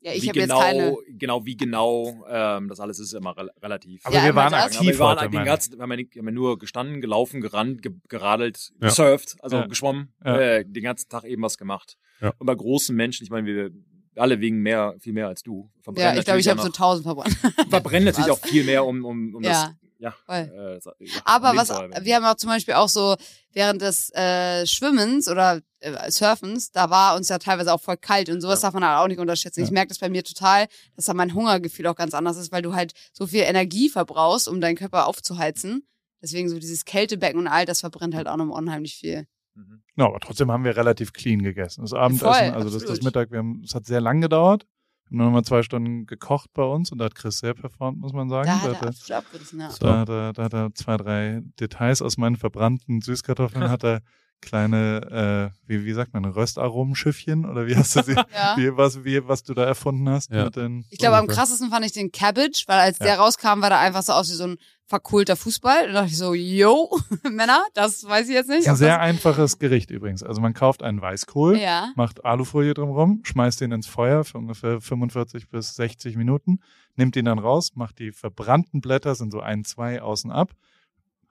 Ja, 0.00 0.12
ich 0.12 0.22
wie 0.22 0.28
habe 0.30 0.40
genau, 0.40 0.60
jetzt 0.60 0.66
keine. 0.66 0.96
genau 1.18 1.44
wie 1.46 1.56
genau 1.56 2.24
ähm, 2.28 2.68
das 2.68 2.80
alles 2.80 2.98
ist 2.98 3.12
immer 3.12 3.36
rel 3.36 3.50
relativ. 3.62 4.04
Aber 4.04 4.16
Ja, 4.16 4.24
wir 4.24 4.34
waren 4.34 4.52
aktiv 4.54 4.78
Aber 4.80 4.86
wir 4.88 4.98
waren 4.98 5.18
heute, 5.18 5.28
den 5.30 5.34
meine 5.34 5.44
ganzen, 5.46 5.72
wir 5.76 5.82
haben 5.82 5.92
ja 5.92 5.98
haben 5.98 6.26
ja 6.26 6.30
nur 6.32 6.58
gestanden, 6.58 7.00
gelaufen, 7.00 7.40
gerannt, 7.40 7.82
ge 7.82 7.92
geradelt, 8.08 8.72
Ja. 8.80 8.88
gesurft, 8.88 9.36
also 9.40 9.56
Ja. 9.58 9.66
geschwommen, 9.66 10.12
Ja. 10.24 10.38
äh, 10.40 10.64
den 10.66 10.82
ganzen 10.82 11.08
Tag 11.08 11.24
eben 11.24 11.42
was 11.42 11.56
gemacht. 11.58 11.96
Ja. 12.20 12.32
Und 12.38 12.46
bei 12.46 12.54
großen 12.54 12.94
Menschen, 12.96 13.24
ich 13.24 13.30
meine, 13.30 13.46
wir 13.46 13.70
alle 14.16 14.40
wiegen 14.40 14.58
mehr, 14.60 14.94
viel 15.00 15.12
mehr 15.12 15.28
als 15.28 15.42
du. 15.42 15.70
Ja, 15.96 16.14
ich 16.14 16.24
glaube, 16.24 16.40
ich 16.40 16.48
habe 16.48 16.60
so 16.60 16.66
1000 16.68 17.04
verbrannt. 17.04 17.36
verbrennen 17.68 18.04
natürlich 18.04 18.30
auch 18.30 18.38
viel 18.38 18.64
mehr, 18.64 18.84
um, 18.84 19.04
um, 19.04 19.34
um 19.34 19.42
Ja. 19.42 19.50
das, 19.50 19.74
ja. 19.98 20.14
Äh, 20.28 20.78
ja 21.00 21.22
Aber 21.24 21.56
was, 21.56 21.70
wir 21.70 22.16
haben 22.16 22.24
auch 22.24 22.36
zum 22.36 22.50
Beispiel 22.50 22.74
auch 22.74 22.88
so 22.88 23.16
während 23.52 23.80
des 23.80 24.10
äh, 24.14 24.66
Schwimmens 24.66 25.28
oder 25.28 25.60
äh, 25.80 26.10
Surfens, 26.10 26.72
da 26.72 26.90
war 26.90 27.16
uns 27.16 27.28
ja 27.28 27.38
teilweise 27.38 27.72
auch 27.72 27.80
voll 27.80 27.96
kalt 27.96 28.28
und 28.28 28.40
sowas 28.40 28.60
Ja. 28.60 28.68
darf 28.68 28.74
man 28.74 28.84
halt 28.84 28.98
auch 28.98 29.08
nicht 29.08 29.18
unterschätzen. 29.20 29.62
Ich 29.62 29.70
merke 29.70 29.88
das 29.88 29.98
bei 29.98 30.08
mir 30.08 30.24
total, 30.24 30.66
dass 30.96 31.06
da 31.06 31.14
mein 31.14 31.34
Hungergefühl 31.34 31.86
auch 31.86 31.96
ganz 31.96 32.14
anders 32.14 32.36
ist, 32.36 32.52
weil 32.52 32.62
du 32.62 32.74
halt 32.74 32.92
so 33.12 33.26
viel 33.26 33.42
Energie 33.42 33.88
verbrauchst, 33.88 34.48
um 34.48 34.60
deinen 34.60 34.76
Körper 34.76 35.06
aufzuheizen. 35.06 35.86
Deswegen 36.20 36.48
so 36.48 36.58
dieses 36.58 36.84
Kältebecken 36.84 37.38
und 37.38 37.46
all 37.48 37.66
das 37.66 37.80
verbrennt 37.80 38.14
halt 38.14 38.28
auch 38.28 38.36
noch 38.36 38.48
unheimlich 38.48 38.96
viel. 38.96 39.26
Mhm. 39.54 39.82
Ja, 39.96 40.06
aber 40.06 40.20
trotzdem 40.20 40.50
haben 40.50 40.64
wir 40.64 40.76
relativ 40.76 41.12
clean 41.12 41.42
gegessen. 41.42 41.82
Das 41.82 41.92
Abendessen, 41.92 42.26
Voll, 42.26 42.50
also 42.54 42.70
das, 42.70 42.84
das. 42.88 43.02
Mittag, 43.02 43.30
wir 43.30 43.38
haben, 43.38 43.62
es 43.64 43.74
hat 43.74 43.86
sehr 43.86 44.00
lang 44.00 44.20
gedauert. 44.20 44.66
Wir 45.04 45.10
haben 45.10 45.16
nur 45.18 45.26
noch 45.26 45.32
mal 45.34 45.44
zwei 45.44 45.62
Stunden 45.62 46.06
gekocht 46.06 46.50
bei 46.54 46.62
uns 46.64 46.90
und 46.90 46.98
da 46.98 47.04
hat 47.04 47.14
Chris 47.14 47.38
sehr 47.38 47.54
performt, 47.54 47.98
muss 48.00 48.12
man 48.12 48.28
sagen. 48.28 48.48
Da 48.48 48.68
Da 48.68 48.76
hat 48.80 48.82
er 48.82 49.10
er- 49.10 49.18
abgerissen, 49.18 49.60
ja. 49.60 49.68
Da 49.78 49.98
hat, 50.00 50.08
er, 50.08 50.32
da 50.32 50.42
hat 50.44 50.54
er 50.54 50.74
zwei, 50.74 50.96
drei 50.96 51.42
Details 51.60 52.02
aus 52.02 52.16
meinen 52.16 52.36
verbrannten 52.36 53.00
Süßkartoffeln, 53.02 53.68
hat 53.70 53.84
er 53.84 54.00
kleine, 54.40 55.50
äh, 55.54 55.58
wie, 55.68 55.84
wie 55.84 55.92
sagt 55.92 56.12
man, 56.12 56.24
Röstaromenschiffchen 56.24 57.44
oder 57.48 57.66
wie 57.66 57.76
hast 57.76 57.96
du 57.96 58.02
sie, 58.02 58.12
ja. 58.14 58.56
wie, 58.56 58.76
was, 58.76 59.04
wie, 59.04 59.26
was 59.26 59.42
du 59.42 59.54
da 59.54 59.64
erfunden 59.64 60.08
hast 60.08 60.30
Ja. 60.32 60.44
mit 60.46 60.56
den. 60.56 60.84
Ich 60.90 60.98
glaube, 60.98 61.16
am 61.16 61.26
krassesten 61.26 61.70
fand 61.70 61.84
ich 61.86 61.92
den 61.92 62.10
Cabbage, 62.12 62.64
weil 62.66 62.80
als 62.80 62.98
Ja. 62.98 63.06
der 63.06 63.18
rauskam, 63.18 63.60
war 63.62 63.70
der 63.70 63.78
einfach 63.78 64.02
so 64.02 64.12
aus 64.12 64.28
wie 64.30 64.34
so 64.34 64.44
ein 64.44 64.56
verkohlter 64.86 65.36
Fußball. 65.36 65.86
Da 65.86 65.92
dachte 65.92 66.08
ich 66.08 66.18
so, 66.18 66.34
yo, 66.34 66.90
Männer, 67.30 67.64
das 67.74 68.04
weiß 68.04 68.28
ich 68.28 68.34
jetzt 68.34 68.48
nicht. 68.48 68.68
ein 68.68 68.76
sehr 68.76 69.00
einfaches 69.00 69.58
Gericht 69.58 69.90
übrigens. 69.90 70.22
Also 70.22 70.40
man 70.40 70.52
kauft 70.54 70.82
einen 70.82 71.00
Weißkohl, 71.00 71.58
ja. 71.58 71.92
macht 71.96 72.24
Alufolie 72.24 72.74
drumherum, 72.74 73.20
schmeißt 73.24 73.60
den 73.60 73.72
ins 73.72 73.86
Feuer 73.86 74.24
für 74.24 74.38
ungefähr 74.38 74.80
45 74.80 75.48
bis 75.48 75.74
60 75.76 76.16
Minuten, 76.16 76.60
nimmt 76.96 77.16
ihn 77.16 77.24
dann 77.24 77.38
raus, 77.38 77.72
macht 77.74 77.98
die 77.98 78.12
verbrannten 78.12 78.80
Blätter, 78.80 79.14
sind 79.14 79.32
so 79.32 79.40
ein, 79.40 79.64
zwei 79.64 80.02
außen 80.02 80.30
ab, 80.30 80.52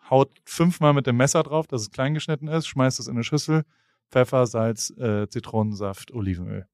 haut 0.09 0.31
fünfmal 0.45 0.93
mit 0.93 1.07
dem 1.07 1.17
Messer 1.17 1.43
drauf, 1.43 1.67
dass 1.67 1.81
es 1.81 1.91
klein 1.91 2.13
geschnitten 2.13 2.47
ist, 2.47 2.67
schmeißt 2.67 2.99
es 2.99 3.07
in 3.07 3.13
eine 3.13 3.23
Schüssel, 3.23 3.63
Pfeffer, 4.09 4.47
Salz, 4.47 4.89
äh, 4.97 5.27
Zitronensaft, 5.29 6.11
Olivenöl. 6.11 6.67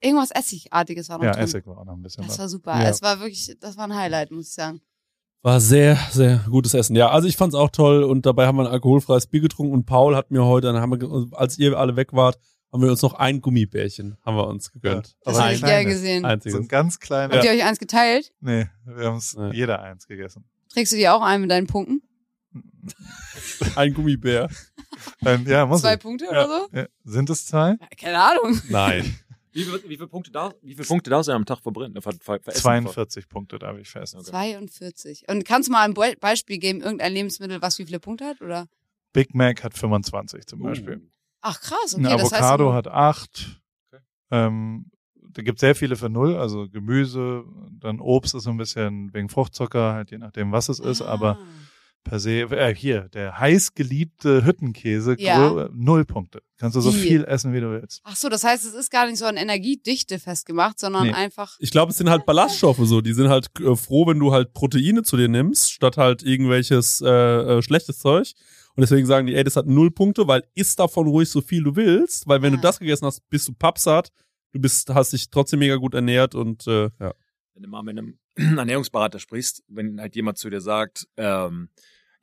Irgendwas 0.00 0.30
Essigartiges 0.30 1.08
war 1.08 1.18
noch 1.18 1.24
Ja, 1.24 1.32
drin. 1.32 1.42
Essig 1.42 1.66
war 1.66 1.78
auch 1.78 1.84
noch 1.84 1.94
ein 1.94 2.02
bisschen 2.02 2.24
Das 2.24 2.38
war 2.38 2.48
super. 2.48 2.80
Ja. 2.80 2.88
Es 2.88 3.02
war 3.02 3.18
wirklich, 3.18 3.56
das 3.58 3.76
war 3.76 3.84
ein 3.88 3.94
Highlight, 3.94 4.30
muss 4.30 4.48
ich 4.48 4.54
sagen. 4.54 4.80
War 5.42 5.60
sehr, 5.60 5.96
sehr 6.10 6.44
gutes 6.50 6.74
Essen. 6.74 6.96
Ja, 6.96 7.10
also 7.10 7.28
ich 7.28 7.36
fand's 7.36 7.54
auch 7.54 7.70
toll 7.70 8.02
und 8.02 8.26
dabei 8.26 8.46
haben 8.46 8.56
wir 8.56 8.62
ein 8.66 8.72
alkoholfreies 8.72 9.26
Bier 9.28 9.40
getrunken 9.40 9.72
und 9.72 9.86
Paul 9.86 10.16
hat 10.16 10.30
mir 10.30 10.44
heute, 10.44 10.66
dann 10.72 10.80
haben 10.80 11.00
wir, 11.00 11.38
als 11.38 11.58
ihr 11.58 11.78
alle 11.78 11.94
weg 11.96 12.12
wart, 12.12 12.38
haben 12.72 12.82
wir 12.82 12.90
uns 12.90 13.00
noch 13.02 13.14
ein 13.14 13.40
Gummibärchen, 13.40 14.18
haben 14.26 14.36
wir 14.36 14.46
uns 14.46 14.72
gegönnt. 14.72 15.16
Das 15.24 15.36
Aber 15.36 15.46
hätte 15.46 15.54
ich 15.56 15.62
gern 15.64 15.86
gesehen. 15.86 16.22
So 16.22 16.28
Einziges. 16.28 16.58
ein 16.60 16.68
ganz 16.68 16.98
kleiner. 16.98 17.34
Habt 17.34 17.44
ihr 17.44 17.50
euch 17.52 17.64
eins 17.64 17.78
geteilt? 17.78 18.32
Nee, 18.40 18.66
wir 18.84 19.06
haben 19.06 19.16
es 19.16 19.34
Ja. 19.38 19.52
jeder 19.52 19.80
eins 19.80 20.06
gegessen. 20.08 20.44
Trägst 20.72 20.92
du 20.92 20.96
dir 20.96 21.14
auch 21.14 21.22
ein 21.22 21.40
mit 21.40 21.50
deinen 21.50 21.66
Punkten? 21.66 22.02
Ein 23.76 23.94
Gummibär. 23.94 24.48
Ähm, 25.24 25.44
ja, 25.46 25.66
muss 25.66 25.82
Zwei 25.82 25.94
ich. 25.94 26.00
Punkte 26.00 26.24
Ja. 26.26 26.30
oder 26.30 26.46
so? 26.48 26.76
Ja. 26.76 26.86
Sind 27.04 27.30
es 27.30 27.46
zwei? 27.46 27.70
Ja, 27.80 27.86
Keine 28.00 28.20
Ahnung. 28.20 28.60
Nein. 28.68 29.16
Wie, 29.52 29.64
viel, 29.64 29.82
wie, 29.84 29.96
viele 29.96 30.06
Punkte 30.08 30.30
da, 30.30 30.52
wie 30.62 30.74
viele 30.74 30.86
Punkte 30.86 31.10
darfst 31.10 31.28
du 31.28 31.32
am 31.32 31.44
Tag 31.46 31.60
verbrennen? 31.60 32.00
Ver, 32.02 32.12
ver, 32.20 32.40
veressen? 32.40 32.60
42 32.60 33.28
Punkte 33.28 33.58
darf 33.58 33.76
ich 33.78 33.88
fest. 33.88 34.16
42. 34.20 35.24
Und 35.28 35.44
kannst 35.44 35.68
du 35.68 35.72
mal 35.72 35.84
ein 35.84 35.94
Be 35.94 36.14
Beispiel 36.20 36.58
geben, 36.58 36.80
irgendein 36.80 37.12
Lebensmittel, 37.12 37.60
was 37.62 37.78
wie 37.78 37.84
viele 37.84 38.00
Punkte 38.00 38.24
hat? 38.26 38.40
Oder? 38.40 38.66
Big 39.12 39.34
Mac 39.34 39.64
hat 39.64 39.74
25 39.74 40.46
zum 40.46 40.60
Uh. 40.60 40.64
Beispiel. 40.64 41.00
Ach 41.40 41.60
krass, 41.60 41.94
okay. 41.94 42.06
Ein 42.06 42.18
das 42.18 42.32
heißt, 42.32 42.34
Avocado 42.34 42.72
hat 42.74 42.88
acht. 42.88 43.60
Okay. 43.90 44.02
Ähm, 44.30 44.90
da 45.30 45.42
gibt 45.42 45.60
sehr 45.60 45.74
viele 45.74 45.94
für 45.96 46.08
null, 46.08 46.36
also 46.36 46.68
Gemüse, 46.68 47.44
dann 47.70 48.00
Obst 48.00 48.34
ist 48.34 48.42
so 48.44 48.50
ein 48.50 48.56
bisschen 48.56 49.12
wegen 49.14 49.28
Fruchtzucker, 49.28 49.92
halt 49.94 50.10
je 50.10 50.18
nachdem, 50.18 50.52
was 50.52 50.68
es 50.68 50.80
ist, 50.80 51.00
Ah. 51.02 51.06
aber 51.08 51.38
per 52.04 52.20
se, 52.20 52.40
äh, 52.50 52.74
hier, 52.74 53.08
der 53.10 53.38
heiß 53.38 53.74
geliebte 53.74 54.44
Hüttenkäse, 54.44 55.16
Ja. 55.18 55.36
grö- 55.48 55.70
null 55.74 56.04
Punkte. 56.04 56.40
Kannst 56.56 56.76
du 56.76 56.80
so 56.80 56.94
Wie? 56.94 56.98
viel 57.00 57.24
essen, 57.24 57.52
wie 57.52 57.60
du 57.60 57.70
willst. 57.70 58.00
Ach 58.04 58.16
so, 58.16 58.28
das 58.28 58.44
heißt, 58.44 58.64
es 58.64 58.72
ist 58.74 58.90
gar 58.90 59.06
nicht 59.06 59.18
so 59.18 59.26
an 59.26 59.36
Energiedichte 59.36 60.18
festgemacht, 60.18 60.78
sondern 60.78 61.08
Nee. 61.08 61.12
einfach. 61.12 61.56
Ich 61.60 61.70
glaube, 61.70 61.90
es 61.92 61.98
sind 61.98 62.08
halt 62.08 62.24
Ballaststoffe 62.24 62.80
so. 62.82 63.00
Die 63.00 63.12
sind 63.12 63.28
halt 63.28 63.48
äh, 63.60 63.76
froh, 63.76 64.06
wenn 64.06 64.18
du 64.18 64.32
halt 64.32 64.52
Proteine 64.54 65.02
zu 65.02 65.16
dir 65.16 65.28
nimmst, 65.28 65.70
statt 65.72 65.96
halt 65.98 66.22
irgendwelches 66.22 67.00
äh, 67.04 67.08
äh, 67.58 67.62
schlechtes 67.62 67.98
Zeug. 67.98 68.32
Und 68.74 68.82
deswegen 68.82 69.06
sagen 69.06 69.26
die, 69.26 69.34
ey, 69.34 69.44
das 69.44 69.56
hat 69.56 69.66
null 69.66 69.90
Punkte, 69.90 70.26
weil 70.28 70.44
isst 70.54 70.78
davon 70.78 71.08
ruhig 71.08 71.28
so 71.28 71.40
viel 71.40 71.62
du 71.64 71.76
willst, 71.76 72.26
weil 72.28 72.40
wenn 72.42 72.52
Ah. 72.54 72.56
du 72.56 72.62
das 72.62 72.78
gegessen 72.78 73.06
hast, 73.06 73.28
bist 73.28 73.48
du 73.48 73.52
pappsatt, 73.52 74.10
du 74.52 74.60
bist, 74.60 74.88
hast 74.94 75.12
dich 75.12 75.30
trotzdem 75.30 75.58
mega 75.58 75.76
gut 75.76 75.94
ernährt 75.94 76.34
und 76.34 76.66
äh, 76.68 76.84
ja. 77.00 77.12
wenn 77.54 77.62
du 77.64 77.68
mal 77.68 77.82
mit 77.82 77.98
einem 77.98 78.18
Ernährungsberater 78.58 79.18
sprichst, 79.18 79.62
wenn 79.68 80.00
halt 80.00 80.14
jemand 80.16 80.38
zu 80.38 80.48
dir 80.50 80.60
sagt, 80.60 81.06
ähm, 81.16 81.68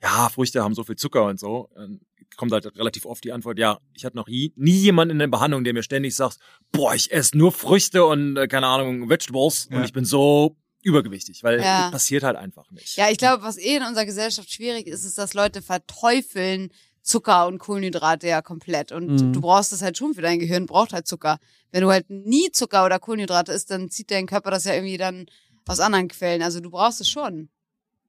ja, 0.02 0.28
Früchte 0.28 0.62
haben 0.62 0.74
so 0.74 0.84
viel 0.84 0.96
Zucker 0.96 1.24
und 1.24 1.38
so, 1.40 1.70
dann 1.74 2.00
kommt 2.36 2.52
halt 2.52 2.66
relativ 2.76 3.06
oft 3.06 3.24
die 3.24 3.32
Antwort, 3.32 3.58
ja, 3.58 3.78
ich 3.94 4.04
hatte 4.04 4.16
noch 4.16 4.26
nie, 4.28 4.52
nie 4.56 4.76
jemanden 4.78 5.12
in 5.12 5.18
der 5.18 5.26
Behandlung, 5.28 5.64
der 5.64 5.72
mir 5.72 5.82
ständig 5.82 6.14
sagt, 6.14 6.38
boah, 6.72 6.94
ich 6.94 7.10
esse 7.12 7.36
nur 7.38 7.50
Früchte 7.52 8.04
und, 8.04 8.36
äh, 8.36 8.46
keine 8.46 8.66
Ahnung, 8.66 9.08
Vegetables 9.08 9.68
Ja. 9.70 9.78
und 9.78 9.84
ich 9.84 9.92
bin 9.92 10.04
so 10.04 10.56
übergewichtig, 10.82 11.42
weil 11.42 11.60
Ja. 11.60 11.82
das 11.82 11.90
passiert 11.92 12.22
halt 12.24 12.36
einfach 12.36 12.70
nicht. 12.70 12.96
Ja, 12.96 13.10
ich 13.10 13.18
glaube, 13.18 13.42
was 13.42 13.56
eh 13.58 13.76
in 13.76 13.82
unserer 13.82 14.04
Gesellschaft 14.06 14.50
schwierig 14.52 14.86
ist, 14.86 15.04
ist, 15.04 15.16
dass 15.18 15.34
Leute 15.34 15.62
verteufeln 15.62 16.70
Zucker 17.02 17.46
und 17.46 17.58
Kohlenhydrate 17.58 18.26
ja 18.26 18.42
komplett. 18.42 18.90
Und 18.90 19.12
Mhm. 19.12 19.32
du 19.32 19.40
brauchst 19.40 19.70
das 19.72 19.80
halt 19.80 19.96
schon 19.96 20.12
für 20.14 20.22
dein 20.22 20.40
Gehirn, 20.40 20.66
braucht 20.66 20.92
halt 20.92 21.06
Zucker. 21.06 21.38
Wenn 21.70 21.82
du 21.82 21.90
halt 21.90 22.10
nie 22.10 22.50
Zucker 22.50 22.84
oder 22.84 22.98
Kohlenhydrate 22.98 23.52
isst, 23.52 23.70
dann 23.70 23.90
zieht 23.90 24.10
dein 24.10 24.26
Körper 24.26 24.50
das 24.50 24.64
ja 24.64 24.74
irgendwie 24.74 24.96
dann 24.96 25.26
aus 25.68 25.80
anderen 25.80 26.08
Quellen. 26.08 26.42
Also 26.42 26.60
du 26.60 26.70
brauchst 26.70 27.00
es 27.00 27.08
schon. 27.08 27.48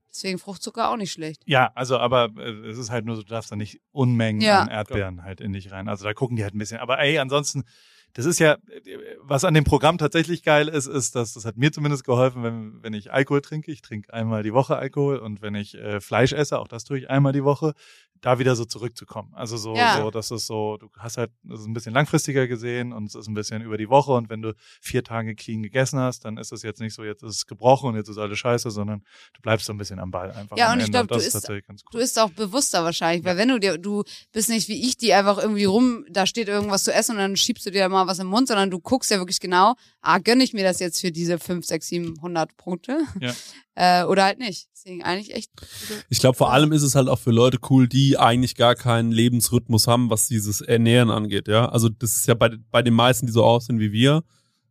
Deswegen 0.09 0.39
Fruchtzucker 0.39 0.89
auch 0.89 0.97
nicht 0.97 1.11
schlecht. 1.11 1.43
Ja, 1.45 1.71
also 1.75 1.97
aber 1.99 2.29
äh, 2.37 2.69
es 2.69 2.77
ist 2.77 2.89
halt 2.89 3.05
nur 3.05 3.15
so, 3.15 3.21
du 3.21 3.27
darfst 3.29 3.51
da 3.51 3.55
nicht 3.55 3.81
Unmengen 3.91 4.41
Ja. 4.41 4.61
an 4.61 4.67
Erdbeeren 4.69 5.23
halt 5.23 5.41
in 5.41 5.53
dich 5.53 5.71
rein. 5.71 5.87
Also 5.87 6.05
da 6.05 6.13
gucken 6.13 6.37
die 6.37 6.43
halt 6.43 6.55
ein 6.55 6.57
bisschen. 6.57 6.79
Aber 6.79 6.97
ey, 6.99 7.19
ansonsten, 7.19 7.65
das 8.13 8.25
ist 8.25 8.39
ja, 8.39 8.57
was 9.19 9.43
an 9.43 9.53
dem 9.53 9.63
Programm 9.63 9.99
tatsächlich 9.99 10.41
geil 10.41 10.69
ist, 10.69 10.87
ist, 10.87 11.13
dass 11.15 11.33
das 11.33 11.45
hat 11.45 11.57
mir 11.57 11.71
zumindest 11.71 12.03
geholfen, 12.03 12.41
wenn, 12.41 12.81
wenn 12.81 12.93
ich 12.93 13.11
Alkohol 13.11 13.41
trinke. 13.41 13.71
Ich 13.71 13.81
trinke 13.83 14.11
einmal 14.11 14.41
die 14.41 14.53
Woche 14.53 14.75
Alkohol 14.77 15.17
und 15.17 15.43
wenn 15.43 15.53
ich 15.53 15.75
äh, 15.75 15.99
Fleisch 16.01 16.31
esse, 16.33 16.57
auch 16.57 16.67
das 16.67 16.83
tue 16.83 16.97
ich 16.97 17.09
einmal 17.11 17.33
die 17.33 17.43
Woche, 17.43 17.73
da 18.21 18.39
wieder 18.39 18.55
so 18.55 18.65
zurückzukommen. 18.65 19.33
Also 19.35 19.57
so, 19.57 19.75
Ja. 19.75 20.01
so, 20.01 20.11
das 20.11 20.31
ist 20.31 20.47
so, 20.47 20.77
du 20.77 20.89
hast 20.97 21.17
halt, 21.17 21.31
das 21.43 21.59
ist 21.61 21.65
ein 21.67 21.73
bisschen 21.73 21.93
langfristiger 21.93 22.47
gesehen 22.47 22.93
und 22.93 23.05
es 23.07 23.15
ist 23.15 23.27
ein 23.27 23.33
bisschen 23.33 23.61
über 23.61 23.77
die 23.77 23.89
Woche 23.89 24.11
und 24.13 24.29
wenn 24.29 24.41
du 24.41 24.53
vier 24.81 25.03
Tage 25.03 25.35
clean 25.35 25.61
gegessen 25.63 25.99
hast, 25.99 26.25
dann 26.25 26.37
ist 26.37 26.51
es 26.51 26.63
jetzt 26.63 26.79
nicht 26.81 26.93
so, 26.93 27.03
jetzt 27.03 27.23
ist 27.23 27.35
es 27.35 27.45
gebrochen 27.45 27.89
und 27.89 27.95
jetzt 27.95 28.09
ist 28.09 28.17
alles 28.17 28.39
scheiße, 28.39 28.71
sondern 28.71 28.99
du 29.33 29.41
bleibst 29.41 29.65
so 29.67 29.73
ein 29.73 29.77
bisschen 29.77 29.99
am 29.99 30.11
Ball 30.11 30.31
einfach. 30.31 30.57
Ja, 30.57 30.71
und 30.73 30.79
ich 30.79 30.85
Ende. 30.85 30.97
glaub, 30.97 31.07
du 31.09 31.13
das 31.15 31.23
ist 31.23 31.27
isst- 31.27 31.33
tatsächlich 31.41 31.67
ganz 31.67 31.83
Du 31.91 31.97
isst 31.99 32.19
auch 32.19 32.29
bewusster 32.31 32.83
wahrscheinlich, 32.83 33.23
weil 33.25 33.37
wenn 33.37 33.49
du 33.49 33.59
dir, 33.59 33.77
du 33.77 34.03
bist 34.31 34.49
nicht 34.49 34.67
wie 34.67 34.87
ich, 34.87 34.97
die 34.97 35.13
einfach 35.13 35.37
irgendwie 35.37 35.65
rum, 35.65 36.05
da 36.09 36.25
steht 36.25 36.47
irgendwas 36.47 36.83
zu 36.83 36.93
essen 36.93 37.11
und 37.13 37.17
dann 37.19 37.35
schiebst 37.37 37.65
du 37.65 37.71
dir 37.71 37.87
mal 37.89 38.07
was 38.07 38.19
im 38.19 38.27
Mund, 38.27 38.47
sondern 38.47 38.69
du 38.71 38.79
guckst 38.79 39.11
ja 39.11 39.17
wirklich 39.17 39.39
genau, 39.39 39.75
ah, 40.01 40.17
gönne 40.19 40.43
ich 40.43 40.53
mir 40.53 40.63
das 40.63 40.79
jetzt 40.79 40.99
für 41.01 41.11
diese 41.11 41.37
5, 41.39 41.65
6, 41.65 41.87
700 41.87 42.55
Punkte? 42.57 42.99
Ja. 43.19 43.33
Äh, 43.77 44.05
oder 44.05 44.23
halt 44.23 44.39
nicht. 44.39 44.69
Deswegen 44.73 45.03
eigentlich 45.03 45.35
echt. 45.35 45.51
Ich 46.09 46.17
glaube, 46.17 46.35
vor 46.35 46.51
allem 46.51 46.71
ist 46.71 46.81
es 46.81 46.95
halt 46.95 47.07
auch 47.07 47.19
für 47.19 47.29
Leute 47.29 47.59
cool, 47.69 47.87
die 47.87 48.17
eigentlich 48.17 48.55
gar 48.55 48.73
keinen 48.73 49.11
Lebensrhythmus 49.11 49.85
haben, 49.85 50.09
was 50.09 50.27
dieses 50.27 50.61
Ernähren 50.61 51.11
angeht, 51.11 51.47
ja. 51.47 51.69
Also 51.69 51.87
das 51.87 52.17
ist 52.17 52.27
ja 52.27 52.33
bei, 52.33 52.49
bei 52.71 52.81
den 52.81 52.95
meisten, 52.95 53.27
die 53.27 53.31
so 53.31 53.43
aussehen 53.43 53.79
wie 53.79 53.91
wir, 53.91 54.23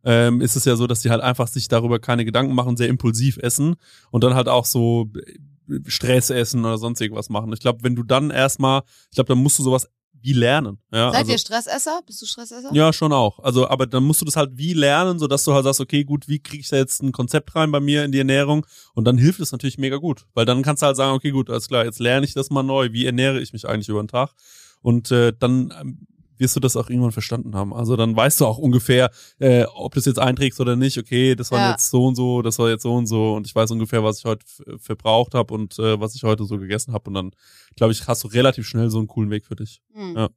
ähm, 0.03 0.41
ist 0.41 0.57
es 0.57 0.65
ja 0.65 0.75
so, 0.75 0.89
dass 0.89 1.03
die 1.03 1.11
halt 1.11 1.21
einfach 1.21 1.47
sich 1.47 1.69
darüber 1.69 2.01
keine 2.01 2.25
Gedanken 2.25 2.53
machen, 2.53 2.77
sehr 2.77 2.89
impulsiv 2.89 3.39
essen 3.39 3.77
und 4.11 4.25
dann 4.25 4.35
halt 4.35 4.49
auch 4.49 4.65
so 4.65 5.09
äh, 5.15 5.79
Stress 5.87 6.31
essen 6.31 6.65
oder 6.65 6.77
sonst 6.77 7.01
irgendwas 7.01 7.29
machen. 7.29 7.53
Ich 7.53 7.61
glaube, 7.61 7.85
wenn 7.85 7.95
du 7.95 8.03
dann 8.03 8.31
erstmal, 8.31 8.83
ich 9.11 9.15
glaube, 9.15 9.29
dann 9.29 9.39
musst 9.39 9.61
du 9.61 9.63
sowas 9.63 9.89
wie 10.23 10.33
lernen. 10.33 10.79
Ja, 10.93 11.11
Seid 11.11 11.21
also, 11.21 11.33
ihr 11.33 11.39
Stressesser? 11.39 12.01
Bist 12.07 12.23
du 12.23 12.27
Stressesser? 12.27 12.71
ja, 12.73 12.93
schon 12.93 13.13
auch. 13.13 13.39
Also, 13.41 13.69
aber 13.69 13.87
dann 13.87 14.05
musst 14.05 14.21
du 14.21 14.25
das 14.25 14.37
halt 14.37 14.51
wie 14.55 14.73
lernen, 14.73 15.19
so 15.19 15.27
dass 15.27 15.45
du 15.45 15.55
halt 15.55 15.65
sagst, 15.65 15.81
okay, 15.81 16.05
gut, 16.05 16.29
wie 16.29 16.39
kriege 16.39 16.61
ich 16.61 16.69
da 16.69 16.77
jetzt 16.77 17.03
ein 17.03 17.13
Konzept 17.13 17.55
rein 17.55 17.71
bei 17.71 17.81
mir 17.81 18.05
in 18.05 18.13
die 18.13 18.19
Ernährung? 18.19 18.67
Und 18.95 19.05
dann 19.05 19.19
hilft 19.19 19.41
es 19.41 19.53
natürlich 19.53 19.79
mega 19.79 19.97
gut, 19.97 20.27
weil 20.35 20.45
dann 20.45 20.63
kannst 20.63 20.83
du 20.83 20.87
halt 20.87 20.97
sagen, 20.97 21.15
okay, 21.15 21.31
gut, 21.31 21.51
alles 21.51 21.69
klar, 21.69 21.85
jetzt 21.85 22.01
lerne 22.01 22.27
ich 22.27 22.35
das 22.35 22.51
mal 22.51 22.63
neu. 22.63 22.93
Wie 22.93 23.07
ernähre 23.07 23.41
ich 23.41 23.53
mich 23.53 23.69
eigentlich 23.69 23.89
über 23.89 24.03
den 24.03 24.09
Tag? 24.09 24.35
Und 24.83 25.11
äh, 25.11 25.33
dann 25.39 25.73
ähm, 25.81 26.07
wirst 26.39 26.57
du 26.57 26.61
das 26.61 26.77
auch 26.77 26.89
irgendwann 26.91 27.13
verstanden 27.13 27.55
haben. 27.55 27.73
Also 27.75 27.97
dann 27.97 28.15
weißt 28.17 28.41
du 28.41 28.47
auch 28.47 28.59
ungefähr, 28.59 29.11
äh, 29.39 29.65
ob 29.75 29.95
du 29.95 30.01
es 30.01 30.07
jetzt 30.07 30.19
einträgst 30.19 30.61
oder 30.61 30.77
nicht. 30.77 30.99
Okay, 30.99 31.35
das 31.35 31.51
war 31.51 31.59
Ja. 31.61 31.71
jetzt 31.73 31.91
so 31.91 32.07
und 32.07 32.15
so, 32.15 32.43
das 32.43 32.59
war 32.59 32.69
jetzt 32.71 32.83
so 32.83 32.95
und 32.95 33.07
so 33.07 33.35
und 33.35 33.47
ich 33.47 33.55
weiß 33.55 33.71
ungefähr, 33.71 34.03
was 34.05 34.19
ich 34.19 34.25
heute 34.25 34.45
verbraucht 34.79 35.35
habe 35.35 35.53
und 35.55 35.79
äh, 35.79 36.01
was 36.01 36.15
ich 36.15 36.23
heute 36.23 36.45
so 36.45 36.59
gegessen 36.59 36.93
habe. 36.93 37.09
Und 37.09 37.15
dann, 37.15 37.31
glaube 37.77 37.93
ich, 37.93 38.07
hast 38.07 38.25
du 38.25 38.29
relativ 38.29 38.67
schnell 38.67 38.91
so 38.91 38.99
einen 38.99 39.07
coolen 39.09 39.31
Weg 39.31 39.47
für 39.47 39.57
dich. 39.57 39.81
Hm. 39.93 40.15
Ja. 40.17 40.29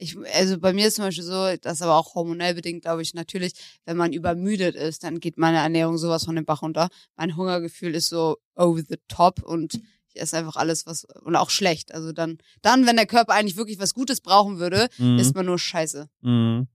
Ich, 0.00 0.16
also 0.32 0.58
bei 0.60 0.72
mir 0.72 0.86
ist 0.86 0.94
zum 0.94 1.06
Beispiel 1.06 1.24
so, 1.24 1.56
das 1.60 1.74
ist 1.74 1.82
aber 1.82 1.96
auch 1.96 2.14
hormonell 2.14 2.54
bedingt, 2.54 2.82
glaube 2.82 3.02
ich, 3.02 3.14
natürlich, 3.14 3.54
wenn 3.84 3.96
man 3.96 4.12
übermüdet 4.12 4.76
ist, 4.76 5.02
dann 5.02 5.18
geht 5.18 5.38
meine 5.38 5.58
Ernährung 5.58 5.98
sowas 5.98 6.24
von 6.24 6.36
den 6.36 6.44
Bach 6.44 6.62
runter. 6.62 6.88
Mein 7.16 7.36
Hungergefühl 7.36 7.96
ist 7.96 8.08
so 8.08 8.36
over 8.54 8.80
the 8.88 8.98
top 9.08 9.42
und 9.42 9.80
esse 10.18 10.36
einfach 10.36 10.56
alles, 10.56 10.86
was, 10.86 11.04
und 11.22 11.36
auch 11.36 11.50
schlecht. 11.50 11.92
Also 11.94 12.12
dann, 12.12 12.30
Mhm. 12.30 12.34
Mhm. 12.36 12.58
dann, 12.62 12.86
wenn 12.86 12.96
der 12.96 13.06
Körper 13.06 13.32
eigentlich 13.34 13.56
wirklich 13.56 13.78
was 13.78 13.94
Gutes 13.94 14.20
brauchen 14.20 14.58
würde, 14.58 14.88
isst 14.98 15.34
man 15.34 15.46
nur 15.46 15.58
Scheiße. 15.58 16.08
Mhm. 16.20 16.30
Mhm. 16.30 16.68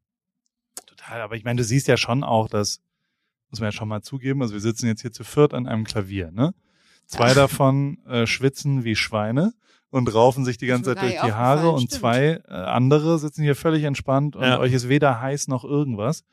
Total, 0.87 1.21
aber 1.21 1.35
ich 1.35 1.43
meine, 1.43 1.57
du 1.57 1.63
siehst 1.63 1.87
ja 1.87 1.97
schon 1.97 2.23
auch, 2.23 2.47
dass, 2.49 2.79
muss 3.49 3.59
man 3.59 3.67
ja 3.67 3.71
schon 3.71 3.87
mal 3.87 4.01
zugeben, 4.01 4.41
also 4.41 4.53
wir 4.53 4.61
sitzen 4.61 4.87
jetzt 4.87 5.01
hier 5.01 5.11
zu 5.11 5.23
viert 5.23 5.53
an 5.53 5.67
einem 5.67 5.83
Klavier, 5.83 6.31
ne? 6.31 6.53
Zwei 7.05 7.29
Ja. 7.29 7.33
davon 7.35 8.03
äh, 8.05 8.25
schwitzen 8.25 8.83
wie 8.85 8.95
Schweine 8.95 9.53
und 9.89 10.11
raufen 10.13 10.45
sich 10.45 10.57
die 10.57 10.67
ganze 10.67 10.95
Zeit 10.95 11.03
durch 11.03 11.21
die 11.21 11.33
Haare 11.33 11.69
und 11.71 11.81
stimmt. 11.81 11.91
zwei 11.99 12.41
äh, 12.47 12.51
andere 12.51 13.19
sitzen 13.19 13.43
hier 13.43 13.55
völlig 13.55 13.83
entspannt 13.83 14.35
und 14.35 14.43
Ja. 14.43 14.59
euch 14.59 14.71
ist 14.73 14.87
weder 14.89 15.19
heiß 15.21 15.47
noch 15.49 15.63
irgendwas. 15.65 16.23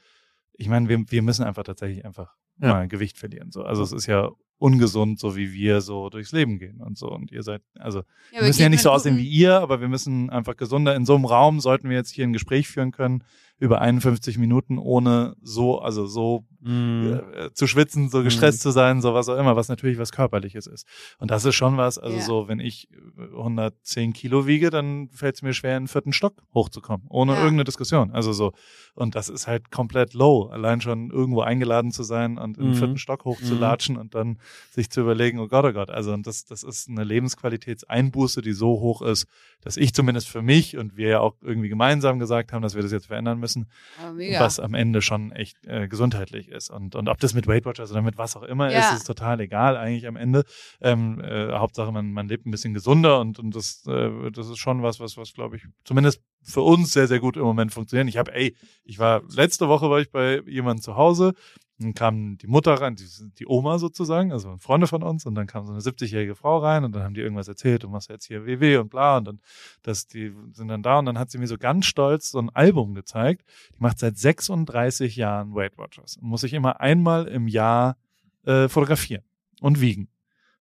Ich 0.55 0.69
meine, 0.69 0.89
wir, 0.89 1.05
wir 1.11 1.23
müssen 1.23 1.45
einfach 1.45 1.65
tatsächlich 1.65 2.05
einfach 2.05 2.35
Ja. 2.61 2.69
mal 2.69 2.89
Gewicht 2.89 3.19
verlieren. 3.19 3.51
So. 3.51 3.63
Also 3.65 3.83
es 3.83 3.93
ist 3.93 4.07
ja 4.07 4.31
ungesund, 4.61 5.19
so 5.19 5.37
wie 5.37 5.53
wir 5.53 5.81
so 5.81 6.11
durchs 6.11 6.33
Leben 6.33 6.59
gehen 6.59 6.81
und 6.81 6.99
so. 6.99 7.11
Und 7.11 7.33
ihr 7.33 7.43
seid, 7.43 7.63
also 7.79 8.03
wir 8.31 8.41
wir 8.41 8.47
müssen 8.47 8.63
ja 8.63 8.69
nicht 8.69 8.83
so 8.83 8.91
mit 8.91 8.97
aussehen 8.97 9.17
wie 9.17 9.27
ihr, 9.27 9.59
aber 9.59 9.81
wir 9.81 9.89
müssen 9.89 10.31
einfach 10.31 10.57
gesunder. 10.57 10.95
In 10.95 11.07
so 11.07 11.15
einem 11.15 11.25
Raum 11.25 11.61
sollten 11.61 11.89
wir 11.89 11.97
jetzt 11.97 12.11
hier 12.11 12.25
ein 12.27 12.33
Gespräch 12.33 12.69
führen 12.69 12.93
können 12.93 13.25
über 13.59 13.81
51 13.83 14.39
Minuten, 14.39 14.79
ohne 14.79 15.35
so, 15.43 15.81
also 15.81 16.07
so 16.07 16.45
Mhm. 16.63 17.21
äh, 17.35 17.53
zu 17.55 17.67
schwitzen, 17.67 18.11
so 18.11 18.23
gestresst 18.23 18.61
zu 18.61 18.71
sein, 18.71 19.01
so 19.01 19.15
was 19.15 19.31
auch 19.31 19.39
immer, 19.39 19.57
was 19.57 19.69
natürlich 19.71 19.97
was 19.99 20.13
Körperliches 20.13 20.67
ist. 20.67 20.87
Und 21.19 21.31
das 21.31 21.45
ist 21.47 21.55
schon 21.55 21.79
was, 21.79 21.97
also 21.99 22.17
Ja. 22.19 22.23
so, 22.23 22.49
wenn 22.49 22.61
ich 22.61 22.89
äh, 22.93 23.35
110 23.35 24.13
Kilo 24.13 24.47
wiege, 24.47 24.69
dann 24.71 25.09
fällt 25.11 25.37
es 25.37 25.43
mir 25.43 25.55
schwer, 25.55 25.77
in 25.79 25.85
den 25.85 25.89
vierten 25.89 26.13
Stock 26.13 26.35
hochzukommen, 26.55 27.07
ohne 27.09 27.33
Ja. 27.33 27.39
irgendeine 27.39 27.65
Diskussion. 27.65 28.11
Also 28.13 28.33
so, 28.35 28.53
und 28.95 29.15
das 29.15 29.29
ist 29.31 29.47
halt 29.47 29.71
komplett 29.71 30.13
low, 30.15 30.49
allein 30.51 30.81
schon 30.83 31.11
irgendwo 31.11 31.41
eingeladen 31.41 31.93
zu 31.93 32.03
sein 32.03 32.37
und 32.39 32.57
in 32.59 32.65
den 32.65 32.71
Mhm. 32.73 32.75
vierten 32.75 32.99
Stock 32.99 33.25
hochzulatschen 33.25 33.97
und 33.97 34.15
dann 34.15 34.39
sich 34.71 34.91
zu 34.91 35.01
überlegen, 35.01 35.39
oh 35.39 35.49
Gott, 35.49 35.65
oh 35.65 35.73
Gott, 35.73 35.91
also 35.91 36.13
und 36.13 36.27
das, 36.27 36.45
das 36.45 36.63
ist 36.63 36.89
eine 36.89 37.05
Lebensqualitätseinbuße, 37.05 38.43
die 38.43 38.53
so 38.53 38.81
hoch 38.81 39.03
ist, 39.03 39.27
dass 39.61 39.77
ich 39.77 39.93
zumindest 39.93 40.29
für 40.29 40.43
mich 40.43 40.77
und 40.77 40.97
wir 40.97 41.09
ja 41.09 41.21
auch 41.21 41.37
irgendwie 41.43 41.69
gemeinsam 41.69 42.19
gesagt 42.19 42.53
haben, 42.53 42.63
dass 42.63 42.75
wir 42.75 42.83
das 42.83 42.93
jetzt 42.93 43.07
verändern 43.07 43.39
müssen, 43.39 43.71
mega. 44.15 44.41
was 44.41 44.59
am 44.59 44.75
Ende 44.75 45.03
schon 45.03 45.33
echt 45.33 45.57
äh, 45.67 45.89
gesundheitlich 45.89 46.49
ist. 46.49 46.71
Und, 46.71 46.95
und 46.95 47.09
ob 47.09 47.19
das 47.21 47.35
mit 47.35 47.47
Weight 47.47 47.67
Watchers 47.67 47.91
oder 47.91 48.03
mit 48.03 48.17
was 48.19 48.37
auch 48.37 48.43
immer 48.43 48.71
Ja. 48.73 48.79
ist, 48.79 48.93
ist 48.93 49.07
total 49.07 49.41
egal 49.41 49.77
eigentlich 49.77 50.07
am 50.07 50.17
Ende. 50.17 50.45
Ähm, 50.81 51.21
äh, 51.21 51.53
Hauptsache, 51.53 51.93
man, 51.93 52.13
man 52.13 52.29
lebt 52.29 52.47
ein 52.47 52.51
bisschen 52.51 52.75
gesunder 52.75 53.21
und, 53.21 53.39
und 53.39 53.55
das, 53.55 53.85
äh, 53.87 54.31
das 54.31 54.49
ist 54.49 54.59
schon 54.59 54.83
was, 54.83 55.01
was, 55.01 55.17
was 55.17 55.33
glaube 55.33 55.57
ich, 55.57 55.67
zumindest 55.85 56.23
für 56.43 56.63
uns 56.63 56.93
sehr, 56.93 57.07
sehr 57.07 57.21
gut 57.21 57.37
im 57.37 57.43
Moment 57.43 57.73
funktioniert. 57.73 58.09
Ich 58.09 58.17
habe, 58.17 58.35
ey, 58.35 58.57
ich 58.85 58.99
war, 58.99 59.23
letzte 59.35 59.69
Woche 59.69 59.91
war 59.91 60.01
ich 60.01 60.11
bei 60.11 60.41
jemandem 60.47 60.83
zu 60.83 60.97
Hause, 60.97 61.35
dann 61.81 61.95
kam 61.95 62.37
die 62.39 62.47
Mutter 62.47 62.75
rein, 62.75 62.95
die, 62.95 63.07
die 63.39 63.47
Oma 63.47 63.79
sozusagen, 63.79 64.33
also 64.33 64.57
Freunde 64.59 64.87
von 64.87 65.03
uns, 65.03 65.25
und 65.27 65.35
dann 65.35 65.47
kam 65.47 65.65
so 65.65 65.73
eine 65.73 65.81
70-jährige 65.81 66.35
Frau 66.35 66.59
rein 66.59 66.85
und 66.85 66.93
dann 66.95 67.03
haben 67.03 67.15
die 67.15 67.23
irgendwas 67.23 67.49
erzählt, 67.49 67.83
du 67.85 67.89
machst 67.89 68.11
jetzt 68.11 68.27
hier 68.27 68.45
WW 68.45 68.77
und 68.77 68.91
bla, 68.91 69.17
und 69.17 69.25
dann, 69.27 69.41
das, 69.83 70.07
die 70.07 70.33
sind 70.53 70.69
dann 70.69 70.83
da 70.83 70.99
und 70.99 71.07
dann 71.07 71.19
hat 71.19 71.31
sie 71.31 71.39
mir 71.39 71.47
so 71.47 71.57
ganz 71.59 71.87
stolz 71.87 72.31
so 72.31 72.39
ein 72.39 72.51
Album 72.51 72.95
gezeigt, 72.95 73.45
die 73.75 73.83
macht 73.83 73.99
seit 73.99 74.19
36 74.19 75.17
Jahren 75.17 75.55
Weight 75.55 75.79
Watchers 75.79 76.19
und 76.19 76.29
muss 76.29 76.43
sich 76.43 76.53
immer 76.53 76.81
einmal 76.81 77.27
im 77.27 77.49
Jahr 77.49 77.97
äh, 78.45 78.69
fotografieren 78.69 79.25
und 79.61 79.81
wiegen. 79.81 80.09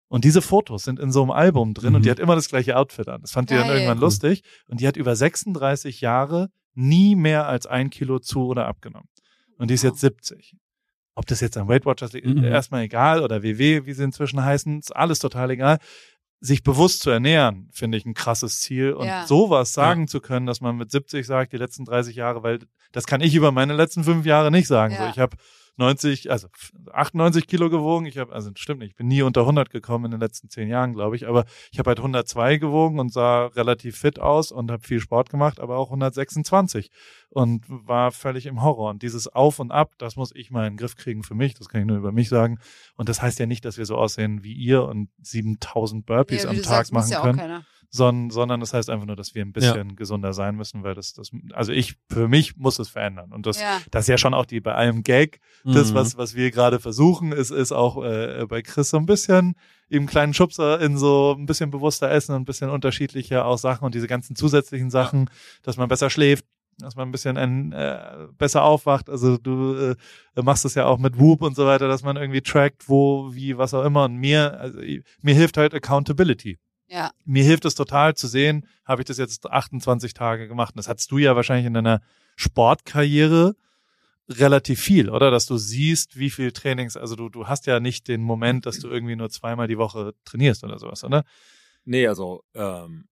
Und 0.07 0.23
diese 0.23 0.41
Fotos 0.41 0.83
sind 0.83 0.99
in 0.99 1.11
so 1.11 1.21
einem 1.21 1.31
Album 1.31 1.73
drin 1.75 1.93
und 1.93 2.01
Mhm. 2.01 2.03
die 2.03 2.11
hat 2.11 2.19
immer 2.19 2.35
das 2.35 2.49
gleiche 2.49 2.77
Outfit 2.77 3.07
an. 3.09 3.21
Das 3.21 3.31
fand 3.31 3.49
die 3.51 3.53
dann 3.53 3.67
Geil. 3.67 3.75
irgendwann 3.75 3.99
lustig 3.99 4.41
und 4.67 4.79
die 4.81 4.87
hat 4.87 4.97
über 4.97 5.15
36 5.15 6.01
Jahre 6.01 6.49
nie 6.73 7.15
mehr 7.15 7.47
als 7.47 7.67
ein 7.67 7.89
Kilo 7.91 8.19
zu 8.19 8.47
oder 8.47 8.65
abgenommen. 8.65 9.07
Und 9.57 9.69
die 9.69 9.75
ist 9.75 9.83
jetzt 9.83 9.99
70. 9.99 10.55
Ob 11.15 11.25
das 11.27 11.41
jetzt 11.41 11.57
an 11.57 11.67
Weight 11.67 11.85
Watchers 11.85 12.13
liegt, 12.13 12.27
Mhm. 12.27 12.43
erstmal 12.43 12.83
egal 12.83 13.21
oder 13.21 13.43
WW, 13.43 13.85
wie 13.85 13.93
sie 13.93 14.03
inzwischen 14.03 14.43
heißen, 14.43 14.79
ist 14.79 14.95
alles 14.95 15.19
total 15.19 15.51
egal. 15.51 15.79
Sich 16.41 16.63
bewusst 16.63 17.01
zu 17.01 17.09
ernähren, 17.09 17.67
finde 17.73 17.97
ich 17.97 18.05
ein 18.05 18.13
krasses 18.13 18.61
Ziel. 18.61 18.93
Und 18.93 19.07
Ja. 19.07 19.25
sowas 19.27 19.73
sagen 19.73 20.07
zu 20.07 20.21
können, 20.21 20.45
dass 20.45 20.61
man 20.61 20.77
mit 20.77 20.89
70 20.91 21.25
sagt, 21.27 21.51
die 21.51 21.57
letzten 21.57 21.83
30 21.83 22.15
Jahre, 22.15 22.43
weil 22.43 22.59
das 22.93 23.05
kann 23.05 23.19
ich 23.19 23.35
über 23.35 23.51
meine 23.51 23.73
letzten 23.73 24.05
fünf 24.05 24.25
Jahre 24.25 24.49
nicht 24.49 24.67
sagen. 24.67 24.95
So, 24.95 25.03
Ja. 25.03 25.09
ich 25.09 25.19
habe 25.19 25.35
90, 25.79 26.29
also 26.29 26.49
98 26.91 27.47
Kilo 27.47 27.69
gewogen. 27.69 28.05
Ich 28.05 28.17
habe, 28.17 28.31
also 28.33 28.51
stimmt 28.55 28.81
nicht, 28.81 28.91
ich 28.91 28.95
bin 28.95 29.07
nie 29.07 29.21
unter 29.23 29.41
100 29.41 29.69
gekommen 29.69 30.05
in 30.05 30.11
den 30.11 30.19
letzten 30.19 30.49
zehn 30.49 30.67
Jahren, 30.67 30.93
glaube 30.93 31.15
ich. 31.15 31.27
Aber 31.27 31.45
ich 31.71 31.79
habe 31.79 31.89
halt 31.89 31.99
102 31.99 32.57
gewogen 32.57 32.99
und 32.99 33.11
sah 33.11 33.47
relativ 33.47 33.97
fit 33.97 34.19
aus 34.19 34.51
und 34.51 34.69
habe 34.69 34.85
viel 34.85 34.99
Sport 34.99 35.29
gemacht, 35.29 35.59
aber 35.59 35.77
auch 35.77 35.87
126 35.87 36.91
und 37.29 37.63
war 37.67 38.11
völlig 38.11 38.45
im 38.45 38.61
Horror. 38.61 38.89
Und 38.89 39.01
dieses 39.01 39.27
Auf 39.27 39.59
und 39.59 39.71
Ab, 39.71 39.93
das 39.97 40.15
muss 40.15 40.35
ich 40.35 40.51
mal 40.51 40.67
in 40.67 40.73
den 40.73 40.77
Griff 40.77 40.95
kriegen 40.95 41.23
für 41.23 41.35
mich. 41.35 41.53
Das 41.55 41.69
kann 41.69 41.81
ich 41.81 41.87
nur 41.87 41.97
über 41.97 42.11
mich 42.11 42.29
sagen. 42.29 42.59
Und 42.95 43.09
das 43.09 43.21
heißt 43.21 43.39
ja 43.39 43.45
nicht, 43.45 43.65
dass 43.65 43.77
wir 43.77 43.85
so 43.85 43.95
aussehen 43.95 44.43
wie 44.43 44.53
ihr 44.53 44.83
und 44.83 45.09
7000 45.21 46.05
Burpees 46.05 46.43
ja, 46.43 46.49
am 46.49 46.55
Tag 46.57 46.65
sagst, 46.65 46.93
machen 46.93 47.11
ja 47.11 47.21
können 47.21 47.39
keiner. 47.39 47.65
Sondern, 47.91 48.29
sondern 48.29 48.59
das 48.59 48.73
heißt 48.73 48.89
einfach 48.89 49.05
nur, 49.07 49.15
dass 49.15 49.33
wir 49.33 49.43
ein 49.43 49.51
bisschen 49.51 49.95
gesunder 49.95 50.33
sein 50.33 50.55
müssen, 50.55 50.83
weil 50.83 50.93
das, 50.93 51.13
das, 51.13 51.31
also 51.53 51.71
ich, 51.71 51.95
für 52.09 52.27
mich 52.27 52.55
muss 52.57 52.77
es 52.79 52.89
verändern. 52.89 53.31
Und 53.31 53.45
das, 53.45 53.59
Ja. 53.59 53.79
das 53.91 54.03
ist 54.03 54.09
ja 54.09 54.17
schon 54.17 54.33
auch 54.35 54.45
die 54.45 54.59
bei 54.61 54.75
allem 54.75 55.01
Gag, 55.03 55.39
das, 55.63 55.91
Mhm. 55.91 55.95
was, 55.95 56.17
was 56.17 56.35
wir 56.35 56.51
gerade 56.51 56.79
versuchen, 56.79 57.31
ist, 57.31 57.49
ist 57.51 57.71
auch 57.71 58.03
äh, 58.03 58.45
bei 58.47 58.61
Chris 58.61 58.89
so 58.91 58.97
ein 58.97 59.05
bisschen 59.07 59.55
eben 59.89 60.05
kleinen 60.05 60.33
Schubser 60.35 60.79
in 60.79 60.97
so 60.97 61.35
ein 61.37 61.47
bisschen 61.47 61.71
bewusster 61.71 62.11
essen 62.11 62.35
und 62.35 62.41
ein 62.41 62.45
bisschen 62.45 62.69
unterschiedlicher 62.69 63.45
auch 63.45 63.57
Sachen 63.57 63.85
und 63.85 63.95
diese 63.95 64.07
ganzen 64.07 64.35
zusätzlichen 64.35 64.91
Sachen, 64.91 65.29
dass 65.63 65.77
man 65.77 65.87
besser 65.89 66.11
schläft, 66.11 66.45
dass 66.77 66.95
man 66.95 67.09
ein 67.09 67.11
bisschen 67.11 67.37
ein, 67.37 67.71
äh, 67.73 68.27
besser 68.37 68.63
aufwacht. 68.63 69.09
Also 69.09 69.37
du 69.37 69.73
äh, 70.35 70.41
machst 70.43 70.63
es 70.63 70.75
ja 70.75 70.85
auch 70.85 70.99
mit 70.99 71.19
Whoop 71.19 71.41
und 71.41 71.55
so 71.55 71.65
weiter, 71.65 71.87
dass 71.87 72.03
man 72.03 72.17
irgendwie 72.17 72.41
trackt, 72.41 72.87
wo, 72.87 73.33
wie, 73.33 73.57
was 73.57 73.73
auch 73.73 73.83
immer. 73.83 74.05
Und 74.05 74.15
mir, 74.17 74.57
also 74.59 74.79
mir 75.21 75.33
hilft 75.35 75.57
halt 75.57 75.73
Accountability 75.73 76.59
Ja. 76.89 77.11
mir 77.23 77.43
hilft 77.43 77.65
es 77.65 77.75
total 77.75 78.15
zu 78.15 78.27
sehen, 78.27 78.67
habe 78.83 79.01
ich 79.01 79.05
das 79.05 79.17
jetzt 79.17 79.45
28 79.45 80.13
Tage 80.13 80.47
gemacht. 80.47 80.73
Und 80.73 80.77
das 80.77 80.87
hattest 80.87 81.11
du 81.11 81.17
ja 81.19 81.35
wahrscheinlich 81.35 81.67
in 81.67 81.73
deiner 81.73 82.01
Sportkarriere 82.35 83.55
relativ 84.27 84.81
viel, 84.81 85.09
oder? 85.09 85.31
Dass 85.31 85.45
du 85.45 85.57
siehst, 85.57 86.17
wie 86.17 86.29
viel 86.29 86.51
Trainings, 86.51 86.97
also 86.97 87.15
du, 87.15 87.29
du 87.29 87.47
hast 87.47 87.67
ja 87.67 87.79
nicht 87.79 88.07
den 88.07 88.21
Moment, 88.21 88.65
dass 88.65 88.79
du 88.79 88.87
irgendwie 88.87 89.15
nur 89.15 89.29
zweimal 89.29 89.67
die 89.67 89.77
Woche 89.77 90.13
trainierst 90.25 90.63
oder 90.63 90.79
sowas, 90.79 91.03
oder? 91.03 91.23
Nee, 91.85 92.07
also 92.07 92.43
ähm, 92.53 93.07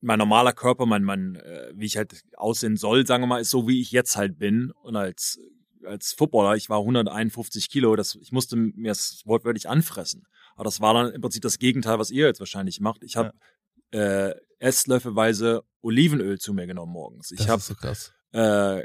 mein 0.00 0.18
normaler 0.18 0.52
Körper, 0.52 0.86
mein, 0.86 1.02
mein, 1.02 1.36
äh, 1.36 1.72
wie 1.74 1.86
ich 1.86 1.96
halt 1.96 2.22
aussehen 2.36 2.76
soll, 2.76 3.06
sagen 3.06 3.22
wir 3.22 3.26
mal, 3.28 3.40
ist 3.40 3.50
so, 3.50 3.68
wie 3.68 3.80
ich 3.80 3.90
jetzt 3.90 4.16
halt 4.16 4.38
bin. 4.38 4.70
Und 4.82 4.96
als 4.96 5.38
als 5.84 6.12
Footballer, 6.12 6.56
ich 6.56 6.68
war 6.68 6.80
151 6.80 7.70
Kilo, 7.70 7.96
das, 7.96 8.16
ich 8.16 8.32
musste 8.32 8.56
mir 8.56 8.88
das 8.88 9.22
wortwörtlich 9.24 9.68
anfressen. 9.68 10.26
Aber 10.58 10.64
das 10.64 10.80
war 10.80 10.92
dann 10.92 11.12
im 11.12 11.20
Prinzip 11.20 11.42
das 11.42 11.58
Gegenteil, 11.60 12.00
was 12.00 12.10
ihr 12.10 12.26
jetzt 12.26 12.40
wahrscheinlich 12.40 12.80
macht. 12.80 13.04
Ich 13.04 13.16
habe 13.16 13.32
äh, 13.92 14.34
Esslöffelweise 14.58 15.62
Olivenöl 15.82 16.38
zu 16.40 16.52
mir 16.52 16.66
genommen 16.66 16.92
morgens. 16.92 17.30
Ich 17.30 17.48
habe 17.48 17.62
so 17.62 17.74
krass. 17.74 18.12
äh, 18.32 18.82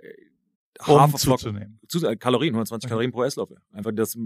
Um 0.88 0.99
Haferflocken, 0.99 1.39
zuzunehmen. 1.45 1.80
zu, 1.88 2.05
äh, 2.05 2.15
Kalorien, 2.15 2.53
120 2.53 2.86
Okay. 2.86 2.89
Kalorien 2.91 3.11
pro 3.11 3.24
Esslöffel. 3.24 3.57
Einfach 3.71 3.91
das, 3.91 4.15
äh, 4.15 4.19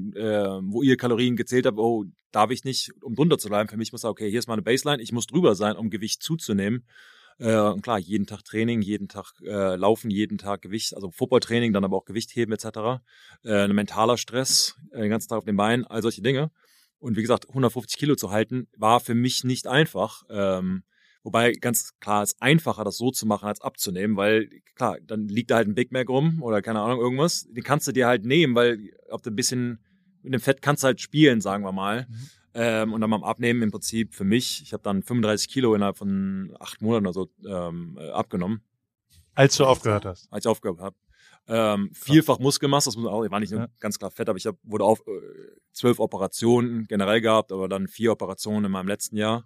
wo 0.61 0.83
ihr 0.83 0.97
Kalorien 0.97 1.37
gezählt 1.37 1.65
habt, 1.65 1.77
oh, 1.77 2.03
darf 2.31 2.51
ich 2.51 2.65
nicht, 2.65 2.91
um 3.01 3.15
drunter 3.15 3.37
zu 3.37 3.47
bleiben. 3.47 3.69
Für 3.69 3.77
mich 3.77 3.93
muss 3.93 4.03
er, 4.03 4.09
okay, 4.09 4.29
hier 4.29 4.39
ist 4.39 4.47
meine 4.47 4.61
Baseline, 4.61 5.01
ich 5.01 5.13
muss 5.13 5.25
drüber 5.27 5.55
sein, 5.55 5.77
um 5.77 5.89
Gewicht 5.89 6.21
zuzunehmen. 6.21 6.85
Äh, 7.39 7.55
und 7.55 7.81
klar, 7.81 7.97
jeden 7.97 8.25
Tag 8.27 8.43
Training, 8.43 8.81
jeden 8.81 9.07
Tag 9.07 9.31
äh, 9.45 9.75
Laufen, 9.77 10.09
jeden 10.11 10.37
Tag 10.37 10.61
Gewicht, 10.63 10.95
also 10.95 11.11
Footballtraining, 11.11 11.71
dann 11.71 11.85
aber 11.85 11.95
auch 11.95 12.05
Gewicht 12.05 12.35
heben 12.35 12.51
etc. 12.51 12.65
Äh, 13.43 13.53
ein 13.63 13.73
mentaler 13.73 14.17
Stress, 14.17 14.75
äh, 14.91 14.99
den 15.01 15.09
ganzen 15.09 15.29
Tag 15.29 15.37
auf 15.37 15.45
den 15.45 15.55
Beinen, 15.55 15.85
all 15.85 16.01
solche 16.01 16.21
Dinge. 16.21 16.51
Und 16.99 17.15
wie 17.15 17.21
gesagt, 17.21 17.47
150 17.49 17.97
Kilo 17.97 18.15
zu 18.15 18.31
halten, 18.31 18.67
war 18.77 18.99
für 18.99 19.13
mich 19.15 19.43
nicht 19.43 19.67
einfach. 19.67 20.23
Ähm, 20.29 20.83
wobei 21.23 21.51
ganz 21.53 21.93
klar 21.99 22.23
ist 22.23 22.41
einfacher, 22.41 22.83
das 22.83 22.97
so 22.97 23.11
zu 23.11 23.25
machen, 23.25 23.47
als 23.47 23.61
abzunehmen, 23.61 24.17
weil 24.17 24.49
klar, 24.75 24.97
dann 25.03 25.27
liegt 25.27 25.51
da 25.51 25.57
halt 25.57 25.67
ein 25.67 25.75
Big 25.75 25.91
Mac 25.91 26.09
rum 26.09 26.41
oder 26.41 26.61
keine 26.61 26.81
Ahnung, 26.81 26.99
irgendwas. 26.99 27.47
Den 27.49 27.63
kannst 27.63 27.87
du 27.87 27.91
dir 27.91 28.07
halt 28.07 28.25
nehmen, 28.25 28.55
weil 28.55 28.91
ob 29.09 29.21
du 29.23 29.29
ein 29.29 29.35
bisschen 29.35 29.79
mit 30.23 30.33
dem 30.33 30.41
Fett 30.41 30.61
kannst 30.61 30.83
du 30.83 30.87
halt 30.87 31.01
spielen, 31.01 31.41
sagen 31.41 31.63
wir 31.63 31.71
mal. 31.71 32.07
Mhm. 32.09 32.29
Ähm, 32.53 32.93
und 32.93 33.01
dann 33.01 33.11
beim 33.11 33.23
Abnehmen 33.23 33.61
im 33.61 33.71
Prinzip 33.71 34.15
für 34.15 34.23
mich, 34.23 34.63
ich 34.63 34.73
habe 34.73 34.81
dann 34.81 35.03
35 35.03 35.47
Kilo 35.47 35.75
innerhalb 35.75 35.97
von 35.97 36.55
acht 36.59 36.81
Monaten 36.81 37.05
oder 37.05 37.13
so 37.13 37.29
ähm, 37.47 37.97
äh, 37.99 38.09
abgenommen, 38.09 38.61
Als 39.35 39.57
du 39.57 39.65
aufgehört 39.65 40.05
hast. 40.05 40.27
als 40.31 40.45
ich 40.45 40.49
aufgehört 40.49 40.79
habe. 40.79 40.95
Ähm, 41.47 41.89
vielfach 41.93 42.39
Muskelmasse, 42.39 42.89
das 42.89 42.95
muss 42.95 43.05
man 43.05 43.13
auch, 43.13 43.23
ich 43.23 43.31
war 43.31 43.39
nicht 43.39 43.51
Ja. 43.53 43.67
ganz 43.79 43.97
klar 43.97 44.11
fett, 44.11 44.27
aber 44.29 44.37
ich 44.37 44.45
hab, 44.45 44.57
wurde 44.63 44.83
auf 44.83 44.99
äh, 45.07 45.11
zwölf 45.71 45.99
Operationen 45.99 46.85
generell 46.87 47.21
gehabt, 47.21 47.51
aber 47.51 47.69
dann 47.69 47.87
vier 47.87 48.11
Operationen 48.11 48.65
in 48.65 48.71
meinem 48.71 48.87
letzten 48.87 49.15
Jahr. 49.15 49.45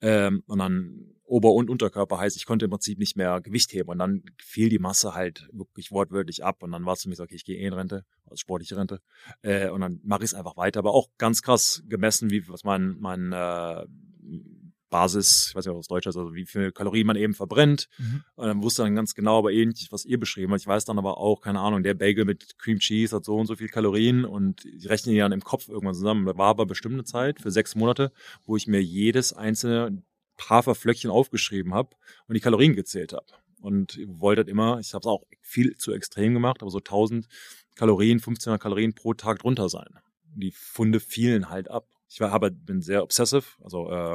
Ähm, 0.00 0.42
und 0.46 0.58
dann 0.58 1.14
Ober- 1.24 1.52
und 1.52 1.68
Unterkörper 1.70 2.18
heißt, 2.18 2.36
ich 2.36 2.46
konnte 2.46 2.64
im 2.66 2.70
Prinzip 2.70 2.98
nicht 2.98 3.16
mehr 3.16 3.40
Gewicht 3.40 3.72
heben 3.72 3.88
und 3.90 3.98
dann 3.98 4.22
fiel 4.40 4.68
die 4.68 4.78
Masse 4.78 5.14
halt 5.14 5.48
wirklich 5.52 5.90
wortwörtlich 5.90 6.44
ab 6.44 6.62
und 6.62 6.70
dann 6.72 6.84
war 6.86 6.92
es 6.94 7.02
für 7.02 7.08
mich 7.08 7.18
so, 7.18 7.24
okay, 7.24 7.34
ich 7.34 7.44
gehe 7.44 7.58
eh 7.58 7.66
in 7.66 7.72
Rente, 7.72 8.04
also 8.24 8.36
sportliche 8.36 8.76
Rente 8.76 9.00
äh, 9.42 9.68
und 9.68 9.80
dann 9.80 10.00
mache 10.04 10.20
ich 10.24 10.30
es 10.30 10.34
einfach 10.34 10.56
weiter, 10.56 10.78
aber 10.78 10.94
auch 10.94 11.08
ganz 11.18 11.42
krass 11.42 11.82
gemessen, 11.86 12.30
wie 12.30 12.48
was 12.48 12.64
mein 12.64 12.96
mein 13.00 13.32
äh, 13.32 13.84
Basis, 14.90 15.48
ich 15.50 15.54
weiß 15.54 15.66
nicht, 15.66 15.74
was 15.76 15.86
Deutsch 15.88 16.06
ist, 16.06 16.16
also 16.16 16.34
wie 16.34 16.46
viel 16.46 16.72
Kalorien 16.72 17.06
man 17.06 17.16
eben 17.16 17.34
verbrennt 17.34 17.88
Mhm. 17.98 18.24
und 18.36 18.46
dann 18.46 18.62
wusste 18.62 18.82
dann 18.82 18.94
ganz 18.94 19.14
genau, 19.14 19.38
aber 19.38 19.52
ähnlich, 19.52 19.88
was 19.90 20.04
ihr 20.04 20.18
beschrieben 20.18 20.52
habt. 20.52 20.62
Ich 20.62 20.66
weiß 20.66 20.84
dann 20.84 20.98
aber 20.98 21.18
auch, 21.18 21.40
keine 21.40 21.60
Ahnung, 21.60 21.82
der 21.82 21.94
Bagel 21.94 22.24
mit 22.24 22.58
Cream 22.58 22.78
Cheese 22.78 23.14
hat 23.16 23.24
so 23.24 23.36
und 23.36 23.46
so 23.46 23.56
viel 23.56 23.68
Kalorien 23.68 24.24
und 24.24 24.64
ich 24.64 24.88
rechne 24.88 25.12
die 25.12 25.18
dann 25.18 25.32
im 25.32 25.42
Kopf 25.42 25.68
irgendwann 25.68 25.94
zusammen. 25.94 26.24
Da 26.26 26.36
war 26.38 26.48
aber 26.48 26.66
bestimmt 26.66 26.94
eine 26.94 27.04
Zeit 27.04 27.40
für 27.40 27.50
sechs 27.50 27.74
Monate, 27.74 28.12
wo 28.44 28.56
ich 28.56 28.66
mir 28.66 28.82
jedes 28.82 29.32
einzelne 29.32 30.02
Haferflöckchen 30.48 31.10
aufgeschrieben 31.10 31.74
habe 31.74 31.96
und 32.26 32.34
die 32.34 32.40
Kalorien 32.40 32.74
gezählt 32.74 33.12
habe. 33.12 33.26
und 33.60 33.98
wollte 34.06 34.40
halt 34.42 34.48
immer, 34.48 34.78
ich 34.78 34.94
habe 34.94 35.00
es 35.02 35.06
auch 35.06 35.24
viel 35.42 35.76
zu 35.76 35.92
extrem 35.92 36.32
gemacht, 36.32 36.62
aber 36.62 36.70
so 36.70 36.78
1000 36.78 37.26
Kalorien, 37.74 38.18
1500 38.18 38.60
Kalorien 38.62 38.94
pro 38.94 39.14
Tag 39.14 39.40
drunter 39.40 39.68
sein. 39.68 39.88
Die 40.34 40.52
Funde 40.52 41.00
fielen 41.00 41.50
halt 41.50 41.68
ab. 41.68 41.88
Ich 42.08 42.20
war, 42.20 42.32
aber 42.32 42.50
bin 42.50 42.80
sehr 42.80 43.02
obsessive, 43.02 43.44
also 43.62 43.90
äh, 43.90 44.14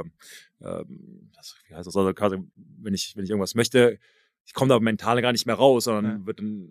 äh, 0.60 0.84
wie 0.88 1.76
heißt 1.76 1.88
das? 1.88 1.96
Also 1.96 2.14
quasi, 2.14 2.38
wenn 2.56 2.94
ich 2.94 3.16
wenn 3.16 3.24
ich 3.24 3.30
irgendwas 3.30 3.56
möchte, 3.56 4.00
ich 4.46 4.54
komme 4.54 4.70
da 4.70 4.80
mental 4.80 5.22
gar 5.22 5.32
nicht 5.32 5.46
mehr 5.46 5.56
raus, 5.56 5.86
sondern 5.86 6.20
ja. 6.20 6.26
wird 6.26 6.40
dann 6.40 6.70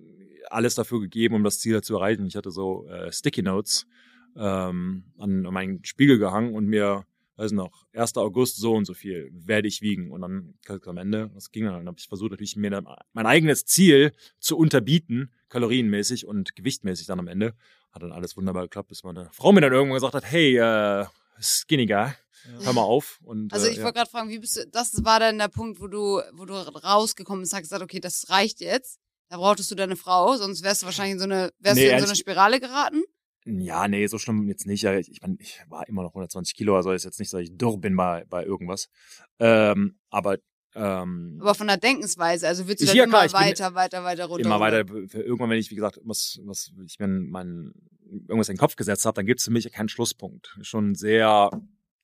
alles 0.50 0.74
dafür 0.74 1.00
gegeben, 1.00 1.34
um 1.34 1.44
das 1.44 1.60
Ziel 1.60 1.80
zu 1.82 1.94
erreichen. 1.94 2.26
Ich 2.26 2.36
hatte 2.36 2.50
so 2.50 2.86
äh, 2.88 3.12
Sticky 3.12 3.42
Notes 3.42 3.86
ähm, 4.36 5.04
an, 5.18 5.46
an 5.46 5.54
meinen 5.54 5.84
Spiegel 5.84 6.18
gehangen 6.18 6.54
und 6.54 6.66
mir 6.66 7.06
weiß 7.36 7.52
noch, 7.52 7.86
1. 7.94 8.16
August 8.16 8.58
so 8.58 8.74
und 8.74 8.84
so 8.84 8.94
viel 8.94 9.30
werde 9.32 9.68
ich 9.68 9.80
wiegen. 9.82 10.10
Und 10.10 10.20
dann 10.20 10.54
am 10.86 10.96
Ende, 10.96 11.30
das 11.34 11.50
ging 11.50 11.64
dann, 11.64 11.74
dann 11.74 11.86
habe 11.86 11.98
ich 11.98 12.08
versucht 12.08 12.30
natürlich 12.30 12.56
mir 12.56 12.70
dann 12.70 12.86
mein 13.12 13.26
eigenes 13.26 13.64
Ziel 13.64 14.12
zu 14.38 14.56
unterbieten, 14.56 15.30
kalorienmäßig 15.48 16.26
und 16.26 16.54
gewichtmäßig 16.54 17.06
dann 17.06 17.18
am 17.18 17.28
Ende. 17.28 17.54
Hat 17.92 18.02
dann 18.02 18.12
alles 18.12 18.36
wunderbar 18.36 18.62
geklappt, 18.62 18.88
bis 18.88 19.04
meine 19.04 19.28
Frau 19.32 19.52
mir 19.52 19.60
dann 19.60 19.72
irgendwann 19.72 19.96
gesagt 19.96 20.14
hat, 20.14 20.24
hey, 20.24 20.56
äh, 20.56 21.06
Skinny 21.40 21.86
Guy, 21.86 22.12
hör 22.62 22.72
mal 22.72 22.82
auf. 22.82 23.20
Und, 23.22 23.52
also 23.52 23.66
ich 23.66 23.78
äh, 23.78 23.82
wollte 23.82 23.98
gerade 23.98 24.10
fragen, 24.10 24.30
wie 24.30 24.38
bist 24.38 24.56
du, 24.56 24.66
das 24.66 25.04
war 25.04 25.20
dann 25.20 25.38
der 25.38 25.48
Punkt, 25.48 25.80
wo 25.80 25.86
du, 25.88 26.22
wo 26.32 26.44
du 26.44 26.54
rausgekommen 26.54 27.42
bist, 27.42 27.52
hast 27.52 27.62
gesagt, 27.62 27.82
okay, 27.82 28.00
das 28.00 28.30
reicht 28.30 28.60
jetzt. 28.60 28.98
Da 29.28 29.38
brauchtest 29.38 29.70
du 29.70 29.74
deine 29.74 29.96
Frau, 29.96 30.36
sonst 30.36 30.62
wärst 30.62 30.82
du 30.82 30.86
wahrscheinlich 30.86 31.14
in 31.14 31.18
so 31.18 31.24
eine, 31.24 31.52
wärst 31.58 31.76
nee, 31.76 31.88
du 31.88 31.92
in 31.92 32.00
so 32.00 32.06
eine 32.06 32.16
Spirale 32.16 32.60
geraten. 32.60 33.02
Ja, 33.44 33.88
nee, 33.88 34.06
so 34.06 34.18
schlimm 34.18 34.46
jetzt 34.46 34.66
nicht. 34.66 34.84
Ich, 34.84 35.10
ich, 35.10 35.20
mein, 35.20 35.36
ich 35.40 35.60
war 35.68 35.88
immer 35.88 36.02
noch 36.02 36.10
120 36.10 36.54
Kilo, 36.54 36.76
also 36.76 36.92
ist 36.92 37.04
jetzt 37.04 37.18
nicht, 37.18 37.32
dass 37.32 37.40
ich 37.40 37.56
dürr 37.56 37.78
bin 37.78 37.96
bei, 37.96 38.24
bei 38.28 38.44
irgendwas. 38.44 38.88
Ähm, 39.38 39.98
aber 40.10 40.38
ähm, 40.74 41.38
aber 41.40 41.54
von 41.54 41.66
der 41.66 41.76
Denkensweise, 41.76 42.48
also 42.48 42.66
willst 42.66 42.82
du 42.82 42.86
dann 42.86 42.96
ja, 42.96 43.04
immer 43.04 43.26
klar, 43.26 43.42
weiter, 43.42 43.74
weiter, 43.74 44.04
weiter 44.04 44.24
runter? 44.26 44.46
Immer 44.46 44.60
weiter. 44.60 44.78
Irgendwann, 45.14 45.50
wenn 45.50 45.58
ich, 45.58 45.70
wie 45.70 45.74
gesagt, 45.74 46.00
was, 46.04 46.40
was 46.44 46.72
ich 46.86 46.98
mir 46.98 47.08
mein, 47.08 47.74
irgendwas 48.10 48.48
in 48.48 48.54
den 48.54 48.60
Kopf 48.60 48.76
gesetzt 48.76 49.04
habe, 49.04 49.16
dann 49.16 49.26
gibt 49.26 49.40
es 49.40 49.44
für 49.44 49.50
mich 49.50 49.70
keinen 49.70 49.88
Schlusspunkt. 49.88 50.56
Schon 50.62 50.94
sehr 50.94 51.50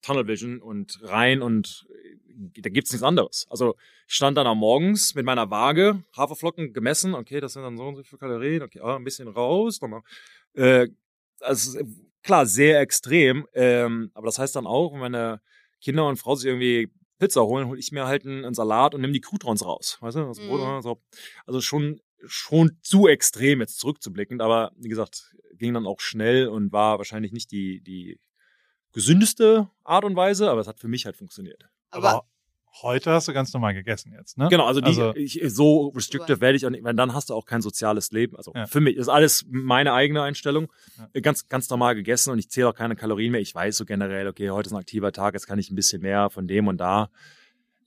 Tunnel 0.03 0.27
Vision 0.27 0.61
und 0.61 1.01
rein 1.03 1.41
und 1.43 1.87
äh, 1.91 2.61
da 2.61 2.71
gibt's 2.71 2.93
nichts 2.93 3.03
anderes. 3.03 3.47
Also 3.51 3.75
ich 4.07 4.15
stand 4.15 4.37
dann 4.37 4.47
am 4.47 4.59
morgens 4.59 5.15
mit 5.15 5.25
meiner 5.25 5.51
Waage, 5.51 6.05
Haferflocken 6.17 6.73
gemessen, 6.73 7.15
okay, 7.15 7.41
das 7.41 7.55
sind 7.55 7.63
dann 7.63 7.77
so 7.77 7.85
und 7.85 7.97
so 7.97 8.03
viele 8.03 8.19
Kalorien, 8.19 8.63
okay, 8.63 8.81
ah, 8.81 8.97
ein 8.97 9.05
bisschen 9.05 9.29
raus, 9.29 9.81
nochmal. 9.81 10.03
Äh, 10.55 10.89
also 11.41 11.81
klar, 12.23 12.47
sehr 12.47 12.81
extrem, 12.81 13.47
ähm, 13.55 14.11
aber 14.15 14.27
das 14.27 14.39
heißt 14.39 14.55
dann 14.55 14.67
auch, 14.67 14.93
wenn 14.93 15.01
meine 15.01 15.41
Kinder 15.81 16.07
und 16.07 16.17
Frau 16.17 16.35
sich 16.35 16.47
irgendwie 16.47 16.91
Pizza 17.19 17.43
holen, 17.43 17.67
hole 17.69 17.79
ich 17.79 17.93
mir 17.93 18.07
halt 18.07 18.25
einen, 18.25 18.45
einen, 18.45 18.55
Salat 18.55 18.95
und 18.95 19.01
nehme 19.01 19.13
die 19.13 19.21
Croutons 19.21 19.65
raus. 19.65 19.99
Weißt 20.01 20.17
du? 20.17 20.21
Brot, 20.21 20.61
mhm. 20.61 20.83
so. 20.83 21.03
Also 21.47 21.61
schon, 21.61 22.01
schon 22.27 22.79
zu 22.83 23.09
extrem 23.09 23.61
jetzt 23.61 23.79
zurückzublicken, 23.79 24.41
aber 24.41 24.73
wie 24.77 24.89
gesagt, 24.89 25.35
ging 25.55 25.75
dann 25.75 25.87
auch 25.87 26.01
schnell 26.01 26.49
und 26.49 26.73
war 26.73 26.99
wahrscheinlich 26.99 27.33
nicht 27.33 27.51
die, 27.51 27.81
die 27.81 28.21
gesündeste 28.93 29.71
Art 29.85 30.05
und 30.05 30.17
Weise, 30.17 30.51
aber 30.51 30.61
es 30.61 30.69
hat 30.69 30.81
für 30.81 30.89
mich 30.89 31.07
halt 31.07 31.17
funktioniert. 31.17 31.69
Aber, 31.91 32.27
heute 32.83 33.13
hast 33.13 33.29
du 33.29 33.33
ganz 33.33 33.53
normal 33.53 33.75
gegessen 33.75 34.13
jetzt, 34.13 34.39
ne? 34.39 34.49
Genau, 34.51 34.67
also, 34.67 34.81
die, 34.81 34.89
also 34.89 35.15
ich, 35.15 35.41
so 35.47 35.89
restrictive 35.89 36.41
werde 36.41 36.57
ich 36.57 36.67
auch 36.67 36.71
nicht, 36.71 36.85
weil 36.85 36.95
dann 36.95 37.15
hast 37.15 37.31
du 37.31 37.35
auch 37.35 37.47
kein 37.47 37.63
soziales 37.63 38.11
Leben. 38.11 38.37
Also 38.37 38.53
ja. 38.55 38.67
für 38.67 38.81
mich 38.81 38.97
ist 38.97 39.09
alles 39.09 39.45
meine 39.49 39.93
eigene 39.93 40.23
Einstellung. 40.23 40.73
Ja. 41.15 41.21
Ganz, 41.21 41.49
ganz 41.49 41.69
normal 41.71 41.95
gegessen 41.95 42.31
und 42.31 42.39
ich 42.39 42.51
zähle 42.51 42.69
auch 42.69 42.75
keine 42.75 42.97
Kalorien 42.97 43.33
mehr. 43.33 43.41
Ich 43.41 43.55
weiß 43.55 43.77
so 43.77 43.85
generell, 43.85 44.27
okay, 44.29 44.51
heute 44.51 44.69
ist 44.69 44.73
ein 44.73 44.79
aktiver 44.79 45.13
Tag, 45.13 45.35
jetzt 45.35 45.47
kann 45.47 45.59
ich 45.59 45.71
ein 45.71 45.77
bisschen 45.77 46.03
mehr 46.03 46.31
von 46.31 46.47
dem 46.47 46.69
und 46.69 46.79
da. 46.79 47.11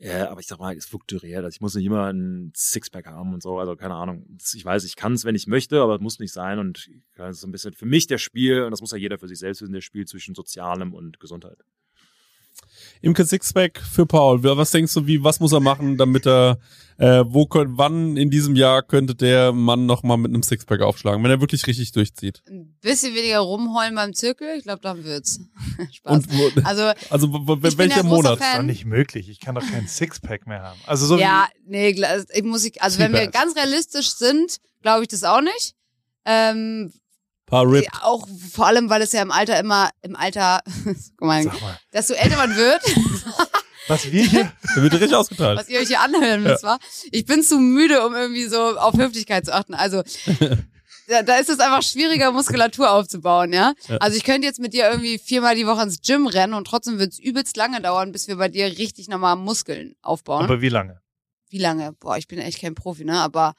Ja, 0.04 0.32
aber 0.32 0.40
ich 0.40 0.48
sag 0.48 0.58
mal, 0.58 0.76
es 0.76 0.88
fluktuiert. 0.88 1.44
Also 1.44 1.56
ich 1.56 1.62
muss 1.62 1.76
nicht 1.76 1.86
immer 1.86 2.12
ein 2.12 2.52
Sixpack 2.56 3.06
haben 3.06 3.36
und 3.36 3.44
so. 3.44 3.60
Also 3.60 3.76
keine 3.76 3.94
Ahnung. 3.94 4.26
Ich 4.56 4.66
weiß, 4.66 4.84
ich 4.84 4.96
kann 4.96 5.14
es, 5.14 5.26
wenn 5.26 5.36
ich 5.36 5.46
möchte, 5.46 5.80
aber 5.80 5.94
es 5.94 6.02
muss 6.02 6.18
nicht 6.18 6.34
sein. 6.34 6.58
Und 6.58 6.90
das 7.16 7.36
ist 7.36 7.42
so 7.42 7.48
ein 7.48 7.52
bisschen 7.52 7.74
für 7.74 7.86
mich 7.86 8.08
der 8.08 8.18
Spiel, 8.18 8.64
und 8.64 8.72
das 8.72 8.82
muss 8.82 8.92
ja 8.92 8.98
jeder 8.98 9.20
für 9.20 9.28
sich 9.28 9.38
selbst 9.38 9.62
wissen, 9.62 9.74
der 9.74 9.82
Spiel 9.82 10.06
zwischen 10.08 10.34
Sozialem 10.34 10.96
und 10.96 11.20
Gesundheit. 11.20 11.60
Imke 13.02 13.26
Sixpack 13.26 13.82
für 13.82 14.06
Paul. 14.06 14.44
Was 14.44 14.72
denkst 14.72 14.94
du, 14.94 15.08
wie, 15.08 15.24
was 15.24 15.40
muss 15.40 15.52
er 15.52 15.60
machen, 15.60 15.98
damit 15.98 16.28
er, 16.28 16.60
äh, 16.98 17.24
wo 17.26 17.48
könnt, 17.48 17.78
wann 17.78 18.16
in 18.16 18.30
diesem 18.30 18.56
Jahr 18.56 18.84
könnte 18.84 19.16
der 19.16 19.52
Mann 19.52 19.88
nochmal 19.88 20.18
mit 20.18 20.32
einem 20.32 20.44
Sixpack 20.44 20.82
aufschlagen, 20.82 21.24
wenn 21.24 21.32
er 21.32 21.42
wirklich 21.42 21.66
richtig 21.66 21.92
durchzieht? 21.94 22.44
Ein 22.48 22.78
bisschen 22.82 23.16
weniger 23.16 23.40
rumheulen 23.40 23.96
beim 23.96 24.14
Zirkel, 24.14 24.56
ich 24.56 24.64
glaube, 24.64 24.82
dann 24.82 25.04
wird's. 25.04 25.40
Spaß. 25.92 26.14
Und 26.14 26.28
wo, 26.32 26.62
also, 26.64 26.92
also 27.10 27.58
welcher 27.78 28.04
Monat? 28.04 28.40
Das 28.40 28.48
ist 28.48 28.58
doch 28.58 28.64
nicht 28.64 28.86
möglich. 28.86 29.30
Ich 29.30 29.40
kann 29.40 29.56
doch 29.56 29.68
keinen 29.68 29.88
Sixpack 29.88 30.46
mehr 30.46 30.62
haben. 30.62 30.80
Also 30.86 31.08
so 31.08 31.18
ja, 31.18 31.48
nee, 31.66 31.90
ich 31.90 32.44
muss 32.44 32.64
ich, 32.66 32.82
also 32.82 33.00
wenn 33.00 33.14
wir 33.14 33.28
ganz 33.28 33.56
realistisch 33.56 34.12
sind, 34.14 34.58
glaube 34.84 35.04
ich 35.04 35.08
das 35.08 35.24
auch 35.24 35.42
nicht. 35.42 35.76
Ähm, 36.24 36.92
Paar 37.52 37.70
Rip. 37.70 37.86
Auch 38.02 38.28
vor 38.52 38.66
allem, 38.66 38.90
weil 38.90 39.02
es 39.02 39.12
ja 39.12 39.22
im 39.22 39.30
Alter 39.30 39.60
immer, 39.60 39.90
im 40.02 40.16
Alter, 40.16 40.62
guck 41.18 41.28
mal, 41.28 41.46
dass 41.92 42.08
so 42.08 42.14
älter 42.14 42.38
man 42.38 42.56
wird. 42.56 42.82
Was 43.88 44.10
wir 44.10 44.24
hier. 44.24 44.52
Da 44.74 44.82
wird 44.82 44.94
richtig 44.94 45.14
ausgeteilt. 45.14 45.60
Was 45.60 45.68
ihr 45.68 45.80
euch 45.80 45.88
hier 45.88 46.00
anhören 46.00 46.44
müsst, 46.44 46.64
ja. 46.64 46.70
war. 46.70 46.80
Ich 47.12 47.26
bin 47.26 47.44
zu 47.44 47.60
müde, 47.60 48.06
um 48.06 48.16
irgendwie 48.16 48.46
so 48.46 48.78
auf 48.78 48.96
Höflichkeit 48.96 49.44
zu 49.44 49.54
achten. 49.54 49.74
Also, 49.74 50.02
da, 51.08 51.24
da 51.24 51.38
ist 51.38 51.50
es 51.50 51.60
einfach 51.60 51.84
schwieriger, 51.84 52.32
Muskulatur 52.32 52.90
aufzubauen, 52.90 53.52
ja? 53.52 53.74
ja? 53.88 53.98
Also 53.98 54.16
ich 54.16 54.24
könnte 54.24 54.48
jetzt 54.48 54.60
mit 54.60 54.74
dir 54.74 54.90
irgendwie 54.90 55.18
viermal 55.18 55.56
die 55.56 55.68
Woche 55.68 55.82
ins 55.82 56.02
Gym 56.02 56.28
rennen 56.28 56.54
und 56.54 56.66
trotzdem 56.68 57.00
wird 57.00 57.12
es 57.12 57.20
übelst 57.20 57.58
lange 57.58 57.82
dauern, 57.82 58.14
bis 58.14 58.30
wir 58.30 58.38
bei 58.38 58.48
dir 58.48 58.66
richtig 58.78 59.10
nochmal 59.10 59.36
Muskeln 59.36 59.96
aufbauen. 60.02 60.46
Aber 60.46 60.62
wie 60.62 60.70
lange? 60.70 61.02
Wie 61.50 61.60
lange? 61.60 61.92
Boah, 61.94 62.16
ich 62.18 62.30
bin 62.30 62.40
echt 62.40 62.62
kein 62.62 62.76
Profi, 62.76 63.04
ne? 63.04 63.20
Aber 63.20 63.56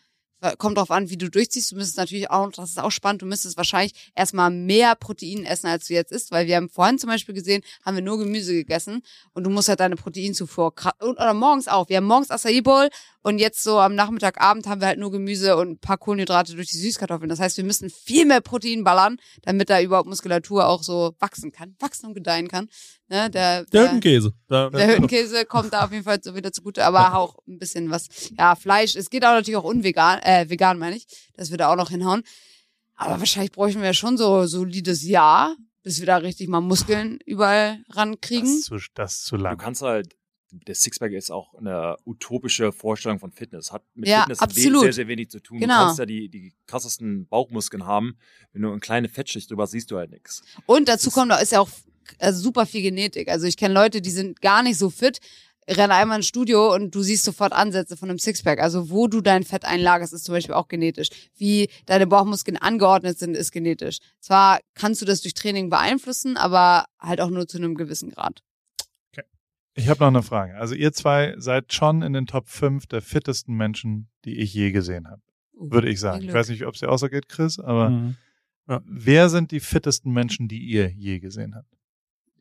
kommt 0.58 0.76
drauf 0.76 0.90
an, 0.90 1.10
wie 1.10 1.16
du 1.16 1.30
durchziehst. 1.30 1.72
Du 1.72 1.76
müsstest 1.76 1.96
natürlich 1.96 2.30
auch, 2.30 2.50
das 2.50 2.70
ist 2.70 2.80
auch 2.80 2.90
spannend, 2.90 3.22
du 3.22 3.26
müsstest 3.26 3.56
wahrscheinlich 3.56 3.92
erstmal 4.14 4.50
mehr 4.50 4.94
Protein 4.94 5.44
essen, 5.44 5.66
als 5.68 5.86
du 5.86 5.94
jetzt 5.94 6.12
isst, 6.12 6.30
weil 6.30 6.46
wir 6.46 6.56
haben 6.56 6.68
vorhin 6.68 6.98
zum 6.98 7.10
Beispiel 7.10 7.34
gesehen, 7.34 7.62
haben 7.84 7.96
wir 7.96 8.02
nur 8.02 8.18
Gemüse 8.18 8.52
gegessen 8.52 9.02
und 9.34 9.44
du 9.44 9.50
musst 9.50 9.68
halt 9.68 9.80
deine 9.80 9.96
Proteinzufuhr, 9.96 10.74
oder 11.00 11.34
morgens 11.34 11.68
auch. 11.68 11.88
Wir 11.88 11.98
haben 11.98 12.06
morgens 12.06 12.30
Acai 12.30 12.60
Bowl 12.60 12.88
und 13.22 13.38
jetzt 13.38 13.62
so 13.62 13.78
am 13.78 13.94
Nachmittag, 13.94 14.40
Abend 14.40 14.66
haben 14.66 14.80
wir 14.80 14.88
halt 14.88 14.98
nur 14.98 15.12
Gemüse 15.12 15.56
und 15.56 15.70
ein 15.70 15.78
paar 15.78 15.98
Kohlenhydrate 15.98 16.54
durch 16.54 16.68
die 16.68 16.76
Süßkartoffeln. 16.76 17.28
Das 17.28 17.38
heißt, 17.38 17.56
wir 17.56 17.64
müssen 17.64 17.88
viel 17.88 18.26
mehr 18.26 18.40
Protein 18.40 18.82
ballern, 18.82 19.16
damit 19.42 19.70
da 19.70 19.80
überhaupt 19.80 20.08
Muskulatur 20.08 20.66
auch 20.66 20.82
so 20.82 21.14
wachsen 21.20 21.52
kann, 21.52 21.76
wachsen 21.78 22.06
und 22.06 22.14
gedeihen 22.14 22.48
kann. 22.48 22.68
Ne, 23.08 23.30
der, 23.30 23.64
der, 23.64 23.64
der 23.64 23.84
Hüttenkäse. 23.84 24.32
Der, 24.50 24.70
der 24.70 24.88
Hüttenkäse 24.88 25.44
kommt 25.44 25.72
da 25.72 25.84
auf 25.84 25.92
jeden 25.92 26.04
Fall 26.04 26.18
so 26.22 26.34
wieder 26.34 26.52
zugute, 26.52 26.84
aber 26.84 27.16
auch 27.16 27.38
ein 27.46 27.58
bisschen 27.58 27.90
was, 27.90 28.08
ja, 28.36 28.56
Fleisch. 28.56 28.96
Es 28.96 29.08
geht 29.08 29.24
auch 29.24 29.32
natürlich 29.32 29.56
auch 29.56 29.64
unvegan, 29.64 30.18
äh, 30.20 30.48
vegan 30.48 30.78
meine 30.78 30.96
ich. 30.96 31.06
Das 31.34 31.50
wird 31.50 31.60
da 31.60 31.70
auch 31.70 31.76
noch 31.76 31.90
hinhauen. 31.90 32.22
Aber 32.96 33.18
wahrscheinlich 33.18 33.52
bräuchten 33.52 33.82
wir 33.82 33.94
schon 33.94 34.16
so 34.16 34.46
solides 34.46 35.02
Jahr, 35.04 35.56
bis 35.82 36.00
wir 36.00 36.06
da 36.06 36.16
richtig 36.18 36.48
mal 36.48 36.60
Muskeln 36.60 37.18
überall 37.24 37.84
rankriegen. 37.90 38.46
Das 38.46 38.54
ist 38.54 38.64
zu, 38.64 38.76
das 38.94 39.12
ist 39.14 39.24
zu 39.24 39.36
lang. 39.36 39.58
Du 39.58 39.64
kannst 39.64 39.82
halt 39.82 40.14
der 40.52 40.74
Sixpack 40.74 41.12
ist 41.12 41.30
auch 41.30 41.54
eine 41.54 41.96
utopische 42.04 42.72
Vorstellung 42.72 43.18
von 43.18 43.32
Fitness. 43.32 43.72
Hat 43.72 43.82
mit 43.94 44.08
ja, 44.08 44.20
Fitness 44.20 44.40
absolut. 44.40 44.82
sehr, 44.82 44.92
sehr 44.92 45.08
wenig 45.08 45.30
zu 45.30 45.40
tun. 45.40 45.60
Genau. 45.60 45.74
Du 45.74 45.84
kannst 45.86 45.98
ja 45.98 46.06
die, 46.06 46.28
die 46.28 46.52
krassesten 46.66 47.26
Bauchmuskeln 47.26 47.86
haben. 47.86 48.16
Wenn 48.52 48.62
du 48.62 48.70
eine 48.70 48.80
kleine 48.80 49.08
Fettschicht 49.08 49.50
drüber 49.50 49.66
siehst 49.66 49.90
du 49.90 49.96
halt 49.96 50.10
nichts. 50.10 50.42
Und 50.66 50.88
dazu 50.88 51.10
kommt, 51.10 51.30
da 51.30 51.36
ist 51.38 51.52
ja 51.52 51.60
auch 51.60 51.70
also 52.18 52.42
super 52.42 52.66
viel 52.66 52.82
Genetik. 52.82 53.28
Also 53.28 53.46
ich 53.46 53.56
kenne 53.56 53.74
Leute, 53.74 54.02
die 54.02 54.10
sind 54.10 54.40
gar 54.40 54.62
nicht 54.62 54.78
so 54.78 54.90
fit, 54.90 55.18
rennen 55.68 55.92
einmal 55.92 56.18
ins 56.18 56.26
Studio 56.26 56.74
und 56.74 56.94
du 56.94 57.02
siehst 57.02 57.24
sofort 57.24 57.52
Ansätze 57.52 57.96
von 57.96 58.10
einem 58.10 58.18
Sixpack. 58.18 58.60
Also 58.60 58.90
wo 58.90 59.06
du 59.08 59.20
dein 59.20 59.44
Fett 59.44 59.64
einlagerst, 59.64 60.12
ist 60.12 60.24
zum 60.24 60.34
Beispiel 60.34 60.54
auch 60.54 60.68
genetisch. 60.68 61.08
Wie 61.36 61.68
deine 61.86 62.06
Bauchmuskeln 62.06 62.56
angeordnet 62.56 63.18
sind, 63.18 63.36
ist 63.36 63.52
genetisch. 63.52 63.98
Zwar 64.20 64.60
kannst 64.74 65.00
du 65.00 65.06
das 65.06 65.20
durch 65.22 65.34
Training 65.34 65.70
beeinflussen, 65.70 66.36
aber 66.36 66.84
halt 66.98 67.20
auch 67.20 67.30
nur 67.30 67.46
zu 67.46 67.58
einem 67.58 67.74
gewissen 67.74 68.10
Grad. 68.10 68.42
Ich 69.74 69.88
habe 69.88 70.00
noch 70.00 70.08
eine 70.08 70.22
Frage. 70.22 70.56
Also 70.56 70.74
ihr 70.74 70.92
zwei 70.92 71.34
seid 71.38 71.72
schon 71.72 72.02
in 72.02 72.12
den 72.12 72.26
Top 72.26 72.48
5 72.48 72.86
der 72.86 73.00
fittesten 73.00 73.56
Menschen, 73.56 74.08
die 74.24 74.38
ich 74.38 74.52
je 74.52 74.70
gesehen 74.70 75.08
habe. 75.08 75.22
Uh, 75.54 75.70
würde 75.70 75.88
ich 75.88 76.00
sagen. 76.00 76.24
Ich 76.24 76.32
weiß 76.32 76.48
nicht, 76.50 76.66
ob 76.66 76.74
es 76.74 76.80
dir 76.80 76.90
auch 76.90 76.98
so 76.98 77.08
geht, 77.08 77.28
Chris, 77.28 77.58
aber 77.58 77.90
mhm. 77.90 78.16
ja. 78.68 78.82
wer 78.84 79.28
sind 79.28 79.50
die 79.50 79.60
fittesten 79.60 80.12
Menschen, 80.12 80.48
die 80.48 80.62
ihr 80.62 80.90
je 80.90 81.20
gesehen 81.20 81.54
habt? 81.54 81.72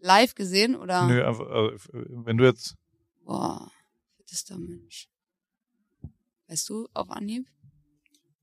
live 0.02 0.36
gesehen 0.36 0.76
oder? 0.76 1.08
Nö, 1.08 1.24
aber, 1.24 1.74
äh, 1.74 1.78
wenn 1.94 2.38
du 2.38 2.46
jetzt. 2.46 2.76
Boah, 3.24 3.72
fittester 4.18 4.58
Mensch. 4.58 5.08
Weißt 6.48 6.68
du 6.70 6.88
auf 6.94 7.10
Anhieb? 7.10 7.48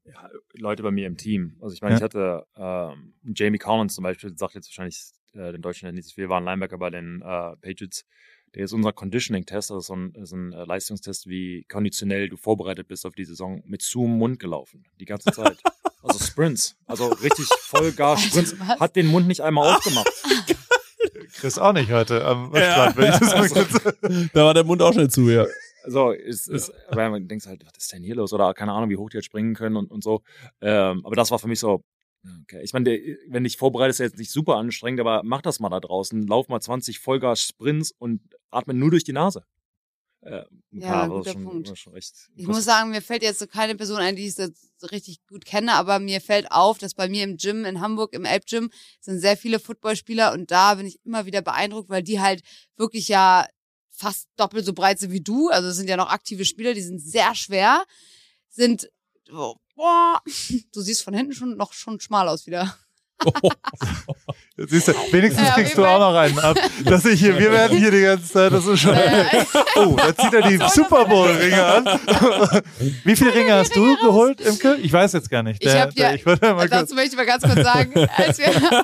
Ja, 0.04 0.30
Leute 0.54 0.82
bei 0.82 0.90
mir 0.90 1.06
im 1.06 1.18
Team. 1.18 1.58
Also 1.60 1.74
ich 1.74 1.82
meine, 1.82 1.94
ja. 1.94 1.98
ich 1.98 2.02
hatte 2.02 2.46
ähm, 2.56 3.14
Jamie 3.34 3.58
Collins 3.58 3.94
zum 3.94 4.04
Beispiel, 4.04 4.34
sagt 4.38 4.54
jetzt 4.54 4.68
wahrscheinlich 4.68 5.10
äh, 5.34 5.52
den 5.52 5.60
Deutschen 5.60 5.94
nicht 5.94 6.08
so 6.08 6.14
viel, 6.14 6.30
war 6.30 6.40
ein 6.40 6.44
Linebacker 6.44 6.78
bei 6.78 6.88
den 6.88 7.20
äh, 7.20 7.56
Patriots. 7.56 8.06
Der 8.54 8.64
ist 8.64 8.72
unser 8.72 8.92
Conditioning-Test, 8.92 9.70
also 9.70 9.80
so 9.80 9.94
ein, 9.94 10.14
so 10.22 10.36
ein 10.36 10.52
äh, 10.52 10.64
Leistungstest, 10.64 11.26
wie 11.26 11.64
konditionell 11.64 12.28
du 12.28 12.36
vorbereitet 12.36 12.88
bist 12.88 13.04
auf 13.06 13.14
die 13.14 13.24
Saison, 13.24 13.62
mit 13.66 13.82
zu 13.82 14.00
Mund 14.00 14.38
gelaufen, 14.38 14.84
die 14.98 15.04
ganze 15.04 15.30
Zeit. 15.32 15.58
also 16.02 16.24
Sprints, 16.24 16.76
also 16.86 17.08
richtig 17.08 17.46
Vollgas 17.60 18.22
Sprints, 18.22 18.58
hat 18.58 18.96
den 18.96 19.06
Mund 19.06 19.26
nicht 19.26 19.40
einmal 19.40 19.74
aufgemacht. 19.74 20.08
Chris 21.34 21.58
auch 21.58 21.72
nicht 21.72 21.90
heute 21.90 22.24
am 22.24 22.52
ja. 22.54 22.72
Strand, 22.72 22.96
wenn 22.96 23.12
ich 23.12 23.18
das 23.18 23.32
mal 23.32 23.42
also, 23.42 24.28
Da 24.32 24.44
war 24.44 24.54
der 24.54 24.64
Mund 24.64 24.82
auch 24.82 24.92
schnell 24.92 25.10
zu, 25.10 25.28
ja. 25.28 25.46
so, 25.86 26.10
ist, 26.10 26.48
ist, 26.48 26.72
aber 26.88 27.10
man 27.10 27.28
denkt 27.28 27.46
halt, 27.46 27.64
was 27.64 27.76
ist 27.76 27.92
denn 27.92 28.02
hier 28.02 28.16
los? 28.16 28.32
Oder 28.32 28.54
keine 28.54 28.72
Ahnung, 28.72 28.90
wie 28.90 28.96
hoch 28.96 29.10
die 29.10 29.18
jetzt 29.18 29.26
springen 29.26 29.54
können 29.54 29.76
und, 29.76 29.90
und 29.90 30.02
so. 30.02 30.22
Ähm, 30.60 31.02
aber 31.04 31.14
das 31.14 31.30
war 31.30 31.38
für 31.38 31.48
mich 31.48 31.60
so, 31.60 31.84
okay. 32.42 32.62
Ich 32.62 32.72
meine, 32.72 32.90
wenn 33.28 33.44
dich 33.44 33.56
vorbereitest, 33.56 33.96
ist 33.96 34.04
ja 34.04 34.06
jetzt 34.06 34.18
nicht 34.18 34.30
super 34.30 34.56
anstrengend, 34.56 35.00
aber 35.00 35.22
mach 35.24 35.42
das 35.42 35.60
mal 35.60 35.68
da 35.68 35.80
draußen. 35.80 36.26
Lauf 36.26 36.48
mal 36.48 36.60
20 36.60 36.98
Vollgas-Sprints 36.98 37.92
und 37.98 38.20
atme 38.50 38.74
nur 38.74 38.90
durch 38.90 39.04
die 39.04 39.12
Nase. 39.12 39.44
Äh, 40.20 40.44
Ja, 40.72 41.06
das 41.06 41.16
guter 41.16 41.32
schon, 41.32 41.44
Punkt. 41.44 41.78
Schon 41.78 41.96
Ich 42.36 42.46
muss 42.46 42.64
sagen, 42.64 42.90
mir 42.90 43.02
fällt 43.02 43.22
jetzt 43.22 43.38
so 43.38 43.46
keine 43.46 43.76
Person 43.76 43.98
ein, 43.98 44.16
die 44.16 44.26
ich 44.26 44.34
so 44.34 44.48
so 44.80 44.86
richtig 44.88 45.24
gut 45.26 45.44
kenne, 45.44 45.74
aber 45.74 45.98
mir 45.98 46.20
fällt 46.20 46.50
auf, 46.50 46.78
dass 46.78 46.94
bei 46.94 47.08
mir 47.08 47.24
im 47.24 47.36
Gym 47.36 47.64
in 47.64 47.80
Hamburg, 47.80 48.12
im 48.12 48.24
Elbgym, 48.24 48.70
sind 49.00 49.20
sehr 49.20 49.36
viele 49.36 49.58
Footballspieler 49.58 50.32
und 50.32 50.50
da 50.50 50.74
bin 50.74 50.86
ich 50.86 51.00
immer 51.04 51.26
wieder 51.26 51.42
beeindruckt, 51.42 51.88
weil 51.88 52.02
die 52.02 52.20
halt 52.20 52.42
wirklich 52.76 53.08
ja 53.08 53.46
fast 53.90 54.28
doppelt 54.36 54.64
so 54.64 54.72
breit 54.72 54.98
sind 55.00 55.12
wie 55.12 55.20
du. 55.20 55.48
Also 55.48 55.68
es 55.68 55.76
sind 55.76 55.88
ja 55.88 55.96
noch 55.96 56.10
aktive 56.10 56.44
Spieler, 56.44 56.74
die 56.74 56.82
sind 56.82 57.00
sehr 57.00 57.34
schwer, 57.34 57.84
sind, 58.48 58.88
oh, 59.32 59.56
boah, 59.78 60.20
du 60.74 60.80
siehst 60.80 61.02
von 61.04 61.14
hinten 61.14 61.32
schon 61.32 61.56
noch 61.56 61.72
schon 61.72 61.98
schmal 62.00 62.28
aus 62.28 62.46
wieder. 62.46 62.76
Siehst 64.56 64.88
du, 64.88 64.92
wenigstens 65.10 65.48
Ja, 65.48 65.54
kriegst 65.54 65.76
du 65.76 65.84
auch 65.84 65.98
noch 65.98 66.14
einen 66.16 66.38
ab. 66.38 66.56
Dass 66.84 67.04
ich 67.04 67.18
hier, 67.18 67.36
wir 67.36 67.50
werden 67.50 67.76
hier 67.76 67.90
die 67.90 68.02
ganze 68.02 68.32
Zeit, 68.32 68.52
das 68.52 68.64
ist 68.66 68.78
schon. 68.80 68.96
Oh, 69.74 69.96
da 69.96 70.14
zieht 70.16 70.32
er 70.34 70.42
die 70.48 70.58
Super 70.72 71.04
Bowl-Ringe 71.04 71.64
an. 71.64 71.84
Wie 73.04 73.16
viele 73.16 73.34
Ringe 73.34 73.54
hast 73.54 73.74
du 73.74 73.96
geholt, 73.96 74.40
Imke? 74.40 74.76
Ich 74.76 74.92
weiß 74.92 75.14
jetzt 75.14 75.30
gar 75.30 75.42
nicht. 75.42 75.60
Ich 75.64 75.68
Der, 75.70 75.82
hab 75.82 75.92
ja- 75.94 76.10
der, 76.10 76.14
ich 76.14 76.22
kurz. 76.24 76.38
Dazu 76.70 76.94
möchte 76.94 77.10
ich 77.10 77.16
mal 77.16 77.26
ganz 77.26 77.42
kurz 77.42 77.60
sagen, 77.64 78.08
als 78.16 78.38
wir, 78.38 78.46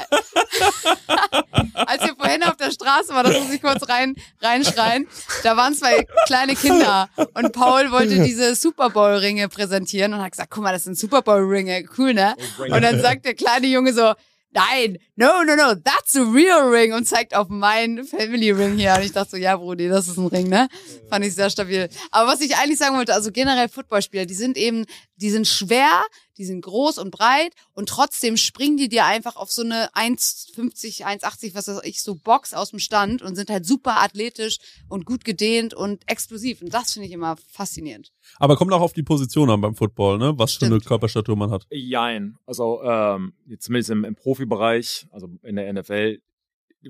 als 1.86 2.02
wir 2.04 2.13
vorhin 2.44 2.50
auf 2.50 2.56
der 2.56 2.70
Straße 2.70 3.14
waren, 3.14 3.26
das 3.26 3.42
muss 3.42 3.52
ich 3.52 3.62
kurz 3.62 3.88
rein, 3.88 4.14
reinschreien, 4.40 5.06
da 5.42 5.56
waren 5.56 5.74
zwei 5.74 6.06
kleine 6.26 6.54
Kinder 6.54 7.08
und 7.34 7.52
Paul 7.52 7.90
wollte 7.90 8.22
diese 8.22 8.54
Super 8.54 8.90
Bowl 8.90 9.14
Ringe 9.14 9.48
präsentieren 9.48 10.14
und 10.14 10.22
hat 10.22 10.32
gesagt, 10.32 10.50
guck 10.50 10.62
mal, 10.62 10.72
das 10.72 10.84
sind 10.84 10.98
Super 10.98 11.22
Bowl 11.22 11.42
Ringe, 11.42 11.84
cool, 11.98 12.14
ne? 12.14 12.34
Und 12.58 12.82
dann 12.82 13.00
sagt 13.00 13.24
der 13.24 13.34
kleine 13.34 13.66
Junge 13.66 13.92
so, 13.92 14.14
nein, 14.54 14.98
no, 15.16 15.42
no, 15.44 15.56
no, 15.56 15.74
that's 15.74 16.16
a 16.16 16.22
real 16.22 16.68
ring 16.68 16.92
und 16.92 17.06
zeigt 17.06 17.34
auf 17.34 17.48
meinen 17.48 18.04
Family 18.04 18.52
Ring 18.52 18.78
hier. 18.78 18.94
Und 18.94 19.02
ich 19.02 19.12
dachte 19.12 19.30
so, 19.32 19.36
ja, 19.36 19.56
Brudi, 19.56 19.88
das 19.88 20.08
ist 20.08 20.16
ein 20.16 20.28
Ring, 20.28 20.48
ne? 20.48 20.68
Fand 21.10 21.24
ich 21.24 21.34
sehr 21.34 21.50
stabil. 21.50 21.88
Aber 22.10 22.30
was 22.30 22.40
ich 22.40 22.56
eigentlich 22.56 22.78
sagen 22.78 22.96
wollte, 22.96 23.14
also 23.14 23.32
generell 23.32 23.68
Footballspieler, 23.68 24.26
die 24.26 24.34
sind 24.34 24.56
eben, 24.56 24.84
die 25.16 25.30
sind 25.30 25.48
schwer, 25.48 26.02
die 26.38 26.44
sind 26.44 26.62
groß 26.62 26.98
und 26.98 27.10
breit 27.10 27.52
und 27.72 27.88
trotzdem 27.88 28.36
springen 28.36 28.76
die 28.76 28.88
dir 28.88 29.04
einfach 29.04 29.36
auf 29.36 29.50
so 29.52 29.62
eine 29.62 29.88
1,50, 29.94 31.02
1,80, 31.04 31.54
was 31.54 31.68
weiß 31.68 31.80
ich, 31.84 32.02
so 32.02 32.16
Box 32.16 32.54
aus 32.54 32.70
dem 32.70 32.78
Stand 32.78 33.22
und 33.22 33.36
sind 33.36 33.50
halt 33.50 33.64
super 33.66 34.00
athletisch 34.02 34.58
und 34.88 35.06
gut 35.06 35.24
gedehnt 35.24 35.74
und 35.74 36.02
explosiv. 36.08 36.62
Und 36.62 36.72
das 36.74 36.92
finde 36.92 37.06
ich 37.08 37.12
immer 37.12 37.36
faszinierend. 37.50 38.12
Aber 38.38 38.56
kommt 38.56 38.72
auch 38.72 38.80
auf 38.80 38.92
die 38.92 39.02
Position 39.02 39.50
an 39.50 39.60
beim 39.60 39.74
Football, 39.74 40.18
ne? 40.18 40.34
Was 40.36 40.54
für 40.54 40.66
eine 40.66 40.76
Stimmt. 40.76 40.86
Körperstatur 40.86 41.36
man 41.36 41.50
hat. 41.50 41.66
Jein. 41.70 42.36
Also 42.46 42.82
ähm, 42.82 43.34
jetzt 43.46 43.64
zumindest 43.64 43.90
im, 43.90 44.04
im 44.04 44.14
Profibereich, 44.14 45.06
also 45.10 45.28
in 45.42 45.56
der 45.56 45.72
NFL, 45.72 46.18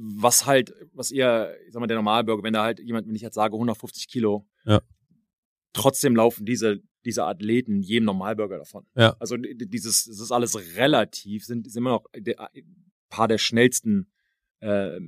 was 0.00 0.46
halt, 0.46 0.72
was 0.92 1.10
ihr, 1.10 1.54
ich 1.66 1.72
sag 1.72 1.80
mal, 1.80 1.86
der 1.86 1.96
Normalbürger, 1.96 2.42
wenn 2.42 2.52
da 2.54 2.62
halt 2.64 2.80
jemand, 2.80 3.06
wenn 3.06 3.14
ich 3.14 3.22
jetzt 3.22 3.34
sage 3.34 3.54
150 3.54 4.08
Kilo, 4.08 4.46
Ja. 4.64 4.80
trotzdem 5.72 6.16
laufen 6.16 6.44
diese 6.44 6.80
diese 7.04 7.24
Athleten 7.24 7.80
jedem 7.82 8.06
Normalbürger 8.06 8.58
davon. 8.58 8.86
Ja. 8.96 9.16
Also 9.18 9.36
dieses, 9.36 10.04
das 10.04 10.20
ist 10.20 10.32
alles 10.32 10.76
relativ, 10.76 11.44
sind, 11.44 11.70
sind 11.70 11.80
immer 11.82 11.90
noch 11.90 12.04
ein 12.12 12.54
paar 13.08 13.28
der 13.28 13.38
schnellsten 13.38 14.08
äh, 14.60 14.98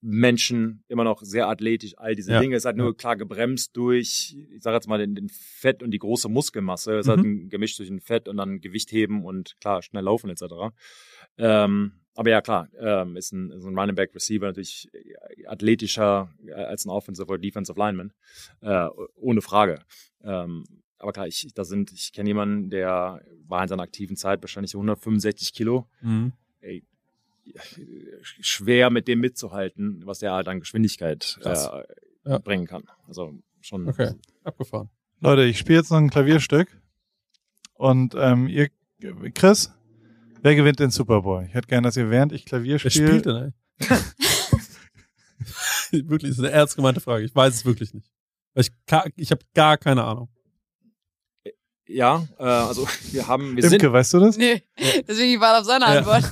Menschen, 0.00 0.84
immer 0.86 1.02
noch 1.02 1.22
sehr 1.22 1.48
athletisch, 1.48 1.94
all 1.98 2.14
diese 2.14 2.32
Ja. 2.32 2.40
Dinge. 2.40 2.54
ist 2.56 2.64
halt 2.64 2.76
nur 2.76 2.96
klar 2.96 3.16
gebremst 3.16 3.76
durch, 3.76 4.36
ich 4.54 4.62
sage 4.62 4.76
jetzt 4.76 4.86
mal, 4.86 4.98
den, 4.98 5.16
den 5.16 5.28
Fett 5.28 5.82
und 5.82 5.90
die 5.90 5.98
große 5.98 6.28
Muskelmasse. 6.28 6.94
Es 6.98 7.06
ist 7.06 7.10
halt 7.10 7.24
Mhm. 7.24 7.46
ein 7.46 7.48
Gemisch 7.48 7.74
zwischen 7.76 8.00
Fett 8.00 8.28
und 8.28 8.36
dann 8.36 8.60
Gewicht 8.60 8.92
heben 8.92 9.24
und 9.24 9.56
klar, 9.60 9.82
schnell 9.82 10.04
laufen 10.04 10.30
etc. 10.30 10.44
Ähm, 11.36 11.92
aber 12.18 12.30
ja, 12.30 12.40
klar, 12.40 12.68
ähm, 12.80 13.16
ist 13.16 13.32
ein, 13.32 13.50
ist 13.52 13.64
ein 13.64 13.78
Running 13.78 13.94
Back 13.94 14.12
Receiver 14.12 14.46
natürlich 14.46 14.88
athletischer 15.46 16.34
äh, 16.46 16.52
als 16.52 16.84
ein 16.84 16.90
Offensive 16.90 17.28
oder 17.28 17.38
Defensive 17.38 17.78
Lineman. 17.78 18.12
Äh, 18.60 18.88
ohne 19.14 19.40
Frage. 19.40 19.78
Ähm, 20.24 20.64
aber 20.98 21.12
klar, 21.12 21.28
ich, 21.28 21.52
da 21.54 21.64
sind, 21.64 21.92
ich 21.92 22.12
kenne 22.12 22.30
jemanden, 22.30 22.70
der 22.70 23.22
war 23.46 23.62
in 23.62 23.68
seiner 23.68 23.84
aktiven 23.84 24.16
Zeit 24.16 24.42
wahrscheinlich 24.42 24.72
so 24.72 24.78
165 24.78 25.52
Kilo. 25.52 25.86
Mhm. 26.00 26.32
Ey, 26.60 26.84
schwer 28.20 28.90
mit 28.90 29.06
dem 29.06 29.20
mitzuhalten, 29.20 30.02
was 30.04 30.18
der 30.18 30.32
halt 30.32 30.48
an 30.48 30.58
Geschwindigkeit 30.58 31.38
äh, 31.44 31.84
Ja. 32.24 32.38
bringen 32.38 32.66
kann. 32.66 32.82
Also 33.06 33.32
schon. 33.60 33.88
Okay, 33.88 34.10
abgefahren. 34.42 34.90
Leute, 35.20 35.44
ich 35.44 35.58
spiele 35.58 35.78
jetzt 35.78 35.90
noch 35.90 35.98
ein 35.98 36.10
Klavierstück. 36.10 36.68
Und 37.74 38.14
ähm, 38.18 38.48
ihr, 38.48 38.70
Chris, 39.34 39.72
wer 40.42 40.54
gewinnt 40.54 40.80
den 40.80 40.90
Super 40.90 41.22
Bowl? 41.22 41.44
Ich 41.46 41.54
hätte 41.54 41.68
gerne, 41.68 41.88
dass 41.88 41.96
ihr 41.96 42.10
während 42.10 42.32
ich 42.32 42.44
Klavier 42.44 42.78
Wer 42.82 42.90
spiele. 42.90 43.08
spielt 43.08 43.26
denn, 43.26 43.36
ey? 43.36 43.52
wirklich, 46.08 46.30
das 46.30 46.38
ist 46.38 46.44
eine 46.44 46.50
ernst 46.50 46.76
gemeinte 46.76 47.00
Frage. 47.00 47.24
Ich 47.24 47.34
weiß 47.34 47.54
es 47.54 47.64
wirklich 47.64 47.94
nicht. 47.94 48.10
Ich, 48.54 48.70
ich 49.16 49.30
habe 49.30 49.40
gar 49.54 49.78
keine 49.78 50.04
Ahnung. 50.04 50.28
Ja, 51.86 52.26
äh, 52.38 52.42
also 52.42 52.86
wir 53.12 53.26
haben, 53.26 53.56
wir 53.56 53.64
Imke, 53.64 53.80
sind, 53.80 53.92
weißt 53.92 54.12
du 54.14 54.20
das? 54.20 54.36
Nee, 54.36 54.62
deswegen 55.08 55.34
ich 55.34 55.40
war 55.40 55.58
auf 55.58 55.64
seine 55.64 55.86
Ja. 55.86 56.02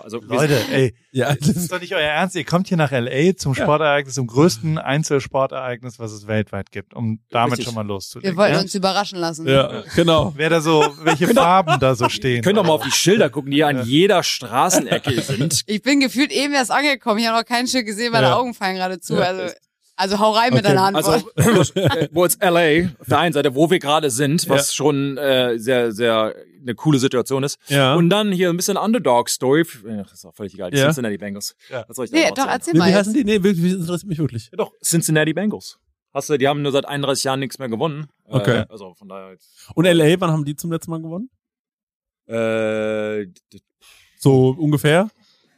Also 0.00 0.20
wir 0.22 0.28
Leute, 0.28 0.58
ey, 0.72 0.94
Ja, 1.12 1.34
das 1.34 1.48
ist 1.48 1.70
doch 1.70 1.80
nicht 1.80 1.94
euer 1.94 2.00
Ernst. 2.00 2.34
Ihr 2.36 2.44
kommt 2.44 2.68
hier 2.68 2.76
nach 2.78 2.90
L.A. 2.92 3.36
zum. 3.36 3.54
Sportereignis, 3.54 4.14
zum 4.14 4.26
größten 4.26 4.78
Einzelsportereignis, 4.78 5.98
was 5.98 6.12
es 6.12 6.26
weltweit 6.26 6.70
gibt, 6.70 6.94
um 6.94 7.20
damit 7.30 7.52
Richtig. 7.52 7.66
schon 7.66 7.74
mal 7.74 7.82
Wir 7.84 7.88
loszulegen. 7.88 8.36
wollten 8.36 8.54
ja? 8.54 8.60
uns 8.60 8.74
überraschen 8.74 9.18
lassen. 9.18 9.46
ja, 9.46 9.82
genau. 9.94 10.32
Wer 10.36 10.48
da 10.50 10.60
so, 10.60 10.94
welche 11.02 11.28
Farben 11.34 11.78
da 11.80 11.94
so 11.94 12.08
stehen. 12.08 12.42
können 12.42 12.56
doch 12.56 12.64
mal 12.64 12.72
auf 12.72 12.82
die 12.84 12.90
Schilder 12.90 13.28
gucken, 13.30 13.50
die 13.50 13.62
an 13.64 13.84
jeder 13.84 14.22
Straßenecke 14.22 15.20
sind. 15.20 15.62
Ich 15.66 15.82
bin 15.82 16.00
gefühlt 16.00 16.32
eben 16.32 16.54
erst 16.54 16.70
angekommen. 16.70 17.18
Ich 17.20 17.26
habe 17.28 17.38
noch 17.38 17.46
kein 17.46 17.66
Schild 17.66 17.86
gesehen, 17.86 18.12
meine 18.12 18.28
Ja. 18.28 18.36
Augen 18.36 18.54
fallen 18.54 18.76
gerade 18.76 19.00
zu. 19.00 19.14
Ja. 19.16 19.20
Also, 19.22 19.54
also 20.02 20.18
hau 20.18 20.32
rein 20.32 20.52
mit 20.52 20.64
Okay, 20.64 20.74
deiner 20.74 20.82
Antwort. 20.84 21.24
Also, 21.36 21.72
äh, 21.76 22.08
wo 22.12 22.24
jetzt 22.24 22.42
LA 22.42 22.90
auf 23.00 23.06
der 23.08 23.18
einen 23.18 23.32
Seite, 23.32 23.54
wo 23.54 23.70
wir 23.70 23.78
gerade 23.78 24.10
sind, 24.10 24.48
was 24.48 24.68
Ja. 24.68 24.74
schon 24.74 25.16
äh, 25.16 25.58
sehr, 25.58 25.92
sehr 25.92 26.34
eine 26.60 26.74
coole 26.74 26.98
Situation 26.98 27.42
ist. 27.42 27.58
Ja. 27.68 27.94
Und 27.94 28.10
dann 28.10 28.30
hier 28.32 28.48
ein 28.50 28.56
bisschen 28.56 28.76
Underdog-Story. 28.76 29.64
Ach, 30.04 30.12
ist 30.12 30.24
auch 30.24 30.34
völlig 30.34 30.54
egal. 30.54 30.70
Die 30.70 30.76
Ja. 30.78 30.84
Cincinnati 30.84 31.18
Bengals. 31.18 31.56
Ja. 31.70 31.84
Was 31.88 31.96
soll 31.96 32.04
ich 32.04 32.10
da 32.10 32.16
nee, 32.18 32.30
doch, 32.34 32.46
erzähl 32.46 32.74
wie, 32.74 32.78
mal. 32.78 32.90
wie 32.90 32.94
heißen 32.94 33.14
die? 33.14 33.24
Nee, 33.24 33.42
wirklich, 33.42 33.72
das 33.72 33.80
interessiert 33.82 34.08
mich 34.08 34.18
wirklich. 34.18 34.44
Ja, 34.52 34.56
doch, 34.58 34.72
Cincinnati 34.84 35.32
Bengals. 35.32 35.78
Hast 36.14 36.28
du, 36.28 36.36
die 36.36 36.46
haben 36.46 36.60
nur 36.62 36.72
seit 36.72 36.84
31 36.86 37.24
Jahren 37.24 37.40
nichts 37.40 37.58
mehr 37.58 37.68
gewonnen. 37.68 38.06
Okay. 38.26 38.58
Äh, 38.60 38.66
also 38.68 38.94
von 38.94 39.08
daher 39.08 39.30
jetzt. 39.32 39.50
Und 39.74 39.86
LA, 39.86 40.20
wann 40.20 40.30
haben 40.30 40.44
die 40.44 40.54
zum 40.56 40.70
letzten 40.70 40.90
Mal 40.90 41.00
gewonnen? 41.00 41.30
Äh, 42.28 43.26
So 44.18 44.50
ungefähr? 44.58 45.08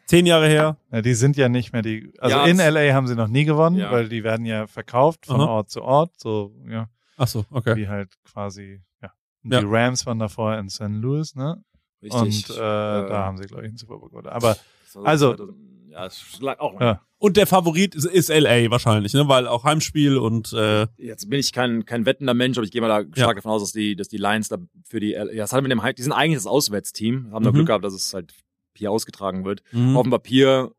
Zehn 0.07 0.27
Jahre 0.27 0.49
her? 0.49 0.77
Ja, 0.93 1.03
die 1.03 1.15
sind 1.15 1.37
ja 1.37 1.49
nicht 1.49 1.73
mehr 1.73 1.83
die, 1.83 2.13
also 2.19 2.37
Ja, 2.37 2.47
in 2.47 2.59
L.A. 2.59 2.93
haben 2.95 3.07
sie 3.07 3.15
noch 3.17 3.29
nie 3.29 3.45
gewonnen, 3.45 3.77
Ja. 3.77 3.91
weil 3.91 4.09
die 4.09 4.23
werden 4.25 4.45
ja 4.47 4.67
verkauft 4.67 5.27
von 5.27 5.41
Aha. 5.41 5.47
Ort 5.49 5.71
zu 5.71 5.83
Ort, 5.83 6.13
so, 6.19 6.55
ja, 6.69 6.89
Ach 7.17 7.29
so, 7.29 7.45
okay. 7.51 7.77
wie 7.77 7.89
halt 7.89 8.11
quasi, 8.25 8.81
ja. 9.03 9.11
Ja. 9.45 9.61
Die 9.61 9.67
Rams 9.67 10.05
waren 10.07 10.19
davor 10.19 10.57
in 10.59 10.69
St. 10.69 10.89
Louis, 10.89 11.35
ne? 11.35 11.63
richtig. 12.03 12.51
Und 12.51 12.57
äh, 12.57 12.59
da 12.61 13.25
haben 13.25 13.39
sie, 13.39 13.45
glaube 13.45 13.63
ich, 13.65 13.69
einen 13.71 13.79
Super 13.79 13.99
Bowl 13.99 14.09
gewonnen. 14.11 14.29
Aber 14.29 14.57
So 14.89 15.03
also- 15.05 15.35
2000 15.35 15.57
ja, 15.91 16.07
es 16.07 16.41
lag 16.41 16.59
auch. 16.59 16.81
Ja. 16.81 17.01
Und 17.19 17.37
der 17.37 17.47
Favorit 17.47 17.95
ist, 17.95 18.05
ist 18.07 18.29
LA 18.29 18.69
wahrscheinlich, 18.69 19.15
ne? 19.15 19.29
Weil 19.29 19.47
auch 19.47 19.63
Heimspiel 19.63 20.17
und 20.19 20.53
äh, 20.53 20.89
Jetzt 20.99 21.31
bin 21.31 21.39
ich 21.39 21.53
kein, 21.53 21.85
kein 21.85 22.05
wettender 22.05 22.35
Mensch, 22.35 22.59
aber 22.59 22.65
ich 22.65 22.73
gehe 22.73 22.81
mal 22.83 22.89
da 22.89 23.09
stark 23.17 23.37
davon 23.37 23.53
aus, 23.53 23.63
dass 23.63 23.71
die, 23.73 23.95
dass 23.95 24.09
die 24.09 24.17
Lions 24.17 24.49
da 24.49 24.57
für 24.85 24.99
die, 24.99 25.11
ja, 25.13 25.25
das 25.25 25.53
hat 25.53 25.63
mit 25.63 25.71
dem, 25.71 25.83
Heim- 25.85 25.95
die 25.95 26.03
sind 26.03 26.11
eigentlich 26.13 26.35
das 26.39 26.49
Auswärtsteam, 26.49 27.31
haben 27.33 27.45
nur 27.45 27.53
Mhm. 27.53 27.57
Glück 27.59 27.67
gehabt, 27.69 27.85
dass 27.85 27.95
es 27.95 28.13
halt 28.13 28.35
hier 28.79 28.91
ausgetragen 28.91 29.45
wird. 29.45 29.63
mhm. 29.73 29.97
Auf 29.97 30.03
dem 30.05 30.11
Papier 30.11 30.73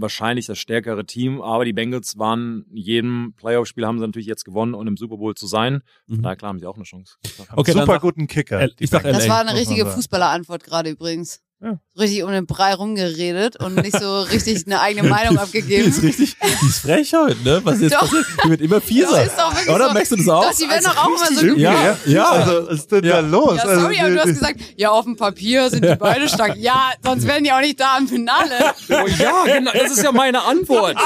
wahrscheinlich 0.00 0.46
das 0.46 0.58
stärkere 0.58 1.04
Team, 1.06 1.40
aber 1.42 1.64
die 1.64 1.72
Bengals 1.72 2.18
waren 2.18 2.64
in 2.70 2.76
jedem 2.76 3.32
Playoff-Spiel 3.36 3.84
haben 3.84 3.98
sie 3.98 4.06
natürlich 4.06 4.28
jetzt 4.28 4.44
gewonnen 4.44 4.74
und 4.74 4.86
im 4.86 4.96
Super 4.96 5.16
Bowl 5.16 5.34
zu 5.34 5.48
sein. 5.48 5.82
Von 6.06 6.18
Mhm. 6.18 6.22
daher 6.22 6.36
klar 6.36 6.50
haben 6.50 6.60
sie 6.60 6.66
auch 6.66 6.76
eine 6.76 6.84
Chance. 6.84 7.16
Okay, 7.56 7.72
super 7.72 7.98
guten 7.98 8.28
Kicker. 8.28 8.60
L- 8.60 8.74
ich 8.78 8.90
sag 8.90 9.02
Das 9.02 9.28
war 9.28 9.40
eine 9.40 9.54
richtige. 9.58 9.86
Fußballerantwort 9.86 10.62
gerade 10.62 10.90
übrigens. 10.90 11.40
Ja. 11.60 11.76
Richtig 11.98 12.22
um 12.22 12.30
den 12.30 12.46
Brei 12.46 12.72
rumgeredet 12.74 13.56
und 13.56 13.74
nicht 13.74 13.98
so 13.98 14.20
richtig 14.22 14.64
eine 14.66 14.80
eigene 14.80 15.08
Meinung 15.08 15.32
Die 15.34 15.38
abgegeben. 15.40 15.88
ist 15.88 16.00
richtig, 16.04 16.36
die 16.40 16.66
ist 16.66 16.78
frech 16.78 17.12
heute, 17.14 17.42
ne? 17.42 17.60
Was 17.64 17.80
jetzt 17.80 17.94
Doch. 17.94 18.00
passiert? 18.02 18.26
Die 18.44 18.50
wird 18.50 18.60
immer 18.60 18.80
fieser. 18.80 19.10
Das 19.16 19.26
ist 19.26 19.36
doch 19.38 19.50
wirklich 19.52 19.74
Oder 19.74 19.88
so. 19.88 19.92
merkst 19.94 20.12
du 20.12 20.16
das 20.16 20.28
auch? 20.28 20.44
Doch, 20.48 20.54
die 20.56 20.68
werden 20.70 20.84
doch 20.84 20.96
auch 20.96 21.08
immer 21.08 21.34
so 21.34 21.46
Imke, 21.46 21.60
Ja, 21.60 21.96
ja. 22.06 22.30
Also, 22.30 22.68
was 22.68 22.74
ist 22.78 22.92
denn 22.92 23.04
Ja. 23.04 23.10
da 23.22 23.26
los? 23.26 23.56
Ja, 23.56 23.62
Also, 23.64 23.80
sorry, 23.80 23.98
aber 23.98 24.10
du 24.10 24.18
hast 24.18 24.26
die- 24.28 24.32
gesagt, 24.34 24.60
ja, 24.76 24.90
auf 24.90 25.04
dem 25.04 25.16
Papier 25.16 25.68
sind 25.68 25.84
die 25.84 25.96
beide 25.96 26.28
stark. 26.28 26.54
Ja, 26.58 26.92
sonst 27.02 27.26
wären 27.26 27.42
die 27.42 27.50
auch 27.50 27.60
nicht 27.60 27.80
da 27.80 27.98
im 27.98 28.06
Finale. 28.06 28.54
Oh 28.90 29.06
ja, 29.18 29.44
genau, 29.44 29.72
das 29.72 29.90
ist 29.90 30.02
ja 30.04 30.12
meine 30.12 30.42
Antwort. 30.44 30.96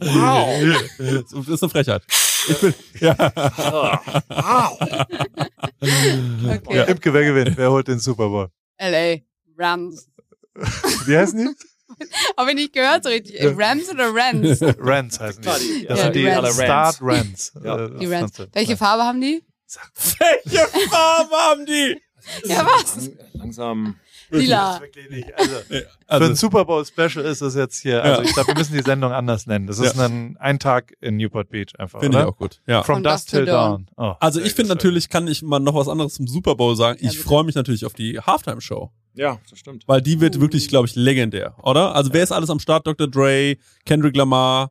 Wow. 0.00 0.48
Das 0.98 1.48
ist 1.48 1.62
eine 1.62 1.70
Frechheit. 1.70 2.02
Ich 2.46 2.58
bin, 2.58 2.74
ja. 3.00 3.14
Wow. 4.28 4.78
Okay. 5.80 6.90
Imke, 6.90 7.12
wer 7.14 7.24
gewinnt? 7.24 7.56
Wer 7.56 7.70
holt 7.70 7.88
den 7.88 7.98
Super 8.00 8.28
Bowl? 8.28 8.48
LA. 8.78 9.20
Rams. 9.60 10.08
Wie 11.06 11.16
heißen 11.16 11.38
die? 11.38 12.04
Habe 12.36 12.50
ich 12.50 12.56
nicht 12.56 12.72
gehört 12.72 13.02
so 13.04 13.10
richtig. 13.10 13.36
Rams 13.56 13.88
oder 13.90 14.10
Rams? 14.14 14.60
Rents 14.62 15.20
heißen 15.20 15.42
die. 15.42 15.48
die- 15.80 15.86
Das 15.86 15.98
ja, 15.98 16.04
sind 16.04 16.16
die. 16.16 16.24
Start. 16.64 17.00
Ja. 17.64 17.84
Äh, 17.86 17.98
Die 17.98 18.06
Rams. 18.06 18.20
Französisch. 18.36 18.50
Welche 18.54 18.76
Farbe 18.76 19.02
haben 19.04 19.20
die? 19.20 19.42
Welche 20.18 20.66
Farbe 20.88 21.34
haben 21.36 21.66
die? 21.66 22.00
Ja, 22.44 22.66
was? 22.66 22.96
Lang, 23.06 23.18
langsam. 23.34 23.96
Lila. 24.30 24.80
Wirklich 24.80 25.10
nicht. 25.10 25.34
Also, 25.38 25.54
für 25.68 25.86
Also, 26.06 26.26
ein 26.26 26.34
Super 26.36 26.64
Bowl 26.64 26.84
Special 26.84 27.24
ist 27.24 27.40
es 27.40 27.54
jetzt 27.54 27.80
hier, 27.80 28.02
also 28.02 28.22
Ja. 28.22 28.28
ich 28.28 28.34
glaube, 28.34 28.48
wir 28.48 28.54
müssen 28.58 28.74
die 28.76 28.82
Sendung 28.82 29.12
anders 29.12 29.46
nennen. 29.46 29.66
Das 29.66 29.78
ist 29.78 29.96
Ja. 29.96 30.04
ein, 30.06 30.36
ein 30.38 30.58
Tag 30.58 30.94
in 31.00 31.16
Newport 31.16 31.48
Beach 31.50 31.72
einfach, 31.78 32.00
finde 32.00 32.18
ich 32.20 32.24
auch 32.24 32.36
gut. 32.36 32.60
Ja. 32.66 32.82
From, 32.82 33.02
dusk 33.02 33.28
till 33.28 33.44
dawn. 33.44 33.88
Oh, 33.96 34.14
Also 34.20 34.40
ich 34.40 34.54
finde 34.54 34.70
natürlich, 34.70 35.08
kann 35.08 35.26
ich 35.28 35.42
mal 35.42 35.58
noch 35.58 35.74
was 35.74 35.88
anderes 35.88 36.14
zum 36.14 36.26
Super 36.26 36.54
Bowl 36.54 36.76
sagen. 36.76 36.98
Ja, 37.02 37.10
Ich 37.10 37.18
freue 37.18 37.44
mich 37.44 37.54
natürlich 37.54 37.84
auf 37.84 37.94
die 37.94 38.18
Halftime-Show. 38.20 38.90
Ja, 39.14 39.38
das 39.50 39.58
stimmt. 39.58 39.82
Weil 39.88 40.00
die 40.02 40.20
wird 40.20 40.40
wirklich, 40.40 40.68
glaube 40.68 40.86
ich, 40.86 40.94
legendär, 40.94 41.54
oder? 41.62 41.94
Also 41.96 42.12
wer 42.12 42.22
ist 42.22 42.30
alles 42.32 42.48
am 42.48 42.60
Start? 42.60 42.86
Dr. 42.86 43.08
Dre, 43.08 43.56
Kendrick 43.84 44.16
Lamar, 44.16 44.70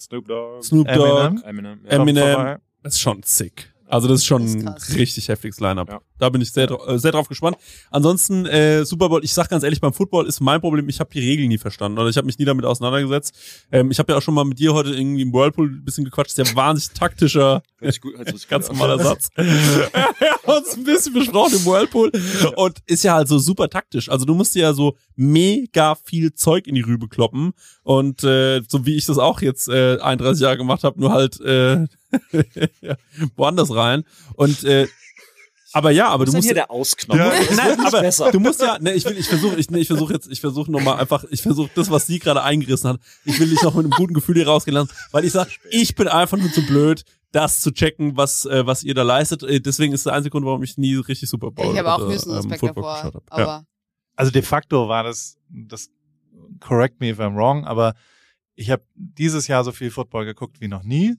Snoop 0.00 0.26
Dogg, 0.26 0.62
Snoop 0.64 0.86
Dogg, 0.88 1.40
Eminem. 1.44 1.80
Eminem. 1.84 1.84
Ja. 1.84 2.32
Eminem. 2.42 2.58
Das 2.82 2.94
ist 2.94 3.00
schon 3.00 3.22
sick. 3.22 3.72
Also 3.86 4.08
das 4.08 4.20
ist 4.20 4.26
schon 4.26 4.42
Das 4.64 4.82
ist 4.84 4.90
ein 4.90 4.96
richtig 4.96 5.28
heftiges 5.28 5.60
Line-Up. 5.60 6.02
Da 6.22 6.28
bin 6.28 6.40
ich 6.40 6.52
sehr, 6.52 6.70
äh, 6.70 7.00
sehr 7.00 7.10
drauf 7.10 7.26
gespannt. 7.26 7.56
Ansonsten, 7.90 8.46
äh, 8.46 8.84
Super 8.84 9.08
Bowl, 9.08 9.24
ich 9.24 9.32
sag 9.32 9.48
ganz 9.48 9.64
ehrlich, 9.64 9.80
beim 9.80 9.92
Football 9.92 10.28
ist 10.28 10.38
mein 10.38 10.60
Problem, 10.60 10.88
ich 10.88 11.00
habe 11.00 11.10
die 11.12 11.18
Regeln 11.18 11.48
nie 11.48 11.58
verstanden 11.58 11.98
oder 11.98 12.08
ich 12.08 12.16
habe 12.16 12.26
mich 12.26 12.38
nie 12.38 12.44
damit 12.44 12.64
auseinandergesetzt. 12.64 13.34
Ähm, 13.72 13.90
ich 13.90 13.98
habe 13.98 14.12
ja 14.12 14.18
auch 14.18 14.22
schon 14.22 14.34
mal 14.34 14.44
mit 14.44 14.60
dir 14.60 14.72
heute 14.72 14.90
irgendwie 14.90 15.22
im 15.22 15.32
Whirlpool 15.32 15.66
ein 15.66 15.84
bisschen 15.84 16.04
gequatscht, 16.04 16.38
ja 16.38 16.44
wahnsinnig 16.54 16.96
taktischer, 16.96 17.64
gut, 18.00 18.14
ganz 18.48 18.70
an. 18.70 18.76
normaler 18.76 19.02
Satz. 19.02 19.30
Wir 19.34 19.44
haben 19.94 20.22
uns 20.58 20.76
ein 20.76 20.84
bisschen 20.84 21.12
besprochen 21.12 21.54
im 21.54 21.66
Whirlpool 21.66 22.12
und 22.54 22.78
ist 22.86 23.02
ja 23.02 23.14
halt 23.14 23.26
so 23.26 23.40
super 23.40 23.68
taktisch. 23.68 24.08
Also 24.08 24.24
du 24.24 24.34
musst 24.34 24.54
dir 24.54 24.62
ja 24.62 24.74
so 24.74 24.96
mega 25.16 25.96
viel 25.96 26.34
Zeug 26.34 26.68
in 26.68 26.76
die 26.76 26.82
Rübe 26.82 27.08
kloppen 27.08 27.52
und 27.82 28.22
äh, 28.22 28.62
so 28.68 28.86
wie 28.86 28.94
ich 28.94 29.06
das 29.06 29.18
auch 29.18 29.42
jetzt 29.42 29.68
äh, 29.68 29.98
31 29.98 30.40
Jahre 30.40 30.56
gemacht 30.56 30.84
habe, 30.84 31.00
nur 31.00 31.10
halt 31.10 31.40
äh, 31.40 31.86
ja, 32.80 32.96
woanders 33.34 33.74
rein. 33.74 34.04
Und 34.34 34.62
äh, 34.62 34.86
aber 35.72 35.90
ja, 35.90 36.08
aber 36.08 36.24
du 36.24 36.32
musst 36.32 36.44
hier 36.44 36.54
der 36.54 36.70
Ausknopf? 36.70 37.18
Ja, 37.18 37.32
Nein, 37.56 37.80
aber 37.80 38.00
besser. 38.00 38.30
du 38.30 38.40
musst 38.40 38.60
ja, 38.60 38.78
ne, 38.78 38.92
ich 38.92 39.04
will, 39.04 39.16
ich 39.16 39.26
versuche, 39.28 39.56
ich, 39.56 39.70
ne, 39.70 39.78
ich 39.78 39.86
versuche 39.88 40.12
jetzt, 40.12 40.30
ich 40.30 40.40
versuche 40.40 40.70
nochmal 40.70 40.98
einfach, 40.98 41.24
ich 41.30 41.42
versuche 41.42 41.70
das, 41.74 41.90
was 41.90 42.06
sie 42.06 42.18
gerade 42.18 42.42
eingerissen 42.42 42.90
hat, 42.90 43.00
ich 43.24 43.38
will 43.40 43.48
dich 43.48 43.62
noch 43.62 43.74
mit 43.74 43.84
einem 43.84 43.92
guten 43.92 44.14
Gefühl 44.14 44.36
hier 44.36 44.46
rausgehen 44.46 44.74
lassen, 44.74 44.90
weil 45.10 45.24
ich 45.24 45.32
sag, 45.32 45.48
ich 45.70 45.94
bin 45.94 46.08
einfach 46.08 46.38
nur 46.38 46.52
zu 46.52 46.62
blöd, 46.66 47.04
das 47.32 47.60
zu 47.60 47.70
checken, 47.72 48.16
was, 48.16 48.44
äh, 48.44 48.66
was 48.66 48.84
ihr 48.84 48.94
da 48.94 49.02
leistet. 49.02 49.42
Äh, 49.42 49.60
Deswegen 49.60 49.94
ist 49.94 50.04
der 50.04 50.12
einzige 50.12 50.30
Grund, 50.32 50.44
warum 50.44 50.62
ich 50.62 50.76
nie 50.76 50.96
richtig 50.96 51.30
Super 51.30 51.50
Bowl 51.50 51.72
Ich 51.72 51.78
habe 51.78 51.92
auch 51.92 51.98
oder, 52.00 52.12
höchsten 52.12 52.30
ähm, 52.30 52.36
Respekt 52.36 52.60
Football 52.60 52.82
davor. 52.82 53.04
hab. 53.04 53.38
Ja. 53.38 53.44
Aber 53.44 53.66
Also 54.16 54.30
de 54.32 54.42
facto 54.42 54.88
war 54.88 55.02
das, 55.02 55.38
das 55.48 55.88
correct 56.60 57.00
me 57.00 57.08
if 57.08 57.18
I'm 57.18 57.34
wrong, 57.34 57.64
aber 57.64 57.94
ich 58.54 58.70
habe 58.70 58.82
dieses 58.94 59.48
Jahr 59.48 59.64
so 59.64 59.72
viel 59.72 59.90
Football 59.90 60.26
geguckt 60.26 60.60
wie 60.60 60.68
noch 60.68 60.82
nie. 60.82 61.16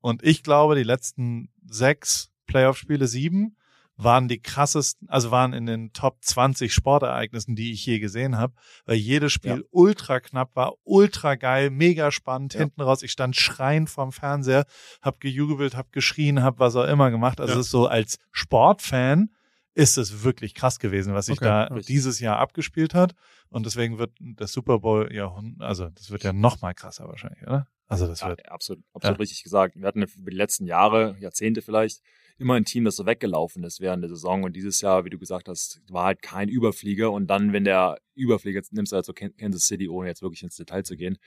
Und 0.00 0.22
ich 0.22 0.44
glaube, 0.44 0.76
die 0.76 0.84
letzten 0.84 1.48
sechs 1.68 2.30
Playoff-Spiele, 2.46 3.08
sieben, 3.08 3.56
waren 3.96 4.28
die 4.28 4.40
krassesten, 4.40 5.08
also 5.08 5.30
waren 5.30 5.52
in 5.54 5.64
den 5.66 5.92
Top 5.92 6.18
20 6.22 6.72
Sportereignissen, 6.74 7.56
die 7.56 7.72
ich 7.72 7.84
je 7.86 7.98
gesehen 7.98 8.36
habe, 8.36 8.52
weil 8.84 8.96
jedes 8.96 9.32
Spiel 9.32 9.58
Ja. 9.58 9.66
ultra 9.70 10.20
knapp 10.20 10.54
war, 10.54 10.74
ultra 10.84 11.34
geil, 11.34 11.70
mega 11.70 12.10
spannend, 12.10 12.54
Ja. 12.54 12.60
hinten 12.60 12.82
raus. 12.82 13.02
Ich 13.02 13.12
stand 13.12 13.36
schreiend 13.36 13.88
vorm 13.88 14.12
Fernseher, 14.12 14.64
hab 15.00 15.20
gejubelt, 15.20 15.76
hab 15.76 15.92
geschrien, 15.92 16.42
hab 16.42 16.58
was 16.58 16.76
auch 16.76 16.84
immer 16.86 17.10
gemacht. 17.10 17.40
Also 17.40 17.54
Ja. 17.54 17.60
es 17.60 17.66
ist 17.66 17.70
so 17.72 17.86
als 17.86 18.18
Sportfan 18.32 19.30
ist 19.74 19.98
es 19.98 20.22
wirklich 20.24 20.54
krass 20.54 20.78
gewesen, 20.78 21.12
was 21.12 21.26
sich 21.26 21.36
Okay, 21.38 21.44
da 21.44 21.62
richtig. 21.64 21.86
dieses 21.86 22.18
Jahr 22.20 22.38
abgespielt 22.38 22.94
hat. 22.94 23.14
Und 23.50 23.66
deswegen 23.66 23.98
wird 23.98 24.12
der 24.18 24.46
Super 24.46 24.78
Bowl 24.78 25.12
ja, 25.12 25.30
also 25.58 25.90
das 25.90 26.10
wird 26.10 26.24
ja 26.24 26.32
noch 26.32 26.62
mal 26.62 26.72
krasser 26.72 27.06
wahrscheinlich, 27.08 27.42
oder? 27.42 27.68
Also 27.86 28.06
das 28.06 28.20
Ja, 28.22 28.28
wird. 28.28 28.48
absolut, 28.50 28.82
absolut 28.94 29.20
richtig 29.20 29.42
gesagt. 29.42 29.76
Wir 29.76 29.86
hatten 29.86 30.04
die 30.16 30.34
letzten 30.34 30.66
Jahre, 30.66 31.16
Jahrzehnte 31.20 31.60
vielleicht, 31.62 32.00
immer 32.38 32.54
ein 32.54 32.64
Team, 32.64 32.84
das 32.84 32.96
so 32.96 33.06
weggelaufen 33.06 33.64
ist 33.64 33.80
während 33.80 34.02
der 34.02 34.10
Saison. 34.10 34.44
Und 34.44 34.54
dieses 34.54 34.80
Jahr, 34.80 35.04
wie 35.04 35.10
du 35.10 35.18
gesagt 35.18 35.48
hast, 35.48 35.80
war 35.90 36.04
halt 36.04 36.22
kein 36.22 36.48
Überflieger. 36.48 37.10
Und 37.12 37.28
dann, 37.28 37.52
wenn 37.52 37.64
der 37.64 37.98
Überflieger, 38.14 38.58
jetzt 38.58 38.72
nimmst 38.72 38.92
du 38.92 38.96
halt 38.96 39.06
so 39.06 39.12
Kansas 39.12 39.62
City, 39.66 39.88
ohne 39.88 40.08
jetzt 40.08 40.22
wirklich 40.22 40.42
ins 40.42 40.56
Detail 40.56 40.82
zu 40.84 40.96
gehen, 40.96 41.18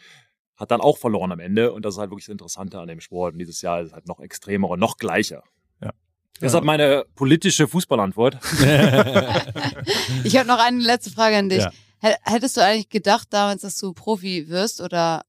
hat 0.56 0.72
dann 0.72 0.82
auch 0.82 0.98
verloren 0.98 1.32
am 1.32 1.40
Ende. 1.40 1.72
Und 1.74 1.84
das 1.86 1.96
ist 1.96 2.00
halt 2.00 2.12
wirklich 2.12 2.26
das 2.26 2.34
Interessante 2.34 2.80
an 2.80 2.88
dem 2.88 3.00
Sport. 3.00 3.34
Und 3.34 3.40
dieses 3.40 3.62
Jahr 3.62 3.82
ist 3.82 3.88
es 3.88 3.94
halt 3.94 4.08
noch 4.08 4.20
extremer 4.20 4.70
und 4.70 4.80
noch 4.80 4.98
gleicher. 4.98 5.44
Ja. 5.82 5.92
Deshalb 6.42 6.64
meine 6.64 7.06
politische 7.16 7.68
Fußballantwort. 7.68 8.38
ich 10.24 10.38
habe 10.38 10.48
noch 10.48 10.60
eine 10.60 10.82
letzte 10.82 11.12
Frage 11.12 11.38
an 11.38 11.50
dich. 11.50 11.60
Ja. 11.64 11.72
Hä- 12.02 12.16
Hättest 12.24 12.58
du 12.58 12.62
eigentlich 12.64 12.90
gedacht 12.90 13.28
damals, 13.32 13.62
dass 13.62 13.78
du 13.78 13.94
Profi 13.94 14.48
wirst 14.50 14.80
oder 14.82 15.24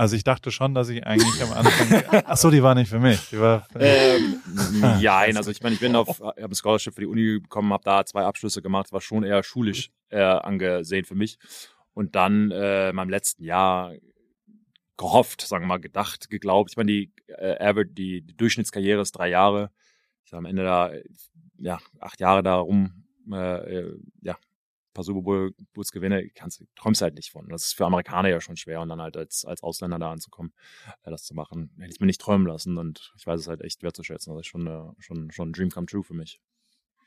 Also 0.00 0.16
ich 0.16 0.24
dachte 0.24 0.50
schon, 0.50 0.74
dass 0.74 0.88
ich 0.88 1.06
eigentlich 1.06 1.42
am 1.42 1.52
Anfang. 1.52 2.22
Ach 2.24 2.36
so, 2.38 2.50
die 2.50 2.62
war 2.62 2.74
nicht 2.74 2.88
für 2.88 3.00
mich. 3.00 3.28
Die 3.28 3.38
war. 3.38 3.66
Für 3.70 3.80
Ähm, 3.80 4.40
nein, 4.80 5.36
also 5.36 5.50
ich 5.50 5.62
meine, 5.62 5.74
ich 5.74 5.80
bin 5.80 5.94
auf, 5.94 6.08
ich 6.08 6.24
habe 6.24 6.40
ein 6.40 6.54
Scholarship 6.54 6.94
für 6.94 7.02
die 7.02 7.06
Uni 7.06 7.38
bekommen, 7.40 7.70
habe 7.70 7.84
da 7.84 8.06
zwei 8.06 8.24
Abschlüsse 8.24 8.62
gemacht, 8.62 8.92
war 8.92 9.02
schon 9.02 9.24
eher 9.24 9.42
schulisch 9.42 9.90
äh, 10.08 10.22
angesehen 10.22 11.04
für 11.04 11.14
mich. 11.14 11.38
Und 11.92 12.14
dann 12.14 12.50
äh, 12.50 12.88
in 12.88 12.96
meinem 12.96 13.10
letzten 13.10 13.44
Jahr 13.44 13.92
gehofft, 14.96 15.42
sagen 15.42 15.64
wir 15.64 15.68
mal, 15.68 15.80
gedacht, 15.80 16.30
geglaubt. 16.30 16.70
Ich 16.70 16.78
meine, 16.78 16.92
die 16.92 17.12
äh, 17.26 17.62
Average, 17.62 17.90
die, 17.90 18.22
die 18.22 18.36
Durchschnittskarriere 18.38 19.02
ist 19.02 19.12
drei 19.12 19.28
Jahre. 19.28 19.70
Ich 20.24 20.32
am 20.32 20.46
Ende 20.46 20.62
da, 20.62 20.92
ja, 21.58 21.78
acht 21.98 22.20
Jahre 22.20 22.42
da 22.42 22.54
rum, 22.54 23.04
äh, 23.30 23.80
äh, 23.80 23.98
ja, 24.22 24.38
paar 24.92 25.04
Super 25.04 25.22
Bowl 25.22 25.54
Bulls 25.72 25.92
gewinne, 25.92 26.28
kannst, 26.30 26.64
träumst 26.76 27.02
halt 27.02 27.14
nicht 27.14 27.30
von. 27.30 27.48
Das 27.48 27.64
ist 27.64 27.72
für 27.74 27.86
Amerikaner 27.86 28.28
ja 28.28 28.40
schon 28.40 28.56
schwer 28.56 28.80
und 28.80 28.88
dann 28.88 29.00
halt 29.00 29.16
als, 29.16 29.44
als 29.44 29.62
Ausländer 29.62 29.98
da 29.98 30.12
anzukommen, 30.12 30.52
äh, 31.02 31.10
das 31.10 31.24
zu 31.24 31.34
machen. 31.34 31.70
Hätte 31.78 31.92
ich 31.92 32.00
mir 32.00 32.06
nicht 32.06 32.20
träumen 32.20 32.46
lassen 32.46 32.78
und 32.78 33.12
ich 33.16 33.26
weiß 33.26 33.40
es 33.40 33.48
halt 33.48 33.62
echt 33.62 33.82
wertzuschätzen. 33.82 34.34
Das 34.34 34.40
ist 34.40 34.46
schon, 34.48 34.66
äh, 34.66 34.92
schon, 34.98 35.30
schon 35.30 35.50
ein 35.50 35.52
Dream 35.52 35.70
come 35.70 35.86
true 35.86 36.02
für 36.02 36.14
mich. 36.14 36.40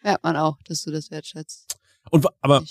merkt 0.02 0.24
man 0.24 0.38
auch, 0.38 0.58
dass 0.64 0.84
du 0.84 0.92
das 0.92 1.12
wertschätzt? 1.12 1.78
Und 2.12 2.28
aber 2.42 2.64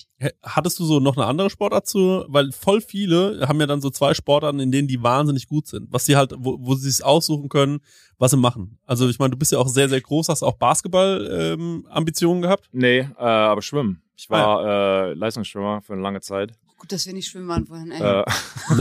hattest 0.42 0.78
du 0.78 0.84
so 0.84 1.00
noch 1.00 1.16
eine 1.16 1.26
andere 1.26 1.48
Sportart 1.48 1.86
zu? 1.86 2.24
Weil 2.28 2.52
voll 2.52 2.80
viele 2.80 3.46
haben 3.48 3.58
ja 3.60 3.66
dann 3.66 3.80
so 3.80 3.90
zwei 3.90 4.14
Sportarten, 4.14 4.60
in 4.60 4.70
denen 4.70 4.88
die 4.88 5.02
wahnsinnig 5.02 5.48
gut 5.48 5.66
sind, 5.66 5.90
was 5.90 6.04
sie 6.04 6.16
halt, 6.16 6.34
wo, 6.36 6.58
wo 6.60 6.74
sie 6.74 6.90
sich 6.90 7.04
aussuchen 7.04 7.48
können, 7.48 7.80
was 8.18 8.32
sie 8.32 8.36
machen. 8.36 8.78
Also 8.84 9.08
ich 9.08 9.18
meine, 9.18 9.30
du 9.30 9.38
bist 9.38 9.52
ja 9.52 9.58
auch 9.58 9.68
sehr, 9.68 9.88
sehr 9.88 10.00
groß, 10.00 10.28
hast 10.28 10.42
auch 10.42 10.58
Basketball-Ähm, 10.58 11.86
Ambitionen 11.88 12.42
gehabt. 12.42 12.68
Nee, 12.72 12.98
äh, 12.98 13.14
aber 13.16 13.62
schwimmen. 13.62 14.02
Ich 14.16 14.30
war 14.30 15.10
äh, 15.10 15.14
Leistungsschwimmer 15.14 15.82
für 15.82 15.94
eine 15.94 16.02
lange 16.02 16.20
Zeit. 16.20 16.52
Gut, 16.76 16.90
dass 16.92 17.06
wir 17.06 17.14
nicht 17.14 17.28
schwimmen 17.28 17.48
waren 17.48 17.66
vorhin. 17.66 17.92
Ey. 17.92 18.00
Äh, 18.00 18.24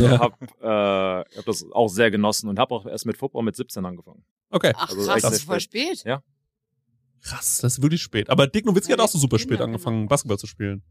Ja. 0.02 0.20
hab, 0.20 0.42
äh, 0.62 1.38
hab 1.38 1.46
das 1.46 1.66
auch 1.72 1.88
sehr 1.88 2.12
genossen 2.12 2.50
und 2.50 2.60
habe 2.60 2.74
auch 2.74 2.86
erst 2.86 3.06
mit 3.06 3.18
Football 3.18 3.44
mit 3.44 3.56
17 3.56 3.86
angefangen. 3.86 4.24
Okay. 4.50 4.74
Ach 4.76 4.90
also 4.90 5.06
krass, 5.06 5.22
das 5.22 5.34
ist 5.34 5.44
voll 5.44 5.60
spät. 5.60 6.04
Krass, 7.22 7.60
das 7.62 7.78
ist 7.78 7.82
wirklich 7.82 8.02
spät. 8.02 8.30
Aber 8.30 8.48
Dick 8.48 8.66
Nowitzki 8.66 8.92
Ja, 8.92 8.98
hat 8.98 9.06
auch 9.06 9.10
so 9.10 9.20
super 9.20 9.38
spät 9.38 9.58
genau. 9.60 9.66
angefangen, 9.66 10.08
Basketball 10.08 10.40
zu 10.40 10.48
spielen. 10.48 10.82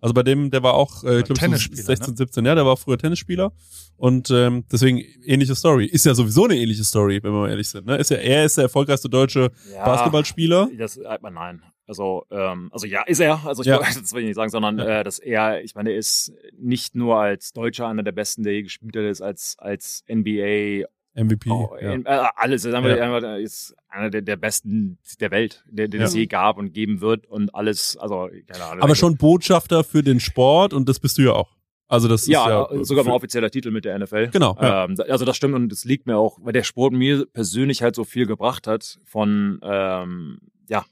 Also 0.00 0.14
bei 0.14 0.22
dem, 0.22 0.50
der 0.50 0.62
war 0.62 0.74
auch, 0.74 1.02
äh, 1.02 1.20
ich 1.20 1.24
glaube, 1.24 1.28
so 1.28 1.34
Tennisspieler, 1.46 1.82
16, 1.82 2.10
ne? 2.10 2.16
17, 2.16 2.46
ja, 2.46 2.54
der 2.54 2.66
war 2.66 2.76
früher 2.76 2.98
Tennisspieler. 2.98 3.52
Und 3.96 4.30
ähm, 4.30 4.64
deswegen 4.70 4.98
ähnliche 5.24 5.54
Story. 5.54 5.86
Ist 5.86 6.04
ja 6.04 6.14
sowieso 6.14 6.44
eine 6.44 6.56
ähnliche 6.56 6.84
Story, 6.84 7.20
wenn 7.22 7.32
wir 7.32 7.40
mal 7.40 7.50
ehrlich 7.50 7.68
sind. 7.68 7.86
Ne? 7.86 7.96
Ist 7.96 8.10
ja, 8.10 8.18
er 8.18 8.44
ist 8.44 8.58
der 8.58 8.64
erfolgreichste 8.64 9.08
deutsche 9.08 9.50
Ja, 9.72 9.84
Basketballspieler. 9.84 10.68
Das, 10.76 10.98
äh, 10.98 11.18
nein. 11.30 11.62
Also, 11.88 12.26
ähm, 12.30 12.68
also 12.72 12.86
ja, 12.86 13.02
ist 13.02 13.18
er. 13.20 13.44
Also 13.46 13.62
ich 13.62 13.68
Ja. 13.68 13.78
das 14.00 14.12
will 14.12 14.20
ich 14.20 14.26
nicht 14.28 14.36
sagen, 14.36 14.50
sondern 14.50 14.78
äh, 14.78 15.02
dass 15.02 15.18
er, 15.18 15.62
ich 15.64 15.74
meine, 15.74 15.90
er 15.90 15.96
ist 15.96 16.32
nicht 16.56 16.94
nur 16.94 17.18
als 17.18 17.52
Deutscher 17.52 17.88
einer 17.88 18.02
der 18.02 18.12
besten, 18.12 18.42
der 18.42 18.52
je 18.52 18.62
gespielt 18.62 18.94
hat, 18.94 19.02
ist 19.04 19.22
als 19.22 19.56
als 19.58 20.04
NBA 20.08 20.84
MVP. 21.14 21.50
Oh, 21.50 21.74
ja. 21.80 21.92
in- 21.94 22.06
äh, 22.06 22.24
alles. 22.36 22.64
Ist 22.64 22.74
einfach, 22.74 22.90
Ja. 22.96 23.36
ist 23.36 23.74
einer 23.88 24.10
der, 24.10 24.22
der 24.22 24.36
besten 24.36 24.98
der 25.18 25.30
Welt, 25.32 25.64
der, 25.68 25.88
den 25.88 26.02
es 26.02 26.14
Ja. 26.14 26.20
je 26.20 26.26
gab 26.26 26.58
und 26.58 26.72
geben 26.72 27.00
wird 27.00 27.26
und 27.26 27.54
alles, 27.54 27.96
also 27.96 28.28
keine 28.46 28.64
Ahnung. 28.64 28.82
Aber 28.84 28.94
schon 28.94 29.16
Botschafter 29.16 29.82
für 29.82 30.02
den 30.02 30.20
Sport 30.20 30.72
und 30.74 30.88
das 30.88 31.00
bist 31.00 31.18
du 31.18 31.22
ja 31.22 31.32
auch. 31.32 31.56
Also 31.90 32.06
das 32.06 32.26
ja, 32.26 32.64
ist 32.64 32.76
ja 32.78 32.84
sogar 32.84 33.04
für, 33.04 33.10
mal 33.10 33.16
offizieller 33.16 33.50
Titel 33.50 33.70
mit 33.70 33.86
der 33.86 33.98
NFL. 33.98 34.28
Genau, 34.28 34.54
ja. 34.60 34.84
Ähm, 34.84 34.96
also 35.08 35.24
das 35.24 35.38
stimmt 35.38 35.54
und 35.54 35.72
es 35.72 35.86
liegt 35.86 36.06
mir 36.06 36.18
auch, 36.18 36.38
weil 36.42 36.52
der 36.52 36.62
Sport 36.62 36.92
mir 36.92 37.24
persönlich 37.32 37.82
halt 37.82 37.94
so 37.96 38.04
viel 38.04 38.26
gebracht 38.26 38.66
hat 38.66 38.98
von, 39.06 39.58
ähm, 39.62 40.38
ja, 40.68 40.84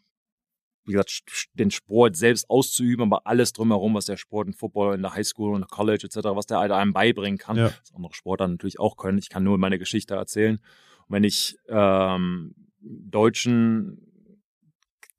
wie 0.86 0.92
gesagt, 0.92 1.22
den 1.54 1.70
Sport 1.70 2.16
selbst 2.16 2.48
auszuüben, 2.48 3.04
aber 3.06 3.26
alles 3.26 3.52
drumherum, 3.52 3.94
was 3.94 4.04
der 4.06 4.16
Sport 4.16 4.46
in 4.48 4.54
Football, 4.54 4.94
in 4.94 5.02
der 5.02 5.14
Highschool 5.14 5.54
und 5.54 5.68
College 5.68 6.06
etc., 6.06 6.16
was 6.32 6.46
der 6.46 6.58
halt 6.58 6.70
einem 6.72 6.92
beibringen 6.92 7.38
kann, 7.38 7.56
Ja. 7.56 7.64
was 7.80 7.92
andere 7.94 8.14
Sportler 8.14 8.48
natürlich 8.48 8.78
auch 8.78 8.96
können. 8.96 9.18
Ich 9.18 9.28
kann 9.28 9.42
nur 9.44 9.58
meine 9.58 9.78
Geschichte 9.78 10.14
erzählen. 10.14 10.56
Und 10.56 11.14
wenn 11.14 11.24
ich 11.24 11.58
ähm, 11.68 12.54
Deutschen 12.80 14.00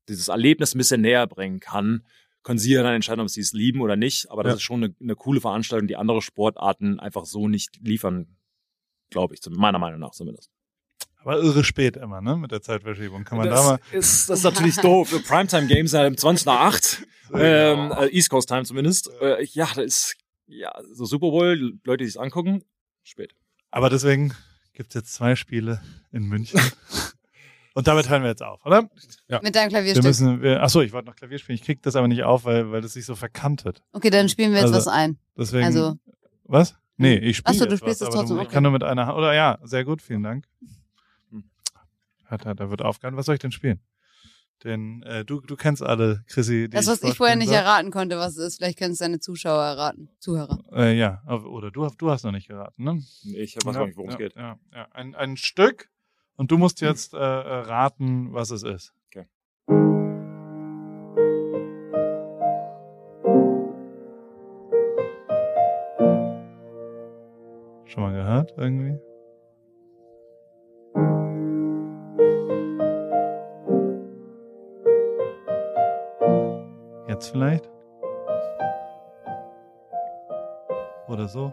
dieses 0.10 0.30
Erlebnis 0.30 0.73
ein 0.73 0.77
bisschen 0.77 1.02
näher 1.02 1.27
bringen 1.27 1.60
kann, 1.60 2.06
können 2.44 2.60
sie 2.60 2.72
ja 2.73 2.81
dann 2.81 2.94
entscheiden, 2.95 3.19
ob 3.19 3.30
sie 3.30 3.41
es 3.41 3.52
lieben 3.52 3.81
oder 3.81 3.98
nicht. 3.98 4.31
Aber 4.31 4.41
das 4.44 4.52
Ja. 4.53 4.56
ist 4.56 4.61
schon 4.64 4.84
eine, 4.84 4.95
eine 5.02 5.15
coole 5.15 5.41
Veranstaltung, 5.41 5.88
die 5.88 5.98
andere 5.98 6.22
Sportarten 6.22 6.99
einfach 6.99 7.26
so 7.26 7.49
nicht 7.49 7.77
liefern, 7.81 8.38
glaube 9.10 9.34
ich, 9.35 9.41
meiner 9.49 9.80
Meinung 9.80 9.99
nach 9.99 10.11
zumindest. 10.11 10.49
Aber 11.19 11.38
irre 11.39 11.64
spät 11.64 11.98
immer, 11.98 12.22
ne? 12.22 12.38
Mit 12.38 12.52
der 12.52 12.61
Zeitverschiebung. 12.61 13.23
Kann 13.26 13.38
man 13.38 13.48
da 13.49 13.56
das, 13.56 13.65
mal. 13.65 13.80
ist, 13.91 14.30
das 14.30 14.39
ist 14.39 14.44
natürlich 14.44 14.76
doof. 14.77 15.10
Primetime 15.27 15.68
Games 15.68 15.94
halt 15.94 16.11
um 16.11 16.18
20 16.18 16.45
nach 16.45 16.60
8. 16.61 17.03
Ähm, 17.34 17.91
äh, 17.91 18.07
East 18.15 18.30
Coast 18.30 18.48
Time 18.48 18.64
zumindest. 18.64 19.10
Äh, 19.22 19.44
ja, 19.52 19.65
das 19.76 19.77
ist 19.85 20.15
Ja, 20.45 20.73
so 20.94 21.03
Super 21.06 21.30
Bowl, 21.31 21.73
Leute, 21.84 22.03
die 22.06 22.07
es 22.10 22.15
angucken, 22.18 22.64
spät. 23.03 23.34
Aber 23.72 23.89
deswegen 23.89 24.34
gibt's 24.73 24.94
jetzt 24.95 25.14
zwei 25.14 25.35
Spiele 25.35 25.81
in 26.14 26.23
München. 26.23 26.61
Und 27.73 27.88
damit 27.88 28.10
hören 28.10 28.23
wir 28.23 28.30
jetzt 28.30 28.41
auf, 28.41 28.65
oder? 28.65 28.84
Mit 28.84 29.53
deinem 29.56 29.65
Wir 29.65 29.69
Klavierstück. 29.69 30.03
müssen, 30.06 30.41
wir, 30.41 30.64
achso, 30.64 30.81
ich 30.81 30.94
wollte 30.94 31.07
noch 31.10 31.15
Klavier 31.15 31.38
spielen. 31.38 31.57
Ich 31.57 31.64
krieg 31.64 31.81
das 31.84 31.95
aber 31.95 32.07
nicht 32.07 32.23
auf, 32.23 32.45
weil, 32.45 32.72
weil 32.72 32.81
das 32.81 32.94
sich 32.94 33.06
so 33.06 33.14
verkantet. 33.15 33.84
Okay, 33.91 34.10
dann 34.10 34.30
spielen 34.30 34.52
wir 34.52 34.61
jetzt 34.61 34.73
Also- 34.73 34.77
was 34.77 34.88
ein. 34.88 35.18
Deswegen. 35.38 35.65
Also- 35.65 35.98
was? 36.45 36.76
Nee, 36.95 37.18
ich 37.18 37.38
spiele. 37.38 37.53
Ach 37.56 37.60
so, 37.60 37.65
du 37.68 37.77
spielst 37.77 38.02
was, 38.02 38.07
es 38.07 38.14
trotzdem, 38.15 38.38
Du, 38.38 38.41
ich 38.41 38.48
okay. 38.48 38.53
kann 38.56 38.64
nur 38.64 38.72
mit 38.72 38.84
einer 38.84 39.06
Hand. 39.06 39.18
Oder 39.18 39.34
ja, 39.35 39.60
sehr 39.64 39.84
gut, 39.85 40.02
vielen 40.02 40.23
Dank. 40.23 40.45
Hat, 42.28 42.45
hat, 42.45 42.60
da 42.60 42.70
wird 42.70 42.82
aufgehört. 42.82 43.16
Was 43.16 43.26
soll 43.26 43.36
ich 43.36 43.41
denn 43.41 43.52
spielen? 43.52 43.82
Denn 44.64 45.04
äh, 45.04 45.24
du, 45.24 45.40
du 45.40 45.56
kennst 45.56 45.84
alle, 45.84 46.24
Chrissy. 46.28 46.68
Die 46.68 46.76
Das, 46.76 46.88
was 46.88 47.04
ich 47.04 47.16
vorher 47.16 47.36
nicht 47.36 47.49
soll. 47.49 47.58
erraten 47.58 47.91
konnte, 47.91 48.18
was 48.18 48.38
es 48.38 48.54
ist. 48.54 48.58
Vielleicht 48.58 48.80
können 48.80 48.94
es 48.94 48.99
deine 48.99 49.20
Zuschauer 49.20 49.64
erraten. 49.64 50.10
Zuhörer. 50.20 50.64
Äh, 50.74 50.98
ja, 50.98 51.22
oder 51.28 51.70
du, 51.70 51.88
du 51.98 52.10
hast 52.10 52.24
noch 52.24 52.32
nicht 52.32 52.48
geraten, 52.48 52.84
ne? 52.84 53.04
Ich 53.36 53.56
weiß 53.56 53.76
ja, 53.76 53.86
nicht, 53.86 53.98
worum 53.98 54.10
es 54.10 54.14
ja, 54.14 54.18
geht. 54.18 54.36
Ja, 54.36 54.60
ja. 54.74 54.88
Ein, 54.91 55.14
ein 55.14 55.38
Stück 55.38 55.90
und 56.36 56.52
du 56.52 56.58
musst 56.58 56.82
jetzt 56.82 57.14
äh, 57.14 57.18
äh, 57.18 57.22
raten, 57.22 58.34
was 58.34 58.49
es 58.49 58.64
ist. 58.64 58.94
Okay. 59.08 59.28
Schon 67.86 68.04
mal 68.04 68.14
gehört 68.14 68.54
irgendwie? 68.58 68.99
Jetzt 77.18 77.31
vielleicht? 77.31 77.68
Oder 81.07 81.27
so? 81.27 81.48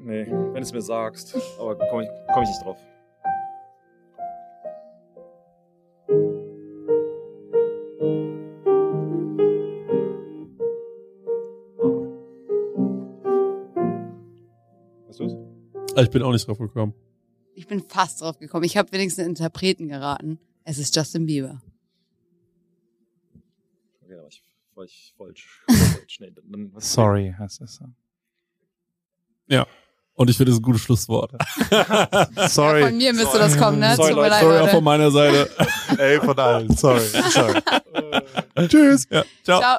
Nee, 0.00 0.26
wenn 0.26 0.52
du 0.52 0.60
es 0.60 0.72
mir 0.74 0.82
sagst. 0.82 1.34
Aber 1.58 1.76
komme 1.88 2.02
ich, 2.02 2.10
komm 2.34 2.42
ich 2.42 2.48
nicht 2.50 2.62
drauf. 2.62 2.76
Ich 15.96 16.10
bin 16.10 16.22
auch 16.22 16.32
nicht 16.32 16.46
drauf 16.46 16.58
gekommen. 16.58 16.94
Ich 17.54 17.66
bin 17.66 17.82
fast 17.88 18.20
drauf 18.20 18.38
gekommen. 18.38 18.64
Ich 18.64 18.76
habe 18.76 18.92
wenigstens 18.92 19.20
einen 19.24 19.30
Interpreten 19.30 19.88
geraten. 19.88 20.38
Es 20.64 20.78
ist 20.78 20.94
Justin 20.94 21.26
Bieber. 21.26 21.62
Okay, 24.02 24.14
da 24.14 24.22
war 24.22 24.28
ich, 24.28 24.42
war 24.74 24.84
ich 24.84 25.14
falsch. 25.16 25.64
Sorry, 26.78 27.34
heißt 27.38 27.62
es. 27.62 27.80
Und 30.16 30.30
ich 30.30 30.36
finde, 30.38 30.50
das 30.50 30.56
ist 30.56 30.60
ein 30.60 30.64
gutes 30.64 30.80
Schlusswort. 30.82 31.30
Sorry. 32.48 32.80
Ja, 32.80 32.86
von 32.88 32.96
mir 32.96 33.12
müsste 33.12 33.38
das 33.38 33.56
kommen, 33.58 33.78
ne? 33.78 33.94
Sorry, 33.96 34.08
Tut 34.08 34.16
mir 34.16 34.22
Leute, 34.22 34.30
leid, 34.30 34.40
sorry 34.42 34.58
auch 34.60 34.68
von 34.70 34.84
meiner 34.84 35.10
Seite. 35.10 35.50
Ey, 35.98 36.18
von 36.20 36.38
allen. 36.38 36.74
Sorry. 36.74 37.00
Sorry. 37.00 37.60
Tschüss. 38.68 39.06
Ja, 39.10 39.24
ciao. 39.44 39.60
Ciao. 39.60 39.78